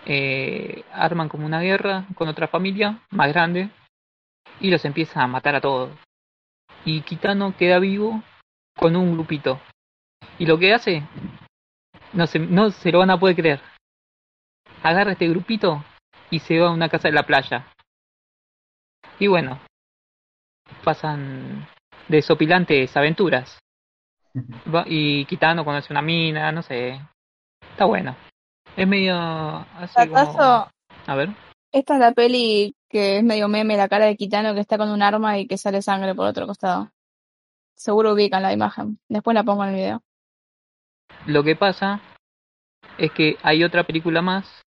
eh, 0.06 0.84
arman 0.90 1.28
como 1.28 1.44
una 1.44 1.60
guerra 1.60 2.06
con 2.14 2.28
otra 2.28 2.48
familia 2.48 2.98
más 3.10 3.28
grande 3.28 3.68
y 4.58 4.70
los 4.70 4.86
empieza 4.86 5.22
a 5.22 5.26
matar 5.26 5.54
a 5.54 5.60
todos. 5.60 5.90
Y 6.86 7.02
Kitano 7.02 7.54
queda 7.58 7.78
vivo 7.78 8.22
con 8.74 8.96
un 8.96 9.12
grupito. 9.12 9.60
Y 10.38 10.46
lo 10.46 10.58
que 10.58 10.72
hace, 10.72 11.02
no 12.14 12.26
se, 12.26 12.38
no 12.38 12.70
se 12.70 12.90
lo 12.92 13.00
van 13.00 13.10
a 13.10 13.18
poder 13.18 13.36
creer. 13.36 13.60
Agarra 14.82 15.12
este 15.12 15.28
grupito 15.28 15.84
y 16.30 16.38
se 16.40 16.58
va 16.60 16.68
a 16.68 16.72
una 16.72 16.88
casa 16.88 17.08
de 17.08 17.14
la 17.14 17.24
playa. 17.24 17.66
Y 19.18 19.26
bueno, 19.28 19.60
pasan 20.82 21.66
desopilantes 22.08 22.96
aventuras. 22.96 23.58
Va- 24.72 24.84
y 24.86 25.24
Kitano 25.26 25.64
conoce 25.64 25.92
una 25.92 26.02
mina, 26.02 26.50
no 26.52 26.62
sé. 26.62 27.00
Está 27.70 27.84
bueno. 27.84 28.16
Es 28.76 28.86
medio 28.86 29.14
así 29.16 29.94
como... 30.08 30.18
¿Acaso 30.18 30.70
A 31.06 31.14
ver. 31.14 31.28
esta 31.72 31.94
es 31.94 32.00
la 32.00 32.12
peli 32.12 32.74
que 32.88 33.18
es 33.18 33.24
medio 33.24 33.48
meme, 33.48 33.76
la 33.76 33.88
cara 33.88 34.06
de 34.06 34.16
Kitano 34.16 34.54
que 34.54 34.60
está 34.60 34.76
con 34.76 34.90
un 34.90 35.02
arma 35.02 35.38
y 35.38 35.46
que 35.46 35.56
sale 35.56 35.80
sangre 35.82 36.14
por 36.14 36.26
otro 36.26 36.46
costado? 36.46 36.90
Seguro 37.76 38.12
ubican 38.12 38.42
la 38.42 38.52
imagen. 38.52 38.98
Después 39.08 39.34
la 39.34 39.44
pongo 39.44 39.64
en 39.64 39.70
el 39.70 39.76
video. 39.76 40.02
Lo 41.26 41.42
que 41.42 41.56
pasa 41.56 42.00
es 42.98 43.10
que 43.12 43.36
hay 43.42 43.64
otra 43.64 43.84
película 43.84 44.22
más 44.22 44.62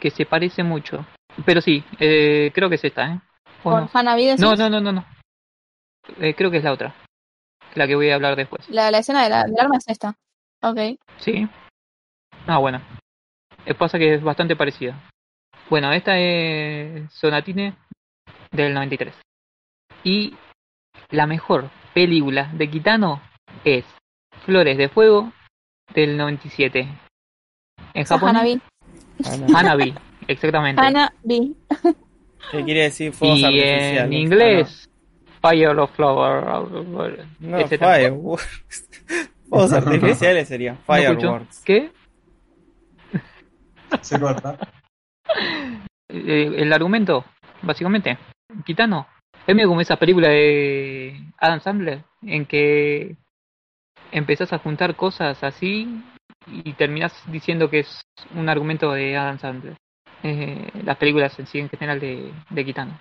que 0.00 0.10
se 0.10 0.26
parece 0.26 0.62
mucho. 0.62 1.06
Pero 1.46 1.60
sí, 1.60 1.82
eh, 1.98 2.50
creo 2.54 2.68
que 2.68 2.74
es 2.74 2.84
esta, 2.84 3.12
¿eh? 3.14 3.20
¿O 3.64 3.70
¿Con 3.70 3.80
no? 3.84 3.90
No, 4.38 4.54
no, 4.56 4.68
no, 4.68 4.80
no, 4.80 4.92
no. 4.92 5.04
Eh, 6.20 6.34
creo 6.34 6.50
que 6.50 6.58
es 6.58 6.64
la 6.64 6.72
otra. 6.72 6.94
La 7.74 7.86
que 7.86 7.94
voy 7.94 8.10
a 8.10 8.16
hablar 8.16 8.36
después. 8.36 8.68
La, 8.68 8.90
la 8.90 8.98
escena 8.98 9.22
de 9.22 9.30
la- 9.30 9.44
del 9.44 9.58
arma 9.58 9.76
es 9.78 9.88
esta. 9.88 10.14
Ok. 10.62 10.78
Sí. 11.18 11.48
Ah, 12.46 12.58
bueno. 12.58 12.82
Eh, 13.64 13.74
pasa 13.74 13.98
que 13.98 14.14
es 14.14 14.22
bastante 14.22 14.56
parecida. 14.56 15.00
Bueno, 15.70 15.92
esta 15.92 16.18
es 16.18 17.10
Sonatine 17.12 17.74
del 18.50 18.74
93. 18.74 19.14
Y 20.04 20.36
la 21.10 21.26
mejor 21.26 21.70
película 21.94 22.50
de 22.52 22.68
Kitano 22.68 23.22
es 23.64 23.84
Flores 24.44 24.76
de 24.76 24.88
Fuego 24.88 25.32
del 25.94 26.16
97. 26.16 26.88
En 27.94 28.04
Japón, 28.04 28.30
Hanabi. 28.30 28.60
Ah. 29.24 29.58
Hanabi, 29.58 29.94
exactamente. 30.26 30.80
Hanabi. 30.80 31.56
¿Qué 32.50 32.64
quiere 32.64 32.82
decir 32.82 33.12
fuegos 33.12 33.38
Y 33.38 33.44
artificiales? 33.44 34.04
en 34.04 34.12
inglés, 34.12 34.90
Fire 35.40 35.78
of 35.78 35.90
Flower. 35.94 36.44
Ah, 36.46 36.64
no, 37.40 37.66
fireworks. 37.68 38.88
fuegos 39.48 39.72
artificiales 39.72 40.48
sería 40.48 40.72
¿No 40.86 40.94
escucho? 40.96 41.18
fireworks. 41.20 41.62
¿Qué? 41.64 41.90
Se 44.00 44.18
corta. 44.18 44.58
Eh, 46.08 46.52
el 46.56 46.72
argumento, 46.72 47.24
básicamente, 47.62 48.18
Kitano. 48.64 49.06
Es 49.46 49.54
medio 49.56 49.68
como 49.68 49.80
esa 49.80 49.96
película 49.96 50.28
de 50.28 51.20
Adam 51.38 51.60
Sandler, 51.60 52.04
en 52.22 52.46
que 52.46 53.16
empezás 54.12 54.52
a 54.52 54.58
juntar 54.58 54.94
cosas 54.94 55.42
así 55.42 56.02
y 56.46 56.72
terminás 56.74 57.12
diciendo 57.30 57.68
que 57.68 57.80
es 57.80 58.02
un 58.34 58.48
argumento 58.48 58.92
de 58.92 59.16
Adam 59.16 59.38
Sandler. 59.38 59.76
Eh, 60.22 60.70
las 60.84 60.96
películas 60.98 61.36
en 61.38 61.46
sí 61.46 61.58
en 61.58 61.68
general 61.68 61.98
de, 61.98 62.32
de 62.50 62.64
Kitano. 62.64 63.00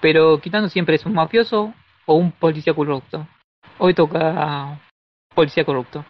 Pero 0.00 0.40
Kitano 0.40 0.68
siempre 0.68 0.94
es 0.94 1.04
un 1.04 1.12
mafioso 1.12 1.74
o 2.06 2.14
un 2.14 2.32
policía 2.32 2.74
corrupto. 2.74 3.28
Hoy 3.78 3.94
toca 3.94 4.80
policía 5.34 5.64
corrupto. 5.64 6.04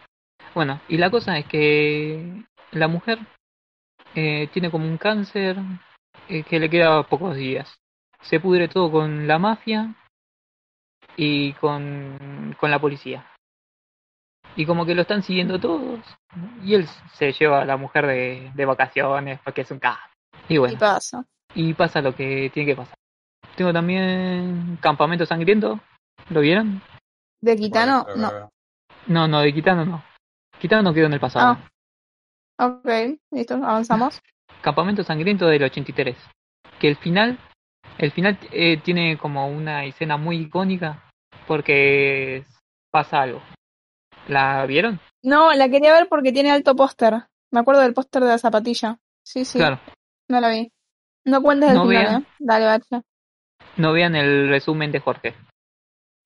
Bueno, 0.54 0.80
y 0.88 0.98
la 0.98 1.10
cosa 1.10 1.38
es 1.38 1.46
que 1.46 2.44
la 2.70 2.88
mujer 2.88 3.18
eh, 4.14 4.48
tiene 4.52 4.70
como 4.70 4.86
un 4.86 4.98
cáncer 4.98 5.56
eh, 6.28 6.42
que 6.44 6.60
le 6.60 6.70
queda 6.70 7.02
pocos 7.04 7.36
días. 7.36 7.78
Se 8.20 8.38
pudre 8.38 8.68
todo 8.68 8.90
con 8.90 9.26
la 9.26 9.38
mafia 9.38 9.94
y 11.16 11.54
con, 11.54 12.54
con 12.58 12.70
la 12.70 12.78
policía. 12.78 13.31
Y 14.56 14.66
como 14.66 14.84
que 14.84 14.94
lo 14.94 15.02
están 15.02 15.22
siguiendo 15.22 15.58
todos. 15.58 16.00
Y 16.62 16.74
él 16.74 16.86
se 17.14 17.32
lleva 17.32 17.62
a 17.62 17.64
la 17.64 17.76
mujer 17.76 18.06
de, 18.06 18.50
de 18.54 18.64
vacaciones 18.64 19.40
porque 19.44 19.62
es 19.62 19.70
un 19.70 19.78
capo. 19.78 19.98
Y 20.48 20.54
¿Qué 20.54 20.58
bueno, 20.58 20.78
pasa? 20.78 21.24
y 21.54 21.74
pasa 21.74 22.00
lo 22.00 22.14
que 22.14 22.50
tiene 22.52 22.70
que 22.72 22.76
pasar. 22.76 22.94
Tengo 23.56 23.72
también 23.72 24.78
Campamento 24.80 25.26
Sangriento. 25.26 25.80
¿Lo 26.30 26.40
vieron? 26.40 26.82
¿De 27.40 27.56
Kitano? 27.56 28.04
Bueno, 28.04 28.30
No. 28.30 28.50
No, 29.06 29.28
no, 29.28 29.40
de 29.40 29.52
Kitano 29.52 29.84
no. 29.84 30.04
Kitano 30.60 30.82
no 30.82 30.94
quedó 30.94 31.06
en 31.06 31.12
el 31.14 31.20
pasado. 31.20 31.58
Ah. 32.58 32.66
Ok, 32.66 33.18
listo, 33.32 33.54
avanzamos. 33.54 34.20
Campamento 34.62 35.02
Sangriento 35.02 35.46
del 35.46 35.64
83. 35.64 36.16
Que 36.78 36.88
el 36.88 36.96
final, 36.96 37.38
el 37.98 38.12
final 38.12 38.38
eh, 38.52 38.76
tiene 38.82 39.18
como 39.18 39.48
una 39.48 39.84
escena 39.84 40.16
muy 40.16 40.36
icónica 40.38 41.02
porque 41.46 42.44
pasa 42.90 43.22
algo. 43.22 43.42
¿La 44.28 44.64
vieron? 44.66 45.00
No, 45.22 45.52
la 45.52 45.68
quería 45.68 45.92
ver 45.92 46.08
porque 46.08 46.32
tiene 46.32 46.50
alto 46.50 46.74
póster. 46.76 47.14
Me 47.50 47.60
acuerdo 47.60 47.82
del 47.82 47.94
póster 47.94 48.22
de 48.22 48.28
la 48.28 48.38
zapatilla. 48.38 48.98
Sí, 49.24 49.44
sí, 49.44 49.58
Claro. 49.58 49.78
no 50.28 50.40
la 50.40 50.48
vi. 50.50 50.70
No 51.24 51.42
cuentes 51.42 51.70
el 51.70 51.76
No 51.76 51.82
final, 51.86 52.04
vean. 52.06 52.22
¿eh? 52.22 52.26
Dale, 52.38 52.64
bache. 52.66 53.02
No 53.76 53.92
vean 53.92 54.16
el 54.16 54.48
resumen 54.48 54.90
de 54.90 55.00
Jorge 55.00 55.34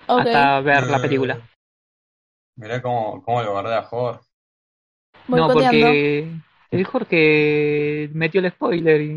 Ok. 0.09 0.21
hasta 0.21 0.61
ver 0.61 0.87
la 0.89 1.01
película. 1.01 1.39
Mirá 2.57 2.81
cómo, 2.81 3.23
cómo 3.23 3.43
lo 3.43 3.53
guardé 3.53 3.75
a 3.75 3.83
Jorge. 3.83 4.25
No, 5.29 5.49
porque 5.53 6.31
el 6.71 6.85
Jorge 6.87 8.09
metió 8.15 8.41
el 8.41 8.51
spoiler 8.51 9.01
y 9.01 9.15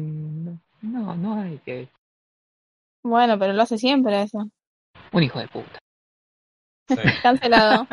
no, 0.82 1.16
no 1.16 1.42
hay 1.42 1.60
que 1.60 1.88
Bueno, 3.04 3.38
pero 3.40 3.54
lo 3.54 3.62
hace 3.62 3.78
siempre 3.78 4.22
eso. 4.24 4.50
un 5.14 5.24
hijo 5.24 5.40
de 5.40 5.48
puta. 5.48 5.80
Sí. 6.90 6.96
Cancelado. 7.24 7.88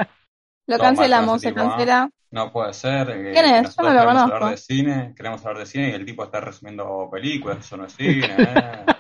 Lo 0.67 0.79
cancelamos, 0.79 1.41
se 1.41 1.49
¿ah? 1.49 1.55
cancela. 1.55 2.11
No 2.31 2.53
puede 2.53 2.73
ser. 2.75 3.07
Que, 3.07 3.33
¿Quién 3.33 3.45
es? 3.47 3.77
Yo 3.77 3.83
no 3.83 3.89
lo 3.91 3.95
queremos 3.95 4.15
conozco. 4.15 4.35
hablar 4.35 4.51
de 4.51 4.57
cine, 4.57 5.15
queremos 5.17 5.47
hablar 5.47 5.59
de 5.61 5.67
cine 5.67 5.89
y 5.91 5.93
el 5.93 6.05
tipo 6.05 6.25
está 6.25 6.41
resumiendo 6.41 7.09
películas, 7.11 7.59
eso 7.59 7.77
no 7.77 7.87
es 7.87 7.93
cine. 7.93 8.27
Eh. 8.39 8.87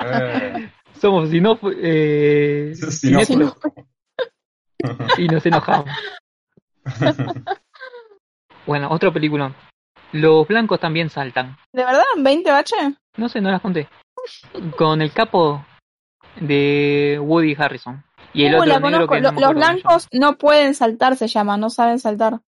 Eh. 0.00 0.70
Somos 1.00 1.28
si 1.28 1.40
no 1.40 1.58
eh, 1.82 2.72
Si 2.74 3.10
no, 3.10 3.24
cinéfilos 3.24 3.56
y 5.18 5.26
nos 5.26 5.44
enojamos. 5.44 5.90
Bueno, 8.66 8.88
otra 8.90 9.10
película. 9.10 9.54
Los 10.12 10.46
blancos 10.46 10.78
también 10.78 11.08
saltan. 11.08 11.56
¿De 11.72 11.86
verdad? 11.86 12.04
¿20 12.18 12.44
bache? 12.44 12.76
No 13.16 13.30
sé, 13.30 13.40
no 13.40 13.50
las 13.50 13.62
conté. 13.62 13.88
Con 14.76 15.00
el 15.00 15.10
capo 15.10 15.64
de 16.38 17.18
Woody 17.18 17.56
Harrison. 17.58 18.04
Y 18.34 18.44
el 18.44 18.54
Uh, 18.54 18.58
otro 18.58 18.66
la 18.68 18.80
negro 18.80 19.06
conozco. 19.06 19.14
que 19.14 19.20
no 19.20 19.40
los 19.40 19.54
blancos 19.54 20.08
no 20.12 20.36
pueden 20.36 20.74
saltar, 20.74 21.16
se 21.16 21.28
llama. 21.28 21.56
No 21.56 21.70
saben 21.70 21.98
saltar. 21.98 22.40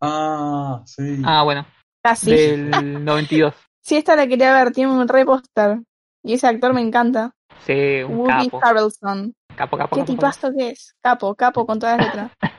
ah, 0.00 0.82
sí. 0.86 1.22
Ah, 1.24 1.42
bueno, 1.42 1.66
Casi. 2.02 2.30
del 2.30 2.70
92. 3.04 3.54
Sí, 3.82 3.96
esta 3.96 4.16
la 4.16 4.26
quería 4.26 4.52
ver. 4.54 4.72
Tiene 4.72 4.92
un 4.92 5.06
re 5.08 5.24
póster. 5.24 5.80
Y 6.24 6.34
ese 6.34 6.48
actor 6.48 6.72
me 6.74 6.80
encanta. 6.80 7.32
Sí, 7.64 8.02
un 8.02 8.16
Woody 8.18 8.46
capo. 8.50 8.60
Harrelson. 8.64 9.34
Capo, 9.54 9.76
capo, 9.78 9.96
¿Qué 9.96 10.00
capo, 10.02 10.04
capo. 10.04 10.04
tipazo 10.04 10.52
que 10.56 10.68
es? 10.70 10.94
Capo, 11.02 11.34
capo 11.34 11.64
con 11.66 11.78
todas 11.78 11.98
las 11.98 12.06
letras. 12.06 12.32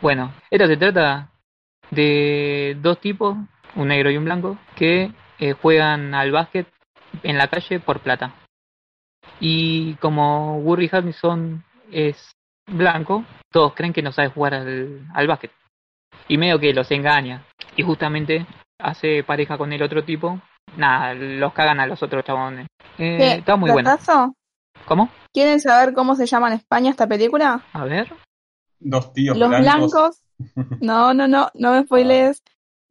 Bueno, 0.00 0.32
esto 0.48 0.68
se 0.68 0.76
trata 0.76 1.32
de 1.90 2.76
dos 2.80 3.00
tipos, 3.00 3.36
un 3.74 3.88
negro 3.88 4.12
y 4.12 4.16
un 4.16 4.24
blanco, 4.24 4.56
que 4.76 5.12
eh, 5.40 5.52
juegan 5.54 6.14
al 6.14 6.30
básquet 6.30 6.68
en 7.24 7.36
la 7.36 7.48
calle 7.48 7.80
por 7.80 7.98
plata. 7.98 8.32
Y 9.40 9.94
como 9.94 10.58
Woody 10.58 10.88
Harrison 10.92 11.64
es 11.92 12.32
blanco, 12.66 13.24
todos 13.50 13.74
creen 13.74 13.92
que 13.92 14.02
no 14.02 14.12
sabe 14.12 14.28
jugar 14.28 14.54
al, 14.54 15.06
al 15.14 15.26
básquet. 15.26 15.52
Y 16.28 16.36
medio 16.36 16.58
que 16.58 16.72
los 16.74 16.90
engaña. 16.90 17.44
Y 17.76 17.82
justamente 17.82 18.46
hace 18.78 19.24
pareja 19.24 19.56
con 19.56 19.72
el 19.72 19.82
otro 19.82 20.04
tipo. 20.04 20.40
Nada, 20.76 21.14
los 21.14 21.52
cagan 21.54 21.80
a 21.80 21.86
los 21.86 22.02
otros 22.02 22.24
chabones. 22.24 22.66
Eh, 22.98 23.16
¿Qué? 23.18 23.32
está 23.34 23.56
muy 23.56 23.70
bueno. 23.70 23.96
¿Cómo? 24.86 25.08
¿Quieren 25.32 25.60
saber 25.60 25.94
cómo 25.94 26.14
se 26.14 26.26
llama 26.26 26.48
en 26.48 26.54
España 26.54 26.90
esta 26.90 27.06
película? 27.06 27.62
A 27.72 27.84
ver. 27.84 28.12
Dos 28.78 29.12
tíos 29.12 29.36
Los 29.36 29.48
blancos. 29.48 29.92
blancos. 29.92 30.22
No, 30.80 31.14
no, 31.14 31.26
no, 31.26 31.50
no 31.54 31.72
me 31.72 31.82
spoilees. 31.82 32.42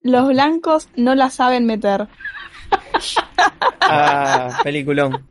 Los 0.01 0.27
blancos 0.27 0.89
no 0.97 1.15
la 1.15 1.29
saben 1.29 1.65
meter. 1.65 2.07
Ah, 3.81 4.59
peliculón. 4.63 5.27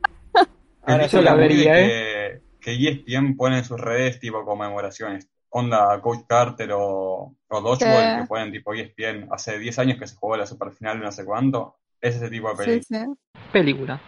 Ahora 0.82 1.06
Yo 1.08 1.20
la 1.20 1.34
vería, 1.34 1.74
que, 1.74 2.40
que 2.74 2.88
ESPN 2.88 3.36
pone 3.36 3.58
en 3.58 3.64
sus 3.64 3.80
redes 3.80 4.18
tipo 4.18 4.44
conmemoraciones. 4.44 5.28
Onda 5.50 6.00
Coach 6.00 6.24
Carter 6.28 6.70
o, 6.72 7.34
o 7.48 7.60
Dodgeball 7.60 8.14
Sí. 8.16 8.20
que 8.22 8.26
ponen 8.26 8.50
tipo 8.52 8.74
ESPN. 8.74 9.28
Hace 9.30 9.58
10 9.58 9.78
años 9.78 9.98
que 9.98 10.06
se 10.08 10.16
jugó 10.16 10.36
la 10.36 10.46
superfinal 10.46 10.98
de 10.98 11.04
no 11.04 11.12
sé 11.12 11.24
cuánto. 11.24 11.76
Es 12.00 12.16
ese 12.16 12.28
tipo 12.28 12.48
de 12.50 12.56
Sí, 12.56 12.62
película. 12.64 13.04
sí. 13.04 13.40
Película. 13.52 14.00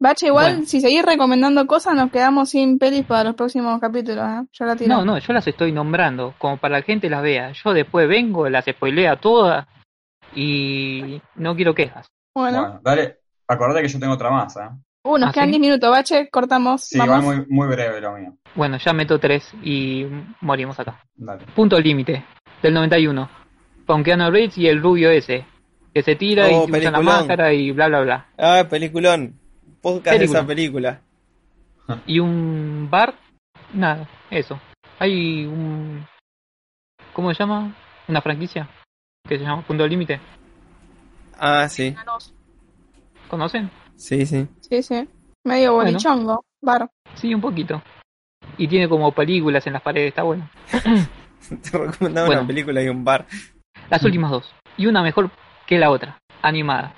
Bache, 0.00 0.28
igual, 0.28 0.52
Bueno. 0.52 0.66
si 0.66 0.80
seguís 0.80 1.04
recomendando 1.04 1.66
cosas, 1.66 1.94
nos 1.96 2.12
quedamos 2.12 2.50
sin 2.50 2.78
pelis 2.78 3.04
para 3.04 3.24
los 3.24 3.34
próximos 3.34 3.80
capítulos, 3.80 4.24
¿eh? 4.24 4.46
Yo 4.52 4.64
la 4.64 4.76
tiro. 4.76 4.94
No, 4.94 5.04
no, 5.04 5.18
yo 5.18 5.32
las 5.32 5.46
estoy 5.48 5.72
nombrando 5.72 6.34
como 6.38 6.56
para 6.56 6.76
que 6.76 6.80
la 6.80 6.86
gente 6.86 7.10
las 7.10 7.22
vea. 7.22 7.50
Yo 7.52 7.72
después 7.72 8.08
vengo, 8.08 8.48
las 8.48 8.64
spoileo 8.64 9.16
todas 9.18 9.66
y 10.34 11.20
no 11.34 11.56
quiero 11.56 11.74
quejas. 11.74 12.06
Bueno, 12.34 12.60
Bueno, 12.60 12.80
dale. 12.82 13.18
Acordate 13.48 13.82
que 13.82 13.88
yo 13.88 13.98
tengo 13.98 14.12
otra 14.14 14.30
más, 14.30 14.56
¿eh? 14.56 14.68
Uh, 15.04 15.18
nos 15.18 15.30
¿Ah, 15.30 15.32
quedan 15.32 15.46
sí? 15.46 15.52
10 15.52 15.60
minutos, 15.60 15.90
Bache, 15.90 16.28
cortamos. 16.30 16.84
Sí, 16.84 16.98
vamos. 16.98 17.16
va 17.16 17.20
muy, 17.20 17.46
muy 17.48 17.66
breve 17.68 18.00
lo 18.00 18.12
mío. 18.16 18.36
Bueno, 18.54 18.78
ya 18.78 18.92
meto 18.92 19.18
tres 19.18 19.52
y 19.62 20.06
morimos 20.40 20.78
acá. 20.80 21.02
Dale. 21.16 21.44
Punto 21.54 21.78
límite 21.80 22.24
del 22.62 22.74
91. 22.74 23.28
Con 23.86 24.02
Keanu 24.04 24.30
Reeves 24.30 24.58
y 24.58 24.66
el 24.68 24.82
rubio 24.82 25.10
ese. 25.10 25.46
Que 25.94 26.02
se 26.02 26.16
tira 26.16 26.46
Oh, 26.48 26.66
y 26.68 26.70
usa 26.72 26.90
la 26.90 27.00
máscara 27.00 27.52
y 27.52 27.70
bla 27.72 27.88
bla 27.88 28.00
bla. 28.02 28.26
Ah, 28.36 28.64
peliculón. 28.68 29.38
Podcast 29.80 30.16
Película. 30.16 30.18
de 30.18 30.24
esa 30.38 30.46
película. 30.46 31.00
Y 32.06 32.18
un 32.18 32.88
bar, 32.90 33.14
nada, 33.72 34.06
eso. 34.30 34.60
Hay 34.98 35.46
un 35.46 36.04
¿Cómo 37.14 37.32
se 37.32 37.38
llama? 37.38 37.74
Una 38.06 38.20
franquicia 38.20 38.68
que 39.26 39.38
se 39.38 39.44
llama 39.44 39.62
Punto 39.62 39.86
Límite. 39.86 40.20
Ah, 41.38 41.68
sí, 41.68 41.94
¿Conocen? 43.28 43.70
Sí, 43.98 44.24
sí. 44.24 44.46
Sí, 44.60 44.82
sí. 44.82 45.08
Medio 45.44 45.74
Bueno. 45.74 45.90
bolichongo. 45.90 46.44
Bar. 46.62 46.90
Sí, 47.14 47.34
un 47.34 47.40
poquito. 47.40 47.82
Y 48.56 48.66
tiene 48.68 48.88
como 48.88 49.12
películas 49.12 49.66
en 49.66 49.74
las 49.74 49.82
paredes, 49.82 50.08
está 50.08 50.22
bueno. 50.22 50.48
Te 51.70 51.78
recomendaba 51.78 52.26
Bueno. 52.26 52.40
una 52.42 52.46
película 52.48 52.82
y 52.82 52.88
un 52.88 53.04
bar. 53.04 53.26
Las 53.90 54.02
últimas 54.04 54.30
dos. 54.30 54.52
Y 54.76 54.86
una 54.86 55.02
mejor 55.02 55.30
que 55.66 55.78
la 55.78 55.90
otra. 55.90 56.18
Animada. 56.42 56.94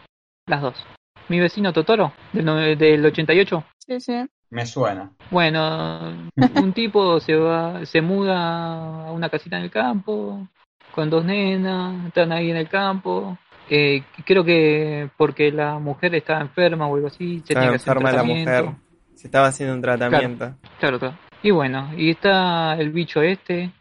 Las 0.46 0.62
dos. 0.62 0.86
Mi 1.28 1.38
vecino 1.38 1.72
Totoro, 1.72 2.12
del, 2.32 2.76
del 2.78 3.06
88. 3.06 3.64
Sí, 3.86 4.00
sí. 4.00 4.14
Me 4.50 4.66
suena. 4.66 5.12
Bueno, 5.30 6.28
un 6.56 6.72
tipo 6.72 7.20
se 7.20 7.36
va, 7.36 7.84
se 7.86 8.00
muda 8.00 9.06
a 9.06 9.12
una 9.12 9.28
casita 9.28 9.56
en 9.58 9.64
el 9.64 9.70
campo, 9.70 10.48
con 10.92 11.08
dos 11.08 11.24
nenas, 11.24 12.06
están 12.06 12.32
ahí 12.32 12.50
en 12.50 12.56
el 12.56 12.68
campo. 12.68 13.38
Eh, 13.70 14.02
creo 14.26 14.44
que 14.44 15.08
porque 15.16 15.52
la 15.52 15.78
mujer 15.78 16.14
está 16.16 16.40
enferma 16.40 16.88
o 16.88 16.96
algo 16.96 17.06
así, 17.06 17.38
se 17.38 17.52
Estaba 17.52 17.60
tiene 17.60 17.70
que 17.70 17.76
hacer 17.76 17.96
enferma 17.96 18.12
la 18.12 18.24
mujer. 18.24 18.70
Se 19.14 19.28
estaba 19.28 19.46
haciendo 19.46 19.74
un 19.76 19.82
tratamiento. 19.82 20.56
Claro, 20.80 20.98
claro. 20.98 21.18
Y 21.42 21.52
bueno, 21.52 21.90
y 21.96 22.10
está 22.10 22.74
el 22.74 22.90
bicho 22.90 23.22
este, 23.22 23.72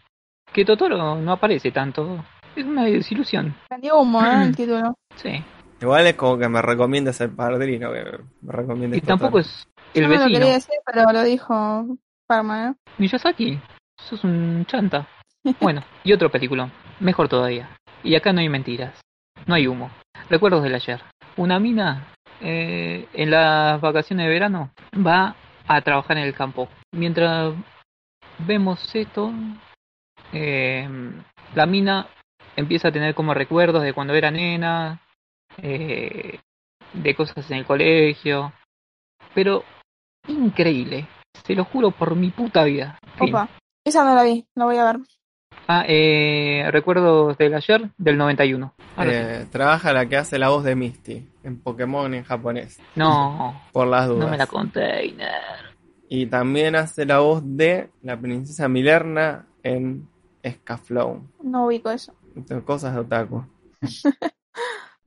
que 0.53 0.63
Totoro 0.63 1.15
no 1.15 1.31
aparece 1.31 1.71
tanto. 1.71 2.23
Es 2.55 2.65
una 2.65 2.85
desilusión. 2.85 3.55
Vendió 3.69 3.99
humo, 3.99 4.23
¿eh? 4.23 4.43
El 4.43 4.55
título. 4.55 4.95
Sí. 5.15 5.43
Igual 5.81 6.07
es 6.07 6.15
como 6.15 6.37
que 6.37 6.49
me 6.49 6.61
recomiendas 6.61 7.19
el 7.21 7.31
padrino, 7.31 7.91
que 7.91 8.03
me 8.41 8.51
recomiendas 8.51 8.97
Y 8.97 9.01
tampoco 9.01 9.39
es 9.39 9.67
el 9.93 10.03
Yo 10.03 10.07
no 10.07 10.13
lo 10.13 10.19
vecino. 10.19 10.39
quería 10.39 10.53
decir, 10.53 10.75
pero 10.85 11.11
lo 11.11 11.23
dijo 11.23 11.85
Parma, 12.27 12.69
¿eh? 12.69 12.73
Miyazaki, 12.97 13.59
sos 13.97 14.23
un 14.23 14.65
chanta. 14.65 15.07
Bueno, 15.61 15.81
y 16.03 16.11
otro 16.11 16.29
película, 16.29 16.69
mejor 16.99 17.29
todavía. 17.29 17.69
Y 18.03 18.15
acá 18.15 18.33
no 18.33 18.41
hay 18.41 18.49
mentiras, 18.49 18.99
no 19.49 19.55
hay 19.55 19.67
humo. 19.67 19.89
Recuerdos 20.29 20.61
del 20.63 20.75
ayer. 20.75 21.01
Una 21.35 21.59
mina 21.59 22.13
eh, 22.39 23.07
en 23.13 23.31
las 23.31 23.81
vacaciones 23.81 24.27
de 24.27 24.31
verano 24.31 24.71
va 24.95 25.35
a 25.67 25.81
trabajar 25.81 26.17
en 26.17 26.23
el 26.23 26.35
campo. 26.35 26.69
Mientras 26.91 27.55
vemos 28.37 28.79
esto, 28.93 29.33
eh, 30.31 30.87
la 31.55 31.65
mina 31.65 32.07
empieza 32.55 32.89
a 32.89 32.91
tener 32.91 33.15
como 33.15 33.33
recuerdos 33.33 33.81
de 33.81 33.93
cuando 33.93 34.13
era 34.13 34.29
nena, 34.29 35.01
eh, 35.57 36.39
de 36.93 37.15
cosas 37.15 37.49
en 37.49 37.57
el 37.57 37.65
colegio. 37.65 38.53
Pero 39.33 39.63
increíble, 40.27 41.07
se 41.43 41.55
lo 41.55 41.65
juro 41.65 41.89
por 41.89 42.15
mi 42.15 42.29
puta 42.29 42.63
vida. 42.65 42.99
Opa. 43.19 43.49
Esa 43.83 44.03
no 44.03 44.13
la 44.13 44.23
vi, 44.23 44.45
la 44.53 44.65
voy 44.65 44.77
a 44.77 44.85
ver. 44.85 44.97
Ah, 45.67 45.85
eh, 45.87 46.67
recuerdos 46.71 47.37
del 47.37 47.53
ayer 47.53 47.91
del 47.97 48.17
91. 48.17 48.73
Ahora 48.95 49.11
sí. 49.11 49.17
Eh, 49.43 49.47
trabaja 49.51 49.93
la 49.93 50.07
que 50.07 50.17
hace 50.17 50.39
la 50.39 50.49
voz 50.49 50.63
de 50.63 50.75
Misty 50.75 51.27
en 51.43 51.59
Pokémon 51.59 52.11
en 52.13 52.23
japonés, 52.23 52.79
No, 52.95 53.61
por 53.71 53.87
las 53.87 54.07
dudas. 54.07 54.25
no 54.25 54.31
me 54.31 54.37
la 54.37 54.47
container. 54.47 55.29
Y 56.09 56.25
también 56.25 56.75
hace 56.75 57.05
la 57.05 57.19
voz 57.19 57.43
de 57.45 57.91
la 58.01 58.19
princesa 58.19 58.67
Milerna 58.67 59.45
en 59.61 60.07
Scaflow. 60.47 61.21
No 61.43 61.67
ubico 61.67 61.91
eso. 61.91 62.13
Cosas 62.65 62.93
de 62.95 62.99
otaku. 63.01 63.45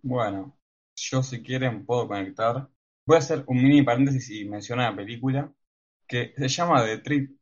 Bueno, 0.05 0.57
yo 0.97 1.23
si 1.23 1.43
quieren 1.45 1.87
puedo 1.87 2.09
conectar. 2.09 2.69
Voy 3.07 3.17
a 3.17 3.19
hacer 3.21 3.45
un 3.47 3.63
mini 3.63 3.83
paréntesis 3.83 4.31
y 4.31 4.45
mencionar 4.49 4.89
una 4.91 4.97
película 4.97 5.53
que 6.09 6.35
se 6.37 6.49
llama 6.49 6.85
The 6.85 6.99
Trip, 6.99 7.39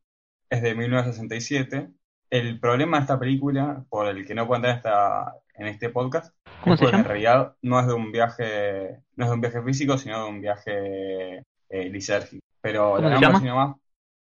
es 0.49 0.61
de 0.61 0.75
1967. 0.75 1.89
El 2.31 2.59
problema 2.59 2.97
de 2.97 3.01
esta 3.01 3.19
película, 3.19 3.85
por 3.89 4.07
el 4.07 4.25
que 4.25 4.33
no 4.33 4.47
puedo 4.47 4.57
entrar 4.57 4.71
en, 4.73 4.77
esta- 4.77 5.35
en 5.55 5.67
este 5.67 5.89
podcast, 5.89 6.33
¿Cómo 6.63 6.73
es 6.73 6.79
se 6.79 6.85
porque 6.85 6.97
en 6.97 7.03
realidad 7.05 7.55
no 7.61 7.79
es 7.79 7.85
de 7.87 7.93
un 7.93 8.11
viaje, 8.11 8.99
no 9.17 9.25
es 9.25 9.29
de 9.29 9.35
un 9.35 9.41
viaje 9.41 9.61
físico, 9.61 9.97
sino 9.97 10.23
de 10.23 10.29
un 10.29 10.41
viaje 10.41 11.43
eh, 11.69 11.89
lisérgico. 11.91 12.43
Pero 12.61 12.95
¿Cómo 12.95 13.09
la 13.09 13.15
se 13.17 13.21
llama? 13.21 13.39
nomás, 13.41 13.75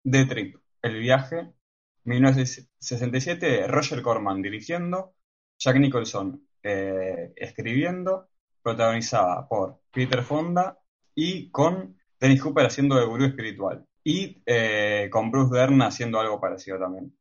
The 0.09 0.25
Trip, 0.25 0.55
el 0.83 0.99
viaje, 0.99 1.51
1967, 2.03 3.67
Roger 3.67 4.01
Corman 4.01 4.41
dirigiendo, 4.41 5.13
Jack 5.59 5.77
Nicholson 5.77 6.41
eh, 6.63 7.33
escribiendo, 7.35 8.27
protagonizada 8.61 9.47
por 9.47 9.79
Peter 9.91 10.21
Fonda 10.21 10.77
y 11.15 11.49
con 11.49 11.97
Dennis 12.19 12.41
Hooper 12.41 12.65
haciendo 12.67 12.95
de 12.97 13.05
gurú 13.05 13.25
espiritual. 13.25 13.85
Y 14.03 14.41
eh, 14.45 15.09
con 15.11 15.31
Bruce 15.31 15.55
Dern 15.55 15.81
haciendo 15.81 16.19
algo 16.19 16.39
parecido 16.39 16.77
también. 16.79 17.11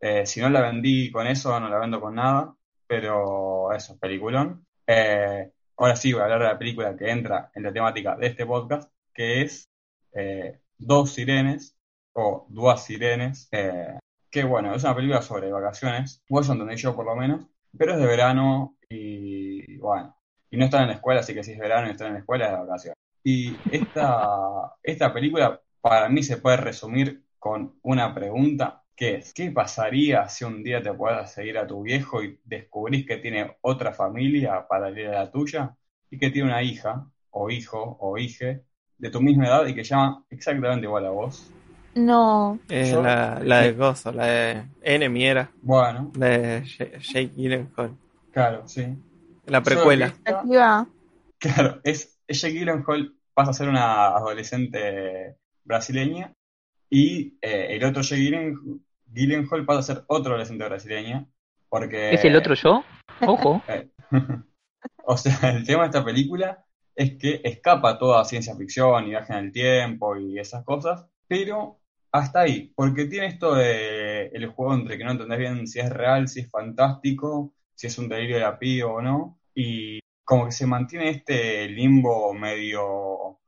Eh, 0.00 0.26
si 0.26 0.40
no 0.40 0.48
la 0.50 0.62
vendí 0.62 1.10
con 1.10 1.26
eso, 1.26 1.58
no 1.58 1.68
la 1.68 1.78
vendo 1.78 2.00
con 2.00 2.14
nada, 2.14 2.54
pero 2.86 3.72
eso, 3.72 3.98
peliculón. 3.98 4.66
Eh, 4.86 5.50
ahora 5.76 5.96
sí 5.96 6.12
voy 6.12 6.22
a 6.22 6.24
hablar 6.24 6.40
de 6.40 6.46
la 6.46 6.58
película 6.58 6.96
que 6.96 7.10
entra 7.10 7.50
en 7.54 7.62
la 7.62 7.72
temática 7.72 8.16
de 8.16 8.28
este 8.28 8.46
podcast, 8.46 8.90
que 9.12 9.42
es 9.42 9.68
eh, 10.12 10.60
Dos 10.78 11.12
Sirenes, 11.12 11.76
o 12.12 12.46
Duas 12.48 12.84
Sirenes, 12.84 13.48
eh, 13.52 13.98
que 14.30 14.44
bueno, 14.44 14.74
es 14.74 14.84
una 14.84 14.94
película 14.94 15.22
sobre 15.22 15.52
vacaciones, 15.52 16.22
eso 16.28 16.52
entendí 16.52 16.76
yo 16.76 16.96
por 16.96 17.04
lo 17.04 17.14
menos, 17.14 17.46
pero 17.76 17.92
es 17.92 17.98
de 17.98 18.06
verano 18.06 18.76
y 18.88 19.76
bueno, 19.78 20.16
y 20.50 20.56
no 20.56 20.64
están 20.64 20.82
en 20.82 20.88
la 20.88 20.94
escuela, 20.94 21.20
así 21.20 21.34
que 21.34 21.44
si 21.44 21.52
es 21.52 21.58
verano 21.58 21.88
y 21.88 21.90
están 21.90 22.08
en 22.08 22.14
la 22.14 22.18
escuela 22.20 22.46
es 22.46 22.52
de 22.52 22.58
vacaciones. 22.58 22.98
Y 23.22 23.56
esta, 23.70 24.74
esta 24.82 25.12
película 25.12 25.60
para 25.80 26.08
mí 26.08 26.22
se 26.22 26.38
puede 26.38 26.56
resumir 26.56 27.24
con 27.38 27.78
una 27.82 28.14
pregunta, 28.14 28.82
que 28.96 29.16
es, 29.16 29.32
¿qué 29.34 29.50
pasaría 29.50 30.28
si 30.28 30.44
un 30.44 30.62
día 30.62 30.82
te 30.82 30.92
puedas 30.92 31.32
seguir 31.32 31.58
a 31.58 31.66
tu 31.66 31.82
viejo 31.82 32.22
y 32.22 32.40
descubrís 32.44 33.06
que 33.06 33.18
tiene 33.18 33.56
otra 33.60 33.92
familia 33.92 34.66
paralela 34.66 35.20
a 35.20 35.24
la 35.24 35.30
tuya 35.30 35.76
y 36.10 36.18
que 36.18 36.30
tiene 36.30 36.48
una 36.48 36.62
hija 36.62 37.06
o 37.30 37.50
hijo 37.50 37.96
o 38.00 38.16
hije 38.16 38.62
de 38.98 39.10
tu 39.10 39.20
misma 39.20 39.46
edad 39.46 39.66
y 39.66 39.74
que 39.74 39.84
llama 39.84 40.24
exactamente 40.30 40.86
igual 40.86 41.04
a 41.06 41.10
vos? 41.10 41.52
No. 41.94 42.58
Es 42.68 42.90
Yo- 42.92 43.02
la, 43.02 43.40
la 43.44 43.60
de 43.62 43.72
Gozo, 43.72 44.12
la 44.12 44.26
de 44.26 44.64
N. 44.82 45.08
Miera, 45.10 45.50
Bueno, 45.62 46.12
la 46.16 46.26
de 46.28 46.64
Jake 46.64 47.32
Gyllenhaal. 47.36 47.96
claro, 48.32 48.66
sí. 48.66 48.86
La 49.46 49.62
precuela. 49.62 50.06
esta-. 50.06 50.86
Claro, 51.38 51.80
es 51.84 52.18
ella 52.26 52.48
Gyllenhaal 52.48 53.14
pasa 53.34 53.50
a 53.50 53.54
ser 53.54 53.68
una 53.68 54.06
adolescente 54.16 55.36
brasileña 55.64 56.32
y 56.88 57.36
eh, 57.42 57.68
el 57.76 57.84
otro 57.84 58.02
Jake 58.02 58.54
Gyllenhaal 59.06 59.64
pasa 59.64 59.78
a 59.78 59.94
ser 59.94 60.04
otro 60.08 60.32
adolescente 60.32 60.64
brasileña 60.64 61.26
porque 61.68 62.14
¿Es 62.14 62.24
el 62.24 62.36
otro 62.36 62.54
yo? 62.54 62.84
Ojo. 63.26 63.62
o 65.04 65.16
sea, 65.16 65.50
el 65.50 65.64
tema 65.64 65.82
de 65.82 65.86
esta 65.86 66.04
película 66.04 66.64
es 66.94 67.16
que 67.18 67.40
escapa 67.44 67.98
toda 67.98 68.24
ciencia 68.24 68.56
ficción 68.56 69.04
y 69.04 69.10
viaje 69.10 69.32
en 69.32 69.38
el 69.46 69.52
tiempo 69.52 70.16
y 70.16 70.38
esas 70.38 70.64
cosas, 70.64 71.06
pero 71.28 71.80
hasta 72.12 72.40
ahí, 72.40 72.72
porque 72.74 73.04
tiene 73.06 73.26
esto 73.26 73.54
de 73.54 74.28
el 74.28 74.46
juego 74.46 74.74
entre 74.74 74.96
que 74.96 75.04
no 75.04 75.12
entendés 75.12 75.38
bien 75.38 75.66
si 75.66 75.80
es 75.80 75.90
real, 75.90 76.28
si 76.28 76.40
es 76.40 76.50
fantástico, 76.50 77.54
si 77.74 77.86
es 77.88 77.98
un 77.98 78.08
delirio 78.08 78.36
de 78.36 78.42
la 78.42 78.58
piba 78.58 78.90
o 78.90 79.02
no, 79.02 79.38
y 79.54 80.00
como 80.24 80.46
que 80.46 80.52
se 80.52 80.66
mantiene 80.66 81.10
este 81.10 81.68
limbo 81.68 82.32
medio, 82.32 83.40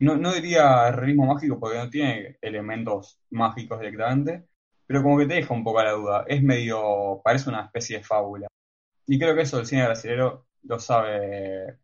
no, 0.00 0.16
no 0.16 0.32
diría 0.34 0.90
realismo 0.92 1.26
mágico 1.26 1.58
porque 1.58 1.78
no 1.78 1.88
tiene 1.88 2.36
elementos 2.42 3.20
mágicos 3.30 3.80
directamente, 3.80 4.44
pero 4.90 5.04
como 5.04 5.18
que 5.18 5.26
te 5.26 5.34
deja 5.34 5.54
un 5.54 5.62
poco 5.64 5.82
la 5.84 5.92
duda, 5.92 6.24
es 6.28 6.42
medio, 6.42 7.20
parece 7.24 7.48
una 7.48 7.66
especie 7.66 7.98
de 7.98 8.04
fábula. 8.04 8.48
Y 9.06 9.18
creo 9.18 9.34
que 9.36 9.42
eso 9.42 9.60
el 9.60 9.66
cine 9.66 9.84
brasileño 9.86 10.46
lo 10.64 10.78
sabe 10.80 11.78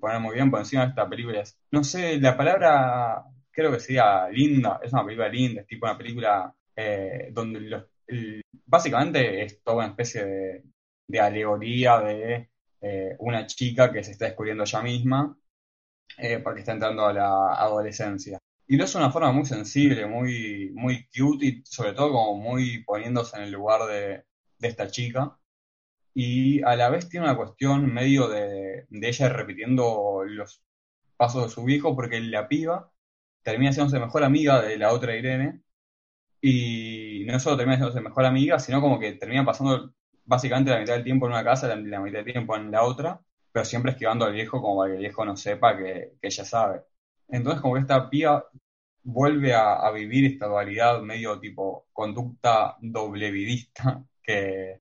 poner 0.00 0.20
muy 0.20 0.34
bien 0.34 0.50
por 0.50 0.60
encima 0.60 0.84
de 0.84 0.90
esta 0.90 1.08
película. 1.08 1.40
es- 1.42 1.58
No 1.72 1.84
sé, 1.84 2.18
la 2.20 2.36
palabra 2.36 3.24
creo 3.50 3.72
que 3.72 3.80
sería 3.80 4.28
linda, 4.30 4.80
es 4.82 4.92
una 4.92 5.04
película 5.04 5.28
linda, 5.28 5.62
es 5.62 5.66
tipo 5.68 5.86
una 5.86 5.98
película 5.98 6.54
eh, 6.76 7.30
donde 7.32 7.60
los- 7.60 7.84
básicamente 8.66 9.42
es 9.44 9.62
toda 9.62 9.78
una 9.78 9.86
especie 9.88 10.24
de, 10.24 10.64
de 11.08 11.20
alegoría 11.20 12.00
de 12.00 12.50
eh, 12.80 13.16
una 13.20 13.46
chica 13.46 13.92
que 13.92 14.04
se 14.04 14.12
está 14.12 14.26
descubriendo 14.26 14.64
ella 14.64 14.82
misma 14.82 15.36
eh, 16.18 16.40
porque 16.40 16.60
está 16.60 16.72
entrando 16.72 17.06
a 17.06 17.12
la 17.12 17.54
adolescencia. 17.54 18.38
Y 18.68 18.76
lo 18.76 18.84
hace 18.84 18.98
de 18.98 19.04
una 19.04 19.12
forma 19.12 19.32
muy 19.32 19.46
sensible, 19.46 20.06
muy, 20.06 20.70
muy 20.74 21.08
cute 21.08 21.46
y 21.46 21.62
sobre 21.64 21.92
todo 21.94 22.12
como 22.12 22.36
muy 22.36 22.84
poniéndose 22.84 23.36
en 23.38 23.44
el 23.44 23.52
lugar 23.52 23.86
de, 23.88 24.24
de 24.58 24.68
esta 24.68 24.90
chica. 24.90 25.38
Y 26.14 26.62
a 26.62 26.76
la 26.76 26.90
vez 26.90 27.08
tiene 27.08 27.26
una 27.26 27.36
cuestión 27.36 27.92
medio 27.92 28.28
de, 28.28 28.86
de 28.88 29.08
ella 29.08 29.28
repitiendo 29.30 30.24
los 30.26 30.62
pasos 31.16 31.44
de 31.44 31.50
su 31.50 31.64
viejo 31.64 31.96
porque 31.96 32.20
la 32.20 32.48
piba 32.48 32.92
termina 33.42 33.72
siendo 33.72 33.98
mejor 34.00 34.24
amiga 34.24 34.62
de 34.62 34.78
la 34.78 34.92
otra 34.92 35.16
Irene. 35.16 35.62
Y 36.40 37.24
no 37.26 37.40
solo 37.40 37.56
termina 37.56 37.78
siendo 37.78 38.02
mejor 38.02 38.24
amiga, 38.26 38.58
sino 38.60 38.80
como 38.80 39.00
que 39.00 39.12
termina 39.14 39.44
pasando 39.44 39.94
básicamente 40.24 40.70
la 40.72 40.80
mitad 40.80 40.94
del 40.94 41.04
tiempo 41.04 41.26
en 41.26 41.32
una 41.32 41.44
casa, 41.44 41.68
la, 41.68 41.76
la 41.76 42.00
mitad 42.00 42.18
del 42.24 42.32
tiempo 42.32 42.56
en 42.56 42.70
la 42.70 42.82
otra, 42.84 43.20
pero 43.52 43.64
siempre 43.64 43.92
esquivando 43.92 44.24
al 44.24 44.32
viejo 44.34 44.60
como 44.62 44.78
para 44.78 44.90
que 44.90 44.96
el 44.96 45.00
viejo 45.02 45.24
no 45.24 45.36
sepa 45.36 45.76
que, 45.76 46.14
que 46.20 46.28
ella 46.28 46.44
sabe. 46.44 46.82
Entonces 47.28 47.60
como 47.60 47.74
que 47.74 47.80
esta 47.80 48.08
piba 48.10 48.48
vuelve 49.02 49.54
a, 49.54 49.74
a 49.74 49.90
vivir 49.92 50.26
esta 50.26 50.46
dualidad 50.46 51.00
medio 51.02 51.38
tipo 51.40 51.86
conducta 51.92 52.76
doblevidista 52.80 54.04
que, 54.22 54.80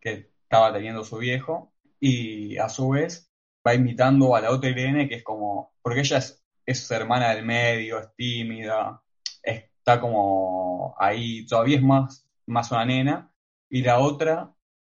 que 0.00 0.30
estaba 0.42 0.72
teniendo 0.72 1.04
su 1.04 1.18
viejo 1.18 1.72
y 2.00 2.56
a 2.58 2.68
su 2.68 2.90
vez 2.90 3.30
va 3.66 3.74
imitando 3.74 4.34
a 4.34 4.40
la 4.40 4.50
otra 4.50 4.70
Irene 4.70 5.08
que 5.08 5.16
es 5.16 5.24
como, 5.24 5.74
porque 5.82 6.00
ella 6.00 6.18
es, 6.18 6.42
es 6.66 6.90
hermana 6.90 7.34
del 7.34 7.44
medio, 7.44 7.98
es 8.00 8.14
tímida, 8.16 9.02
está 9.42 10.00
como 10.00 10.94
ahí, 10.98 11.46
todavía 11.46 11.76
es 11.76 11.82
más, 11.82 12.26
más 12.46 12.70
una 12.72 12.84
nena 12.84 13.32
y 13.68 13.82
la 13.82 13.98
otra 14.00 14.52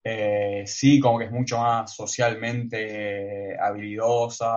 eh, 0.04 0.64
sí 0.66 1.00
como 1.00 1.18
que 1.18 1.26
es 1.26 1.30
mucho 1.32 1.58
más 1.58 1.94
socialmente 1.94 3.56
habilidosa 3.58 4.48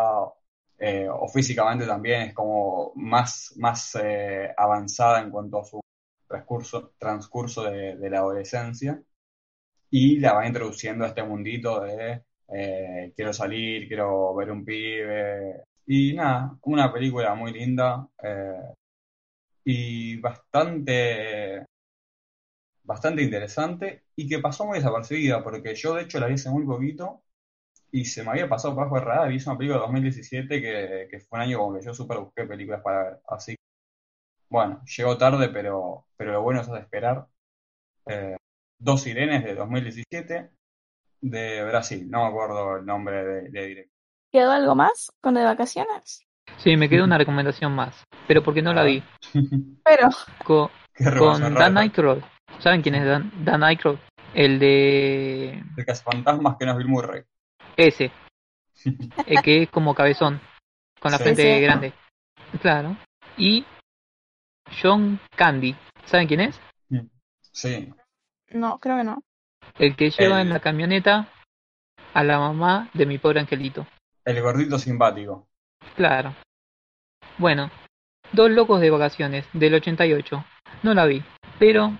eh, 0.78 1.08
o 1.10 1.28
físicamente 1.30 1.86
también 1.86 2.22
es 2.24 2.34
como 2.34 2.92
más, 2.96 3.54
más 3.58 3.98
eh, 4.02 4.54
avanzada 4.58 5.22
en 5.22 5.32
cuanto 5.32 5.60
a 5.60 5.66
su 5.66 5.80
transcurso, 6.28 6.94
transcurso 6.98 7.64
de, 7.64 8.10
la 8.10 8.20
adolescencia. 8.20 9.02
Y 9.90 10.20
la 10.20 10.34
va 10.34 10.48
introduciendo 10.48 11.06
a 11.06 11.10
este 11.10 11.24
mundito 11.24 11.82
de 11.82 12.24
eh, 12.50 13.14
quiero 13.16 13.34
salir, 13.34 13.88
quiero 13.88 14.36
ver 14.36 14.52
un 14.52 14.66
pibe. 14.66 15.64
Y 15.88 16.14
nada, 16.14 16.58
una 16.64 16.92
película 16.92 17.36
muy 17.36 17.54
linda 17.54 18.08
y 19.64 20.18
bastante 20.20 21.66
bastante 22.84 23.24
interesante 23.24 24.04
y 24.16 24.28
que 24.28 24.40
pasó 24.40 24.66
muy 24.66 24.78
desapercibida 24.78 25.44
porque 25.44 25.76
yo 25.76 25.96
de 25.96 26.04
hecho 26.04 26.20
la 26.20 26.28
vi 26.28 26.36
hace 26.36 26.50
muy 26.50 26.66
poquito 26.66 27.24
y 27.92 28.06
se 28.06 28.24
me 28.24 28.32
había 28.32 28.50
pasado 28.50 28.76
de 28.76 29.00
radar. 29.00 29.30
Vi 29.30 29.38
una 29.46 29.58
película 29.58 29.80
de 29.80 29.86
2017 29.86 30.62
que, 30.62 31.08
que 31.10 31.20
fue 31.20 31.38
un 31.38 31.44
año 31.44 31.58
como 31.60 31.78
que 31.78 31.86
yo 31.86 31.94
super 31.94 32.20
busqué 32.20 32.46
películas 32.46 32.82
para 32.82 33.04
ver. 33.04 33.20
Así 33.28 33.56
bueno, 34.50 34.82
llegó 34.86 35.18
tarde, 35.18 35.50
pero, 35.50 36.06
pero 36.16 36.34
lo 36.34 36.42
bueno 36.42 36.62
es 36.62 36.68
esperar. 36.70 37.28
Eh, 38.08 38.38
Dos 38.78 39.02
Sirenes 39.02 39.44
de 39.44 39.56
2017 39.56 40.50
de 41.22 41.66
Brasil, 41.66 42.10
no 42.10 42.24
me 42.24 42.30
acuerdo 42.30 42.78
el 42.78 42.86
nombre 42.86 43.26
de, 43.26 43.50
de 43.50 43.68
director. 43.68 43.94
¿Quedó 44.32 44.52
algo 44.52 44.76
más 44.76 45.12
con 45.22 45.34
de 45.34 45.44
vacaciones? 45.44 46.26
Sí, 46.58 46.78
me 46.78 46.90
quedó 46.90 47.04
una 47.04 47.18
recomendación 47.18 47.74
más, 47.74 48.04
pero 48.28 48.44
porque 48.44 48.62
no 48.62 48.74
la 48.74 48.84
vi. 48.84 49.04
Pero. 49.84 50.10
Co 50.44 50.72
con 51.18 51.54
Dan 51.54 51.78
Aykroyd. 51.78 52.24
¿Saben 52.60 52.82
quién 52.82 52.96
es 52.96 53.06
Dan, 53.06 53.32
Dan 53.44 53.64
Aykroyd? 53.64 53.98
El 54.34 54.60
de. 54.60 55.64
El 55.76 55.96
Fantasmas 55.96 56.58
que 56.58 56.66
no 56.66 56.72
es 56.74 56.78
Bill 56.78 56.88
Murray. 56.88 57.24
Ese. 57.90 58.12
el 59.26 59.42
que 59.42 59.64
es 59.64 59.70
como 59.70 59.96
cabezón, 59.96 60.40
con 61.00 61.12
la 61.12 61.18
sí, 61.18 61.24
frente 61.24 61.56
sí. 61.56 61.62
grande. 61.62 61.94
Claro. 62.62 62.98
Y 63.38 63.66
John 64.82 65.20
Candy. 65.36 65.76
¿Saben 66.06 66.28
quién 66.28 66.42
es? 66.42 66.62
Sí. 67.52 67.94
No, 68.50 68.80
creo 68.80 68.98
que 68.98 69.04
no. 69.04 69.24
El 69.80 69.96
que 69.96 70.10
lleva 70.12 70.42
el... 70.42 70.48
en 70.48 70.54
la 70.54 70.60
camioneta 70.60 71.30
a 72.14 72.24
la 72.24 72.38
mamá 72.40 72.90
de 72.94 73.06
mi 73.06 73.18
pobre 73.18 73.40
angelito. 73.40 73.88
El 74.24 74.42
gordito 74.42 74.78
simpático. 74.78 75.48
Claro. 75.96 76.36
Bueno, 77.38 77.72
Dos 78.32 78.52
locos 78.52 78.82
de 78.82 78.90
vacaciones, 78.90 79.46
del 79.54 79.76
88. 79.76 80.44
No 80.84 80.94
la 80.94 81.06
vi, 81.06 81.24
pero 81.60 81.94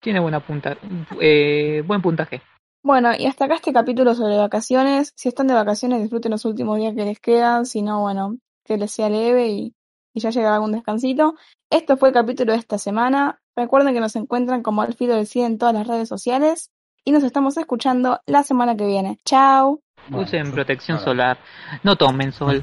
tiene 0.00 0.20
buena 0.20 0.40
punta, 0.40 0.76
eh, 1.20 1.82
buen 1.84 2.02
puntaje. 2.02 2.42
Bueno, 2.84 3.10
y 3.16 3.26
hasta 3.26 3.44
acá 3.44 3.54
este 3.54 3.72
capítulo 3.72 4.14
sobre 4.14 4.36
vacaciones. 4.36 5.12
Si 5.14 5.28
están 5.28 5.46
de 5.46 5.54
vacaciones, 5.54 6.00
disfruten 6.00 6.32
los 6.32 6.44
últimos 6.44 6.78
días 6.78 6.94
que 6.96 7.04
les 7.04 7.20
quedan. 7.20 7.64
Si 7.64 7.80
no, 7.80 8.00
bueno, 8.00 8.38
que 8.64 8.76
les 8.76 8.90
sea 8.90 9.08
leve 9.08 9.48
y, 9.50 9.74
y 10.12 10.20
ya 10.20 10.30
llega 10.30 10.54
algún 10.54 10.72
descansito. 10.72 11.36
Esto 11.70 11.96
fue 11.96 12.08
el 12.08 12.14
capítulo 12.14 12.52
de 12.52 12.58
esta 12.58 12.78
semana. 12.78 13.40
Recuerden 13.54 13.94
que 13.94 14.00
nos 14.00 14.16
encuentran 14.16 14.62
como 14.62 14.82
Al 14.82 14.94
Filo 14.94 15.14
del 15.14 15.26
Cid 15.26 15.44
en 15.44 15.58
todas 15.58 15.74
las 15.74 15.86
redes 15.86 16.08
sociales. 16.08 16.70
Y 17.04 17.12
nos 17.12 17.22
estamos 17.22 17.56
escuchando 17.56 18.20
la 18.26 18.42
semana 18.42 18.76
que 18.76 18.86
viene. 18.86 19.18
Chao. 19.24 19.80
Usen 20.10 20.50
protección 20.50 20.98
solar. 20.98 21.38
No 21.84 21.96
tomen 21.96 22.32
sol. 22.32 22.62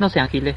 No 0.00 0.08
sean 0.08 0.28
giles. 0.28 0.56